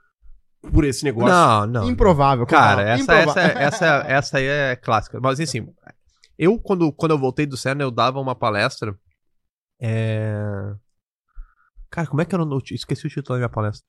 por 0.71 0.85
esse 0.85 1.03
negócio. 1.03 1.31
Não, 1.31 1.67
não. 1.67 1.89
Improvável. 1.91 2.45
Cara, 2.45 2.85
Cavalo, 2.85 2.91
essa, 2.91 3.03
improvável. 3.03 3.43
essa, 3.43 3.87
essa, 3.87 4.05
essa 4.07 4.37
aí 4.37 4.45
é 4.45 4.77
clássica. 4.77 5.19
Mas 5.19 5.41
assim, 5.41 5.67
eu, 6.41 6.59
quando, 6.59 6.91
quando 6.91 7.13
eu 7.13 7.19
voltei 7.19 7.45
do 7.45 7.55
CERN, 7.55 7.83
eu 7.83 7.91
dava 7.91 8.19
uma 8.19 8.35
palestra. 8.35 8.99
É... 9.79 10.75
Cara, 11.91 12.07
como 12.07 12.23
é 12.23 12.25
que 12.25 12.35
era 12.35 12.43
o 12.43 12.47
nome? 12.47 12.63
Esqueci 12.71 13.07
o 13.07 13.11
título 13.11 13.35
da 13.35 13.41
minha 13.41 13.49
palestra. 13.51 13.87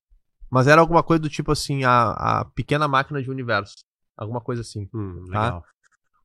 Mas 0.50 0.68
era 0.68 0.82
alguma 0.82 1.02
coisa 1.02 1.22
do 1.22 1.30
tipo 1.30 1.50
assim, 1.50 1.86
a, 1.86 2.12
a 2.12 2.46
pequena 2.54 2.90
máquina 2.90 3.24
de 3.24 3.32
universo. 3.32 3.86
Alguma 4.18 4.42
coisa 4.42 4.64
assim. 4.64 4.90
Hum, 4.94 5.24
Tá. 5.32 5.46
legal. 5.46 5.66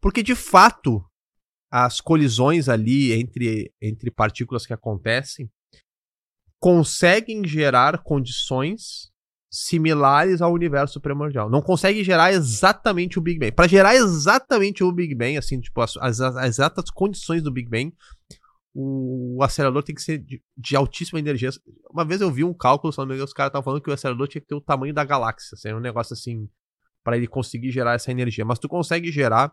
Porque 0.00 0.20
de 0.20 0.34
fato, 0.34 1.04
as 1.70 2.00
colisões 2.00 2.68
ali 2.68 3.12
entre, 3.12 3.72
entre 3.80 4.10
partículas 4.10 4.66
que 4.66 4.72
acontecem 4.72 5.48
conseguem 6.58 7.46
gerar 7.46 8.02
condições 8.02 9.12
similares 9.50 10.42
ao 10.42 10.52
universo 10.52 11.00
primordial. 11.00 11.48
Não 11.48 11.62
consegue 11.62 12.02
gerar 12.02 12.32
exatamente 12.32 13.18
o 13.18 13.22
Big 13.22 13.38
Bang. 13.38 13.52
Para 13.52 13.68
gerar 13.68 13.94
exatamente 13.94 14.82
o 14.82 14.92
Big 14.92 15.14
Bang, 15.14 15.36
assim, 15.36 15.60
tipo, 15.60 15.80
as, 15.80 15.96
as, 15.96 16.20
as 16.20 16.44
exatas 16.46 16.90
condições 16.90 17.42
do 17.42 17.52
Big 17.52 17.68
Bang, 17.68 17.94
o, 18.74 19.38
o 19.38 19.42
acelerador 19.42 19.82
tem 19.82 19.94
que 19.94 20.02
ser 20.02 20.18
de, 20.18 20.42
de, 20.56 20.76
altíssima 20.76 21.18
energia. 21.18 21.48
Uma 21.90 22.04
vez 22.04 22.20
eu 22.20 22.30
vi 22.30 22.44
um 22.44 22.52
cálculo, 22.52 22.90
os 22.90 22.96
caras 23.32 23.48
estavam 23.48 23.62
falando 23.62 23.80
que 23.80 23.88
o 23.88 23.92
acelerador 23.92 24.28
tinha 24.28 24.42
que 24.42 24.48
ter 24.48 24.54
o 24.54 24.60
tamanho 24.60 24.92
da 24.92 25.04
galáxia. 25.04 25.54
Assim, 25.54 25.72
um 25.72 25.80
negócio 25.80 26.12
assim, 26.12 26.48
para 27.02 27.16
ele 27.16 27.26
conseguir 27.26 27.70
gerar 27.70 27.94
essa 27.94 28.10
energia. 28.10 28.44
Mas 28.44 28.58
tu 28.58 28.68
consegue 28.68 29.10
gerar 29.10 29.50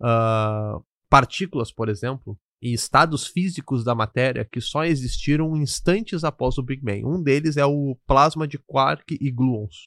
uh, 0.00 0.82
partículas, 1.10 1.70
por 1.72 1.88
exemplo, 1.88 2.38
e 2.60 2.72
estados 2.72 3.26
físicos 3.26 3.84
da 3.84 3.94
matéria 3.94 4.44
que 4.44 4.60
só 4.60 4.84
existiram 4.84 5.56
instantes 5.56 6.24
após 6.24 6.58
o 6.58 6.62
Big 6.62 6.82
Bang. 6.82 7.04
Um 7.04 7.22
deles 7.22 7.56
é 7.56 7.64
o 7.64 7.96
plasma 8.06 8.46
de 8.46 8.58
quark 8.58 9.16
e 9.20 9.30
gluons. 9.30 9.86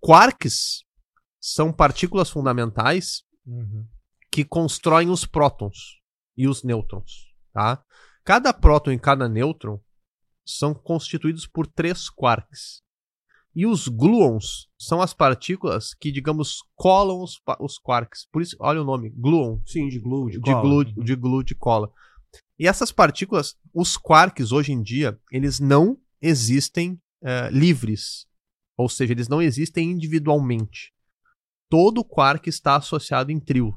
Quarks 0.00 0.84
são 1.40 1.72
partículas 1.72 2.28
fundamentais 2.28 3.22
uhum. 3.46 3.86
que 4.30 4.44
constroem 4.44 5.08
os 5.08 5.24
prótons 5.24 6.00
e 6.36 6.48
os 6.48 6.62
nêutrons. 6.62 7.32
Tá? 7.52 7.82
Cada 8.24 8.52
próton 8.52 8.92
e 8.92 8.98
cada 8.98 9.28
nêutron 9.28 9.80
são 10.44 10.74
constituídos 10.74 11.46
por 11.46 11.66
três 11.66 12.10
quarks. 12.10 12.83
E 13.54 13.66
os 13.66 13.86
gluons 13.86 14.68
são 14.78 15.00
as 15.00 15.14
partículas 15.14 15.94
que, 15.94 16.10
digamos, 16.10 16.58
colam 16.74 17.22
os, 17.22 17.40
os 17.60 17.78
quarks. 17.78 18.26
Por 18.32 18.42
isso, 18.42 18.56
olha 18.58 18.82
o 18.82 18.84
nome, 18.84 19.10
gluon. 19.10 19.60
Sim, 19.64 19.88
de 19.88 20.00
glue, 20.00 20.32
de, 20.32 20.38
de 20.40 20.50
cola. 20.50 20.62
Glue, 20.62 20.84
de 20.84 21.14
glue, 21.14 21.44
de 21.44 21.54
cola. 21.54 21.92
E 22.58 22.66
essas 22.66 22.90
partículas, 22.90 23.56
os 23.72 23.96
quarks, 23.96 24.50
hoje 24.50 24.72
em 24.72 24.82
dia, 24.82 25.18
eles 25.30 25.60
não 25.60 25.98
existem 26.20 27.00
uh, 27.22 27.48
livres. 27.52 28.26
Ou 28.76 28.88
seja, 28.88 29.12
eles 29.12 29.28
não 29.28 29.40
existem 29.40 29.90
individualmente. 29.90 30.92
Todo 31.70 32.04
quark 32.04 32.48
está 32.48 32.76
associado 32.76 33.30
em 33.30 33.38
trio 33.38 33.76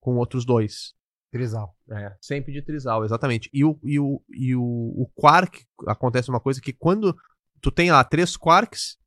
com 0.00 0.16
outros 0.16 0.44
dois. 0.44 0.94
Trisal. 1.30 1.74
É, 1.90 2.14
sempre 2.20 2.52
de 2.52 2.60
trisal, 2.60 3.04
exatamente. 3.04 3.48
E 3.52 3.64
o, 3.64 3.78
e 3.82 3.98
o, 3.98 4.22
e 4.28 4.54
o, 4.54 4.62
o 4.62 5.10
quark, 5.14 5.64
acontece 5.86 6.28
uma 6.28 6.40
coisa 6.40 6.60
que 6.60 6.74
quando 6.74 7.16
tu 7.62 7.70
tem 7.70 7.90
lá 7.90 8.02
três 8.02 8.36
quarks 8.36 8.98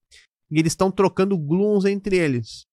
e 0.49 0.57
eles 0.59 0.71
estão 0.71 0.89
trocando 0.89 1.37
gluons 1.37 1.85
entre 1.85 2.17
eles. 2.17 2.65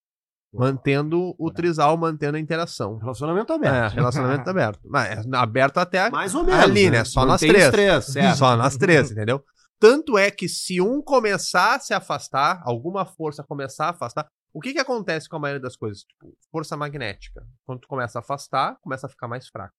Mantendo 0.55 1.35
o 1.39 1.51
trisal, 1.51 1.97
mantendo 1.97 2.37
a 2.37 2.41
interação. 2.41 2.99
Relacionamento 2.99 3.53
aberto. 3.55 3.75
É, 3.75 3.89
relacionamento 3.89 4.49
aberto. 4.49 4.81
Mas 4.85 5.27
é 5.27 5.37
aberto 5.37 5.79
até 5.79 6.11
Mais 6.11 6.35
ou 6.35 6.45
menos, 6.45 6.63
ali, 6.63 6.91
né? 6.91 6.99
né? 6.99 7.05
Só 7.05 7.27
Mantém 7.27 7.49
três. 7.51 7.71
três, 7.71 8.05
certo. 8.05 8.37
Só 8.37 8.57
nós 8.57 8.77
três, 8.77 9.11
entendeu? 9.11 9.43
Tanto 9.81 10.17
é 10.17 10.31
que 10.31 10.49
se 10.49 10.81
um 10.81 11.03
começar 11.03 11.77
a 11.77 11.81
se 11.81 11.95
afastar, 11.95 12.63
alguma 12.65 13.05
força 13.07 13.43
começar 13.43 13.87
a 13.87 13.91
afastar, 13.91 14.27
o 14.53 14.61
que 14.61 14.75
que 14.75 14.79
acontece 14.79 15.27
com 15.27 15.37
a 15.37 15.41
maioria 15.41 15.61
das 15.61 15.75
coisas? 15.75 16.03
Tipo, 16.03 16.37
força 16.51 16.77
magnética. 16.77 17.43
Quando 17.65 17.81
tu 17.81 17.89
começa 17.89 18.19
a 18.19 18.21
afastar, 18.21 18.77
começa 18.83 19.07
a 19.07 19.11
ficar 19.11 19.27
mais 19.27 19.49
fraco. 19.49 19.75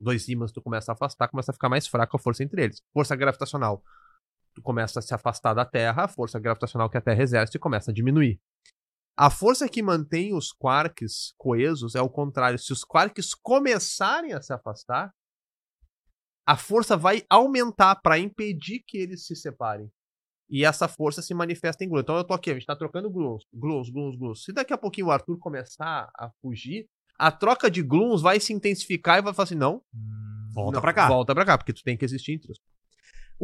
Dois 0.00 0.28
ímãs 0.28 0.50
tu 0.50 0.60
começa 0.60 0.90
a 0.90 0.94
afastar, 0.94 1.28
começa 1.28 1.52
a 1.52 1.54
ficar 1.54 1.68
mais 1.68 1.86
fraca 1.86 2.16
a 2.16 2.20
força 2.20 2.42
entre 2.42 2.64
eles. 2.64 2.82
Força 2.92 3.14
gravitacional 3.14 3.80
começa 4.60 4.98
a 4.98 5.02
se 5.02 5.14
afastar 5.14 5.54
da 5.54 5.64
Terra, 5.64 6.04
a 6.04 6.08
força 6.08 6.38
gravitacional 6.38 6.90
que 6.90 6.98
a 6.98 7.00
Terra 7.00 7.22
exerce 7.22 7.58
começa 7.58 7.90
a 7.90 7.94
diminuir. 7.94 8.40
A 9.16 9.30
força 9.30 9.68
que 9.68 9.82
mantém 9.82 10.34
os 10.34 10.52
quarks 10.52 11.34
coesos 11.36 11.94
é 11.94 12.00
o 12.00 12.08
contrário. 12.08 12.58
Se 12.58 12.72
os 12.72 12.82
quarks 12.82 13.34
começarem 13.34 14.32
a 14.32 14.40
se 14.40 14.52
afastar, 14.52 15.12
a 16.46 16.56
força 16.56 16.96
vai 16.96 17.22
aumentar 17.30 17.96
para 17.96 18.18
impedir 18.18 18.82
que 18.86 18.98
eles 18.98 19.26
se 19.26 19.36
separem. 19.36 19.90
E 20.50 20.64
essa 20.64 20.88
força 20.88 21.22
se 21.22 21.32
manifesta 21.32 21.84
em 21.84 21.88
gluons. 21.88 22.02
Então 22.02 22.16
eu 22.16 22.24
tô 22.24 22.34
aqui, 22.34 22.50
a 22.50 22.54
gente 22.54 22.66
tá 22.66 22.76
trocando 22.76 23.10
gluons, 23.10 23.44
gluons, 23.52 23.88
gluons, 23.90 24.16
gluons. 24.16 24.44
Se 24.44 24.52
daqui 24.52 24.72
a 24.72 24.78
pouquinho 24.78 25.06
o 25.06 25.10
Arthur 25.10 25.38
começar 25.38 26.10
a 26.14 26.30
fugir, 26.42 26.86
a 27.18 27.30
troca 27.30 27.70
de 27.70 27.82
gluons 27.82 28.20
vai 28.20 28.40
se 28.40 28.52
intensificar 28.52 29.18
e 29.18 29.22
vai 29.22 29.32
falar 29.32 29.44
assim: 29.44 29.54
não, 29.54 29.82
volta 30.52 30.80
para 30.80 30.92
cá. 30.92 31.08
Volta 31.08 31.34
para 31.34 31.44
cá, 31.44 31.56
porque 31.56 31.72
tu 31.72 31.82
tem 31.82 31.96
que 31.96 32.04
existir 32.04 32.32
entre 32.32 32.52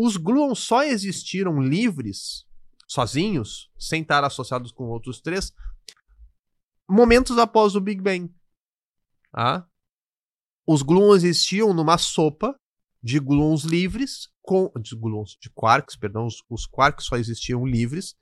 os. 0.06 0.16
Gluons 0.16 0.58
só 0.60 0.82
existiram 0.82 1.60
livres, 1.60 2.46
sozinhos, 2.86 3.70
sem 3.78 4.02
estar 4.02 4.24
associados 4.24 4.72
com 4.72 4.84
outros 4.84 5.20
três, 5.20 5.52
momentos 6.88 7.38
após 7.38 7.74
o 7.74 7.80
Big 7.80 8.00
Bang. 8.00 8.32
Tá? 9.32 9.66
Os 10.66 10.82
gluons 10.82 11.22
existiam 11.22 11.72
numa 11.72 11.98
sopa 11.98 12.54
de 13.02 13.18
gluons 13.18 13.62
livres, 13.64 14.28
com, 14.42 14.70
de 14.80 14.96
gluons, 14.96 15.36
de 15.40 15.50
quarks, 15.50 15.96
perdão, 15.96 16.26
os, 16.26 16.42
os 16.48 16.66
quarks 16.66 17.06
só 17.06 17.16
existiam 17.16 17.64
livres 17.66 18.14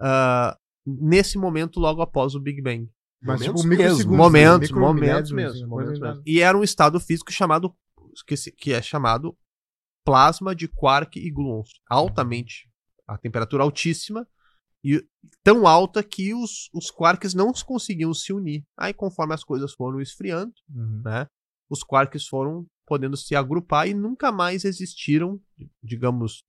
uh, 0.00 0.56
nesse 0.84 1.38
momento 1.38 1.80
logo 1.80 2.02
após 2.02 2.34
o 2.34 2.40
Big 2.40 2.60
Bang. 2.60 2.90
Mas 3.20 3.40
momentos 3.40 3.62
tipo, 3.62 3.68
mesmo, 3.76 4.16
momentos, 4.16 4.70
né? 4.70 4.76
momentos 4.78 5.30
Micromilésimos, 5.30 5.32
mesmo, 5.32 5.50
assim, 5.50 5.66
momentos 5.66 5.98
coisa 5.98 6.14
mesmo. 6.14 6.22
E 6.26 6.40
era 6.40 6.58
um 6.58 6.64
estado 6.64 6.98
físico 6.98 7.32
chamado 7.32 7.74
que, 8.26 8.36
se- 8.36 8.52
que 8.52 8.72
é 8.72 8.82
chamado 8.82 9.36
plasma 10.04 10.54
de 10.54 10.68
quark 10.68 11.16
e 11.18 11.30
gluons, 11.30 11.70
altamente 11.88 12.68
a 13.06 13.16
temperatura 13.18 13.62
altíssima 13.62 14.26
e 14.84 15.04
tão 15.44 15.66
alta 15.66 16.02
que 16.02 16.34
os, 16.34 16.68
os 16.74 16.90
quarks 16.90 17.34
não 17.34 17.52
conseguiam 17.52 18.12
se 18.12 18.32
unir. 18.32 18.64
Aí 18.76 18.92
conforme 18.92 19.34
as 19.34 19.44
coisas 19.44 19.72
foram 19.74 20.00
esfriando, 20.00 20.52
Uhum. 20.68 21.02
né, 21.04 21.26
os 21.70 21.82
quarks 21.84 22.26
foram 22.26 22.66
podendo 22.86 23.16
se 23.16 23.34
agrupar 23.36 23.88
e 23.88 23.94
nunca 23.94 24.32
mais 24.32 24.64
existiram, 24.64 25.40
digamos, 25.82 26.42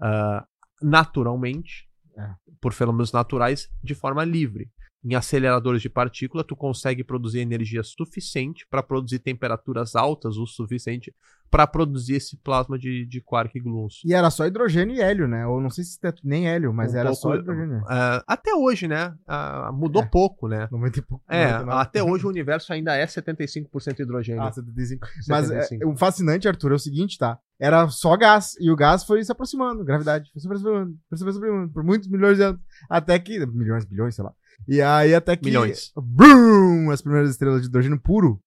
ah, 0.00 0.44
naturalmente, 0.82 1.88
É. 2.18 2.34
por 2.60 2.72
fenômenos 2.72 3.12
naturais, 3.12 3.68
de 3.82 3.94
forma 3.94 4.24
livre. 4.24 4.70
Em 5.04 5.14
aceleradores 5.14 5.82
de 5.82 5.88
partícula, 5.88 6.42
tu 6.42 6.56
consegue 6.56 7.04
produzir 7.04 7.38
energia 7.38 7.82
suficiente 7.84 8.66
para 8.68 8.82
produzir 8.82 9.20
temperaturas 9.20 9.94
altas 9.94 10.36
o 10.36 10.46
suficiente 10.46 11.14
para 11.48 11.64
produzir 11.64 12.14
esse 12.16 12.36
plasma 12.38 12.76
de, 12.76 13.06
de 13.06 13.20
quark 13.20 13.56
e 13.56 13.60
gluons. 13.60 14.00
E 14.04 14.12
era 14.12 14.30
só 14.30 14.44
hidrogênio 14.46 14.96
e 14.96 15.00
hélio, 15.00 15.28
né? 15.28 15.46
Ou 15.46 15.60
não 15.60 15.70
sei 15.70 15.84
se 15.84 16.00
teto- 16.00 16.20
nem 16.24 16.48
hélio, 16.48 16.72
mas 16.72 16.92
Um 16.92 16.96
era 16.96 17.08
pouco- 17.10 17.22
só 17.22 17.34
hidrogênio. 17.36 17.84
Ah, 17.88 18.24
até 18.26 18.52
hoje, 18.52 18.88
né? 18.88 19.14
ah, 19.28 19.70
mudou 19.72 20.02
É. 20.02 20.06
pouco, 20.06 20.48
né? 20.48 20.66
90 20.72 20.98
e 20.98 21.02
pouco. 21.02 21.24
É, 21.28 21.44
99. 21.52 21.80
até 21.82 22.02
hoje 22.02 22.26
o 22.26 22.28
universo 22.28 22.72
ainda 22.72 22.96
é 22.96 23.06
75% 23.06 24.00
hidrogênio. 24.00 24.42
Ah, 24.42 24.50
75. 24.50 25.06
Mas 25.28 25.48
é, 25.52 25.62
75. 25.62 25.92
o 25.92 25.96
fascinante, 25.96 26.48
Arthur, 26.48 26.72
é 26.72 26.74
o 26.74 26.78
seguinte, 26.80 27.16
tá? 27.16 27.38
Era 27.60 27.88
só 27.90 28.16
gás. 28.16 28.54
E 28.60 28.68
o 28.68 28.74
gás 28.76 29.04
foi 29.04 29.22
se 29.24 29.30
aproximando, 29.30 29.84
gravidade. 29.84 30.28
Foi 30.32 30.40
se 30.40 30.48
aproximando, 30.48 30.96
foi 31.08 31.16
se 31.16 31.22
aproximando 31.22 31.72
por 31.72 31.84
muitos 31.84 32.08
milhões 32.08 32.38
de 32.38 32.42
anos. 32.42 32.60
Até 32.90 33.16
que. 33.20 33.46
Milhões, 33.46 33.84
bilhões, 33.84 34.16
sei 34.16 34.24
lá. 34.24 34.32
E 34.68 34.80
aí 34.82 35.14
até 35.14 35.36
que. 35.36 35.44
Milhões. 35.44 35.92
Brum! 35.96 36.90
As 36.90 37.00
primeiras 37.02 37.30
estrelas 37.30 37.62
de 37.62 37.68
hidrogênio 37.68 38.00
puro. 38.00 38.40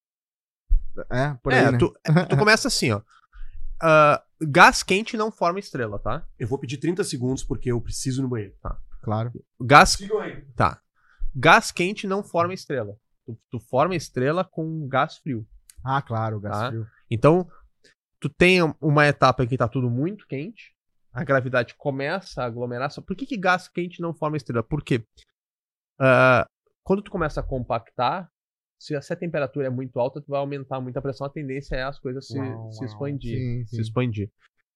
É, 1.10 1.34
por 1.42 1.54
aí, 1.54 1.60
é, 1.66 1.72
né? 1.72 1.78
tu, 1.78 1.94
tu 2.30 2.38
começa 2.38 2.68
assim, 2.68 2.92
ó. 2.92 3.02
Ah, 3.82 4.22
gás 4.42 4.84
quente 4.84 5.16
não 5.16 5.32
forma 5.32 5.60
estrela, 5.60 5.98
tá? 5.98 6.26
Eu 6.38 6.48
vou 6.48 6.60
pedir 6.60 6.78
30 6.78 7.04
segundos 7.04 7.44
porque 7.44 7.72
eu 7.72 7.80
preciso 7.80 8.22
ir 8.22 8.24
no 8.24 8.30
banheiro. 8.30 8.54
Tá. 8.62 8.78
Claro. 9.02 9.32
Gás 9.62 9.92
Sigam 9.92 10.20
aí. 10.20 10.42
Tá. 10.56 10.82
Gás 11.34 11.72
quente 11.72 12.06
não 12.06 12.22
forma 12.24 12.54
estrela. 12.54 12.98
Tu, 13.26 13.40
tu 13.52 13.60
forma 13.60 13.96
estrela 13.96 14.44
com 14.44 14.88
gás 14.88 15.18
frio. 15.18 15.48
Ah, 15.84 16.02
claro, 16.02 16.40
gás 16.42 16.58
Tá. 16.58 16.68
frio. 16.70 16.88
Então, 17.10 17.48
tu 18.20 18.28
tem 18.28 18.60
uma 18.82 19.08
etapa 19.08 19.44
em 19.44 19.48
que 19.48 19.58
tá 19.58 19.68
tudo 19.70 19.90
muito 19.90 20.28
quente, 20.28 20.74
a 21.14 21.24
gravidade 21.24 21.76
começa 21.78 22.42
a 22.44 22.46
aglomerar. 22.46 22.92
Só- 22.92 23.02
Por 23.02 23.16
que, 23.16 23.26
que 23.26 23.38
gás 23.38 23.70
quente 23.70 24.02
não 24.02 24.14
forma 24.14 24.36
estrela? 24.36 24.64
Porque 24.64 25.06
ah, 26.00 26.48
quando 26.84 27.02
tu 27.04 27.12
começa 27.12 27.40
a 27.40 27.44
compactar, 27.44 28.30
se 28.80 28.96
a, 28.96 29.02
se 29.02 29.12
a 29.12 29.16
temperatura 29.16 29.68
é 29.68 29.70
muito 29.70 30.00
alta, 30.00 30.22
tu 30.22 30.28
vai 30.28 30.40
aumentar 30.40 30.80
muito 30.80 30.98
a 30.98 31.02
pressão, 31.02 31.28
a 31.28 31.30
tendência 31.30 31.76
é 31.76 31.84
as 31.84 32.00
coisas 32.00 32.28
se, 32.28 32.38
Uau, 32.38 32.72
se 32.72 32.80
uau. 32.80 32.86
expandir. 32.86 33.38
Sim, 33.38 33.66
Se 33.66 33.76
sim. 33.76 33.82
expandir. 33.82 34.32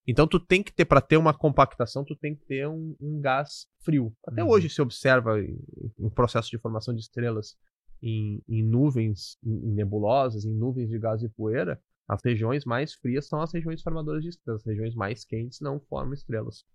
Então 0.06 0.28
tu 0.28 0.38
tem 0.40 0.62
que 0.62 0.74
ter, 0.74 0.84
para 0.84 1.00
ter 1.00 1.16
uma 1.16 1.34
compactação, 1.34 2.04
tu 2.04 2.16
tem 2.16 2.36
que 2.36 2.46
ter 2.46 2.68
um, 2.68 2.94
um 3.00 3.22
gás 3.22 3.68
frio. 3.86 4.14
Até 4.28 4.44
Uhum. 4.44 4.50
hoje 4.50 4.70
se 4.70 4.82
observa 4.82 5.40
em, 5.40 5.58
em 5.98 6.10
processo 6.10 6.50
de 6.50 6.58
formação 6.58 6.94
de 6.94 7.00
estrelas 7.00 7.56
em, 8.02 8.44
em 8.50 8.62
nuvens, 8.62 9.38
em, 9.42 9.70
em 9.70 9.74
nebulosas, 9.74 10.44
em 10.44 10.54
nuvens 10.54 10.90
de 10.90 11.00
gás 11.00 11.24
e 11.24 11.30
poeira, 11.30 11.82
as 12.06 12.22
regiões 12.22 12.66
mais 12.66 12.94
frias 12.94 13.28
são 13.30 13.42
as 13.42 13.54
regiões 13.54 13.82
formadoras 13.82 14.22
de 14.22 14.28
estrelas. 14.30 14.60
As 14.62 14.68
regiões 14.68 14.94
mais 14.94 15.24
quentes 15.24 15.62
não 15.62 15.80
formam 15.80 16.14
estrelas. 16.14 16.66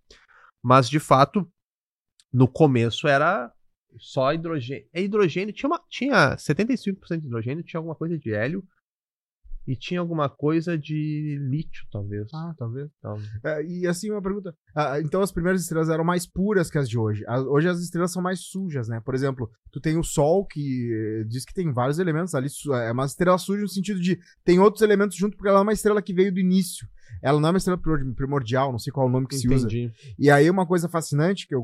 Mas, 0.62 0.88
de 0.88 0.98
fato, 0.98 1.46
no 2.32 2.48
começo 2.48 3.06
era 3.06 3.52
só 3.98 4.32
hidrogênio. 4.32 4.86
É 4.92 5.02
hidrogênio, 5.02 5.52
tinha, 5.54 5.68
uma, 5.68 5.80
tinha 5.88 6.36
75% 6.36 7.20
de 7.20 7.26
hidrogênio, 7.26 7.64
tinha 7.64 7.78
alguma 7.78 7.94
coisa 7.94 8.18
de 8.18 8.32
hélio 8.32 8.62
E 9.66 9.76
tinha 9.76 10.00
alguma 10.00 10.30
coisa 10.30 10.78
de 10.78 11.36
lítio, 11.50 11.84
talvez. 11.92 12.26
Ah, 12.32 12.54
talvez. 12.56 12.90
Talvez. 13.02 13.28
É, 13.44 13.62
e 13.64 13.86
assim, 13.86 14.10
uma 14.10 14.22
pergunta. 14.22 14.54
Ah, 14.74 14.98
então 14.98 15.20
as 15.20 15.30
primeiras 15.30 15.60
estrelas 15.60 15.90
eram 15.90 16.04
mais 16.04 16.26
puras 16.26 16.70
que 16.70 16.78
as 16.78 16.88
de 16.88 16.98
hoje. 16.98 17.22
A- 17.26 17.42
hoje 17.42 17.68
as 17.68 17.78
estrelas 17.80 18.10
são 18.10 18.22
mais 18.22 18.40
sujas, 18.40 18.88
né? 18.88 18.98
Por 19.04 19.14
exemplo, 19.14 19.50
tu 19.70 19.78
tem 19.78 19.98
o 19.98 20.02
Sol, 20.02 20.46
que 20.46 20.90
eh, 20.90 21.24
diz 21.28 21.44
que 21.44 21.52
tem 21.52 21.70
vários 21.70 21.98
elementos 21.98 22.34
ali. 22.34 22.48
É 22.86 22.92
uma 22.92 23.04
estrela 23.04 23.36
suja 23.36 23.60
no 23.60 23.68
sentido 23.68 24.00
de 24.00 24.18
tem 24.42 24.58
outros 24.58 24.80
elementos 24.82 25.16
junto, 25.18 25.36
porque 25.36 25.50
ela 25.50 25.58
é 25.58 25.62
uma 25.62 25.72
estrela 25.74 26.00
que 26.00 26.14
veio 26.14 26.32
do 26.32 26.40
início. 26.40 26.88
Ela 27.22 27.38
não 27.38 27.48
é 27.48 27.52
uma 27.52 27.58
estrela 27.58 27.78
primor- 27.78 28.14
primordial, 28.14 28.72
não 28.72 28.78
sei 28.78 28.90
qual 28.90 29.06
é 29.06 29.10
o 29.10 29.12
nome 29.12 29.26
que 29.26 29.36
se 29.36 29.48
usa. 29.48 29.66
Entendi. 29.66 29.92
E 30.18 30.30
aí 30.30 30.48
uma 30.48 30.66
coisa 30.66 30.88
fascinante 30.88 31.46
que 31.46 31.54
eu 31.54 31.62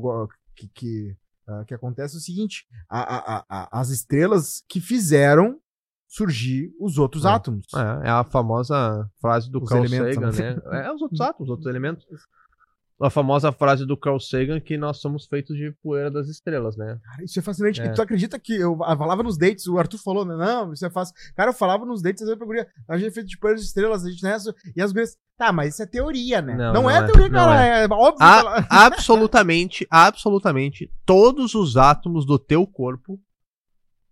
que, 0.55 0.67
que, 0.75 1.15
ah, 1.47 1.63
que 1.65 1.73
acontece 1.73 2.15
é 2.15 2.17
o 2.17 2.21
seguinte: 2.21 2.65
a- 2.89 3.15
a- 3.15 3.45
a- 3.49 3.79
as 3.81 3.89
estrelas 3.89 4.63
que 4.69 4.79
fizeram 4.79 5.59
surgir 6.07 6.71
os 6.79 6.97
outros 6.97 7.25
É. 7.25 7.29
átomos. 7.29 7.65
É, 7.75 8.07
é 8.07 8.09
a 8.09 8.23
famosa 8.23 9.09
frase 9.19 9.49
do 9.51 9.61
Os 9.61 9.69
Carl 9.69 9.87
Sagan, 9.87 10.31
né? 10.31 10.55
né? 10.55 10.87
É 10.87 10.91
os 10.93 11.01
outros 11.01 11.19
átomos, 11.21 11.47
os 11.47 11.49
outros 11.49 11.67
elementos. 11.67 12.05
A 13.01 13.09
famosa 13.09 13.51
frase 13.51 13.85
do 13.85 13.97
Carl 13.97 14.17
Sagan 14.21 14.57
que 14.61 14.77
nós 14.77 15.01
somos 15.01 15.25
feitos 15.25 15.57
de 15.57 15.69
poeira 15.83 16.09
das 16.09 16.29
estrelas, 16.29 16.77
né? 16.77 16.97
Cara, 17.03 17.23
isso 17.25 17.37
é 17.37 17.41
fascinante. 17.41 17.81
É. 17.81 17.87
E 17.87 17.93
tu 17.93 18.01
acredita 18.01 18.39
que 18.39 18.53
eu 18.55 18.71
eu 18.79 18.97
falava 18.97 19.21
nos 19.21 19.37
dates, 19.37 19.67
o 19.67 19.77
Arthur 19.77 19.97
falou, 19.97 20.23
né? 20.23 20.33
Não, 20.37 20.71
isso 20.71 20.85
é 20.85 20.89
fácil. 20.89 21.13
Cara, 21.35 21.49
eu 21.49 21.53
falava 21.53 21.85
nos 21.85 22.01
dates, 22.01 22.21
às 22.21 22.27
vezes 22.29 22.37
pra 22.37 22.47
guria, 22.47 22.67
a 22.87 22.97
gente 22.97 23.09
é 23.09 23.11
feito 23.11 23.27
de 23.27 23.37
poeiras 23.37 23.59
de 23.61 23.67
estrelas, 23.67 24.05
a 24.05 24.09
gente 24.09 24.23
nessa. 24.23 24.55
E 24.73 24.81
as 24.81 24.93
gurias, 24.93 25.17
tá, 25.37 25.51
mas 25.51 25.73
isso 25.73 25.83
é 25.83 25.85
teoria, 25.85 26.41
né? 26.41 26.55
Não, 26.55 26.73
Não, 26.73 26.81
não 26.83 26.89
é, 26.89 26.99
é, 26.99 27.03
teoria, 27.05 27.27
não 27.29 27.45
cara. 27.45 27.65
É, 27.65 27.85
óbvio 27.85 28.15
que 28.17 28.23
A- 28.23 28.39
ela- 28.39 28.67
absolutamente, 28.71 29.85
absolutamente, 29.91 30.89
todos 31.05 31.53
os 31.53 31.75
átomos 31.75 32.25
do 32.25 32.39
teu 32.39 32.65
corpo, 32.65 33.19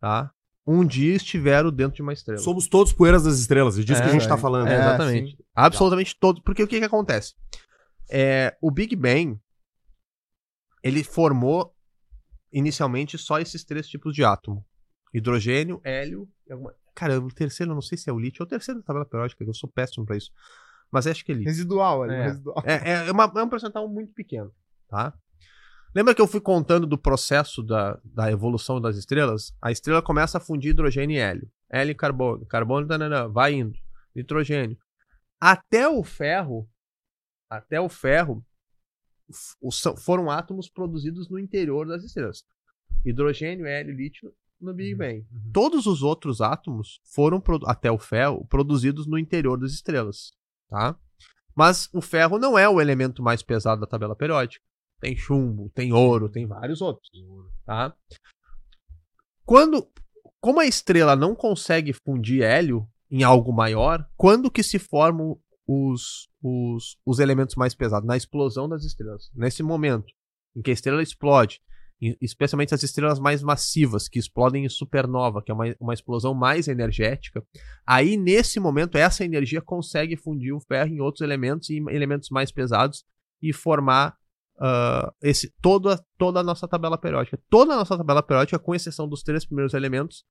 tá? 0.01 0.29
Um 0.65 0.85
dia 0.85 1.15
estiveram 1.15 1.71
dentro 1.71 1.95
de 1.97 2.01
uma 2.01 2.13
estrela. 2.13 2.39
Somos 2.39 2.67
todos 2.67 2.93
poeiras 2.93 3.23
das 3.23 3.37
estrelas, 3.37 3.77
é 3.77 3.81
disso 3.83 4.01
É, 4.01 4.03
que 4.03 4.09
a 4.09 4.13
gente 4.13 4.27
tá 4.27 4.37
falando. 4.37 4.67
É, 4.67 4.73
É, 4.75 4.79
exatamente. 4.79 5.37
Absolutamente 5.53 6.15
todos. 6.17 6.41
Porque 6.41 6.63
o 6.63 6.67
que 6.67 6.79
que 6.79 6.85
acontece? 6.85 7.33
É, 8.15 8.55
o 8.61 8.69
Big 8.69 8.95
Bang, 8.95 9.39
ele 10.83 11.03
formou 11.03 11.73
inicialmente 12.51 13.17
só 13.17 13.39
esses 13.39 13.63
três 13.63 13.87
tipos 13.87 14.13
de 14.13 14.23
átomo. 14.23 14.63
Hidrogênio, 15.13 15.81
hélio 15.83 16.29
e 16.47 16.51
alguma... 16.53 16.73
Cara, 16.95 17.19
o 17.19 17.27
terceiro, 17.29 17.71
eu 17.71 17.75
não 17.75 17.81
sei 17.81 17.97
se 17.97 18.09
é 18.09 18.13
o 18.13 18.19
lítio, 18.19 18.43
é 18.43 18.45
o 18.45 18.49
terceiro 18.49 18.79
da 18.81 18.85
tabela 18.85 19.05
periódica, 19.05 19.43
eu 19.43 19.53
sou 19.53 19.67
péssimo 19.69 20.05
pra 20.05 20.15
isso. 20.15 20.31
Mas 20.91 21.07
acho 21.07 21.25
que 21.25 21.31
é 21.31 21.35
lítio. 21.35 21.49
Residual 21.49 22.03
ali, 22.03 22.13
É. 22.13 22.23
residual. 22.25 22.63
É, 22.65 23.07
é, 23.07 23.11
uma- 23.11 23.31
é 23.35 23.43
um 23.43 23.49
percentual 23.49 23.87
muito 23.89 24.13
pequeno, 24.13 24.53
tá? 24.87 25.11
Lembra 25.95 26.13
que 26.13 26.21
eu 26.21 26.27
fui 26.27 26.39
contando 26.41 26.85
do 26.85 26.97
processo 26.97 27.63
da, 27.63 27.99
da 28.03 28.31
evolução 28.31 28.79
das 28.79 28.95
estrelas? 28.95 29.55
A 29.61 29.71
estrela 29.71 30.01
começa 30.03 30.37
a 30.37 30.41
fundir 30.41 30.71
hidrogênio 30.71 31.15
e 31.15 31.19
hélio. 31.19 31.51
Hélio 31.71 31.91
e 31.91 31.95
carbono. 31.95 32.45
Carbono, 32.45 32.87
tanana, 32.87 33.27
vai 33.27 33.53
indo. 33.53 33.77
Nitrogênio. 34.15 34.77
Até 35.39 35.87
o 35.89 36.03
ferro, 36.03 36.67
até 37.57 37.79
o 37.79 37.89
ferro, 37.89 38.45
foram 39.97 40.29
átomos 40.29 40.69
produzidos 40.69 41.29
no 41.29 41.39
interior 41.39 41.87
das 41.87 42.03
estrelas. 42.03 42.43
Hidrogênio, 43.05 43.65
hélio, 43.65 43.95
lítio 43.95 44.33
no 44.59 44.73
Big 44.73 44.95
Bang. 44.95 45.25
Todos 45.51 45.85
os 45.85 46.01
outros 46.01 46.41
átomos 46.41 47.01
foram, 47.03 47.41
até 47.65 47.91
o 47.91 47.97
ferro, 47.97 48.45
produzidos 48.47 49.05
no 49.05 49.17
interior 49.17 49.57
das 49.57 49.71
estrelas, 49.71 50.33
tá? 50.69 50.97
Mas 51.55 51.89
o 51.93 52.01
ferro 52.01 52.39
não 52.39 52.57
é 52.57 52.67
o 52.67 52.81
elemento 52.81 53.21
mais 53.21 53.43
pesado 53.43 53.81
da 53.81 53.87
tabela 53.87 54.15
periódica. 54.15 54.65
Tem 54.99 55.15
chumbo, 55.15 55.69
tem 55.75 55.91
ouro, 55.91 56.29
tem 56.29 56.47
vários 56.47 56.81
outros, 56.81 57.09
tá? 57.65 57.95
Quando, 59.45 59.85
como 60.39 60.61
a 60.61 60.65
estrela 60.65 61.15
não 61.15 61.35
consegue 61.35 61.93
fundir 61.93 62.41
hélio 62.41 62.87
em 63.11 63.21
algo 63.21 63.51
maior, 63.51 64.09
quando 64.15 64.49
que 64.49 64.63
se 64.63 64.79
formam 64.79 65.39
os, 65.67 66.29
os, 66.41 66.97
os 67.05 67.19
elementos 67.19 67.55
mais 67.55 67.73
pesados? 67.73 68.07
Na 68.07 68.17
explosão 68.17 68.67
das 68.67 68.83
estrelas. 68.83 69.29
Nesse 69.33 69.63
momento 69.63 70.13
em 70.55 70.61
que 70.61 70.71
a 70.71 70.73
estrela 70.73 71.01
explode, 71.01 71.61
especialmente 72.21 72.73
as 72.73 72.83
estrelas 72.83 73.19
mais 73.19 73.41
massivas, 73.41 74.07
que 74.07 74.19
explodem 74.19 74.65
em 74.65 74.69
supernova, 74.69 75.41
que 75.41 75.51
é 75.51 75.53
uma, 75.53 75.75
uma 75.79 75.93
explosão 75.93 76.33
mais 76.33 76.67
energética, 76.67 77.43
aí 77.85 78.17
nesse 78.17 78.59
momento 78.59 78.97
essa 78.97 79.23
energia 79.23 79.61
consegue 79.61 80.17
fundir 80.17 80.53
o 80.53 80.59
ferro 80.59 80.89
em 80.89 80.99
outros 80.99 81.21
elementos 81.21 81.69
e 81.69 81.77
em 81.77 81.89
elementos 81.89 82.29
mais 82.29 82.51
pesados 82.51 83.05
e 83.41 83.53
formar 83.53 84.15
ah, 84.59 85.13
esse, 85.21 85.53
toda, 85.61 86.03
toda 86.17 86.39
a 86.39 86.43
nossa 86.43 86.67
tabela 86.67 86.97
periódica. 86.97 87.39
Toda 87.49 87.73
a 87.73 87.77
nossa 87.77 87.97
tabela 87.97 88.21
periódica, 88.21 88.59
com 88.59 88.75
exceção 88.75 89.07
dos 89.07 89.23
três 89.23 89.45
primeiros 89.45 89.73
elementos, 89.73 90.25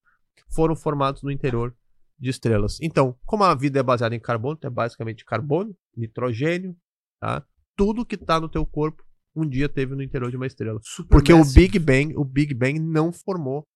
foram 0.49 0.77
formados 0.77 1.23
no 1.23 1.31
interior 1.31 1.75
de 2.19 2.31
estrelas. 2.31 2.79
Então, 2.81 3.17
como 3.27 3.45
a 3.45 3.55
vida 3.55 3.81
é 3.81 3.83
baseada 3.83 4.15
em 4.15 4.21
carbono, 4.21 4.59
é 4.63 4.71
basicamente 4.71 5.25
carbono, 5.25 5.75
nitrogênio, 5.97 6.77
tá? 7.21 7.45
tudo 7.77 8.05
que 8.07 8.15
está 8.15 8.41
no 8.41 8.49
teu 8.49 8.65
corpo 8.67 9.03
um 9.35 9.49
dia 9.49 9.69
teve 9.69 9.95
no 9.95 10.03
interior 10.03 10.31
de 10.31 10.37
uma 10.37 10.47
estrela. 10.47 10.79
Porque 11.09 11.33
o 11.33 11.45
Big 11.45 11.79
Bang, 11.79 12.15
o 12.17 12.25
Big 12.25 12.53
Bang 12.55 12.79
não 12.79 13.11
formou 13.13 13.67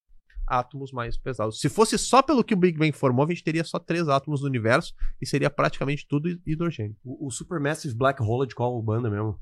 átomos 0.46 0.92
mais 0.92 1.16
pesados. 1.18 1.58
Se 1.58 1.68
fosse 1.68 1.98
só 1.98 2.22
pelo 2.22 2.44
que 2.44 2.54
o 2.54 2.56
Big 2.56 2.78
Bang 2.78 2.92
formou, 2.92 3.24
a 3.24 3.28
gente 3.28 3.42
teria 3.42 3.64
só 3.64 3.78
três 3.78 4.08
átomos 4.08 4.42
no 4.42 4.46
universo 4.48 4.92
e 5.20 5.26
seria 5.26 5.50
praticamente 5.50 6.06
tudo 6.06 6.28
hidrogênio. 6.46 6.96
O, 7.02 7.26
o 7.26 7.30
Supermassive 7.30 7.94
Black 7.96 8.22
Hole 8.22 8.44
é 8.44 8.46
de 8.46 8.54
qual 8.54 8.80
banda 8.82 9.10
mesmo? 9.10 9.40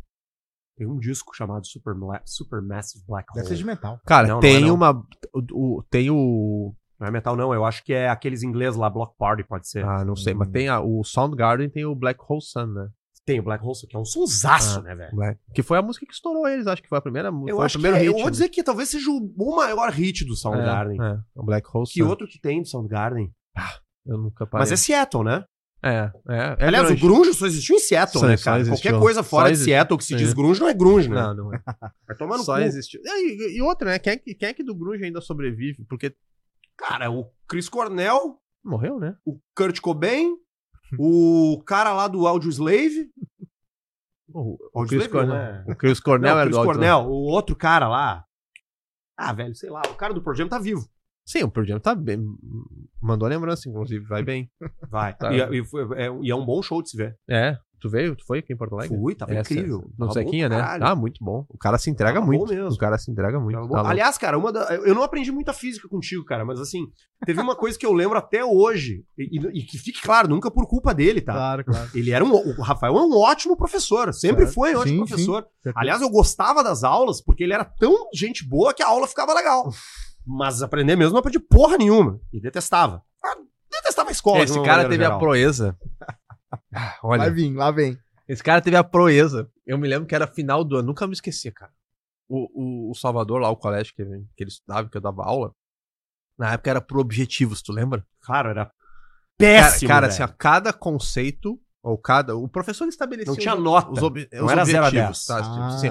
Tem 0.76 0.86
um 0.86 0.98
disco 0.98 1.34
chamado 1.36 1.66
Super 1.66 1.94
Supermassive 2.24 3.04
Black 3.06 3.28
Hole. 3.30 3.42
Deve 3.42 3.48
ser 3.48 3.56
de 3.56 3.64
metal. 3.64 4.00
Cara, 4.06 4.26
Não, 4.26 4.34
não 4.34 4.40
tem 4.40 4.56
é 4.56 4.60
não. 4.60 4.74
uma. 4.74 5.06
O, 5.32 5.78
o- 5.78 5.82
tem 5.90 6.10
o. 6.10 6.74
Não 6.98 7.08
é 7.08 7.10
metal, 7.10 7.36
não. 7.36 7.52
Eu 7.52 7.64
acho 7.64 7.82
que 7.84 7.92
é 7.92 8.08
aqueles 8.08 8.42
ingleses 8.42 8.76
lá, 8.78 8.88
Block 8.88 9.14
Party, 9.18 9.42
pode 9.44 9.68
ser. 9.68 9.84
Ah, 9.84 10.04
não 10.04 10.14
sei, 10.16 10.32
mas 10.34 10.48
tem 10.48 10.68
a, 10.68 10.80
o 10.80 11.02
Soundgarden 11.04 11.68
tem 11.68 11.84
o 11.84 11.94
Black 11.94 12.20
Hole 12.28 12.40
Sun, 12.42 12.66
né? 12.66 12.88
Tem 13.26 13.40
o 13.40 13.42
Black 13.42 13.64
Hole, 13.64 13.74
que 13.88 13.96
é 13.96 13.98
um 13.98 14.04
sonsaço, 14.04 14.80
Ah, 14.80 14.82
né, 14.82 14.94
velho? 14.94 15.38
Que 15.54 15.62
foi 15.62 15.78
a 15.78 15.82
música 15.82 16.04
que 16.06 16.12
estourou 16.12 16.46
eles, 16.46 16.66
acho 16.66 16.82
que 16.82 16.88
foi 16.88 16.98
a 16.98 17.00
primeira 17.00 17.28
Eu 17.48 17.56
foi 17.56 17.64
acho 17.64 17.78
o 17.78 17.80
que 17.80 17.82
primeiro 17.82 17.96
é, 17.96 18.00
hit. 18.00 18.06
eu 18.08 18.12
vou 18.14 18.24
né? 18.26 18.30
dizer 18.30 18.48
que 18.50 18.62
talvez 18.62 18.90
seja 18.90 19.10
o, 19.10 19.56
maior 19.56 19.90
hit 19.90 20.24
do 20.26 20.36
Soundgarden. 20.36 21.00
É, 21.02 21.06
é, 21.12 21.18
o 21.34 21.42
Black 21.42 21.66
Hole 21.72 21.86
Que 21.86 22.02
Sun. 22.02 22.08
outro 22.08 22.28
que 22.28 22.38
tem 22.38 22.60
do 22.60 22.68
Soundgarden? 22.68 23.32
Eu 24.06 24.18
nunca 24.18 24.46
parei. 24.46 24.62
Mas 24.62 24.72
é 24.72 24.76
Seattle, 24.76 25.24
né? 25.24 25.42
É, 25.82 26.10
é. 26.28 26.56
é 26.58 26.66
Aliás, 26.66 26.86
grunge. 26.88 27.04
o 27.04 27.08
grunge 27.08 27.34
só 27.34 27.46
existiu 27.46 27.76
em 27.76 27.78
Seattle, 27.78 28.20
Só- 28.20 28.26
né, 28.26 28.36
cara? 28.36 28.60
existiu. 28.60 28.90
Qualquer 28.90 29.00
coisa 29.02 29.22
fora 29.22 29.50
de. 29.50 29.56
Seattle 29.58 29.98
que 29.98 30.04
se 30.04 30.14
diz 30.16 30.32
grunge 30.32 30.60
não 30.60 30.68
é 30.68 30.74
grunge, 30.74 31.08
né? 31.08 31.16
Não, 31.16 31.34
não 31.34 31.54
é. 31.54 31.60
Vai 32.06 32.16
tomar 32.16 32.36
no 32.38 32.42
Só 32.44 32.54
cu. 32.56 32.60
existiu. 32.60 33.00
E, 33.04 33.56
e 33.58 33.62
outra, 33.62 33.90
né? 33.90 33.98
Quem 33.98 34.12
é, 34.14 34.16
que, 34.16 34.34
quem 34.34 34.48
é 34.48 34.54
que 34.54 34.62
do 34.62 34.74
grunge 34.74 35.04
ainda 35.04 35.20
sobrevive? 35.20 35.84
Porque 35.88 36.14
Cara, 36.76 37.10
o 37.10 37.30
Chris 37.48 37.68
Cornell, 37.68 38.38
morreu, 38.64 38.98
né? 38.98 39.16
o 39.24 39.38
Kurt 39.56 39.80
Cobain, 39.80 40.34
o 40.98 41.62
cara 41.66 41.92
lá 41.92 42.08
do 42.08 42.26
Audio 42.26 42.50
Slave. 42.50 43.10
O, 44.32 44.56
o 44.72 44.86
Chris 44.86 45.06
Cornell. 45.06 45.28
não 45.34 45.36
é? 45.36 45.64
O 45.68 45.76
Chris 45.76 46.00
Cornell 46.00 46.34
Não, 46.34 46.40
o 46.42 46.44
Chris 46.46 46.56
Cornell, 46.56 46.98
o 47.06 47.12
outro 47.30 47.54
cara 47.54 47.88
lá. 47.88 48.24
Ah, 49.16 49.32
velho, 49.32 49.54
sei 49.54 49.70
lá, 49.70 49.82
o 49.88 49.94
cara 49.94 50.12
do 50.12 50.22
Pearl 50.22 50.36
Jam 50.36 50.48
tá 50.48 50.58
vivo. 50.58 50.88
Sim, 51.24 51.44
o 51.44 51.50
Pearl 51.50 51.66
Jam 51.66 51.78
tá 51.80 51.94
bem. 51.94 52.18
Mandou 53.00 53.28
lembrança, 53.28 53.68
inclusive, 53.68 54.04
vai 54.06 54.22
bem. 54.22 54.50
Vai. 54.90 55.14
Tá. 55.16 55.32
E, 55.32 55.60
e 55.60 55.64
foi- 55.64 55.86
é, 55.96 56.08
e 56.22 56.30
é 56.30 56.34
um 56.34 56.44
bom 56.44 56.60
show 56.62 56.82
de 56.82 56.90
se 56.90 56.96
ver. 56.96 57.16
É, 57.28 57.56
tu 57.84 57.90
veio? 57.90 58.16
Tu 58.16 58.24
foi 58.26 58.38
aqui 58.38 58.52
em 58.52 58.56
Porto 58.56 58.74
Alegre? 58.74 58.96
Fui, 58.96 59.14
tava 59.14 59.34
Essa- 59.34 59.52
incrível. 59.52 59.84
No 59.98 60.06
Tava 60.08 60.12
Zequinha, 60.14 60.48
pra 60.48 60.56
né? 60.56 60.62
caralho. 60.64 60.86
Ah, 60.86 60.94
muito 60.96 61.22
bom. 61.22 61.44
O 61.50 61.58
cara 61.58 61.76
se 61.78 61.90
entrega 61.90 62.14
Tava 62.14 62.24
bom 62.26 62.32
muito. 62.38 62.52
mesmo. 62.54 62.70
O 62.70 62.78
cara 62.78 62.96
se 62.98 63.10
entrega 63.10 63.38
muito. 63.38 63.68
Tá. 63.68 63.88
Aliás, 63.88 64.16
cara, 64.18 64.38
uma 64.38 64.50
da- 64.52 64.74
eu 64.74 64.94
não 64.94 65.02
aprendi 65.02 65.30
muita 65.30 65.52
física 65.52 65.88
contigo, 65.88 66.24
cara, 66.24 66.44
mas 66.44 66.58
assim, 66.60 66.86
teve 67.26 67.40
uma 67.40 67.54
coisa 67.54 67.78
que 67.78 67.84
eu 67.84 67.92
lembro 67.92 68.16
até 68.18 68.44
hoje, 68.44 69.04
e, 69.18 69.38
e- 69.60 69.62
que 69.64 69.78
fique 69.78 70.00
claro, 70.02 70.28
nunca 70.28 70.50
por 70.50 70.66
culpa 70.66 70.94
dele, 70.94 71.20
tá? 71.20 71.32
Claro, 71.34 71.64
claro. 71.64 71.90
Ele 71.94 72.10
era 72.10 72.24
um. 72.24 72.32
O 72.34 72.62
Rafael 72.62 72.96
é 72.96 73.02
um 73.02 73.16
ótimo 73.18 73.56
professor, 73.56 74.12
sempre 74.14 74.44
Certo. 74.44 74.54
foi 74.54 74.74
um 74.74 74.78
ótimo 74.80 75.06
Sim, 75.06 75.08
professor. 75.10 75.46
sim. 75.62 75.72
Aliás, 75.76 76.00
eu 76.00 76.08
gostava 76.10 76.64
das 76.64 76.82
aulas 76.84 77.20
porque 77.20 77.44
ele 77.44 77.52
era 77.52 77.64
tão 77.64 78.08
gente 78.14 78.46
boa 78.48 78.72
que 78.72 78.82
a 78.82 78.88
aula 78.88 79.06
ficava 79.06 79.34
legal. 79.34 79.68
Mas 80.26 80.62
aprender 80.62 80.96
mesmo 80.96 81.12
não 81.12 81.18
aprendi 81.20 81.38
porra 81.38 81.76
nenhuma. 81.76 82.18
E 82.32 82.40
detestava. 82.40 83.02
Ah, 83.22 83.36
Detestava 83.70 84.08
a 84.08 84.12
escola. 84.12 84.42
Esse 84.44 84.62
cara 84.62 84.82
teve 84.88 85.02
a 85.02 85.06
geral. 85.08 85.18
proeza. 85.18 85.76
Ah, 86.74 86.98
Vai 87.02 87.18
Olha, 87.20 87.30
vir, 87.32 87.52
lá 87.54 87.70
vem. 87.70 87.98
esse 88.28 88.42
cara 88.42 88.60
teve 88.60 88.76
a 88.76 88.84
proeza. 88.84 89.50
Eu 89.66 89.78
me 89.78 89.88
lembro 89.88 90.06
que 90.06 90.14
era 90.14 90.26
final 90.26 90.64
do 90.64 90.76
ano, 90.76 90.88
nunca 90.88 91.06
me 91.06 91.12
esqueci, 91.12 91.50
cara. 91.50 91.72
O, 92.28 92.88
o, 92.88 92.90
o 92.90 92.94
Salvador, 92.94 93.40
lá, 93.40 93.50
o 93.50 93.56
colégio 93.56 93.94
que, 93.94 94.04
que 94.04 94.42
ele 94.44 94.50
estudava, 94.50 94.88
que 94.88 94.96
eu 94.96 95.00
dava 95.00 95.22
aula, 95.24 95.52
na 96.38 96.52
época 96.54 96.70
era 96.70 96.80
por 96.80 96.98
objetivos, 96.98 97.60
tu 97.62 97.72
lembra? 97.72 98.04
Cara, 98.22 98.50
era 98.50 98.64
Cara, 98.64 98.74
péssimo. 99.38 99.88
cara 99.88 100.08
velho. 100.08 100.12
assim, 100.24 100.32
ó, 100.32 100.36
cada 100.38 100.72
conceito, 100.72 101.60
ou 101.82 101.98
cada. 101.98 102.34
O 102.36 102.48
professor 102.48 102.88
estabelecia 102.88 103.30
Não 103.30 103.38
tinha 103.38 103.54
os- 103.54 103.62
nota. 103.62 103.90
os, 103.90 104.02
ob- 104.02 104.28
Não 104.32 104.46
os 104.46 104.52
era 104.52 104.64
zero 104.64 104.84
a 104.84 104.88
objetivos. 104.88 105.24
Tá? 105.26 105.42
Tipo 105.42 105.54
Ah, 105.54 105.66
assim. 105.68 105.88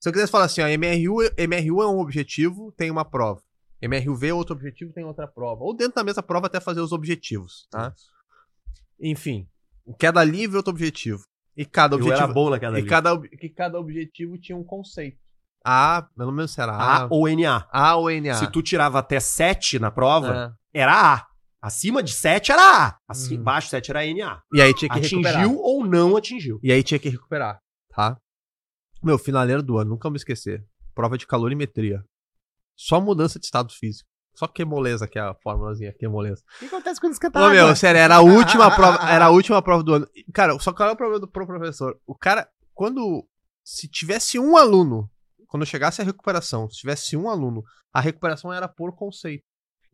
Se 0.00 0.08
eu 0.08 0.12
quisesse 0.12 0.32
falar 0.32 0.44
assim, 0.44 0.60
ó, 0.62 0.66
MRU, 0.68 1.18
MRU 1.36 1.82
é 1.82 1.86
um 1.88 1.98
objetivo, 1.98 2.72
tem 2.72 2.90
uma 2.90 3.04
prova. 3.04 3.42
MRUV 3.82 4.28
é 4.28 4.34
outro 4.34 4.54
objetivo, 4.54 4.92
tem 4.92 5.04
outra 5.04 5.26
prova. 5.28 5.62
Ou 5.62 5.74
dentro 5.76 5.94
da 5.96 6.04
mesma 6.04 6.22
prova 6.22 6.46
até 6.46 6.58
fazer 6.60 6.80
os 6.80 6.92
objetivos, 6.92 7.66
tá? 7.70 7.92
Enfim, 8.98 9.46
queda 9.94 10.22
livre 10.24 10.56
é 10.56 10.58
outro 10.58 10.72
objetivo. 10.72 11.22
E 11.56 11.64
cada 11.64 11.94
Eu 11.94 12.00
objetivo, 12.00 12.22
era 12.24 12.32
bom 12.32 12.50
naquela 12.50 12.76
e 12.76 12.80
ali. 12.80 12.88
cada, 12.88 13.18
que 13.18 13.48
cada 13.48 13.78
objetivo 13.78 14.36
tinha 14.38 14.56
um 14.56 14.64
conceito. 14.64 15.18
A, 15.64 16.06
pelo 16.16 16.30
menos 16.30 16.56
era 16.58 16.72
A, 16.72 17.02
A 17.04 17.06
ou 17.10 17.26
NA. 17.28 17.66
A 17.72 17.96
ou 17.96 18.10
NA. 18.10 18.34
Se 18.34 18.50
tu 18.52 18.62
tirava 18.62 18.98
até 18.98 19.18
7 19.18 19.78
na 19.78 19.90
prova, 19.90 20.54
É. 20.74 20.80
era 20.80 21.14
A. 21.14 21.26
Acima 21.60 22.02
de 22.02 22.12
7 22.12 22.52
era 22.52 22.86
A. 22.86 22.98
Acima, 23.08 23.38
Hum. 23.38 23.42
Abaixo 23.42 23.66
de 23.66 23.70
7 23.70 23.90
era 23.90 24.04
NA. 24.06 24.42
E 24.52 24.60
aí 24.62 24.74
tinha 24.74 24.88
que 24.88 25.00
recuperar. 25.00 25.40
Atingiu 25.42 25.58
ou 25.60 25.84
não 25.84 26.16
atingiu. 26.16 26.60
E 26.62 26.70
aí 26.70 26.82
tinha 26.82 26.98
que 27.00 27.08
recuperar, 27.08 27.60
tá? 27.88 28.16
Meu, 29.02 29.18
finaleiro 29.18 29.62
do 29.62 29.78
ano, 29.78 29.90
nunca 29.90 30.08
me 30.10 30.16
esquecer. 30.16 30.64
Prova 30.94 31.18
de 31.18 31.26
calorimetria. 31.26 32.04
Só 32.76 33.00
mudança 33.00 33.38
de 33.38 33.46
estado 33.46 33.72
físico. 33.72 34.08
Só 34.36 34.46
que 34.46 34.64
moleza 34.66 35.08
que 35.08 35.18
é 35.18 35.22
a 35.22 35.34
formulazinha, 35.34 35.94
que 35.94 36.06
moleza. 36.06 36.44
O 36.56 36.58
que 36.58 36.66
acontece 36.66 37.00
quando 37.00 37.14
esquentar 37.14 37.42
Ô, 37.42 37.46
água? 37.46 37.54
meu, 37.54 37.74
sério, 37.74 37.98
era 37.98 38.16
a 38.16 38.20
última 38.22 38.74
prova, 38.74 39.10
era 39.10 39.24
a 39.24 39.30
última 39.30 39.62
prova 39.62 39.82
do 39.82 39.94
ano. 39.94 40.08
Cara, 40.32 40.58
só 40.58 40.74
qual 40.74 40.90
é 40.90 40.92
o 40.92 40.96
problema 40.96 41.20
do 41.20 41.26
pro 41.26 41.46
professor? 41.46 41.98
O 42.06 42.14
cara, 42.14 42.46
quando 42.74 43.26
se 43.64 43.88
tivesse 43.88 44.38
um 44.38 44.56
aluno, 44.56 45.10
quando 45.48 45.64
chegasse 45.64 46.02
a 46.02 46.04
recuperação, 46.04 46.68
se 46.68 46.76
tivesse 46.76 47.16
um 47.16 47.30
aluno, 47.30 47.64
a 47.90 48.00
recuperação 48.00 48.52
era 48.52 48.68
por 48.68 48.94
conceito. 48.94 49.42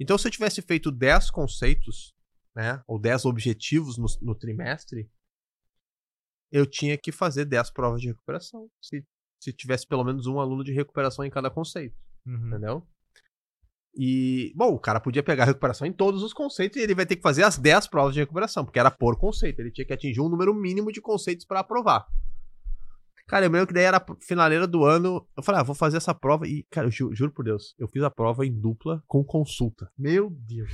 Então, 0.01 0.19
se 0.19 0.27
eu 0.27 0.33
tivesse 0.33 0.61
feito 0.61 0.91
10 0.91 1.31
conceitos, 1.31 2.13
né, 2.53 2.83
ou 2.87 2.99
10 2.99 3.25
objetivos 3.25 3.97
no, 3.97 4.07
no 4.21 4.35
trimestre, 4.35 5.09
eu 6.51 6.67
tinha 6.67 6.99
que 6.99 7.13
fazer 7.13 7.45
10 7.45 7.71
provas 7.71 8.01
de 8.01 8.09
recuperação. 8.09 8.69
Se, 8.81 9.07
se 9.41 9.53
tivesse 9.53 9.87
pelo 9.87 10.03
menos 10.03 10.27
um 10.27 10.41
aluno 10.41 10.65
de 10.65 10.73
recuperação 10.73 11.25
em 11.25 11.31
cada 11.31 11.49
conceito 11.51 11.97
Uhum. 12.27 12.49
entendeu? 12.49 12.89
E, 13.95 14.53
bom, 14.57 14.73
o 14.73 14.79
cara 14.79 14.99
podia 15.01 15.23
pegar 15.23 15.43
a 15.43 15.47
recuperação 15.47 15.87
em 15.87 15.93
todos 15.93 16.23
os 16.23 16.33
conceitos 16.33 16.79
e 16.79 16.81
ele 16.81 16.95
vai 16.95 17.05
ter 17.05 17.17
que 17.17 17.23
fazer 17.23 17.43
as 17.45 17.59
10 17.59 17.89
provas 17.89 18.15
de 18.15 18.21
recuperação, 18.21 18.65
porque 18.65 18.79
era 18.79 18.91
por 18.91 19.17
conceito. 19.19 19.61
Ele 19.61 19.71
tinha 19.71 19.87
que 19.87 19.93
atingir 19.93 20.21
um 20.21 20.29
número 20.31 20.55
mínimo 20.55 20.91
de 20.91 21.01
conceitos 21.01 21.45
pra 21.45 21.61
aprovar. 21.61 22.07
Cara, 23.29 23.47
eu 23.47 23.51
lembro 23.51 23.67
que 23.67 23.75
daí 23.75 23.85
era 23.85 23.99
a 23.99 24.07
finaleira 24.27 24.67
do 24.67 24.85
ano. 24.85 25.27
Eu 25.37 25.43
falei, 25.43 25.61
ah, 25.61 25.65
vou 25.65 25.75
fazer 25.75 25.97
essa 25.99 26.15
prova. 26.15 26.47
E, 26.47 26.65
cara, 26.71 26.87
eu 26.87 26.91
ju- 26.91 27.15
juro 27.15 27.33
por 27.33 27.45
Deus, 27.45 27.75
eu 27.79 27.87
fiz 27.89 28.03
a 28.03 28.11
prova 28.11 28.45
em 28.47 28.53
dupla 28.53 29.03
com 29.07 29.23
consulta. 29.25 29.91
Meu 29.97 30.31
Deus. 30.31 30.73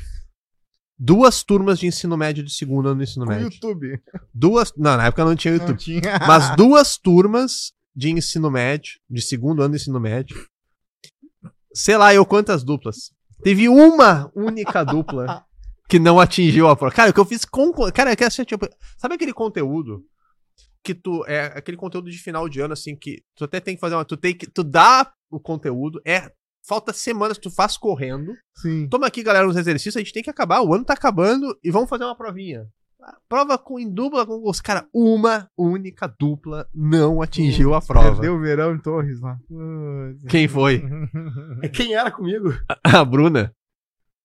Duas 0.99 1.45
turmas 1.45 1.79
de 1.79 1.87
ensino 1.87 2.17
médio 2.17 2.43
de 2.43 2.53
segundo 2.53 2.89
ano 2.89 2.97
do 2.99 3.03
ensino 3.05 3.25
No 3.25 3.31
médio. 3.31 3.45
YouTube. 3.53 4.01
Duas. 4.35 4.73
Não, 4.77 4.97
na 4.97 5.07
época 5.07 5.25
não 5.25 5.37
tinha 5.37 5.55
Não 5.55 5.61
YouTube. 5.61 5.79
tinha. 5.79 6.03
Mas 6.27 6.57
duas 6.57 6.97
turmas 6.99 7.73
de 7.95 8.11
ensino 8.11 8.51
médio, 8.51 8.99
de 9.09 9.23
segundo 9.23 9.61
ano 9.63 9.71
do 9.71 9.77
ensino 9.77 10.01
médio. 10.01 10.37
Sei 11.79 11.97
lá, 11.97 12.13
eu 12.13 12.27
quantas 12.27 12.65
duplas. 12.65 13.13
Teve 13.41 13.69
uma 13.69 14.33
única 14.35 14.83
dupla 14.83 15.45
que 15.89 16.01
não 16.01 16.19
atingiu 16.19 16.67
a 16.67 16.75
prova. 16.75 16.93
Cara, 16.93 17.11
o 17.11 17.15
que 17.15 17.21
eu 17.21 17.25
fiz 17.25 17.45
com. 17.45 17.73
Cara, 17.93 18.11
é 18.11 18.17
que 18.17 18.25
assim, 18.25 18.43
tipo, 18.43 18.69
sabe 18.97 19.15
aquele 19.15 19.33
conteúdo 19.33 20.05
que 20.83 20.93
tu. 20.93 21.25
É 21.29 21.57
aquele 21.57 21.77
conteúdo 21.77 22.11
de 22.11 22.19
final 22.19 22.49
de 22.49 22.61
ano, 22.61 22.73
assim, 22.73 22.97
que 22.97 23.23
tu 23.37 23.45
até 23.45 23.61
tem 23.61 23.77
que 23.77 23.81
fazer 23.81 23.95
uma. 23.95 24.05
Tu 24.05 24.17
tem 24.17 24.37
que. 24.37 24.51
Tu 24.51 24.65
dá 24.65 25.09
o 25.31 25.39
conteúdo, 25.39 26.01
é. 26.05 26.33
Falta 26.67 26.93
semanas, 26.93 27.39
tu 27.39 27.49
faz 27.49 27.77
correndo. 27.77 28.33
Sim. 28.57 28.89
Toma 28.89 29.07
aqui, 29.07 29.23
galera, 29.23 29.49
uns 29.49 29.57
exercícios, 29.57 29.95
a 29.95 30.01
gente 30.01 30.13
tem 30.13 30.23
que 30.23 30.31
acabar. 30.31 30.63
O 30.63 30.75
ano 30.75 30.85
tá 30.85 30.95
acabando 30.95 31.57
e 31.63 31.71
vamos 31.71 31.89
fazer 31.89 32.03
uma 32.03 32.17
provinha. 32.17 32.67
Prova 33.29 33.57
com, 33.57 33.79
em 33.79 33.89
dupla 33.89 34.27
com 34.27 34.41
os 34.49 34.61
Cara, 34.61 34.87
uma 34.93 35.49
única 35.57 36.13
dupla 36.19 36.67
não 36.75 37.23
atingiu 37.23 37.73
a 37.75 37.81
prova. 37.81 38.11
Perdeu 38.13 38.35
o 38.35 38.41
verão 38.41 38.75
em 38.75 38.79
Torres 38.79 39.21
lá. 39.21 39.37
Quem 40.29 40.49
foi? 40.49 40.83
Quem 41.73 41.95
era 41.95 42.11
comigo? 42.11 42.53
A 42.85 43.05
Bruna. 43.05 43.53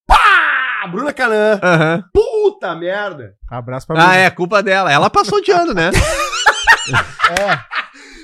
Ah, 0.09 0.87
Bruna 0.91 1.13
Canã. 1.13 1.59
Aham. 1.63 2.03
Puta 2.13 2.75
merda. 2.75 3.35
Abraço 3.47 3.87
pra 3.87 3.95
Ah, 3.95 3.99
Bruna. 4.07 4.15
é, 4.17 4.29
culpa 4.29 4.61
dela. 4.63 4.91
Ela 4.91 5.09
passou 5.09 5.41
de 5.41 5.51
ano, 5.51 5.73
né? 5.73 5.91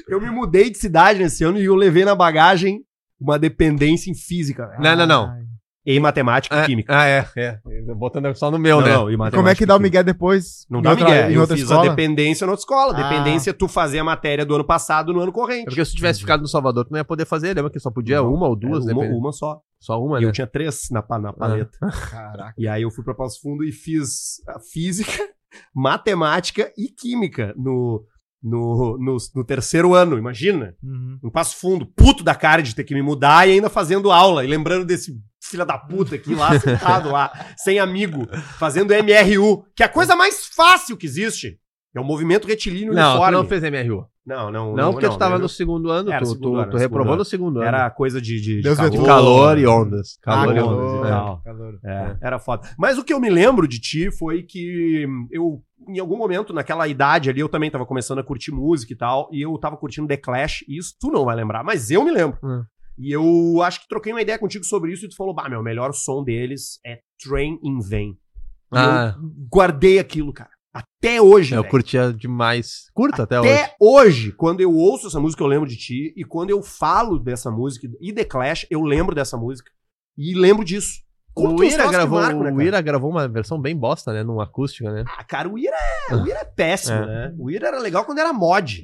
Eu 0.07 0.19
me 0.19 0.29
mudei 0.31 0.69
de 0.71 0.77
cidade 0.77 1.19
nesse 1.19 1.43
ano 1.43 1.59
e 1.59 1.65
eu 1.65 1.75
levei 1.75 2.03
na 2.03 2.15
bagagem 2.15 2.81
uma 3.19 3.37
dependência 3.37 4.09
em 4.09 4.15
física. 4.15 4.75
Não, 4.79 4.95
não, 4.95 5.05
não. 5.05 5.48
Em 5.85 5.97
matemática 5.99 6.55
e 6.55 6.59
Ah, 6.59 6.65
química. 6.65 6.93
Ah, 6.95 7.07
é, 7.07 7.25
é. 7.37 7.59
Botando 7.95 8.33
só 8.35 8.51
no 8.51 8.59
meu, 8.59 8.79
Não, 8.81 8.85
né? 8.87 8.93
não, 8.93 9.09
e 9.09 9.13
E 9.13 9.17
matemática 9.17 9.37
como 9.37 9.47
é 9.49 9.55
que 9.55 9.63
e 9.63 9.65
dá 9.65 9.75
o. 9.77 9.79
Miguel 9.79 10.03
depois? 10.03 10.65
Não 10.69 10.81
dá 10.81 10.93
Miguel. 10.93 11.31
Em 11.31 11.33
Eu 11.33 11.41
outra 11.41 11.55
fiz 11.55 11.63
escola? 11.65 11.85
a 11.85 11.89
dependência 11.89 12.45
na 12.45 12.51
outra 12.51 12.61
escola. 12.61 12.93
Ah. 12.97 13.09
Dependência 13.09 13.49
é 13.51 13.53
tu 13.53 13.67
fazer 13.67 13.97
a 13.99 14.03
matéria 14.03 14.45
do 14.45 14.53
ano 14.55 14.63
passado 14.65 15.13
no 15.13 15.21
ano 15.21 15.31
É 15.31 15.33
corrente. 15.33 15.65
porque 15.65 15.83
se 15.85 15.91
tu 15.91 15.95
tivesse 15.95 16.19
ficado 16.19 16.41
no 16.41 16.47
Salvador, 16.47 16.85
tu 16.85 16.91
não 16.91 16.97
ia 16.99 17.05
poder 17.05 17.25
fazer. 17.25 17.55
Lembra 17.55 17.71
que 17.71 17.79
só 17.79 17.89
podia 17.89 18.17
Não, 18.17 18.33
uma 18.33 18.47
ou 18.47 18.55
duas, 18.57 18.85
É, 18.87 18.93
uma, 18.93 19.03
uma 19.05 19.31
só. 19.31 19.61
Só 19.79 20.03
uma, 20.03 20.17
E 20.19 20.23
né? 20.23 20.27
eu 20.27 20.31
tinha 20.33 20.45
três 20.45 20.89
na, 20.91 21.01
pa- 21.01 21.17
na 21.17 21.31
paleta. 21.31 21.77
Caraca. 22.11 22.53
E 22.57 22.67
aí 22.67 22.81
eu 22.81 22.91
fui 22.91 23.03
pra 23.03 23.13
Passo 23.15 23.39
Fundo 23.41 23.63
e 23.63 23.71
fiz 23.71 24.41
a 24.49 24.59
física, 24.59 25.11
matemática 25.73 26.71
e 26.77 26.89
química 26.89 27.53
no, 27.57 28.03
no, 28.41 28.97
no, 28.97 29.17
no 29.35 29.43
terceiro 29.43 29.93
ano, 29.93 30.17
imagina. 30.17 30.73
Uhum. 30.83 31.19
No 31.23 31.31
Passo 31.31 31.57
Fundo, 31.57 31.85
puto 31.85 32.23
da 32.23 32.33
cara 32.35 32.61
de 32.61 32.73
ter 32.73 32.83
que 32.83 32.93
me 32.93 33.01
mudar 33.01 33.47
e 33.47 33.51
ainda 33.53 33.69
fazendo 33.69 34.11
aula. 34.11 34.43
E 34.43 34.47
lembrando 34.47 34.85
desse 34.85 35.13
filho 35.41 35.65
da 35.65 35.77
puta 35.77 36.15
aqui 36.15 36.33
lá, 36.35 36.57
sentado 36.59 37.11
lá, 37.11 37.31
sem 37.57 37.79
amigo, 37.79 38.27
fazendo 38.57 38.93
MRU, 38.93 39.63
que 39.75 39.83
é 39.83 39.85
a 39.85 39.89
coisa 39.89 40.15
mais 40.15 40.45
fácil 40.47 40.95
que 40.97 41.05
existe. 41.05 41.59
É 41.95 41.99
o 41.99 42.03
movimento 42.03 42.47
retilíneo 42.47 42.93
Não, 42.93 43.11
uniforme. 43.13 43.31
não 43.37 43.45
fez 43.45 43.63
MRU. 43.63 44.05
Não, 44.23 44.51
não. 44.51 44.75
Não, 44.75 44.91
porque 44.91 45.09
tu 45.09 45.17
tava 45.17 45.35
eu- 45.35 45.39
no 45.39 45.49
segundo 45.49 45.89
ano, 45.89 46.11
Era 46.11 46.19
tu, 46.21 46.27
segundo 46.27 46.41
tu, 46.43 46.55
ano, 46.55 46.65
tu 46.65 46.65
segundo 46.65 46.81
reprovou 46.81 47.13
ano. 47.13 47.17
no 47.19 47.25
segundo 47.25 47.57
ano. 47.61 47.67
Era 47.67 47.89
coisa 47.89 48.21
de, 48.21 48.39
de, 48.39 48.55
de 48.57 48.61
Deus 48.61 48.77
calor, 48.77 48.91
me 48.99 49.05
calor 49.05 49.57
e 49.57 49.65
ondas. 49.65 50.17
Calor 50.21 50.53
Ah, 50.53 50.55
e 50.55 50.61
ondas. 50.61 51.05
é. 51.07 51.09
tal. 51.09 51.41
calor. 51.43 51.79
É, 51.83 52.17
era 52.21 52.37
foda. 52.39 52.69
Mas 52.77 52.99
o 52.99 53.03
que 53.03 53.11
eu 53.11 53.19
me 53.19 53.29
lembro 53.31 53.67
de 53.67 53.79
ti 53.79 54.11
foi 54.11 54.43
que 54.43 55.07
eu, 55.31 55.63
em 55.89 55.99
algum 55.99 56.17
momento, 56.17 56.53
naquela 56.53 56.87
idade 56.87 57.29
ali, 57.29 57.39
eu 57.39 57.49
também 57.49 57.71
tava 57.71 57.85
começando 57.85 58.19
a 58.19 58.23
curtir 58.23 58.51
música 58.51 58.93
e 58.93 58.95
tal, 58.95 59.29
e 59.31 59.41
eu 59.41 59.57
tava 59.57 59.77
curtindo 59.77 60.07
The 60.07 60.17
Clash, 60.17 60.63
e 60.67 60.77
isso 60.77 60.95
tu 60.99 61.11
não 61.11 61.25
vai 61.25 61.35
lembrar, 61.35 61.63
mas 61.63 61.89
eu 61.89 62.03
me 62.03 62.11
lembro. 62.11 62.37
Hum. 62.43 62.63
E 62.97 63.11
eu 63.11 63.61
acho 63.63 63.81
que 63.81 63.87
troquei 63.87 64.11
uma 64.11 64.21
ideia 64.21 64.37
contigo 64.37 64.65
sobre 64.65 64.91
isso 64.91 65.05
e 65.05 65.09
tu 65.09 65.15
falou, 65.15 65.33
bah, 65.33 65.47
meu, 65.47 65.61
o 65.61 65.63
melhor 65.63 65.93
som 65.93 66.23
deles 66.23 66.79
é 66.85 66.99
Train 67.23 67.57
in 67.63 67.79
Vain. 67.79 68.17
Ah, 68.71 69.15
eu 69.17 69.29
guardei 69.49 69.99
aquilo, 69.99 70.33
cara. 70.33 70.49
Até 70.71 71.21
hoje, 71.21 71.55
eu 71.55 71.61
velho. 71.61 71.71
curtia 71.71 72.13
demais. 72.13 72.89
Curto 72.93 73.21
até, 73.21 73.39
hoje. 73.39 73.49
Até 73.49 73.75
hoje, 73.79 74.31
quando 74.33 74.61
eu 74.61 74.73
ouço 74.75 75.07
essa 75.07 75.19
música, 75.19 75.41
eu 75.41 75.47
lembro 75.47 75.67
de 75.67 75.77
ti. 75.77 76.13
E 76.15 76.23
quando 76.23 76.51
eu 76.51 76.61
falo 76.61 77.17
dessa 77.17 77.49
música 77.49 77.89
e 77.99 78.13
The 78.13 78.25
Clash, 78.25 78.67
eu 78.69 78.81
lembro 78.83 79.15
dessa 79.15 79.37
música. 79.37 79.71
E 80.17 80.35
lembro 80.35 80.63
disso. 80.63 80.99
Curto 81.41 81.61
O 81.61 81.63
Ira, 81.63 81.89
gravou, 81.91 82.19
marcam, 82.19 82.43
né, 82.43 82.51
o? 82.51 82.61
Ira 82.61 82.81
gravou 82.81 83.09
uma 83.09 83.27
versão 83.27 83.59
bem 83.59 83.75
bosta, 83.75 84.11
né? 84.13 84.23
Numa 84.23 84.43
acústica, 84.43 84.91
né? 84.91 85.03
Ah, 85.17 85.23
cara, 85.23 85.47
o 85.49 85.57
Ira 85.57 85.75
é, 86.09 86.15
o 86.15 86.27
Ira 86.27 86.39
é 86.39 86.45
péssimo, 86.45 86.97
É. 86.97 87.05
né? 87.05 87.33
O 87.37 87.49
Ira 87.49 87.67
era 87.67 87.79
legal 87.79 88.03
quando 88.05 88.19
era 88.19 88.31
mod. 88.33 88.83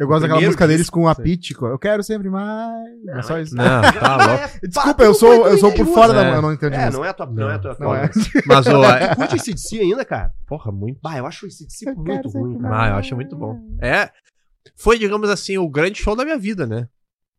Eu 0.00 0.06
gosto 0.06 0.20
daquela 0.22 0.40
música 0.40 0.64
deles 0.64 0.82
disco, 0.82 1.00
com 1.00 1.08
a 1.08 1.14
sim. 1.14 1.22
Pítico. 1.24 1.66
Eu 1.66 1.76
quero 1.76 2.04
sempre 2.04 2.30
mais. 2.30 2.88
É 3.16 3.22
só 3.22 3.36
isso. 3.40 3.52
Não, 3.56 3.64
tá 3.98 4.16
louco. 4.16 4.58
Desculpa, 4.62 5.02
eu 5.02 5.12
sou, 5.12 5.48
eu 5.48 5.58
sou 5.58 5.74
por 5.74 5.86
fora 5.86 6.12
da. 6.12 6.24
É. 6.24 6.36
Eu 6.36 6.42
não 6.42 6.52
entendo 6.52 6.70
de 6.70 6.76
É, 6.76 6.84
música. 6.84 6.98
não 6.98 7.04
é 7.04 7.08
a 7.08 7.12
tua, 7.14 7.26
não. 7.26 7.50
é 7.50 7.54
a 7.54 7.58
tua 7.58 7.76
Não 7.80 7.94
é. 7.96 8.08
Mas 8.46 8.66
o. 8.68 8.70
Tu 9.10 9.16
curte 9.16 9.34
esse 9.36 9.52
DC 9.54 9.80
ainda, 9.80 10.04
cara? 10.04 10.32
Porra, 10.46 10.70
muito. 10.70 11.00
Bah, 11.02 11.18
eu 11.18 11.26
acho 11.26 11.48
esse 11.48 11.66
DC 11.66 11.92
muito 11.94 12.28
ruim, 12.28 12.58
cara. 12.60 12.82
Ah, 12.84 12.88
eu 12.90 12.94
acho 12.94 13.14
muito 13.16 13.34
bom. 13.34 13.58
É. 13.82 14.08
Foi, 14.76 14.96
digamos 15.00 15.28
assim, 15.30 15.58
o 15.58 15.68
grande 15.68 16.00
show 16.00 16.14
da 16.14 16.24
minha 16.24 16.38
vida, 16.38 16.64
né? 16.64 16.86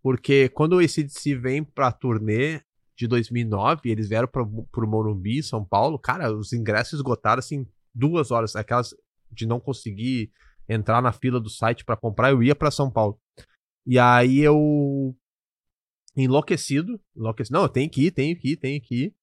Porque 0.04 0.50
quando 0.50 0.74
o 0.74 0.80
ACDC 0.80 1.36
vem 1.36 1.64
pra 1.64 1.94
turnê 1.94 2.60
de 3.00 3.08
2009, 3.08 3.90
eles 3.90 4.10
vieram 4.10 4.28
pra, 4.28 4.46
pro 4.46 4.88
Morumbi, 4.88 5.42
São 5.42 5.64
Paulo, 5.64 5.98
cara, 5.98 6.36
os 6.36 6.52
ingressos 6.52 6.96
esgotaram, 6.96 7.40
assim, 7.40 7.66
duas 7.96 8.30
horas. 8.30 8.58
Aquelas 8.58 8.94
de 9.32 9.46
não 9.46 9.58
conseguir 9.58 10.34
entrar 10.68 11.02
na 11.02 11.14
fila 11.14 11.40
do 11.40 11.50
site 11.50 11.86
pra 11.86 11.96
comprar, 11.96 12.32
eu 12.32 12.44
ia 12.44 12.54
pra 12.54 12.70
São 12.70 12.92
Paulo. 12.92 13.18
E 13.86 13.98
aí 13.98 14.40
eu. 14.40 15.16
Enlouquecido. 16.14 17.00
enlouquecido. 17.16 17.54
Não, 17.54 17.64
eu 17.64 17.70
tenho 17.70 17.90
que 17.90 18.08
ir, 18.08 18.12
tenho 18.12 18.38
que 18.38 18.50
ir, 18.50 18.58
tenho 18.58 18.82
que 18.82 19.06
ir. 19.06 19.16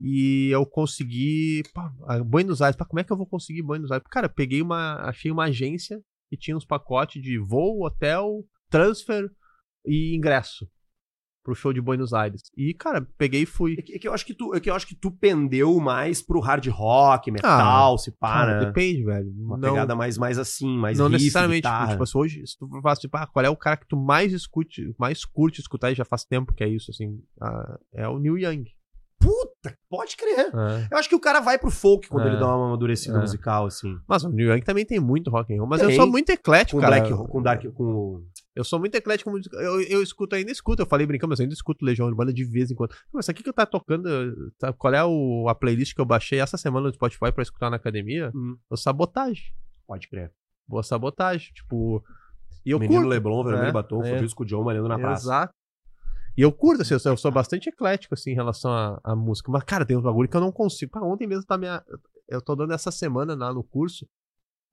E 0.00 0.48
eu 0.50 0.66
consegui. 0.66 1.62
Pá, 1.72 1.92
Buenos 2.26 2.60
Aires. 2.60 2.76
Pá, 2.76 2.84
como 2.84 2.98
é 2.98 3.04
que 3.04 3.12
eu 3.12 3.16
vou 3.16 3.26
conseguir 3.26 3.62
Buenos 3.62 3.92
Aires? 3.92 4.04
Cara, 4.10 4.28
peguei 4.28 4.60
uma. 4.60 4.96
Achei 5.08 5.30
uma 5.30 5.44
agência 5.44 6.02
que 6.28 6.36
tinha 6.36 6.56
uns 6.56 6.64
pacotes 6.64 7.22
de 7.22 7.38
voo, 7.38 7.86
hotel, 7.86 8.44
transfer 8.68 9.30
e 9.86 10.16
ingresso 10.16 10.68
pro 11.42 11.54
show 11.54 11.72
de 11.72 11.80
Buenos 11.80 12.12
Aires. 12.12 12.42
E, 12.56 12.72
cara, 12.72 13.06
peguei 13.18 13.42
e 13.42 13.46
fui. 13.46 13.76
É 13.78 13.82
que, 13.82 13.94
é 13.94 13.98
que 13.98 14.08
eu 14.08 14.12
acho 14.14 14.24
que 14.24 14.34
tu, 14.34 14.54
é 14.54 14.60
que 14.60 14.70
eu 14.70 14.74
acho 14.74 14.86
que 14.86 14.94
tu 14.94 15.10
pendeu 15.10 15.78
mais 15.80 16.22
pro 16.22 16.40
hard 16.40 16.66
rock, 16.68 17.30
metal, 17.30 17.98
se 17.98 18.10
pá, 18.12 18.32
Cara, 18.32 18.60
né? 18.60 18.66
depende, 18.66 19.04
velho. 19.04 19.30
Uma 19.38 19.56
não, 19.56 19.70
pegada 19.70 19.94
mais, 19.94 20.16
mais 20.16 20.38
assim, 20.38 20.78
mais 20.78 20.98
não 20.98 21.06
riff, 21.06 21.18
necessariamente. 21.18 21.68
Tipo, 21.68 21.88
tipo 21.90 22.02
assim, 22.02 22.18
hoje, 22.18 22.46
se 22.46 22.58
tu 22.58 22.68
faz, 22.82 22.98
tipo, 22.98 23.16
ah, 23.16 23.26
qual 23.26 23.44
é 23.44 23.50
o 23.50 23.56
cara 23.56 23.76
que 23.76 23.86
tu 23.88 23.96
mais 23.96 24.32
escute, 24.32 24.94
mais 24.98 25.24
curte 25.24 25.60
escutar 25.60 25.90
e 25.90 25.94
já 25.94 26.04
faz 26.04 26.24
tempo 26.24 26.54
que 26.54 26.64
é 26.64 26.68
isso, 26.68 26.90
assim. 26.90 27.20
ah, 27.40 27.78
é 27.94 28.08
o 28.08 28.18
Neil 28.18 28.38
Young. 28.38 28.64
Puta, 29.22 29.76
pode 29.88 30.16
crer. 30.16 30.38
É. 30.54 30.88
Eu 30.90 30.98
acho 30.98 31.08
que 31.08 31.14
o 31.14 31.20
cara 31.20 31.40
vai 31.40 31.58
pro 31.58 31.70
folk 31.70 32.08
quando 32.08 32.26
É. 32.26 32.30
ele 32.30 32.38
dá 32.40 32.46
uma 32.46 32.66
amadurecida 32.68 33.16
É. 33.16 33.20
musical, 33.20 33.66
assim. 33.66 33.96
Mas 34.08 34.24
o 34.24 34.28
Neil 34.28 34.50
Young 34.52 34.62
também 34.62 34.84
tem 34.84 34.98
muito 34.98 35.30
rock 35.30 35.52
and 35.54 35.58
roll, 35.58 35.66
mas 35.68 35.80
Tem. 35.80 35.90
eu 35.90 35.96
sou 35.96 36.06
muito 36.06 36.30
eclético, 36.30 36.76
Com 36.80 36.80
cara. 36.86 37.00
black, 37.00 37.28
com 37.30 37.42
dark, 37.42 37.64
com... 37.72 38.24
Eu 38.54 38.64
sou 38.64 38.78
muito 38.78 38.94
eclético. 38.94 39.30
Eu, 39.54 39.80
eu 39.82 40.02
escuto, 40.02 40.34
ainda 40.36 40.50
escuto. 40.50 40.82
Eu 40.82 40.86
falei 40.86 41.06
brincando, 41.06 41.30
mas 41.30 41.38
eu 41.40 41.44
ainda 41.44 41.54
escuto 41.54 41.84
Legião 41.84 42.06
Urbana 42.06 42.32
de 42.34 42.44
vez 42.44 42.70
em 42.70 42.74
quando. 42.74 42.94
Mas 43.12 43.26
aqui 43.28 43.42
que 43.42 43.48
eu 43.48 43.52
tá 43.54 43.64
tocando, 43.64 44.06
tá- 44.58 44.72
qual 44.74 44.92
é 44.92 45.02
o- 45.02 45.46
a 45.48 45.54
playlist 45.54 45.94
que 45.94 46.00
eu 46.00 46.04
baixei 46.04 46.38
essa 46.38 46.58
semana 46.58 46.88
no 46.88 46.92
Spotify 46.92 47.32
pra 47.32 47.42
escutar 47.42 47.70
na 47.70 47.76
academia? 47.76 48.30
Hum, 48.34 48.56
O 48.68 48.76
Sabotagem. 48.76 49.44
pode 49.86 50.06
crer. 50.08 50.30
Boa 50.68 50.82
Sabotagem. 50.82 51.50
Tipo. 51.54 52.02
E 52.64 52.70
eu 52.70 52.78
Menino 52.78 53.00
curto. 53.00 53.08
Leblon, 53.10 53.42
Vermelho 53.42 53.68
É, 53.68 53.72
Batom, 53.72 54.02
é. 54.04 54.10
Francisco 54.10 54.44
John 54.44 54.62
malhando 54.62 54.86
na 54.88 54.98
praça. 54.98 55.24
Exato. 55.24 55.54
E 56.36 56.40
eu 56.42 56.52
curto, 56.52 56.82
assim, 56.82 56.94
eu 56.94 57.16
sou, 57.16 57.30
bastante 57.30 57.68
eclético, 57.68 58.14
assim, 58.14 58.30
em 58.30 58.34
relação 58.34 58.70
à, 59.04 59.14
música. 59.14 59.50
Mas, 59.50 59.64
cara, 59.64 59.84
tem 59.84 59.96
uns 59.96 60.02
bagulho 60.02 60.28
que 60.28 60.36
eu 60.36 60.40
não 60.40 60.50
consigo. 60.52 60.90
Ontem 61.04 61.26
mesmo 61.26 61.44
tá 61.44 61.58
minha. 61.58 61.82
Eu 62.28 62.40
tô 62.40 62.54
dando 62.56 62.72
essa 62.72 62.90
semana 62.90 63.34
lá 63.34 63.52
no 63.52 63.62
curso. 63.62 64.06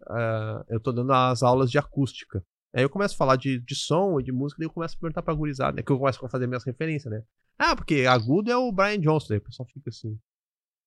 eh, 0.09 0.63
eu 0.69 0.79
tô 0.79 0.91
dando 0.91 1.11
as 1.11 1.43
aulas 1.43 1.69
de 1.69 1.77
acústica. 1.77 2.41
Aí 2.73 2.83
eu 2.83 2.89
começo 2.89 3.15
a 3.15 3.17
falar 3.17 3.35
de, 3.35 3.59
de 3.59 3.75
som 3.75 4.19
e 4.19 4.23
de 4.23 4.31
música, 4.31 4.59
daí 4.59 4.67
eu 4.67 4.73
começo 4.73 4.95
a 4.95 4.99
perguntar 4.99 5.21
pra 5.23 5.33
gurizada, 5.33 5.75
né? 5.77 5.83
Que 5.83 5.91
eu 5.91 5.97
começo 5.97 6.23
a 6.23 6.29
fazer 6.29 6.47
minhas 6.47 6.63
referências, 6.63 7.11
né? 7.11 7.21
Ah, 7.57 7.75
porque 7.75 8.05
agudo 8.07 8.49
é 8.51 8.55
o 8.55 8.71
Brian 8.71 8.99
Johnson. 9.01 9.27
Daí 9.29 9.39
o 9.39 9.43
pessoal 9.43 9.67
fica 9.67 9.89
assim. 9.89 10.17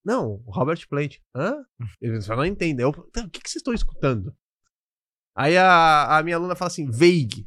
Não, 0.05 0.43
o 0.47 0.51
Robert 0.51 0.81
Plant. 0.89 1.17
Hã? 1.35 1.63
Eles 2.01 2.27
não 2.29 2.45
entendem. 2.47 2.83
Eu, 2.85 2.91
"Então, 3.09 3.25
o 3.25 3.31
que, 3.31 3.41
que 3.41 3.51
vocês 3.51 3.61
estão 3.61 3.75
escutando? 3.75 4.35
Aí 5.37 5.57
a, 5.57 6.19
a 6.19 6.23
minha 6.23 6.37
aluna 6.37 6.55
fala 6.57 6.69
assim, 6.69 6.89
Veig. 6.91 7.47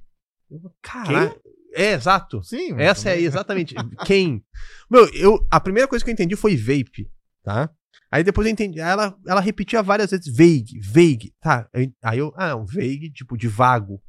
Eu 0.49 0.59
Caralho. 0.81 1.41
É, 1.75 1.91
exato. 1.93 2.41
Sim. 2.43 2.73
Essa 2.79 3.09
é 3.09 3.13
também- 3.13 3.25
exatamente. 3.25 3.75
Quem? 4.05 4.43
Meu, 4.89 5.07
eu, 5.13 5.45
a 5.51 5.59
primeira 5.59 5.87
coisa 5.87 6.03
que 6.03 6.09
eu 6.09 6.13
entendi 6.13 6.35
foi 6.35 6.55
vape, 6.55 7.11
tá? 7.43 7.69
Aí 8.11 8.23
depois 8.23 8.47
eu 8.47 8.53
entendi. 8.53 8.79
Ela, 8.79 9.15
ela 9.27 9.41
repetia 9.41 9.83
várias 9.83 10.11
vezes 10.11 10.27
vague, 10.33 10.79
vague. 10.79 11.33
Tá. 11.41 11.67
Aí 12.01 12.17
eu. 12.17 12.31
Ah, 12.37 12.49
não, 12.49 12.65
vague, 12.65 13.11
tipo, 13.11 13.37
de 13.37 13.47
vago. 13.47 14.01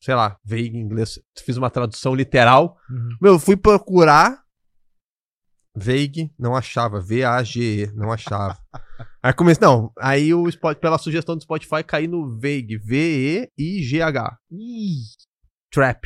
Sei 0.00 0.14
lá, 0.14 0.38
vague 0.44 0.76
em 0.76 0.80
inglês. 0.80 1.18
Fiz 1.44 1.56
uma 1.56 1.70
tradução 1.70 2.14
literal. 2.14 2.76
Uhum. 2.90 3.08
Meu, 3.20 3.32
eu 3.34 3.38
fui 3.38 3.56
procurar. 3.56 4.42
Vague, 5.76 6.32
não 6.38 6.54
achava. 6.54 7.00
V-A-G-E, 7.00 7.90
não 7.94 8.12
achava. 8.12 8.58
aí 9.22 9.32
comecei. 9.32 9.66
Não, 9.66 9.92
aí 9.98 10.32
o 10.32 10.48
Spot, 10.48 10.78
pela 10.78 10.98
sugestão 10.98 11.36
do 11.36 11.42
Spotify, 11.42 11.82
caí 11.84 12.06
no 12.06 12.30
Vague. 12.30 12.78
V-E-I-G-H. 12.78 14.38
Trap. 15.72 16.04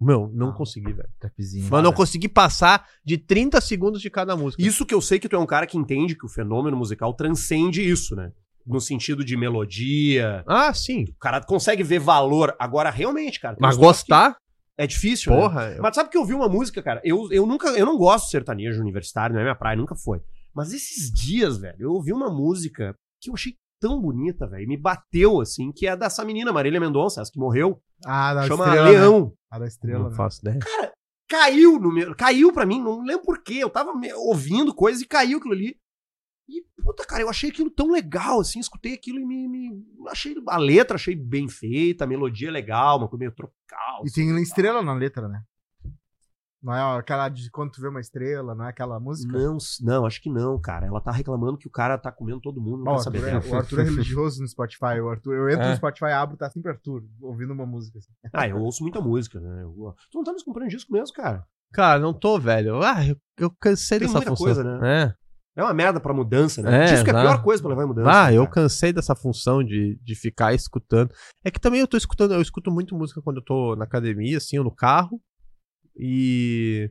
Meu, 0.00 0.30
não 0.34 0.50
Ah. 0.50 0.52
consegui, 0.52 0.92
velho. 0.92 1.08
trapzinho. 1.18 1.68
Mas 1.70 1.82
não 1.82 1.92
consegui 1.92 2.28
passar 2.28 2.86
de 3.04 3.16
30 3.16 3.60
segundos 3.60 4.00
de 4.02 4.10
cada 4.10 4.36
música. 4.36 4.62
Isso 4.62 4.84
que 4.84 4.94
eu 4.94 5.00
sei 5.00 5.18
que 5.18 5.28
tu 5.28 5.36
é 5.36 5.38
um 5.38 5.46
cara 5.46 5.66
que 5.66 5.78
entende 5.78 6.14
que 6.14 6.26
o 6.26 6.28
fenômeno 6.28 6.76
musical 6.76 7.14
transcende 7.14 7.80
isso, 7.88 8.14
né? 8.14 8.30
No 8.66 8.80
sentido 8.80 9.24
de 9.24 9.36
melodia. 9.36 10.44
Ah, 10.46 10.72
sim. 10.74 11.04
O 11.04 11.18
cara 11.18 11.40
consegue 11.42 11.82
ver 11.82 11.98
valor. 12.00 12.54
Agora, 12.58 12.90
realmente, 12.90 13.40
cara. 13.40 13.56
Mas 13.60 13.76
gostar? 13.76 14.36
É 14.76 14.86
difícil, 14.86 15.32
né? 15.32 15.40
Porra. 15.40 15.72
eu- 15.76 15.82
Mas 15.82 15.94
sabe 15.94 16.10
que 16.10 16.18
eu 16.18 16.24
vi 16.24 16.34
uma 16.34 16.48
música, 16.48 16.82
cara? 16.82 17.00
Eu, 17.02 17.28
eu 17.32 17.46
nunca. 17.46 17.68
Eu 17.70 17.86
não 17.86 17.96
gosto 17.96 18.26
de 18.26 18.32
sertanejo 18.32 18.80
universitário, 18.80 19.32
não 19.34 19.40
é 19.40 19.44
minha 19.44 19.54
praia, 19.54 19.76
nunca 19.76 19.94
foi. 19.94 20.20
Mas 20.54 20.72
esses 20.74 21.10
dias, 21.10 21.56
velho, 21.58 21.76
eu 21.80 21.92
ouvi 21.92 22.12
uma 22.12 22.28
música 22.30 22.94
que 23.20 23.30
eu 23.30 23.34
achei 23.34 23.54
tão 23.80 24.00
bonita, 24.00 24.46
velho. 24.46 24.64
e 24.64 24.66
Me 24.66 24.76
bateu, 24.76 25.40
assim, 25.40 25.70
que 25.72 25.86
é 25.86 25.96
dessa 25.96 26.24
menina, 26.24 26.52
Marília 26.52 26.80
Mendonça, 26.80 27.20
essa 27.22 27.30
que 27.32 27.38
morreu. 27.38 27.80
Ah, 28.04 28.34
da 28.34 28.46
chama 28.46 28.66
estrela, 28.66 28.90
né? 28.90 29.30
A 29.50 29.58
da 29.58 29.66
estrela, 29.66 30.04
Não 30.04 30.10
né? 30.10 30.16
faço 30.16 30.40
ideia. 30.42 30.58
Caiu 31.28 31.78
no 31.78 31.92
meu. 31.92 32.14
Caiu 32.14 32.52
pra 32.52 32.64
mim, 32.66 32.80
não 32.80 33.02
lembro 33.02 33.24
por 33.24 33.42
quê. 33.42 33.54
Eu 33.54 33.70
tava 33.70 33.94
me- 33.94 34.12
ouvindo 34.14 34.74
coisas 34.74 35.02
e 35.02 35.06
caiu 35.06 35.38
aquilo 35.38 35.54
ali. 35.54 35.78
E, 36.48 36.64
puta, 36.82 37.04
cara, 37.04 37.22
eu 37.22 37.28
achei 37.28 37.50
aquilo 37.50 37.68
tão 37.70 37.90
legal, 37.90 38.38
assim, 38.40 38.60
escutei 38.60 38.94
aquilo 38.94 39.18
e 39.18 39.24
me. 39.26 39.48
me- 39.48 39.84
achei 40.08 40.36
a 40.46 40.56
letra, 40.56 40.94
achei 40.94 41.16
bem 41.16 41.48
feita, 41.48 42.04
a 42.04 42.06
melodia 42.06 42.46
é 42.48 42.52
legal, 42.52 42.98
uma 42.98 43.08
coisa 43.08 43.18
meio 43.18 43.32
tropical. 43.34 44.02
E 44.06 44.12
tem 44.12 44.40
estrela 44.40 44.80
na 44.82 44.94
letra, 44.94 45.26
né? 45.28 45.42
Não 46.66 46.74
é 46.74 46.98
aquela 46.98 47.28
de 47.28 47.48
quando 47.48 47.70
tu 47.70 47.80
vê 47.80 47.86
uma 47.86 48.00
estrela, 48.00 48.52
não 48.52 48.64
é 48.64 48.70
aquela 48.70 48.98
música? 48.98 49.38
Não, 49.38 49.56
não, 49.82 50.04
acho 50.04 50.20
que 50.20 50.28
não, 50.28 50.60
cara. 50.60 50.84
Ela 50.86 51.00
tá 51.00 51.12
reclamando 51.12 51.56
que 51.56 51.68
o 51.68 51.70
cara 51.70 51.96
tá 51.96 52.10
comendo 52.10 52.40
todo 52.40 52.60
mundo, 52.60 52.78
não 52.78 52.94
Bom, 52.94 52.98
saber 52.98 53.18
Arthur 53.24 53.48
é, 53.48 53.52
o 53.52 53.56
Arthur 53.56 53.78
é 53.78 53.82
religioso 53.84 54.42
no 54.42 54.48
Spotify. 54.48 54.98
O 55.00 55.08
Arthur, 55.08 55.34
eu 55.34 55.48
entro 55.48 55.62
É. 55.64 55.70
no 55.70 55.76
Spotify, 55.76 56.06
abro, 56.06 56.36
tá 56.36 56.50
sempre 56.50 56.72
Arthur, 56.72 57.04
ouvindo 57.20 57.52
uma 57.52 57.64
música. 57.64 57.98
assim. 58.00 58.10
Ah, 58.32 58.48
eu 58.48 58.58
ouço 58.60 58.82
muita 58.82 59.00
música, 59.00 59.38
né? 59.38 59.62
Eu- 59.62 59.94
tu 60.10 60.16
não 60.18 60.24
tá 60.24 60.32
nos 60.32 60.42
comprando 60.42 60.68
disco 60.68 60.92
mesmo, 60.92 61.14
cara. 61.14 61.46
Cara, 61.72 62.00
não 62.00 62.12
tô, 62.12 62.36
velho. 62.36 62.82
Ah, 62.82 63.06
eu, 63.06 63.16
eu 63.38 63.50
cansei 63.60 64.00
Tem 64.00 64.08
dessa 64.08 64.18
muita 64.18 64.30
função. 64.32 64.46
coisa, 64.46 64.64
né? 64.64 65.14
É. 65.14 65.60
É 65.60 65.62
uma 65.62 65.72
merda 65.72 66.00
pra 66.00 66.12
mudança, 66.12 66.60
né? 66.62 66.82
É, 66.84 66.86
disco 66.94 67.08
é 67.08 67.12
a 67.12 67.20
pior 67.22 67.42
coisa 67.44 67.62
pra 67.62 67.70
levar 67.70 67.84
em 67.84 67.86
mudança. 67.86 68.10
Ah, 68.10 68.26
né, 68.30 68.36
eu 68.36 68.42
cara? 68.42 68.54
cansei 68.54 68.92
dessa 68.92 69.14
função 69.14 69.62
de, 69.64 69.98
de 70.02 70.14
ficar 70.16 70.52
escutando. 70.52 71.14
É 71.44 71.50
que 71.50 71.60
também 71.60 71.80
eu 71.80 71.86
tô 71.86 71.96
escutando, 71.96 72.34
eu 72.34 72.42
escuto 72.42 72.70
muito 72.72 72.94
música 72.94 73.22
quando 73.22 73.36
eu 73.38 73.44
tô 73.44 73.76
na 73.76 73.84
academia, 73.84 74.36
assim, 74.38 74.58
ou 74.58 74.64
no 74.64 74.74
carro. 74.74 75.20
E. 75.98 76.90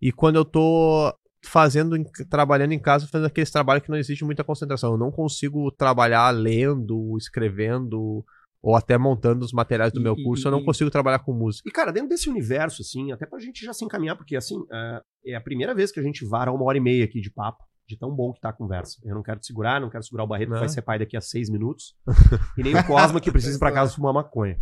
E 0.00 0.12
quando 0.12 0.36
eu 0.36 0.44
tô 0.44 1.12
fazendo, 1.44 1.96
trabalhando 2.28 2.72
em 2.72 2.78
casa, 2.78 3.06
fazendo 3.06 3.26
aqueles 3.26 3.50
trabalhos 3.50 3.82
que 3.84 3.90
não 3.90 3.96
exige 3.96 4.24
muita 4.24 4.44
concentração. 4.44 4.92
Eu 4.92 4.98
não 4.98 5.10
consigo 5.10 5.70
trabalhar 5.70 6.30
lendo, 6.30 7.16
escrevendo, 7.16 8.24
ou 8.62 8.74
até 8.76 8.98
montando 8.98 9.44
os 9.44 9.52
materiais 9.52 9.92
do 9.92 10.00
E- 10.00 10.02
meu 10.02 10.14
e- 10.18 10.22
curso. 10.24 10.46
eu 10.48 10.52
não 10.52 10.60
e- 10.60 10.64
consigo 10.64 10.90
trabalhar 10.90 11.20
com 11.20 11.32
música. 11.32 11.68
E, 11.68 11.72
cara, 11.72 11.92
dentro 11.92 12.08
desse 12.08 12.28
universo, 12.28 12.82
assim, 12.82 13.12
até 13.12 13.24
pra 13.26 13.38
gente 13.38 13.64
já 13.64 13.72
se 13.72 13.84
encaminhar, 13.84 14.16
porque, 14.16 14.36
assim, 14.36 14.56
é- 14.72 15.00
é 15.28 15.34
a 15.36 15.40
primeira 15.40 15.74
vez 15.74 15.92
que 15.92 16.00
a 16.00 16.02
gente 16.02 16.24
vara 16.26 16.52
uma 16.52 16.64
hora 16.64 16.76
e 16.78 16.80
meia 16.80 17.04
aqui 17.04 17.20
de 17.20 17.30
papo, 17.30 17.62
de 17.88 17.96
tão 17.96 18.10
bom 18.14 18.32
que 18.32 18.40
tá 18.40 18.48
a 18.48 18.52
conversa. 18.52 18.96
Eu 19.04 19.14
não 19.14 19.22
quero 19.22 19.38
te 19.38 19.46
segurar, 19.46 19.80
não 19.80 19.88
quero 19.88 20.02
segurar 20.02 20.24
o 20.24 20.26
Barreto, 20.26 20.48
que 20.48 20.54
Não. 20.54 20.58
vai 20.60 20.68
ser 20.68 20.82
pai 20.82 20.98
daqui 20.98 21.16
a 21.16 21.20
seis 21.20 21.48
minutos, 21.48 21.94
e 22.58 22.62
nem 22.64 22.74
o 22.74 22.84
Cosma, 22.84 23.20
que 23.20 23.30
precisa 23.30 23.56
ir 23.56 23.60
pra 23.60 23.70
casa 23.72 23.94
fumar 23.94 24.12
maconha. 24.12 24.58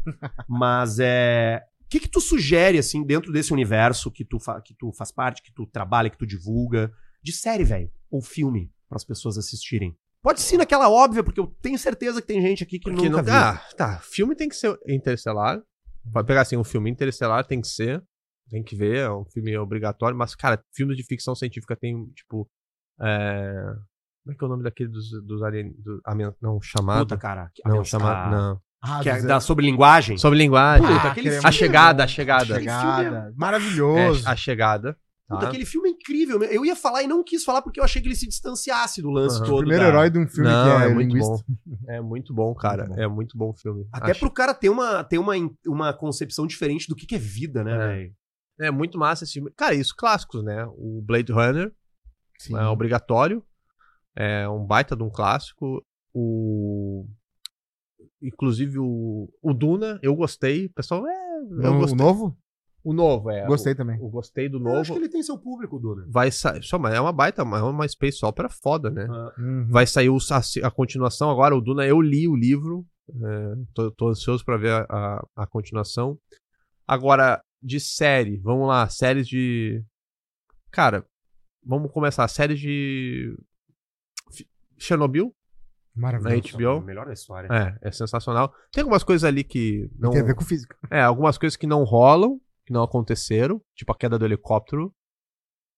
Mas, 0.47 0.99
é... 1.01 1.63
O 1.95 1.97
que 1.97 2.01
que 2.01 2.09
tu 2.09 2.21
sugere, 2.21 2.77
assim, 2.77 3.05
dentro 3.05 3.33
desse 3.33 3.53
universo 3.53 4.11
que 4.11 4.25
tu, 4.25 4.39
que 4.65 4.75
tu 4.75 4.93
faz 4.93 5.13
parte, 5.13 5.41
que 5.41 5.53
tu 5.53 5.65
trabalha, 5.65 6.11
que 6.11 6.19
tu 6.19 6.27
divulga, 6.27 6.93
de 7.23 7.31
série, 7.31 7.63
velho, 7.63 7.89
ou 8.11 8.21
filme, 8.21 8.69
pras 8.89 9.05
pessoas 9.05 9.39
assistirem? 9.39 9.97
Pode 10.21 10.41
ser 10.41 10.57
naquela 10.57 10.91
óbvia, 10.91 11.23
porque 11.23 11.39
eu 11.39 11.47
tenho 11.63 11.79
certeza 11.79 12.21
que 12.21 12.27
tem 12.27 12.43
gente 12.43 12.65
aqui 12.65 12.81
que 12.81 12.91
Porque 12.91 13.09
nunca 13.09 13.19
não- 13.19 13.25
viu. 13.25 13.33
Ah, 13.35 13.63
tá. 13.77 13.99
Filme 14.01 14.35
tem 14.35 14.49
que 14.49 14.57
ser 14.57 14.77
interestelar. 14.89 15.63
Vai 16.05 16.25
pegar 16.25 16.41
assim, 16.41 16.57
um 16.57 16.65
filme 16.65 16.91
interestelar 16.91 17.47
tem 17.47 17.61
que 17.61 17.69
ser. 17.69 18.03
Tem 18.51 18.63
que 18.63 18.75
ver, 18.75 18.97
é 18.97 19.11
um 19.11 19.25
filme 19.27 19.57
obrigatório. 19.57 20.19
Mas, 20.19 20.35
cara, 20.35 20.61
filmes 20.75 20.97
de 20.97 21.05
ficção 21.05 21.37
científica 21.37 21.77
tem, 21.77 22.07
tipo. 22.07 22.51
É... 23.01 23.55
Como 24.25 24.33
é 24.33 24.35
que 24.37 24.43
é 24.43 24.47
o 24.47 24.51
nome 24.51 24.65
daquele 24.65 24.89
dos, 24.89 25.11
dos 25.25 25.43
alien... 25.43 25.73
Do, 25.79 26.01
não, 26.41 26.61
chamado. 26.61 27.01
Puta, 27.07 27.17
cara. 27.19 27.53
não, 27.67 27.85
chamado. 27.85 28.31
Não. 28.35 28.61
Ah, 28.87 29.01
Que 29.03 29.09
é 29.09 29.23
da 29.23 29.41
sobre 29.41 29.65
linguagem. 29.65 30.19
Sobre 30.19 30.39
linguagem. 30.39 30.87
Puta, 30.87 31.09
Ah, 31.09 31.11
é 31.11 31.15
filme 31.15 31.31
a 31.43 31.49
é 31.49 31.53
chegada, 31.53 32.05
a 32.05 32.07
chegada. 32.07 32.43
Aquele 32.57 32.61
Chegada. 32.71 33.29
É, 33.31 33.33
Maravilhoso. 33.35 34.29
a 34.29 34.37
chegada. 34.37 34.97
Puta, 35.27 35.41
tá? 35.41 35.49
aquele 35.49 35.65
filme 35.65 35.89
é 35.89 35.93
incrível. 35.93 36.43
Eu 36.43 36.67
ia 36.67 36.77
falar 36.77 37.03
e 37.03 37.07
não 37.07 37.25
quis 37.25 37.43
falar 37.45 37.63
porque 37.63 37.81
eu 37.81 37.85
achei 37.85 38.03
que 38.03 38.09
ele 38.09 38.15
se 38.15 38.29
distanciasse 38.29 39.01
do 39.01 39.09
lance 39.11 39.41
o 39.41 39.45
todo. 39.47 39.59
primeiro 39.61 39.83
da- 39.85 39.89
herói 39.89 40.11
de 40.11 40.19
um 40.19 40.29
filme 40.29 40.51
Não, 40.51 40.65
que 40.77 40.83
é, 40.83 40.87
é, 40.87 40.95
muito 40.95 41.09
linguista. 41.09 41.33
bom. 41.67 41.79
É 41.89 42.01
muito 42.03 42.35
bom, 42.35 42.55
cara. 42.55 42.85
Muito 42.85 42.95
bom. 42.97 43.03
É 43.03 43.09
muito 43.09 43.39
bom 43.39 43.51
o 43.51 43.55
filme. 43.55 43.89
Até 43.91 44.11
Acho- 44.11 44.21
pro 44.21 44.31
cara 44.31 44.53
ter 44.53 44.69
uma, 44.69 45.03
ter 45.03 45.17
uma, 45.19 45.33
uma 45.67 45.93
concepção 45.95 46.47
diferente 46.47 46.87
do 46.87 46.95
que, 46.95 47.07
que 47.07 47.15
é 47.15 47.19
vida, 47.19 47.65
né, 47.65 47.73
É. 47.73 47.79
velho? 47.79 48.15
É 48.61 48.71
muito 48.71 48.99
massa 48.99 49.25
esse 49.25 49.33
filme. 49.33 49.51
Cara, 49.57 49.75
isso 49.75 49.95
clássicos, 49.97 50.45
né? 50.45 50.65
O 50.77 51.03
Blade 51.03 51.33
Runner 51.33 51.73
Sim. 52.39 52.57
é 52.59 52.67
obrigatório. 52.69 53.43
É 54.15 54.47
um 54.49 54.65
baita 54.65 54.95
de 54.95 55.03
um 55.03 55.11
clássico. 55.11 55.83
O. 56.13 57.07
Inclusive 58.27 58.79
o, 58.79 59.29
o 59.43 59.53
Duna, 59.53 59.99
eu 60.03 60.15
gostei. 60.17 60.67
O 60.67 60.73
pessoal, 60.73 61.07
é. 61.07 61.37
Eu 61.39 61.45
No- 61.51 61.75
o 61.77 61.79
gostei. 61.81 61.97
novo? 61.99 62.37
O 62.83 62.93
novo, 62.93 63.31
é. 63.31 63.47
Gostei 63.47 63.73
o, 63.73 63.77
também. 63.77 63.99
O 64.01 64.09
gostei 64.11 64.49
do 64.49 64.59
Eu 64.59 64.77
acho 64.77 64.91
novo. 64.91 64.93
que 64.93 64.99
ele 65.07 65.09
tem 65.09 65.23
seu 65.23 65.39
público, 65.39 65.79
Duna. 65.79 66.07
Vai 66.11 66.31
sair. 66.31 66.63
Só, 66.63 66.79
mas 66.79 66.95
é 66.95 67.01
uma 67.01 67.13
baita, 67.13 67.43
é 67.43 67.45
uma 67.45 67.89
space 67.89 68.25
opera 68.25 68.49
foda, 68.49 68.91
né? 68.91 69.07
Uhum. 69.39 69.67
Vai 69.71 69.87
sair 69.87 70.11
o- 70.11 70.19
a, 70.31 70.67
a 70.67 70.71
continuação 70.71 71.31
agora. 71.31 71.57
O 71.57 71.61
Duna, 71.61 71.87
eu 71.87 72.01
li 72.01 72.27
o 72.29 72.35
livro. 72.37 72.85
é, 73.09 73.55
tô, 73.75 73.91
tô 73.91 74.09
ansioso 74.09 74.45
pra 74.45 74.57
ver 74.57 74.71
a, 74.73 74.87
a, 74.91 75.27
a 75.37 75.47
continuação. 75.47 76.19
Agora, 76.87 77.43
de 77.63 77.81
série, 77.81 78.37
vamos 78.39 78.69
lá. 78.69 78.87
Séries 78.89 79.27
de. 79.27 79.83
Cara, 80.71 81.07
vamos 81.65 81.91
começar. 81.91 82.29
Série 82.29 82.55
de. 82.55 83.35
Chernobyl. 84.79 85.35
Maravilhoso. 85.97 86.59
Na 86.59 86.59
HBO? 86.59 86.79
O 86.79 86.83
melhor 86.85 87.07
da 87.07 87.13
história. 87.13 87.49
É, 87.53 87.89
é 87.89 87.93
sensacional. 87.93 88.53
Tem 88.73 88.83
algumas 88.83 89.05
coisas 89.05 89.25
ali 89.25 89.45
que 89.45 89.89
não. 89.99 90.11
Tem 90.11 90.21
a 90.21 90.25
ver 90.25 90.35
com 90.35 90.45
física. 90.45 90.77
É, 90.91 91.01
algumas 91.03 91.39
coisas 91.39 91.57
que 91.57 91.67
não 91.67 91.85
rolam, 91.85 92.41
que 92.67 92.73
não 92.73 92.83
aconteceram. 92.83 93.61
Tipo 93.77 93.93
a 93.93 93.97
queda 93.97 94.19
do 94.19 94.25
helicóptero. 94.25 94.93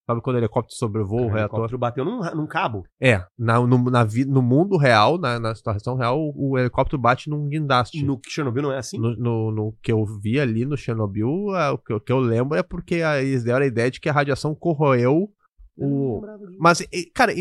Sabe 0.09 0.21
quando 0.23 0.37
o 0.37 0.39
helicóptero 0.39 0.79
sobrevoa 0.79 1.23
o 1.23 1.25
o 1.25 1.29
reator? 1.29 1.41
helicóptero 1.59 1.79
bateu 1.79 2.05
num, 2.05 2.21
num 2.33 2.47
cabo. 2.47 2.85
É, 3.01 3.25
na, 3.37 3.59
no, 3.59 3.91
na 3.91 4.05
no 4.29 4.41
mundo 4.41 4.77
real, 4.77 5.19
na, 5.19 5.41
na 5.41 5.53
situação 5.53 5.97
real, 5.97 6.17
o, 6.17 6.53
o 6.53 6.59
helicóptero 6.59 6.97
bate 6.97 7.29
num 7.29 7.49
guindaste. 7.49 8.05
No 8.05 8.21
Chernobyl 8.25 8.63
não 8.63 8.73
é 8.73 8.79
assim? 8.79 9.01
No, 9.01 9.17
no- 9.17 9.51
no 9.51 9.73
que 9.83 9.91
eu 9.91 10.05
vi 10.23 10.39
ali 10.39 10.65
no 10.65 10.77
Chernobyl, 10.77 11.57
é, 11.57 11.71
o, 11.73 11.79
que, 11.79 11.93
eu- 11.93 11.97
o 11.97 12.01
que 12.01 12.13
eu 12.13 12.21
lembro 12.21 12.57
é 12.57 12.63
porque 12.63 13.03
a- 13.03 13.21
eles 13.21 13.43
deram 13.43 13.65
a 13.65 13.67
ideia 13.67 13.91
de 13.91 13.99
que 14.01 14.09
a 14.09 14.13
radiação 14.13 14.55
corroeu 14.55 15.29
o. 15.77 16.23
Mas, 16.61 16.87
cara, 17.13 17.33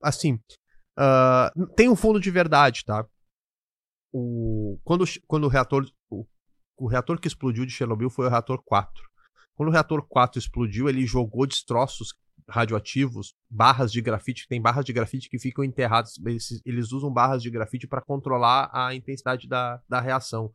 assim, 0.00 0.38
ah, 0.96 1.52
tem 1.76 1.88
um 1.88 1.96
fundo 1.96 2.20
de 2.20 2.30
verdade, 2.30 2.84
tá? 2.84 3.06
O, 4.12 4.78
quando, 4.84 5.04
quando 5.26 5.44
o 5.44 5.48
reator. 5.48 5.84
O, 6.10 6.24
o 6.78 6.86
reator 6.86 7.20
que 7.20 7.28
explodiu 7.28 7.66
de 7.66 7.72
Chernobyl 7.72 8.10
foi 8.10 8.26
o 8.26 8.30
reator 8.30 8.62
4. 8.64 8.92
Quando 9.54 9.70
o 9.70 9.72
reator 9.72 10.06
4 10.06 10.38
explodiu, 10.38 10.88
ele 10.88 11.06
jogou 11.06 11.46
destroços 11.46 12.14
radioativos, 12.48 13.34
barras 13.50 13.90
de 13.90 14.00
grafite, 14.00 14.46
tem 14.46 14.60
barras 14.60 14.84
de 14.84 14.92
grafite 14.92 15.28
que 15.28 15.38
ficam 15.38 15.64
enterradas. 15.64 16.12
Eles, 16.24 16.62
eles 16.64 16.92
usam 16.92 17.12
barras 17.12 17.42
de 17.42 17.50
grafite 17.50 17.86
para 17.86 18.02
controlar 18.02 18.70
a 18.72 18.94
intensidade 18.94 19.48
da, 19.48 19.80
da 19.88 20.00
reação. 20.00 20.52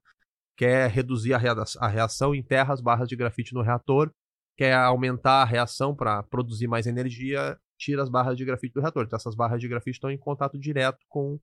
Quer 0.55 0.89
reduzir 0.89 1.34
a, 1.34 1.38
rea- 1.38 1.55
a 1.80 1.88
reação, 1.88 2.35
enterra 2.35 2.73
as 2.73 2.81
barras 2.81 3.07
de 3.07 3.15
grafite 3.15 3.53
no 3.53 3.61
reator, 3.61 4.11
quer 4.55 4.76
aumentar 4.76 5.41
a 5.41 5.45
reação 5.45 5.95
para 5.95 6.23
produzir 6.23 6.68
mais 6.68 6.85
energia, 6.85 7.57
tira 7.81 8.03
as 8.03 8.09
barras 8.09 8.37
de 8.37 8.45
grafite 8.45 8.73
do 8.75 8.81
reator. 8.81 9.03
Então 9.03 9.17
essas 9.17 9.33
barras 9.35 9.59
de 9.59 9.67
grafite 9.67 9.97
estão 9.97 10.11
em 10.11 10.17
contato 10.17 10.57
direto 10.59 10.99
com, 11.09 11.39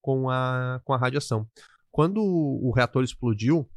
com, 0.00 0.30
a, 0.30 0.80
com 0.84 0.92
a 0.94 0.96
radiação. 0.96 1.46
Quando 1.92 2.22
o 2.22 2.72
reator 2.74 3.04
explodiu, 3.04 3.68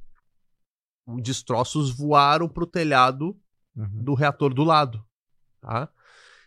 destroços 1.21 1.91
voaram 1.95 2.47
para 2.49 2.63
o 2.63 2.67
telhado 2.67 3.37
Uhum. 3.75 3.87
do 4.03 4.15
reator 4.15 4.51
do 4.55 4.63
lado, 4.63 5.05
tá? 5.61 5.87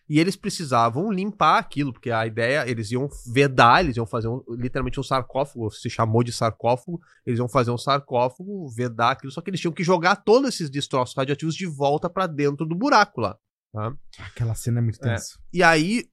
E 0.09 0.19
eles 0.19 0.35
precisavam 0.35 1.13
limpar 1.13 1.59
aquilo, 1.61 1.93
porque 1.93 2.11
a 2.11 2.27
ideia, 2.27 2.69
eles 2.69 2.91
iam 2.91 3.09
vedar, 3.33 3.85
eles 3.85 3.97
iam 3.97 4.05
fazer 4.05 4.27
um- 4.27 4.43
literalmente 4.49 4.99
um 4.99 5.03
sarcófago, 5.05 5.71
se 5.71 5.89
chamou 5.89 6.25
de 6.25 6.33
sarcófago, 6.33 7.01
eles 7.25 7.39
iam 7.39 7.49
fazer 7.49 7.71
um 7.71 7.79
sarcófago, 7.79 8.69
vedar 8.75 9.13
aquilo, 9.13 9.31
só 9.31 9.41
que 9.41 9.49
eles 9.49 9.61
tinham 9.61 9.73
que 9.73 9.85
jogar 9.85 10.17
todos 10.17 10.49
esses 10.49 10.69
destroços 10.69 11.15
radioativos 11.15 11.55
de 11.55 11.67
volta 11.67 12.11
para 12.11 12.27
dentro 12.27 12.67
do 12.67 12.75
buraco 12.75 13.21
lá. 13.21 13.39
Tá? 13.73 13.95
Aquela 14.19 14.55
cena 14.55 14.79
é 14.81 14.83
muito 14.83 14.99
É. 15.05 15.15
tensa. 15.15 15.39
E 15.53 15.63
aí, 15.63 16.05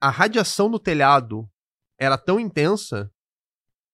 a 0.00 0.10
radiação 0.10 0.68
no 0.68 0.78
telhado 0.78 1.48
era 1.98 2.18
tão 2.18 2.38
intensa 2.40 3.10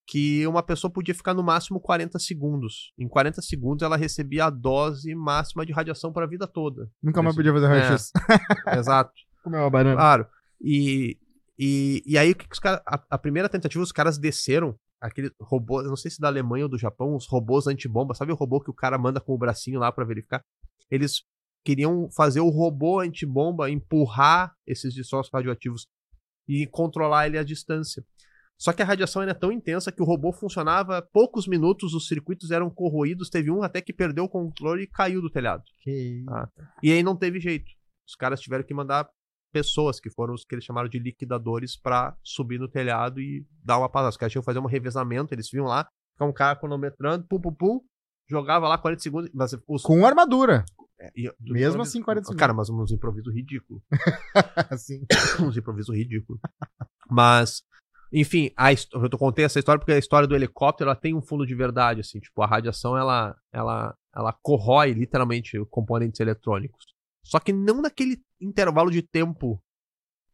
que 0.07 0.47
uma 0.47 0.62
pessoa 0.62 0.90
podia 0.93 1.15
ficar 1.15 1.32
no 1.32 1.43
máximo 1.43 1.81
40 1.81 2.19
segundos. 2.19 2.93
Em 2.99 3.09
40 3.09 3.40
segundos 3.40 3.82
ela 3.85 3.97
recebia 3.97 4.47
a 4.47 4.51
dose 4.51 5.15
máxima 5.15 5.65
de 5.65 5.73
radiação 5.73 6.12
para 6.12 6.24
a 6.24 6.28
vida 6.28 6.47
toda. 6.47 6.90
Nunca 7.03 7.23
mais 7.23 7.36
podia 7.36 7.53
fazer 7.53 7.66
É. 7.66 7.69
raio-x. 7.69 8.11
Exato. 8.78 9.12
Comer 9.44 9.59
uma 9.59 9.70
banana. 9.70 9.97
Claro. 9.97 10.27
E, 10.61 11.19
e, 11.59 12.03
e 12.05 12.19
aí, 12.19 12.32
o 12.32 12.35
que 12.36 12.47
que 12.49 12.55
os 12.55 12.59
caras. 12.59 12.82
A, 12.86 13.03
a 13.11 13.19
primeira 13.19 13.49
tentativa, 13.49 13.82
os 13.82 13.93
caras 13.93 14.19
desceram 14.19 14.77
aquele 15.01 15.31
robô, 15.40 15.81
eu 15.82 15.89
não 15.89 15.97
sei 15.97 16.11
se 16.11 16.20
da 16.20 16.28
Alemanha 16.28 16.65
ou 16.65 16.69
do 16.70 16.78
Japão, 16.78 17.15
os 17.15 17.27
robôs 17.27 17.66
antibomba. 17.66 18.15
Sabe 18.15 18.32
o 18.32 18.36
robô 18.36 18.61
que 18.61 18.70
o 18.70 18.74
cara 18.74 18.99
manda 18.99 19.20
com 19.20 19.32
o 19.32 19.39
bracinho 19.39 19.78
lá 19.81 19.90
pra 19.93 20.05
verificar? 20.05 20.44
Eles 20.90 21.23
queriam 21.64 22.10
fazer 22.10 22.40
o 22.40 22.48
robô 22.48 23.01
antibomba 23.01 23.70
empurrar 23.70 24.55
esses 24.66 24.94
destroços 24.94 25.32
radioativos 25.32 25.86
e 26.48 26.66
controlar 26.66 27.26
ele 27.26 27.39
à 27.39 27.44
distância. 27.44 28.05
Só 28.59 28.72
que 28.72 28.82
a 28.82 28.84
radiação 28.84 29.22
era 29.22 29.34
tão 29.34 29.51
intensa 29.51 29.90
que 29.90 30.02
o 30.02 30.05
robô 30.05 30.32
funcionava 30.32 31.02
poucos 31.12 31.48
minutos, 31.48 31.94
os 31.94 32.06
circuitos 32.06 32.51
eram 32.52 32.70
corroídos, 32.70 33.28
teve 33.28 33.51
um 33.51 33.62
até 33.62 33.80
que 33.80 33.93
perdeu 33.93 34.24
o 34.24 34.28
controle 34.28 34.84
e 34.84 34.86
caiu 34.86 35.20
do 35.20 35.30
telhado. 35.30 35.64
Que... 35.80 36.24
Ah. 36.28 36.48
E 36.82 36.93
aí 36.93 37.02
não 37.02 37.16
teve 37.16 37.40
jeito. 37.40 37.70
Os 38.06 38.14
caras 38.14 38.40
tiveram 38.40 38.64
que 38.64 38.72
mandar 38.72 39.09
pessoas, 39.52 39.98
que 39.98 40.10
foram 40.10 40.32
os 40.32 40.44
que 40.44 40.55
eles 40.55 40.64
chamaram 40.64 40.89
de 40.89 40.98
liquidadores, 40.98 41.76
pra 41.76 42.16
subir 42.22 42.59
no 42.59 42.68
telhado 42.68 43.20
e 43.20 43.44
dar 43.64 43.78
uma 43.78 43.89
passada. 43.89 44.10
Os 44.10 44.16
caras 44.16 44.32
tinham 44.32 44.43
que 44.43 44.47
fazer 44.47 44.60
um 44.60 44.66
revezamento, 44.66 45.34
eles 45.34 45.51
vinham 45.51 45.66
lá, 45.66 45.89
ficava 46.12 46.30
um 46.30 46.34
cara 46.34 46.56
cronometrando, 46.56 47.26
pum, 47.26 47.40
pum, 47.40 47.52
pum, 47.52 47.80
jogava 48.28 48.68
lá 48.68 48.78
40 48.78 49.02
segundos. 49.02 49.30
Mas 49.34 49.56
os, 49.66 49.82
Com 49.82 50.06
armadura. 50.06 50.64
É, 51.03 51.11
mesmo 51.41 51.83
assim, 51.83 52.01
40 52.01 52.27
segundos. 52.27 52.39
Cara, 52.39 52.55
mas 52.55 52.70
uns 52.70 52.93
improvisos 52.93 53.35
ridículos. 53.35 53.83
assim. 54.70 55.05
uns 55.41 55.57
improvisos 55.57 55.97
ridículos. 55.97 56.41
Mas, 57.11 57.65
enfim, 58.12 58.53
a, 58.57 58.73
eu 58.73 59.19
contei 59.19 59.45
essa 59.45 59.59
história 59.59 59.81
porque 59.81 59.93
a 59.93 59.99
história 59.99 60.29
do 60.29 60.37
helicóptero 60.37 60.91
ela 60.91 60.97
tem 60.97 61.12
um 61.12 61.20
fundo 61.20 61.45
de 61.45 61.57
verdade, 61.57 62.01
assim. 62.01 62.20
Tipo, 62.20 62.41
a 62.43 62.47
radiação 62.47 62.97
ela, 62.97 63.37
ela, 63.53 63.97
ela 64.15 64.33
corrói 64.41 64.93
literalmente 64.93 65.59
componentes 65.70 66.20
eletrônicos. 66.20 66.87
Só 67.24 67.41
que 67.41 67.53
não 67.53 67.83
naquele 67.83 68.23
intervalo 68.41 68.91
de 68.91 69.03
tempo 69.03 69.61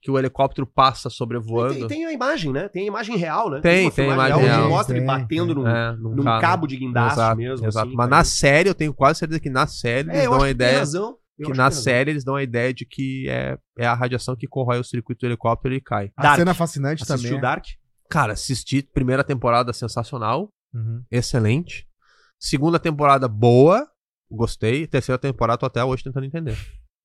que 0.00 0.10
o 0.10 0.18
helicóptero 0.18 0.66
passa 0.66 1.10
sobrevoando. 1.10 1.74
Tem, 1.80 1.88
tem 1.88 2.04
a 2.06 2.12
imagem, 2.12 2.52
né? 2.52 2.68
Tem 2.68 2.84
a 2.84 2.86
imagem 2.86 3.16
real, 3.16 3.50
né? 3.50 3.60
Tem, 3.60 3.82
tem 3.82 3.90
filmagem 3.90 4.14
imagem 4.16 4.36
onde 4.36 4.46
real. 4.46 4.68
mostra 4.68 4.96
ele 4.96 5.00
Tem, 5.04 5.06
batendo 5.06 5.54
tem. 5.54 5.64
num, 5.64 5.68
É, 5.68 5.96
num 5.96 6.14
num 6.14 6.22
carro. 6.24 6.40
cabo 6.40 6.66
de 6.66 6.76
guindaste 6.76 7.18
Exato, 7.18 7.36
mesmo. 7.36 7.66
Exato. 7.66 7.86
assim, 7.88 7.96
Mas 7.96 8.06
cara. 8.08 8.16
na 8.18 8.24
série, 8.24 8.68
eu 8.68 8.74
tenho 8.74 8.94
quase 8.94 9.18
certeza 9.18 9.40
que 9.40 9.50
na 9.50 9.66
série 9.66 10.08
eles 10.08 10.20
É, 10.20 10.24
dão 10.24 10.34
a 10.34 10.38
que 10.38 10.42
tem 10.44 10.50
ideia. 10.52 10.78
razão. 10.78 11.16
Eu 11.38 11.50
Que 11.50 11.56
na 11.56 11.64
razão. 11.64 11.82
série 11.82 12.10
eles 12.10 12.24
dão 12.24 12.34
a 12.36 12.42
ideia 12.42 12.72
de 12.74 12.84
que 12.84 13.28
é, 13.28 13.56
é 13.78 13.86
a 13.86 13.94
radiação 13.94 14.34
que 14.36 14.46
corrói 14.46 14.78
o 14.80 14.84
circuito 14.84 15.20
do 15.20 15.26
helicóptero 15.28 15.74
e 15.74 15.80
cai. 15.80 16.10
A 16.16 16.22
Dark. 16.22 16.36
cena 16.38 16.54
fascinante 16.54 17.02
Assistiu 17.02 17.28
também. 17.30 17.40
Dark? 17.42 17.64
Cara, 18.10 18.32
assisti 18.32 18.82
primeira 18.82 19.22
temporada 19.24 19.72
sensacional. 19.72 20.50
Uhum. 20.74 21.02
excelente. 21.10 21.86
Segunda 22.38 22.78
temporada 22.78 23.26
boa, 23.26 23.86
gostei. 24.30 24.86
Terceira 24.86 25.18
temporada 25.18 25.58
tô 25.58 25.66
até 25.66 25.82
hoje 25.82 26.04
tentando 26.04 26.26
entender. 26.26 26.56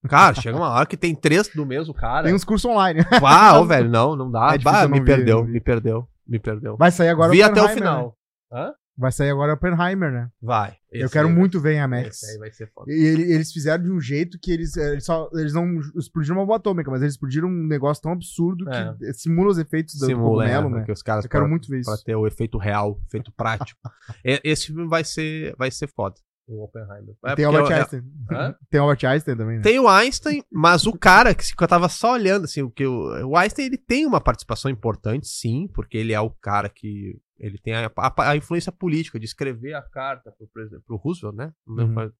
Cara, 0.08 0.34
chega 0.34 0.56
uma 0.56 0.68
hora 0.70 0.86
que 0.86 0.96
tem 0.96 1.14
três 1.14 1.48
do 1.48 1.64
mesmo 1.64 1.94
cara. 1.94 2.24
Tem 2.26 2.34
uns 2.34 2.44
cursos 2.44 2.70
online. 2.70 3.00
Uau, 3.22 3.64
velho, 3.66 3.88
não, 3.88 4.14
não 4.16 4.30
dá. 4.30 4.54
É 4.54 4.58
Bah, 4.58 4.82
não 4.82 4.90
me 4.90 5.00
vi, 5.00 5.04
perdeu, 5.06 5.44
vi. 5.44 5.52
me 5.52 5.60
perdeu, 5.60 6.08
me 6.26 6.38
perdeu. 6.38 6.76
Vai 6.76 6.90
sair 6.90 7.08
agora 7.08 7.30
Vi 7.32 7.42
até 7.42 7.62
o 7.62 7.68
final. 7.68 8.16
né? 8.52 8.72
Vai 8.96 9.10
sair 9.10 9.30
agora 9.30 9.54
Oppenheimer, 9.54 10.12
né? 10.12 10.28
Vai. 10.40 10.76
eu 10.92 11.10
quero 11.10 11.28
muito 11.28 11.58
ver 11.60 11.72
em 11.74 11.80
Amex. 11.80 12.22
Esse 12.22 12.30
aí 12.32 12.38
vai 12.38 12.52
ser 12.52 12.70
foda. 12.72 12.92
E 12.92 12.94
ele- 13.04 13.32
eles 13.32 13.50
fizeram 13.52 13.82
de 13.82 13.90
um 13.90 14.00
jeito 14.00 14.38
que 14.40 14.52
eles, 14.52 14.76
eh, 14.76 14.92
eles, 14.92 15.04
só, 15.04 15.28
eles 15.32 15.52
não 15.52 15.80
explodiram 15.96 16.36
uma 16.36 16.44
bomba 16.46 16.56
atômica, 16.58 16.88
mas 16.92 17.02
eles 17.02 17.14
explodiram 17.14 17.48
um 17.48 17.66
negócio 17.66 18.00
tão 18.00 18.12
absurdo 18.12 18.70
É. 18.70 18.94
que 18.96 19.12
simula 19.14 19.50
os 19.50 19.58
efeitos 19.58 19.96
do 19.98 20.06
Simula, 20.06 20.44
cogumelo, 20.44 20.66
é, 20.68 20.70
né? 20.70 20.76
porque 20.78 20.92
os 20.92 21.02
caras 21.02 21.24
Eu 21.24 21.30
quero 21.30 21.42
pra- 21.42 21.50
muito 21.50 21.68
ver 21.68 21.80
isso. 21.80 21.90
pra 21.90 21.98
ter 22.04 22.14
o 22.14 22.24
efeito 22.24 22.56
real, 22.56 23.00
efeito 23.08 23.32
prático. 23.32 23.80
E- 24.24 24.40
Esse 24.44 24.66
filme 24.66 24.86
vai 24.86 25.02
ser, 25.02 25.56
vai 25.58 25.72
ser 25.72 25.88
foda. 25.88 26.14
O 26.46 26.62
Oppenheimer. 26.64 27.14
É 27.24 27.34
tem 27.34 27.44
porque 27.46 27.56
Albert 27.56 27.70
é- 27.70 27.74
Einstein. 27.80 28.02
Hã? 28.30 28.54
Tem 28.70 28.80
Albert 28.80 29.04
Einstein 29.06 29.36
também, 29.36 29.56
né? 29.56 29.62
Tem 29.62 29.80
o 29.80 29.88
Einstein, 29.88 30.42
mas 30.52 30.86
o 30.86 30.92
cara 30.92 31.34
que 31.34 31.42
eu 31.58 31.66
tava 31.68 31.88
só 31.88 32.12
olhando, 32.12 32.44
assim, 32.44 32.60
o 32.62 32.70
que 32.70 32.86
o, 32.86 33.28
o 33.28 33.36
Einstein 33.36 33.64
ele 33.66 33.78
tem 33.78 34.04
uma 34.06 34.20
participação 34.20 34.70
importante, 34.70 35.26
sim, 35.26 35.66
porque 35.74 35.96
ele 35.96 36.12
é 36.12 36.20
o 36.20 36.28
cara 36.30 36.68
que 36.68 37.18
ele 37.38 37.56
tem 37.58 37.74
a, 37.74 37.90
a- 37.96 38.30
a 38.30 38.36
influência 38.36 38.70
política 38.70 39.18
de 39.18 39.24
escrever 39.24 39.72
a 39.74 39.82
carta 39.82 40.30
pro, 40.32 40.48
pro 40.86 40.96
Roosevelt, 40.96 41.34
né? 41.34 41.52
Uhum. 41.66 42.10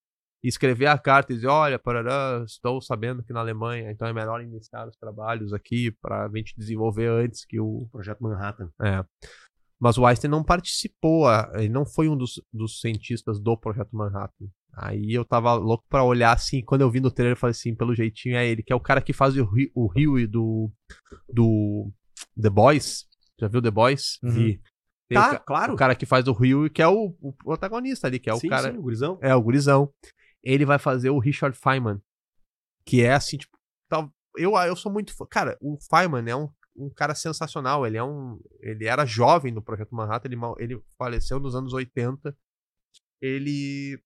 E 0.42 0.48
escrever 0.48 0.86
a 0.86 0.98
carta 0.98 1.32
e 1.32 1.36
dizer, 1.36 1.46
olha, 1.48 1.78
parará, 1.78 2.42
estou 2.46 2.80
sabendo 2.80 3.22
que 3.22 3.32
na 3.32 3.40
Alemanha, 3.40 3.90
então 3.90 4.06
é 4.08 4.12
melhor 4.12 4.42
iniciar 4.42 4.86
os 4.86 4.96
trabalhos 4.96 5.52
aqui 5.54 5.90
pra 6.02 6.28
gente 6.34 6.54
desenvolver 6.56 7.08
antes 7.08 7.44
que 7.46 7.58
o 7.60 7.88
Projeto 7.92 8.22
Manhattan. 8.22 8.70
é. 8.82 9.04
Mas 9.84 9.98
o 9.98 10.06
Einstein 10.06 10.30
não 10.30 10.42
participou, 10.42 11.26
ele 11.52 11.68
não 11.68 11.84
foi 11.84 12.08
um 12.08 12.16
dos, 12.16 12.42
dos 12.50 12.80
cientistas 12.80 13.38
do 13.38 13.54
Projeto 13.54 13.94
Manhattan. 13.94 14.46
Aí 14.72 15.12
eu 15.12 15.26
tava 15.26 15.52
louco 15.52 15.84
pra 15.90 16.02
olhar 16.02 16.32
assim, 16.32 16.62
quando 16.64 16.80
eu 16.80 16.90
vi 16.90 17.00
no 17.00 17.10
trailer, 17.10 17.34
eu 17.34 17.38
falei 17.38 17.50
assim, 17.50 17.74
pelo 17.74 17.94
jeitinho 17.94 18.34
é 18.34 18.48
ele, 18.48 18.62
que 18.62 18.72
é 18.72 18.76
o 18.76 18.80
cara 18.80 19.02
que 19.02 19.12
faz 19.12 19.36
o, 19.36 19.46
o 19.74 19.90
Huey 19.94 20.26
do, 20.26 20.72
do 21.28 21.92
The 22.40 22.48
Boys. 22.48 23.04
Já 23.38 23.46
viu 23.46 23.60
The 23.60 23.70
Boys? 23.70 24.18
Uhum. 24.22 24.32
Tem 24.34 24.58
Tá, 25.12 25.34
o, 25.34 25.40
claro. 25.40 25.74
o 25.74 25.76
cara 25.76 25.94
que 25.94 26.06
faz 26.06 26.26
o 26.26 26.32
Huey, 26.32 26.70
que 26.70 26.80
é 26.80 26.88
o, 26.88 27.14
o 27.20 27.34
protagonista 27.34 28.06
ali, 28.06 28.18
que 28.18 28.30
é 28.30 28.32
o 28.32 28.38
sim, 28.38 28.48
cara... 28.48 28.72
sim, 28.72 28.78
o 28.78 28.82
gurizão. 28.82 29.18
É, 29.20 29.34
o 29.34 29.42
gurizão. 29.42 29.92
Ele 30.42 30.64
vai 30.64 30.78
fazer 30.78 31.10
o 31.10 31.18
Richard 31.18 31.58
Feynman. 31.58 32.00
Que 32.86 33.02
é 33.02 33.12
assim, 33.12 33.36
tipo. 33.36 33.52
Tal, 33.90 34.10
eu, 34.34 34.56
eu 34.56 34.74
sou 34.76 34.90
muito. 34.90 35.14
fã- 35.14 35.26
Cara, 35.30 35.58
o 35.60 35.76
Feynman 35.90 36.26
é 36.30 36.34
um, 36.34 36.48
um 36.76 36.90
cara 36.90 37.14
sensacional. 37.14 37.86
Ele 37.86 37.96
é 37.96 38.04
um. 38.04 38.38
Ele 38.60 38.86
era 38.86 39.06
jovem 39.06 39.52
no 39.52 39.62
Projeto 39.62 39.94
Manhattan. 39.94 40.28
Ele, 40.28 40.38
ele 40.58 40.82
faleceu 40.98 41.38
nos 41.38 41.54
anos 41.54 41.72
80. 41.72 42.36
Ele. 43.20 43.98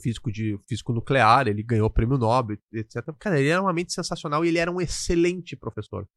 Físico, 0.00 0.32
de, 0.32 0.58
físico 0.68 0.92
nuclear, 0.92 1.46
ele 1.46 1.62
ganhou 1.62 1.86
o 1.86 1.90
prêmio 1.90 2.18
Nobel, 2.18 2.58
etc. 2.72 3.04
Cara, 3.20 3.38
ele 3.38 3.50
era 3.50 3.62
uma 3.62 3.72
mente 3.72 3.92
sensacional 3.92 4.44
e 4.44 4.48
ele 4.48 4.58
era 4.58 4.70
um 4.70 4.80
excelente 4.80 5.54
professor. 5.54 6.08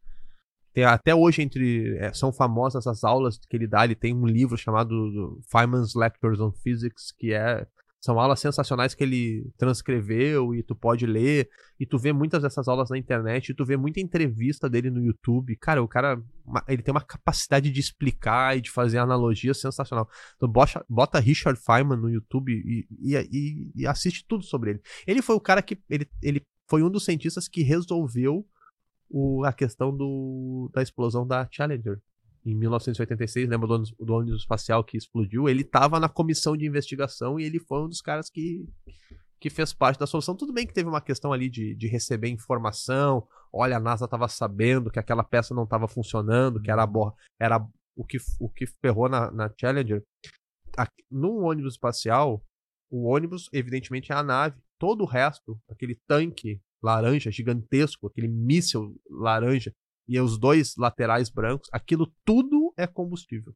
Tem, 0.73 0.83
até 0.83 1.13
hoje, 1.13 1.43
entre. 1.43 1.95
é, 1.99 2.11
são 2.11 2.33
famosas 2.33 2.87
as 2.87 3.03
aulas 3.03 3.37
que 3.37 3.55
ele 3.55 3.67
dá. 3.67 3.83
Ele 3.85 3.95
tem 3.95 4.13
um 4.13 4.25
livro 4.25 4.57
chamado 4.57 5.39
Feynman's 5.51 5.93
Lectures 5.93 6.39
on 6.39 6.51
Physics, 6.51 7.11
que 7.11 7.31
é 7.33 7.67
são 8.06 8.19
aulas 8.19 8.40
sensacionais 8.40 8.94
que 8.94 9.03
ele 9.03 9.52
transcreveu 9.57 10.53
e 10.53 10.61
tu 10.61 10.76
pode 10.76 11.07
ler. 11.07 11.49
E 11.80 11.88
tu 11.88 11.98
vê 11.98 12.14
muitas 12.14 12.44
dessas 12.44 12.68
aulas 12.68 12.91
na 12.91 12.98
internet. 12.99 13.49
E 13.49 13.56
tu 13.56 13.65
vê 13.65 13.76
muita 13.76 13.99
entrevista 13.99 14.69
dele 14.69 14.91
no 14.91 15.02
YouTube. 15.03 15.56
Cara, 15.57 15.82
o 15.82 15.88
cara. 15.88 16.22
Ele 16.68 16.84
tem 16.84 16.91
uma 16.94 17.02
capacidade 17.02 17.72
de 17.72 17.80
explicar 17.80 18.56
e 18.56 18.61
de 18.61 18.69
fazer 18.69 18.99
analogias 18.99 19.60
sensacional. 19.60 20.07
Então 20.36 20.48
bota, 20.48 20.86
bota 20.88 21.19
Richard 21.19 21.60
Feynman 21.60 21.98
no 21.98 22.07
YouTube 22.07 22.52
e, 22.53 22.88
e, 23.02 23.15
e- 23.32 23.72
e 23.76 23.88
assiste 23.88 24.23
tudo 24.27 24.44
sobre 24.44 24.69
ele. 24.69 24.82
Ele 25.07 25.22
foi 25.23 25.36
o 25.36 25.41
cara 25.41 25.64
que. 25.64 25.76
Ele, 25.90 26.07
ele 26.22 26.44
foi 26.69 26.84
um 26.84 26.91
dos 26.91 27.06
cientistas 27.06 27.48
que 27.48 27.64
resolveu 27.64 28.45
o- 29.10 29.44
a 29.44 29.52
questão 29.52 29.95
do, 29.95 30.69
da 30.72 30.84
explosão 30.84 31.26
da 31.26 31.48
Challenger. 31.52 31.99
Em 32.45 32.53
1986, 32.53 33.49
lembra 33.49 33.67
do 33.67 33.73
ônibus, 33.73 33.95
do 33.99 34.13
ônibus 34.13 34.41
espacial 34.41 34.84
que 34.84 34.95
explodiu? 34.95 35.49
Ele 35.49 35.61
estava 35.61 35.99
na 35.99 36.07
comissão 36.07 36.55
de 36.55 36.65
investigação 36.65 37.39
e 37.39 37.43
ele 37.43 37.59
foi 37.59 37.81
um 37.81 37.89
dos 37.89 38.01
caras 38.01 38.30
que, 38.30 38.63
que 39.39 39.49
fez 39.49 39.73
parte 39.73 39.99
da 39.99 40.05
solução. 40.05 40.35
Tudo 40.35 40.53
bem 40.53 40.67
que 40.67 40.73
teve 40.73 40.88
uma 40.88 41.01
questão 41.01 41.34
ali 41.34 41.49
de, 41.49 41.73
de 41.73 41.88
receber 41.88 42.30
informação. 42.30 43.27
Olha, 43.51 43.77
a 43.77 43.80
NASA 43.80 44.05
estava 44.05 44.27
sabendo 44.27 44.91
que 44.91 44.99
aquela 44.99 45.23
peça 45.23 45.55
não 45.55 45.63
estava 45.63 45.88
funcionando, 45.88 46.61
que 46.61 46.69
era, 46.69 46.84
a 46.84 46.88
borra, 46.88 47.15
era 47.39 47.57
o, 47.95 48.05
que, 48.05 48.17
o 48.39 48.47
que 48.47 48.67
ferrou 48.67 49.09
na, 49.09 49.31
na 49.31 49.51
Challenger. 49.59 50.03
Num 51.09 51.45
ônibus 51.45 51.73
espacial, 51.73 52.45
o 52.91 53.09
ônibus, 53.09 53.49
evidentemente, 53.51 54.11
é 54.11 54.15
a 54.15 54.22
nave. 54.22 54.61
Todo 54.77 55.01
o 55.01 55.07
resto, 55.07 55.59
aquele 55.67 55.99
tanque 56.07 56.61
laranja 56.84 57.31
gigantesco, 57.31 58.05
aquele 58.05 58.27
míssil 58.27 58.95
laranja, 59.09 59.73
e 60.07 60.19
os 60.19 60.38
dois 60.38 60.76
laterais 60.77 61.30
brancos, 61.30 61.69
aquilo 61.72 62.11
tudo 62.23 62.73
é 62.77 62.86
combustível. 62.88 63.53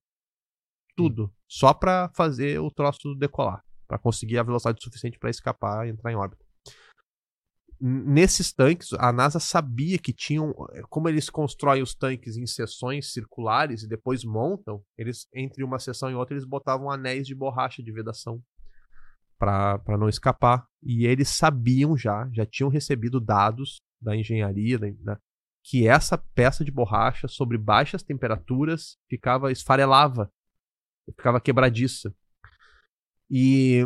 Tudo. 0.96 1.34
Só 1.48 1.74
pra 1.74 2.10
fazer 2.16 2.60
o 2.60 2.70
troço 2.72 3.16
decolar. 3.16 3.64
Pra 3.88 3.98
conseguir 3.98 4.38
a 4.38 4.44
velocidade 4.44 4.84
suficiente 4.84 5.18
pra 5.18 5.30
escapar 5.30 5.88
e 5.88 5.92
entrar 5.92 6.12
em 6.12 6.16
órbita. 6.16 6.44
nesses 7.82 8.52
tanques, 8.52 8.92
a 8.94 9.12
NASA 9.14 9.40
sabia 9.40 9.98
que 9.98 10.12
tinham. 10.12 10.54
Como 10.90 11.08
eles 11.08 11.30
constroem 11.30 11.82
os 11.82 11.96
tanques 11.96 12.36
em 12.36 12.46
seções 12.46 13.14
circulares 13.14 13.84
e 13.84 13.88
depois 13.88 14.26
montam, 14.26 14.84
eles, 14.98 15.28
entre 15.34 15.64
uma 15.64 15.80
seção 15.80 16.12
e 16.12 16.14
outra, 16.14 16.36
eles 16.36 16.46
botavam 16.46 16.92
anéis 16.92 17.26
de 17.26 17.34
borracha 17.34 17.82
de 17.82 17.92
vedação 17.92 18.42
para 19.38 19.98
não 19.98 20.10
escapar. 20.10 20.66
E 20.84 21.06
eles 21.06 21.30
sabiam 21.30 21.98
já, 21.98 22.30
já 22.34 22.46
tinham 22.46 22.70
recebido 22.70 23.20
dados 23.22 23.78
da 24.02 24.14
engenharia, 24.16 24.78
da- 24.78 25.18
que 25.70 25.88
essa 25.88 26.18
peça 26.18 26.66
de 26.66 26.72
borracha, 26.72 27.28
sobre 27.28 27.56
baixas 27.56 28.02
temperaturas, 28.02 28.98
ficava 29.08 29.52
esfarelava, 29.52 30.32
ficava 31.16 31.40
quebradiça. 31.40 32.12
E, 33.30 33.86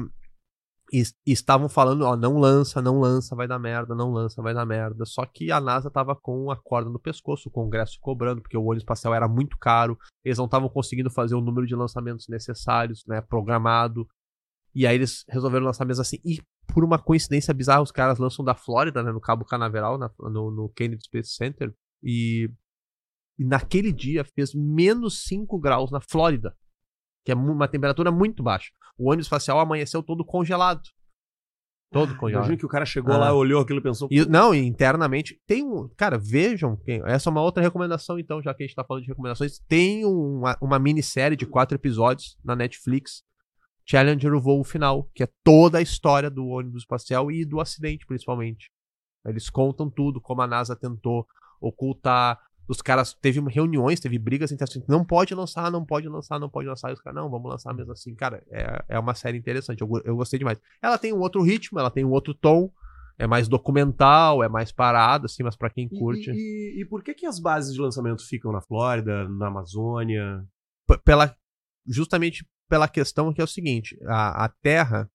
e- 0.93 1.03
e 1.25 1.31
estavam 1.33 1.67
falando, 1.67 2.03
ó, 2.03 2.15
não 2.15 2.37
lança, 2.39 2.81
não 2.81 3.01
lança, 3.01 3.35
vai 3.35 3.49
dar 3.49 3.59
merda, 3.59 3.93
não 3.93 4.13
lança, 4.13 4.41
vai 4.41 4.53
dar 4.53 4.65
merda. 4.65 5.03
Só 5.05 5.25
que 5.25 5.51
a 5.51 5.59
NASA 5.59 5.91
tava 5.91 6.15
com 6.15 6.49
a 6.49 6.55
corda 6.55 6.89
no 6.89 6.97
pescoço, 6.99 7.49
o 7.49 7.51
Congresso 7.51 7.97
cobrando, 7.99 8.41
porque 8.41 8.55
o 8.55 8.61
ônibus 8.63 8.83
espacial 8.83 9.13
era 9.13 9.27
muito 9.27 9.57
caro, 9.57 9.99
eles 10.23 10.37
não 10.37 10.45
estavam 10.45 10.69
conseguindo 10.69 11.11
fazer 11.11 11.35
o 11.35 11.41
número 11.41 11.67
de 11.67 11.75
lançamentos 11.75 12.29
necessários, 12.29 13.03
né, 13.05 13.19
programado. 13.19 14.07
E 14.75 14.87
aí 14.87 14.95
eles 14.95 15.23
resolveram 15.29 15.65
lançar 15.65 15.85
mesmo 15.85 16.01
assim. 16.01 16.17
E 16.25 16.41
por 16.73 16.83
uma 16.83 16.97
coincidência 16.97 17.53
bizarra, 17.53 17.81
os 17.81 17.91
caras 17.91 18.17
lançam 18.17 18.43
da 18.43 18.55
Flórida, 18.55 19.03
né, 19.03 19.11
no 19.11 19.21
Cabo 19.21 19.45
Canaveral, 19.45 19.97
na- 19.97 20.11
no, 20.19 20.49
no 20.51 20.69
Kennedy 20.69 21.03
Space 21.05 21.31
Center. 21.35 21.73
E, 22.01 22.49
e 23.37 23.45
naquele 23.45 23.91
dia 23.91 24.23
fez 24.23 24.53
menos 24.55 25.23
5 25.25 25.59
graus 25.59 25.91
na 25.91 26.01
Flórida, 26.01 26.55
que 27.23 27.31
é 27.31 27.35
uma 27.35 27.67
temperatura 27.67 28.11
muito 28.11 28.41
baixa. 28.41 28.71
O 28.97 29.09
ônibus 29.09 29.25
espacial 29.27 29.59
amanheceu 29.59 30.01
todo 30.01 30.25
congelado. 30.25 30.81
Todo 31.91 32.15
congelado. 32.17 32.45
Imagina 32.45 32.57
que 32.57 32.65
o 32.65 32.69
cara 32.69 32.85
chegou 32.87 33.13
Ah. 33.13 33.17
lá, 33.17 33.33
olhou 33.33 33.61
aquilo 33.61 33.77
e 33.79 33.83
pensou. 33.83 34.07
E, 34.09 34.25
não, 34.25 34.53
e 34.55 34.65
internamente 34.65 35.39
tem 35.45 35.63
um. 35.63 35.87
Cara, 35.95 36.17
vejam. 36.17 36.81
Essa 37.05 37.29
é 37.29 37.31
uma 37.31 37.41
outra 37.43 37.61
recomendação, 37.61 38.17
então, 38.17 38.41
já 38.41 38.51
que 38.53 38.63
a 38.63 38.65
gente 38.65 38.75
tá 38.75 38.83
falando 38.83 39.03
de 39.03 39.09
recomendações. 39.09 39.59
Tem 39.67 40.03
uma, 40.03 40.57
uma 40.59 40.79
minissérie 40.79 41.37
de 41.37 41.45
quatro 41.45 41.75
episódios 41.75 42.35
na 42.43 42.55
Netflix. 42.55 43.23
Challenger, 43.85 44.33
o 44.33 44.41
voo 44.41 44.63
final, 44.63 45.09
que 45.13 45.23
é 45.23 45.29
toda 45.43 45.77
a 45.77 45.81
história 45.81 46.29
do 46.29 46.45
ônibus 46.47 46.83
espacial 46.83 47.31
e 47.31 47.43
do 47.45 47.59
acidente, 47.59 48.05
principalmente. 48.05 48.69
Eles 49.25 49.49
contam 49.49 49.89
tudo, 49.89 50.19
como 50.21 50.41
a 50.41 50.47
NASA 50.47 50.75
tentou 50.75 51.25
ocultar. 51.61 52.39
Os 52.67 52.81
caras 52.81 53.13
teve 53.13 53.41
reuniões, 53.49 53.99
teve 53.99 54.17
brigas 54.17 54.51
entre 54.51 54.63
assim, 54.63 54.81
não 54.87 55.03
pode 55.03 55.35
lançar, 55.35 55.69
não 55.69 55.85
pode 55.85 56.07
lançar, 56.07 56.39
não 56.39 56.49
pode 56.49 56.67
lançar. 56.67 56.89
E 56.91 56.93
os 56.93 57.01
caras, 57.01 57.21
não, 57.21 57.29
vamos 57.29 57.49
lançar 57.51 57.73
mesmo 57.73 57.91
assim. 57.91 58.15
Cara, 58.15 58.41
é, 58.49 58.83
é 58.89 58.99
uma 58.99 59.13
série 59.13 59.37
interessante. 59.37 59.81
Eu, 59.81 59.89
eu 60.05 60.15
gostei 60.15 60.39
demais. 60.39 60.59
Ela 60.81 60.97
tem 60.97 61.11
um 61.13 61.19
outro 61.19 61.41
ritmo, 61.41 61.77
ela 61.79 61.91
tem 61.91 62.05
um 62.05 62.11
outro 62.11 62.33
tom. 62.33 62.71
É 63.19 63.27
mais 63.27 63.47
documental, 63.47 64.43
é 64.43 64.49
mais 64.49 64.71
parado, 64.71 65.25
assim, 65.27 65.43
mas 65.43 65.55
pra 65.55 65.69
quem 65.69 65.87
curte. 65.87 66.31
E, 66.31 66.33
e- 66.77 66.81
e 66.81 66.85
por 66.85 67.03
que, 67.03 67.13
que 67.13 67.25
as 67.27 67.39
bases 67.39 67.73
de 67.75 67.79
lançamento 67.79 68.25
ficam 68.27 68.51
na 68.51 68.59
Flórida, 68.59 69.27
na 69.29 69.47
Amazônia? 69.47 70.43
P- 70.87 70.97
pela, 71.05 71.35
justamente 71.87 72.43
pela 72.73 72.87
questão 72.87 73.31
que 73.31 73.39
é 73.39 73.43
o 73.43 73.47
seguinte: 73.47 73.95
a, 74.07 74.45
a 74.45 74.49
Terra 74.49 75.07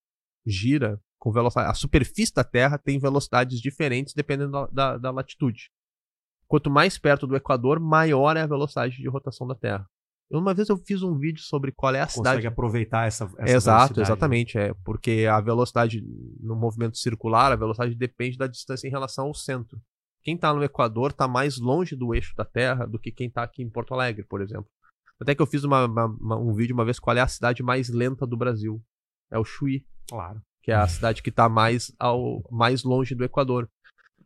gira 0.46 1.00
com 1.18 1.32
velocidade. 1.32 1.68
A 1.68 1.74
superfície 1.74 2.32
da 2.32 2.44
Terra 2.44 2.78
tem 2.78 3.00
velocidades 3.00 3.60
diferentes 3.60 4.14
dependendo 4.14 4.52
da, 4.52 4.66
da, 4.66 4.98
da 4.98 5.10
latitude. 5.10 5.68
Quanto 6.46 6.70
mais 6.70 6.96
perto 6.98 7.26
do 7.26 7.34
Equador, 7.34 7.80
maior 7.80 8.36
é 8.36 8.42
a 8.42 8.46
velocidade 8.46 8.96
de 8.96 9.08
rotação 9.08 9.44
da 9.44 9.56
Terra. 9.56 9.84
Uma 10.30 10.54
vez 10.54 10.68
eu 10.68 10.76
fiz 10.76 11.02
um 11.02 11.18
vídeo 11.18 11.42
sobre 11.42 11.72
qual 11.72 11.92
é 11.94 12.00
a 12.00 12.06
Consegue 12.06 12.18
cidade. 12.18 12.46
aproveitar 12.46 13.08
essa, 13.08 13.24
essa 13.38 13.56
Exato, 13.56 13.96
né? 13.96 14.02
exatamente. 14.02 14.56
É 14.56 14.72
porque 14.84 15.26
a 15.28 15.40
velocidade 15.40 16.00
no 16.40 16.54
movimento 16.54 16.96
circular, 16.96 17.50
a 17.50 17.56
velocidade 17.56 17.94
depende 17.96 18.38
da 18.38 18.46
distância 18.46 18.86
em 18.86 18.90
relação 18.90 19.26
ao 19.26 19.34
centro. 19.34 19.80
Quem 20.22 20.36
está 20.36 20.54
no 20.54 20.62
Equador 20.62 21.10
está 21.10 21.26
mais 21.26 21.58
longe 21.58 21.96
do 21.96 22.14
eixo 22.14 22.36
da 22.36 22.44
Terra 22.44 22.86
do 22.86 23.00
que 23.00 23.10
quem 23.10 23.26
está 23.26 23.42
aqui 23.42 23.64
em 23.64 23.70
Porto 23.70 23.94
Alegre, 23.94 24.24
por 24.24 24.40
exemplo. 24.40 24.70
Até 25.20 25.34
que 25.34 25.42
eu 25.42 25.46
fiz 25.46 25.64
uma- 25.64 25.86
uma- 25.86 26.06
uma- 26.06 26.36
um 26.38 26.52
vídeo 26.54 26.74
uma 26.74 26.84
vez 26.84 26.98
qual 26.98 27.16
é 27.16 27.20
a 27.20 27.28
cidade 27.28 27.62
mais 27.62 27.88
lenta 27.88 28.26
do 28.26 28.36
Brasil. 28.36 28.82
É 29.30 29.38
o 29.38 29.44
Chuí, 29.44 29.84
Claro. 30.08 30.40
que 30.62 30.70
é 30.70 30.74
a 30.74 30.86
cidade 30.86 31.22
que 31.22 31.30
está 31.30 31.48
mais, 31.48 31.92
ao, 31.98 32.42
mais 32.50 32.84
longe 32.84 33.14
do 33.14 33.24
Equador. 33.24 33.68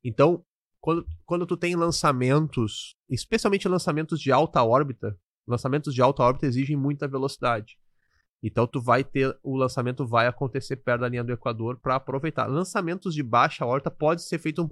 Então, 0.04 0.44
quando, 0.80 1.06
quando 1.24 1.46
tu 1.46 1.56
tem 1.56 1.74
lançamentos, 1.76 2.94
especialmente 3.08 3.68
lançamentos 3.68 4.20
de 4.20 4.30
alta 4.32 4.62
órbita, 4.62 5.16
lançamentos 5.46 5.94
de 5.94 6.02
alta 6.02 6.22
órbita 6.22 6.46
exigem 6.46 6.76
muita 6.76 7.08
velocidade. 7.08 7.76
Então 8.44 8.66
tu 8.66 8.80
vai 8.80 9.04
ter 9.04 9.38
o 9.42 9.56
lançamento 9.56 10.04
vai 10.04 10.26
acontecer 10.26 10.76
perto 10.76 11.02
da 11.02 11.08
linha 11.08 11.22
do 11.22 11.32
Equador 11.32 11.78
para 11.80 11.94
aproveitar. 11.94 12.46
Lançamentos 12.46 13.14
de 13.14 13.22
baixa 13.22 13.64
órbita 13.64 13.90
pode 13.90 14.22
ser 14.22 14.38
feito 14.38 14.68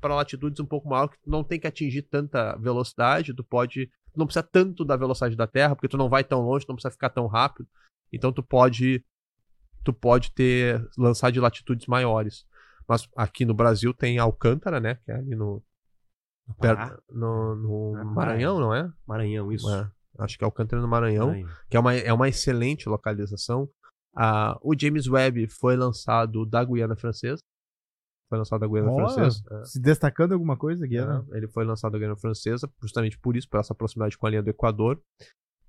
para 0.00 0.14
latitudes 0.14 0.58
um 0.60 0.66
pouco 0.66 0.88
maior 0.88 1.08
que 1.08 1.18
tu 1.22 1.30
não 1.30 1.44
tem 1.44 1.60
que 1.60 1.66
atingir 1.66 2.02
tanta 2.02 2.56
velocidade, 2.56 3.34
tu 3.34 3.44
pode 3.44 3.90
tu 4.12 4.18
não 4.18 4.26
precisa 4.26 4.42
tanto 4.42 4.84
da 4.84 4.96
velocidade 4.96 5.36
da 5.36 5.46
Terra, 5.46 5.74
porque 5.74 5.88
tu 5.88 5.96
não 5.96 6.08
vai 6.08 6.22
tão 6.22 6.42
longe, 6.42 6.64
tu 6.66 6.68
não 6.68 6.76
precisa 6.76 6.92
ficar 6.92 7.10
tão 7.10 7.26
rápido. 7.26 7.68
Então 8.12 8.32
tu 8.32 8.42
pode 8.42 9.04
tu 9.84 9.92
pode 9.92 10.30
ter 10.32 10.86
lançar 10.96 11.30
de 11.32 11.40
latitudes 11.40 11.86
maiores. 11.86 12.46
Mas 12.86 13.08
aqui 13.16 13.44
no 13.44 13.54
Brasil 13.54 13.92
tem 13.94 14.18
Alcântara, 14.18 14.78
né, 14.80 14.96
que 15.04 15.10
é 15.10 15.16
ali 15.16 15.34
no 15.34 15.62
perto, 16.60 17.02
no, 17.10 17.54
no 17.56 17.96
Ah, 17.96 18.04
Maranhão, 18.04 18.60
não 18.60 18.74
é? 18.74 18.90
Maranhão, 19.06 19.50
isso. 19.52 19.68
É, 19.70 19.90
acho 20.18 20.36
que 20.36 20.44
é 20.44 20.46
Alcântara 20.46 20.82
no 20.82 20.88
Maranhão 20.88 21.28
Maranhão. 21.28 21.50
que 21.70 21.76
é 21.76 21.80
uma, 21.80 21.94
é 21.94 22.12
uma 22.12 22.28
excelente 22.28 22.88
localização. 22.88 23.68
Ah, 24.14 24.58
o 24.62 24.78
James 24.78 25.08
Webb 25.08 25.48
foi 25.48 25.76
lançado 25.76 26.44
da 26.44 26.62
Guiana 26.64 26.96
Francesa. 26.96 27.40
Foi 28.32 28.38
lançado 28.38 28.60
da 28.60 28.66
Guiana 28.66 28.90
Francesa. 28.94 29.42
é. 29.50 29.64
Se 29.66 29.78
destacando 29.78 30.32
alguma 30.32 30.56
coisa 30.56 30.86
né? 31.04 31.22
É, 31.32 31.36
ele 31.36 31.48
foi 31.48 31.66
lançado 31.66 31.92
da 31.92 31.98
Guiana 31.98 32.16
Francesa, 32.16 32.66
justamente 32.80 33.18
por 33.18 33.36
isso, 33.36 33.46
por 33.46 33.60
essa 33.60 33.74
proximidade 33.74 34.16
com 34.16 34.26
a 34.26 34.30
linha 34.30 34.42
do 34.42 34.48
Equador. 34.48 34.98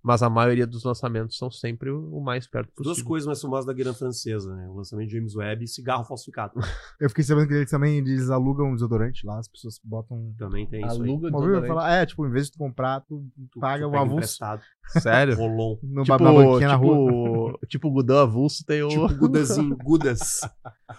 Mas 0.03 0.21
a 0.21 0.29
maioria 0.29 0.67
dos 0.67 0.83
lançamentos 0.83 1.37
são 1.37 1.49
sempre 1.49 1.89
o 1.89 2.19
mais 2.19 2.45
perto 2.45 2.69
Duas 2.75 2.89
possível. 2.89 3.07
coisas 3.07 3.25
mais 3.27 3.41
famosas 3.41 3.65
da 3.65 3.71
Guiana 3.71 3.93
Francesa, 3.93 4.53
né? 4.53 4.67
O 4.67 4.75
lançamento 4.75 5.07
de 5.07 5.15
James 5.15 5.33
Webb 5.33 5.63
e 5.63 5.67
cigarro 5.67 6.03
falsificado. 6.03 6.53
Eu 6.99 7.07
fiquei 7.09 7.23
sabendo 7.23 7.47
que 7.47 7.53
eles 7.53 7.69
também 7.71 7.99
eles 7.99 8.29
alugam 8.29 8.67
um 8.71 8.73
desodorante 8.73 9.25
lá, 9.25 9.39
as 9.39 9.47
pessoas 9.47 9.79
botam. 9.83 10.33
Também 10.37 10.67
tem 10.67 10.85
isso 10.85 11.01
aí. 11.01 11.09
Aluga 11.09 11.29
eu 11.29 11.67
falar, 11.67 11.93
é, 11.93 12.05
tipo, 12.05 12.27
em 12.27 12.31
vez 12.31 12.47
de 12.47 12.51
tu 12.53 12.57
comprar, 12.57 12.99
tu, 13.01 13.23
Tu- 13.51 13.59
paga 13.61 13.85
tu 13.85 13.91
o 13.91 13.95
avulso 13.97 14.15
emprestado. 14.17 14.61
Sério? 14.99 15.35
Rolon. 15.37 15.77
no, 15.81 16.03
tipo, 16.03 16.21
na 16.23 16.31
banquinha 16.33 16.67
na 16.67 16.75
rua. 16.75 17.51
tipo, 17.61 17.67
tipo 17.67 17.91
Gudão 17.91 18.17
avulso 18.19 18.65
tem 18.65 18.83
o. 18.83 18.89
Tipo 18.89 19.07
Gudazinho, 19.15 19.77
Gudas. 19.77 20.41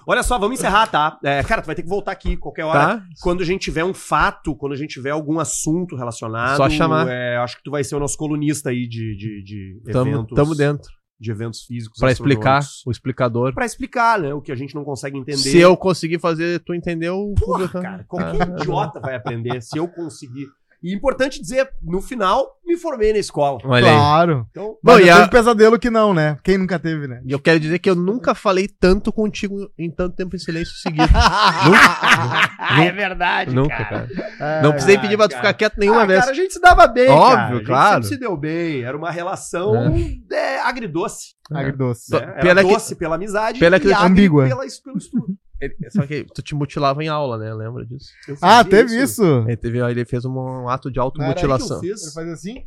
Olha 0.07 0.23
só, 0.23 0.39
vamos 0.39 0.59
encerrar, 0.59 0.87
tá? 0.87 1.19
É, 1.23 1.43
cara, 1.43 1.61
tu 1.63 1.67
vai 1.67 1.75
ter 1.75 1.83
que 1.83 1.89
voltar 1.89 2.13
aqui 2.13 2.37
qualquer 2.37 2.65
hora. 2.65 2.99
tá? 2.99 3.05
Quando 3.23 3.43
a 3.43 3.45
gente 3.45 3.63
tiver 3.63 3.85
um 3.85 3.95
fato, 3.95 4.57
quando 4.57 4.73
a 4.73 4.77
gente 4.77 4.95
tiver 4.95 5.11
algum 5.11 5.39
assunto 5.39 5.95
relacionado. 5.95 6.57
Só 6.57 6.69
chamar. 6.71 7.07
é, 7.09 7.37
acho 7.37 7.59
que 7.59 7.63
tu 7.63 7.71
vai 7.71 7.85
ser 7.85 7.95
o 7.97 8.01
nosso 8.01 8.17
colunista 8.17 8.71
aí 8.71 8.87
de, 8.89 8.94
de, 8.99 9.43
de 9.43 9.93
Tamo, 9.93 10.11
eventos. 10.11 10.37
tamo 10.37 10.55
dentro. 10.55 10.91
De 11.19 11.31
eventos 11.31 11.63
físicos. 11.65 11.99
Pra 11.99 12.11
explicar, 12.11 12.61
o 12.85 12.91
explicador. 12.91 13.55
Pra 13.55 13.65
explicar, 13.65 14.19
né? 14.21 14.35
O 14.35 14.43
que 14.43 14.51
a 14.51 14.57
gente 14.57 14.75
não 14.75 14.85
consegue 14.85 15.17
entender. 15.17 15.37
Se 15.39 15.59
eu 15.59 15.77
conseguir 15.77 16.19
fazer, 16.19 16.61
tu 16.61 16.75
entendeu 16.75 17.17
o 17.19 17.35
Porra, 17.35 17.69
cara, 17.69 18.05
qualquer 18.05 18.43
Ah, 18.43 18.57
idiota 18.61 19.01
vai 19.01 19.15
aprender 19.15 19.63
se 19.63 19.79
eu 19.79 19.87
conseguir. 19.89 20.47
E 20.85 20.95
importante 20.95 21.41
dizer, 21.41 21.67
no 21.83 22.03
final, 22.03 22.47
me 22.67 22.77
formei 22.77 23.11
na 23.11 23.19
escola. 23.19 23.59
Olha 23.65 23.87
aí. 23.91 23.97
Claro. 23.97 24.47
Então, 24.51 24.65
Bom, 24.83 24.93
Mas 24.93 25.07
e 25.07 25.09
eu 25.09 25.17
a- 25.17 25.29
pesadelo 25.29 25.79
que 25.79 25.89
não, 25.89 26.13
né? 26.13 26.37
Quem 26.45 26.59
nunca 26.59 26.79
teve, 26.79 27.09
né? 27.09 27.23
E 27.25 27.33
eu 27.33 27.39
quero 27.41 27.59
dizer 27.59 27.79
que 27.79 27.89
eu 27.89 27.95
nunca 27.95 28.35
falei 28.35 28.69
tanto 28.69 29.11
contigo 29.11 29.57
em 29.79 29.91
tanto 29.91 30.15
tempo 30.15 30.37
em 30.37 30.39
silêncio 30.39 30.75
seguido. 30.75 31.03
é 32.85 32.93
verdade, 32.93 33.55
nunca, 33.55 33.83
cara. 33.85 34.09
cara. 34.39 34.63
Não 34.63 34.73
precisei 34.73 34.99
pedir 34.99 35.17
pra 35.17 35.27
tu 35.29 35.37
ficar 35.37 35.55
quieto 35.55 35.79
nenhuma 35.79 36.03
Ah, 36.03 36.07
vez. 36.07 36.21
Cara, 36.21 36.33
a 36.33 36.35
gente 36.35 36.53
se 36.53 36.61
dava 36.61 36.87
bem, 36.87 37.09
Óbvio, 37.09 37.35
cara. 37.35 37.49
A 37.49 37.55
gente 37.57 37.67
claro. 37.67 38.03
sempre 38.03 38.09
se 38.09 38.21
deu 38.21 38.37
bem. 38.37 38.83
Era 38.83 38.97
uma 38.97 39.11
relação 39.11 39.95
é, 40.31 40.61
agridoce. 40.61 41.35
Agridoce. 41.51 42.07
Só- 42.11 42.21
né? 42.21 42.35
Era 42.39 42.63
que- 42.63 42.73
doce 42.73 42.95
pela 42.97 43.15
amizade 43.15 43.59
que- 43.59 43.65
e 43.65 43.67
agri 43.75 43.93
ambígua. 43.95 44.45
pela, 44.47 44.65
pelo 44.85 44.99
estudo. 44.99 45.27
Ele- 45.65 45.77
Só 45.91 46.07
que 46.07 46.25
tu 46.35 46.43
te 46.43 46.55
mutilava 46.55 47.03
em 47.03 47.09
aula, 47.09 47.39
né? 47.39 47.53
Lembra 47.55 47.85
disso? 47.87 48.11
Ah, 48.43 48.65
teve 48.65 48.97
isso? 49.01 49.23
Ele, 49.47 49.57
teve, 49.57 49.79
ele 49.79 50.05
fez 50.05 50.25
um, 50.25 50.33
um 50.39 50.69
ato 50.69 50.91
de 50.91 50.99
automutilação. 50.99 51.83
Ele 51.83 51.95
faz 52.13 52.29
assim? 52.29 52.67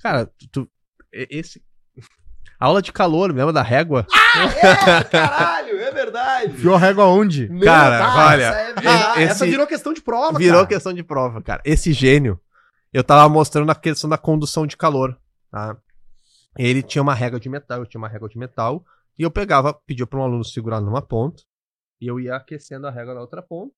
Cara, 0.00 0.26
tu, 0.26 0.48
tu- 0.64 0.70
esse. 1.12 1.62
Aula 2.60 2.82
de 2.82 2.92
calor, 2.92 3.32
lembra 3.32 3.52
da 3.52 3.62
régua? 3.62 4.04
É, 4.36 5.04
caralho, 5.04 5.78
é 5.78 5.90
verdade. 5.92 6.52
Enfiou 6.52 6.74
a 6.74 6.78
régua 6.78 7.04
onde? 7.04 7.48
Não, 7.48 7.60
Cara, 7.60 7.98
tá, 7.98 8.26
olha, 8.26 8.42
Essa, 8.42 8.58
é 8.58 8.64
verdade. 8.74 9.20
esse- 9.22 9.30
essa 9.30 9.46
virou 9.46 9.66
questão 9.66 9.92
de 9.92 10.00
prova, 10.02 10.38
Virou 10.38 10.56
cara. 10.62 10.66
questão 10.66 10.92
de 10.92 11.02
prova, 11.04 11.40
cara. 11.40 11.62
Esse 11.64 11.92
gênio, 11.92 12.40
eu 12.92 13.04
tava 13.04 13.28
mostrando 13.28 13.70
a 13.70 13.74
questão 13.76 14.10
da 14.10 14.18
condução 14.18 14.66
de 14.66 14.76
calor, 14.76 15.16
tá? 15.52 15.76
Ele 16.56 16.82
tinha 16.82 17.00
uma 17.00 17.14
régua 17.14 17.38
de 17.38 17.48
metal, 17.48 17.78
eu 17.78 17.86
tinha 17.86 18.00
uma 18.00 18.08
régua 18.08 18.28
de 18.28 18.36
metal, 18.36 18.84
e 19.16 19.22
eu 19.22 19.30
pegava, 19.30 19.72
pedia 19.72 20.06
para 20.06 20.18
um 20.18 20.22
aluno 20.24 20.44
segurar 20.44 20.80
numa 20.80 21.00
ponta, 21.00 21.42
e 22.00 22.06
eu 22.06 22.18
ia 22.20 22.36
aquecendo 22.36 22.86
a 22.86 22.90
régua 22.90 23.14
na 23.14 23.20
outra 23.20 23.42
ponta, 23.42 23.72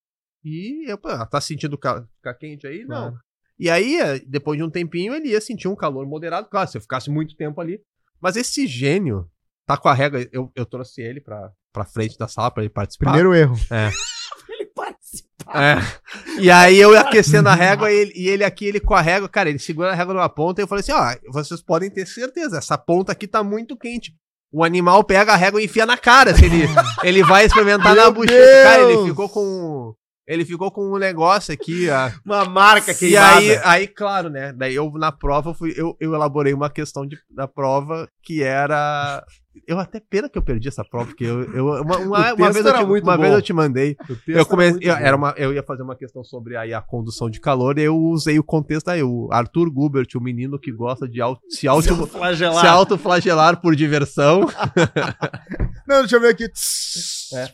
e 0.44 0.90
eu, 0.90 0.96
pô, 0.98 1.08
tá 1.26 1.40
sentindo 1.40 1.76
ca- 1.76 2.06
ficar 2.16 2.34
quente 2.34 2.66
aí? 2.66 2.80
Não. 2.84 3.10
Claro. 3.10 3.18
E 3.58 3.68
aí, 3.68 4.00
eh, 4.00 4.18
depois 4.26 4.56
de 4.56 4.64
um 4.64 4.70
tempinho, 4.70 5.12
ele 5.14 5.28
ia 5.28 5.40
sentir 5.40 5.68
um 5.68 5.76
calor 5.76 6.06
moderado, 6.06 6.48
claro, 6.48 6.70
se 6.70 6.78
eu 6.78 6.80
ficasse 6.80 7.10
muito 7.10 7.36
tempo 7.36 7.60
ali. 7.60 7.82
Mas 8.20 8.36
esse 8.36 8.66
gênio 8.66 9.30
tá 9.66 9.76
com 9.76 9.88
a 9.88 9.94
régua, 9.94 10.26
eu, 10.32 10.50
eu 10.54 10.64
trouxe 10.64 11.02
ele 11.02 11.20
pra, 11.20 11.52
pra 11.72 11.84
frente 11.84 12.16
da 12.16 12.26
sala 12.26 12.50
pra 12.50 12.62
ele 12.62 12.70
participar. 12.70 13.06
Primeiro 13.12 13.34
erro. 13.34 13.54
Ele 14.48 14.66
participa. 14.66 15.28
É. 15.54 16.40
E 16.40 16.50
aí 16.50 16.78
eu 16.78 16.96
aquecendo 16.98 17.48
a 17.48 17.54
régua 17.54 17.90
e 17.90 17.96
ele, 17.96 18.12
e 18.14 18.28
ele 18.28 18.44
aqui, 18.44 18.64
ele 18.66 18.80
com 18.80 18.94
a 18.94 19.00
régua, 19.00 19.28
cara, 19.28 19.48
ele 19.48 19.58
segura 19.58 19.90
a 19.90 19.94
régua 19.94 20.12
numa 20.14 20.28
ponta 20.28 20.60
e 20.60 20.64
eu 20.64 20.68
falei 20.68 20.80
assim, 20.80 20.92
ó, 20.92 21.14
vocês 21.32 21.62
podem 21.62 21.90
ter 21.90 22.06
certeza, 22.06 22.58
essa 22.58 22.76
ponta 22.78 23.12
aqui 23.12 23.26
tá 23.26 23.42
muito 23.42 23.76
quente. 23.76 24.14
O 24.52 24.64
animal 24.64 25.04
pega 25.04 25.32
a 25.32 25.36
régua 25.36 25.60
e 25.60 25.66
enfia 25.66 25.86
na 25.86 25.96
cara, 25.96 26.34
se 26.34 26.44
ele, 26.44 26.64
ele 27.04 27.22
vai 27.22 27.44
experimentar 27.46 27.94
na 27.94 28.10
bochecha. 28.10 28.62
Cara, 28.64 28.82
ele 28.82 29.08
ficou 29.08 29.28
com... 29.28 29.94
Ele 30.26 30.44
ficou 30.44 30.70
com 30.70 30.92
um 30.92 30.96
negócio 30.96 31.52
aqui, 31.52 31.88
ó. 31.90 32.08
Uma 32.24 32.44
marca 32.44 32.92
E 32.92 32.94
queimada. 32.94 33.36
aí, 33.38 33.60
aí, 33.64 33.88
claro, 33.88 34.30
né? 34.30 34.52
Daí 34.52 34.76
eu, 34.76 34.88
na 34.92 35.10
prova, 35.10 35.52
fui, 35.52 35.74
eu, 35.76 35.96
eu 35.98 36.14
elaborei 36.14 36.54
uma 36.54 36.70
questão 36.70 37.04
de, 37.04 37.18
da 37.28 37.48
prova 37.48 38.08
que 38.22 38.40
era. 38.40 39.24
Eu 39.66 39.78
até 39.78 39.98
pena 40.00 40.28
que 40.28 40.38
eu 40.38 40.42
perdi 40.42 40.68
essa 40.68 40.84
prova, 40.84 41.06
porque 41.06 41.24
eu, 41.24 41.42
eu 41.52 41.66
uma, 41.66 41.98
uma, 41.98 42.34
uma 42.34 42.52
vez, 42.52 42.64
eu 42.64 42.68
era 42.68 42.78
te, 42.78 42.84
uma 42.84 43.18
vez 43.18 43.32
eu 43.32 43.42
te 43.42 43.52
mandei. 43.52 43.96
Eu, 44.26 44.46
comecei, 44.46 44.88
eu, 44.88 44.94
era 44.94 45.16
uma, 45.16 45.34
eu 45.36 45.52
ia 45.52 45.62
fazer 45.62 45.82
uma 45.82 45.96
questão 45.96 46.22
sobre 46.22 46.56
aí 46.56 46.72
a 46.72 46.80
condução 46.80 47.28
de 47.28 47.40
calor 47.40 47.78
e 47.78 47.82
eu 47.82 47.96
usei 47.96 48.38
o 48.38 48.44
contexto 48.44 48.88
aí. 48.88 49.02
O 49.02 49.28
Arthur 49.32 49.70
Gubert, 49.70 50.08
o 50.14 50.20
menino 50.20 50.58
que 50.58 50.70
gosta 50.70 51.08
de 51.08 51.20
auto, 51.20 51.42
se, 51.50 51.66
auto, 51.66 52.06
Flagelar. 52.06 52.60
se 52.60 52.66
autoflagelar 52.66 53.60
por 53.60 53.74
diversão. 53.74 54.40
Não, 55.86 56.00
deixa 56.00 56.16
eu 56.16 56.20
ver 56.20 56.28
aqui. 56.28 56.48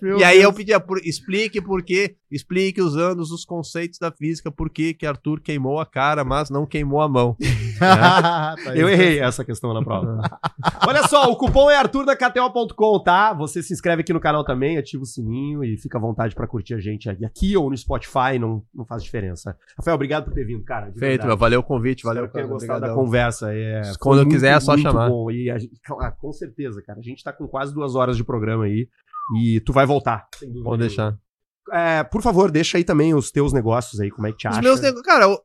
Meu 0.02 0.18
e 0.18 0.24
aí 0.24 0.36
eu 0.38 0.50
Deus. 0.50 0.56
pedia, 0.56 0.80
por, 0.80 0.98
explique 1.04 1.60
por 1.60 1.82
quê, 1.82 2.16
explique 2.30 2.80
usando 2.80 3.20
os 3.20 3.44
conceitos 3.44 3.98
da 3.98 4.10
física, 4.10 4.50
por 4.50 4.70
que 4.70 4.94
que 4.94 5.06
Arthur 5.06 5.40
queimou 5.40 5.78
a 5.80 5.86
cara, 5.86 6.24
mas 6.24 6.50
não 6.50 6.66
queimou 6.66 7.00
a 7.00 7.08
mão. 7.08 7.36
Tá 7.78 8.54
Eu 8.74 8.88
errei 8.88 9.18
essa 9.20 9.44
questão 9.44 9.74
na 9.74 9.82
prova. 9.82 10.18
Olha 10.88 11.06
só, 11.08 11.30
o 11.30 11.36
cupom 11.36 11.70
é 11.70 11.76
Arthur 11.76 12.06
da 12.06 12.16
KTO.com, 12.16 13.02
tá? 13.02 13.34
Você 13.34 13.62
se 13.62 13.72
inscreve 13.74 14.00
aqui 14.00 14.14
no 14.14 14.20
canal 14.20 14.42
também, 14.44 14.78
ativa 14.78 15.02
o 15.02 15.06
sininho 15.06 15.62
e 15.62 15.76
fica 15.76 15.98
à 15.98 16.00
vontade 16.00 16.34
pra 16.34 16.46
curtir 16.46 16.72
a 16.72 16.80
gente 16.80 17.10
aqui 17.10 17.54
ou 17.54 17.68
no 17.68 17.76
Spotify, 17.76 18.38
não, 18.40 18.62
não 18.74 18.86
faz 18.86 19.02
diferença. 19.02 19.56
Rafael, 19.76 19.94
obrigado 19.94 20.24
por 20.24 20.32
ter 20.32 20.44
vindo, 20.44 20.64
cara. 20.64 20.86
Feito, 20.86 20.98
verdade. 20.98 21.28
meu, 21.28 21.36
valeu 21.36 21.60
o 21.60 21.62
convite, 21.62 21.98
Espero 21.98 22.14
valeu, 22.14 22.30
tenha 22.30 22.44
cara, 22.44 22.54
gostado 22.54 22.80
da 22.80 22.94
conversa. 22.94 23.52
É, 23.54 23.82
Quando 24.00 24.20
eu 24.20 24.24
muito, 24.24 24.34
quiser, 24.36 24.56
é 24.56 24.60
só 24.60 24.76
chamar. 24.78 25.10
Bom. 25.10 25.30
E 25.30 25.50
gente- 25.58 25.78
ah, 26.00 26.10
com 26.10 26.32
certeza, 26.32 26.82
cara. 26.82 26.98
A 26.98 27.02
gente 27.02 27.22
tá 27.22 27.32
com 27.32 27.46
quase 27.46 27.74
duas 27.74 27.94
horas 27.94 28.16
de 28.16 28.24
programa 28.24 28.64
aí 28.64 28.88
e 29.40 29.60
tu 29.60 29.72
vai 29.72 29.86
voltar. 29.86 30.26
Sem 30.38 30.48
dúvida 30.48 30.64
Pode 30.64 30.80
deixar. 30.80 31.16
É, 31.72 32.04
por 32.04 32.22
favor, 32.22 32.50
deixa 32.50 32.78
aí 32.78 32.84
também 32.84 33.12
os 33.14 33.30
teus 33.30 33.52
negócios 33.52 34.00
aí, 34.00 34.10
como 34.10 34.26
é 34.26 34.30
que 34.32 34.38
te 34.38 34.46
Os 34.48 34.52
acha. 34.54 34.62
meus 34.62 34.80
nego... 34.80 35.02
Cara, 35.02 35.28
o- 35.28 35.40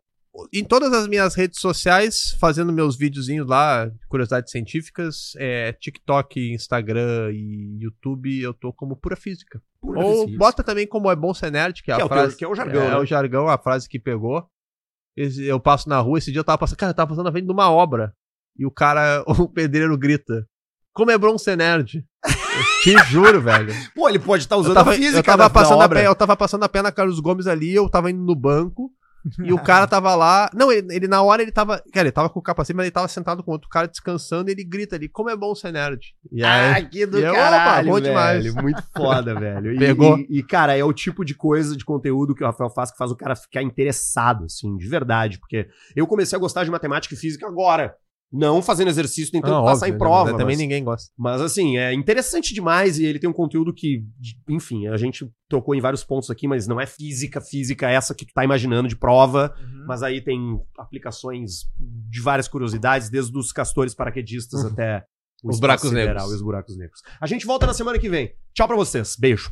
em 0.53 0.63
todas 0.63 0.93
as 0.93 1.07
minhas 1.07 1.33
redes 1.35 1.59
sociais, 1.59 2.35
fazendo 2.39 2.71
meus 2.71 2.95
videozinhos 2.95 3.47
lá, 3.47 3.91
curiosidades 4.07 4.51
científicas, 4.51 5.31
é, 5.37 5.73
TikTok, 5.73 6.53
Instagram 6.53 7.31
e 7.33 7.79
YouTube, 7.81 8.39
eu 8.41 8.53
tô 8.53 8.71
como 8.71 8.95
pura 8.95 9.15
física. 9.15 9.61
Pura 9.81 9.99
Ou 9.99 10.25
física. 10.25 10.37
bota 10.37 10.63
também 10.63 10.85
como 10.87 11.09
é 11.11 11.15
bom 11.15 11.33
ser 11.33 11.51
nerd, 11.51 11.81
que 11.83 11.91
é 11.91 11.95
Que 11.95 12.01
a 12.01 12.03
é 12.03 12.05
o 12.05 12.07
teu- 12.07 12.17
frase. 12.17 12.37
que 12.37 12.45
é 12.45 12.47
o 12.47 12.55
jargão, 12.55 12.83
É, 12.83 12.89
né? 12.91 12.97
o 12.97 13.05
jargão, 13.05 13.47
a 13.49 13.57
frase 13.57 13.89
que 13.89 13.99
pegou. 13.99 14.47
Esse- 15.17 15.43
Eu 15.43 15.59
passo 15.59 15.89
na 15.89 15.99
rua, 15.99 16.17
esse 16.19 16.31
dia 16.31 16.39
eu 16.39 16.43
tava 16.45 16.59
passando. 16.59 16.77
Cara, 16.77 16.91
eu 16.91 16.95
tava 16.95 17.09
passando 17.09 17.25
na 17.25 17.31
frente 17.31 17.45
de 17.47 17.51
uma 17.51 17.69
obra. 17.69 18.13
E 18.57 18.65
o 18.65 18.71
cara, 18.71 19.23
o 19.45 19.49
pedreiro 19.49 19.97
grita. 19.97 20.47
Como 20.93 21.11
é 21.11 21.17
bom 21.17 21.37
ser 21.37 21.57
nerd? 21.57 22.05
Eu 22.25 23.03
te 23.03 23.11
juro, 23.11 23.41
velho. 23.41 23.73
Pô, 23.95 24.07
ele 24.09 24.19
pode 24.19 24.43
estar 24.43 24.55
usando 24.57 24.71
Eu 24.71 24.75
tava, 24.75 24.91
a 24.91 24.93
física 24.93 25.17
eu 25.19 25.23
tava 25.23 25.37
da- 25.37 25.43
da 25.45 25.49
passando 25.49 25.81
a 25.81 25.85
obra. 25.85 25.99
pé, 25.99 26.07
eu 26.07 26.15
tava 26.15 26.35
passando 26.37 26.63
a 26.63 26.69
pé 26.69 26.81
na 26.81 26.91
Carlos 26.91 27.19
Gomes 27.19 27.47
ali, 27.47 27.73
eu 27.73 27.89
tava 27.89 28.11
indo 28.11 28.21
no 28.23 28.35
banco. 28.35 28.91
e 29.43 29.53
o 29.53 29.59
cara 29.61 29.85
tava 29.85 30.15
lá. 30.15 30.49
Não, 30.51 30.71
ele, 30.71 30.87
ele, 30.95 31.07
na 31.07 31.21
hora 31.21 31.43
ele 31.43 31.51
tava. 31.51 31.77
Cara, 31.93 32.07
ele 32.07 32.11
tava 32.11 32.27
com 32.27 32.39
o 32.39 32.41
capacete, 32.41 32.75
mas 32.75 32.85
ele 32.85 32.91
tava 32.91 33.07
sentado 33.07 33.43
com 33.43 33.51
outro 33.51 33.69
cara 33.69 33.87
descansando 33.87 34.49
e 34.49 34.51
ele 34.53 34.63
grita 34.63 34.95
ali, 34.95 35.07
como 35.07 35.29
é 35.29 35.35
bom 35.35 35.53
ser 35.53 35.71
nerd. 35.71 35.99
E 36.31 36.43
aí, 36.43 36.71
Ah, 36.83 36.89
que 36.89 37.05
do 37.05 37.19
E 37.19 37.23
eu, 37.23 37.31
caralho, 37.33 37.87
opa, 37.89 37.99
bom 37.99 38.01
velho. 38.01 38.03
demais. 38.41 38.55
Muito 38.55 38.83
foda, 38.97 39.39
velho. 39.39 39.73
E- 39.75 39.77
Pegou. 39.77 40.17
E, 40.17 40.39
e, 40.39 40.43
cara, 40.43 40.75
é 40.75 40.83
o 40.83 40.91
tipo 40.91 41.23
de 41.23 41.35
coisa, 41.35 41.77
de 41.77 41.85
conteúdo 41.85 42.33
que 42.33 42.43
o 42.43 42.47
Rafael 42.47 42.71
faz 42.71 42.89
que 42.91 42.97
faz 42.97 43.11
o 43.11 43.15
cara 43.15 43.35
ficar 43.35 43.61
interessado, 43.61 44.45
assim, 44.45 44.75
de 44.75 44.87
verdade. 44.87 45.37
Porque 45.39 45.67
eu 45.95 46.07
comecei 46.07 46.35
a 46.35 46.39
gostar 46.39 46.63
de 46.63 46.71
matemática 46.71 47.13
e 47.13 47.17
física 47.17 47.45
agora. 47.47 47.95
Não 48.33 48.61
fazendo 48.61 48.87
exercício, 48.87 49.29
tentando 49.31 49.55
Não, 49.55 49.65
passar 49.65 49.87
óbvio, 49.87 49.95
em 49.95 49.97
prova. 49.97 50.25
né? 50.31 50.37
Também 50.37 50.45
mas- 50.55 50.57
ninguém 50.59 50.83
gosta. 50.83 51.11
Mas 51.17 51.41
assim, 51.41 51.77
é 51.77 51.93
interessante 51.93 52.53
demais 52.53 52.97
e 52.97 53.03
ele 53.05 53.19
tem 53.19 53.29
um 53.29 53.33
conteúdo 53.33 53.73
que, 53.73 54.05
enfim, 54.49 54.87
a 54.87 54.95
gente 54.95 55.29
tocou 55.49 55.75
em 55.75 55.81
vários 55.81 56.03
pontos 56.03 56.29
aqui, 56.29 56.47
mas 56.47 56.65
não 56.65 56.79
é 56.79 56.85
física, 56.85 57.41
física 57.41 57.89
essa 57.89 58.15
que 58.15 58.25
tu 58.25 58.33
tá 58.33 58.43
imaginando 58.45 58.87
de 58.87 58.95
prova, 58.95 59.53
mas 59.85 60.01
aí 60.01 60.21
tem 60.21 60.59
aplicações 60.79 61.65
de 62.09 62.21
várias 62.21 62.47
curiosidades, 62.47 63.09
desde 63.09 63.37
os 63.37 63.51
castores 63.51 63.93
paraquedistas 63.93 64.63
até 64.63 65.03
o 65.43 65.49
Os 65.49 65.59
buracos 65.59 65.91
negros. 65.91 66.31
e 66.31 66.35
os 66.35 66.41
buracos 66.41 66.77
negros. 66.77 67.01
A 67.19 67.27
gente 67.27 67.45
volta 67.45 67.65
na 67.65 67.73
semana 67.73 67.99
que 67.99 68.07
vem. 68.07 68.31
Tchau 68.53 68.67
pra 68.67 68.77
vocês. 68.77 69.15
Beijo. 69.19 69.51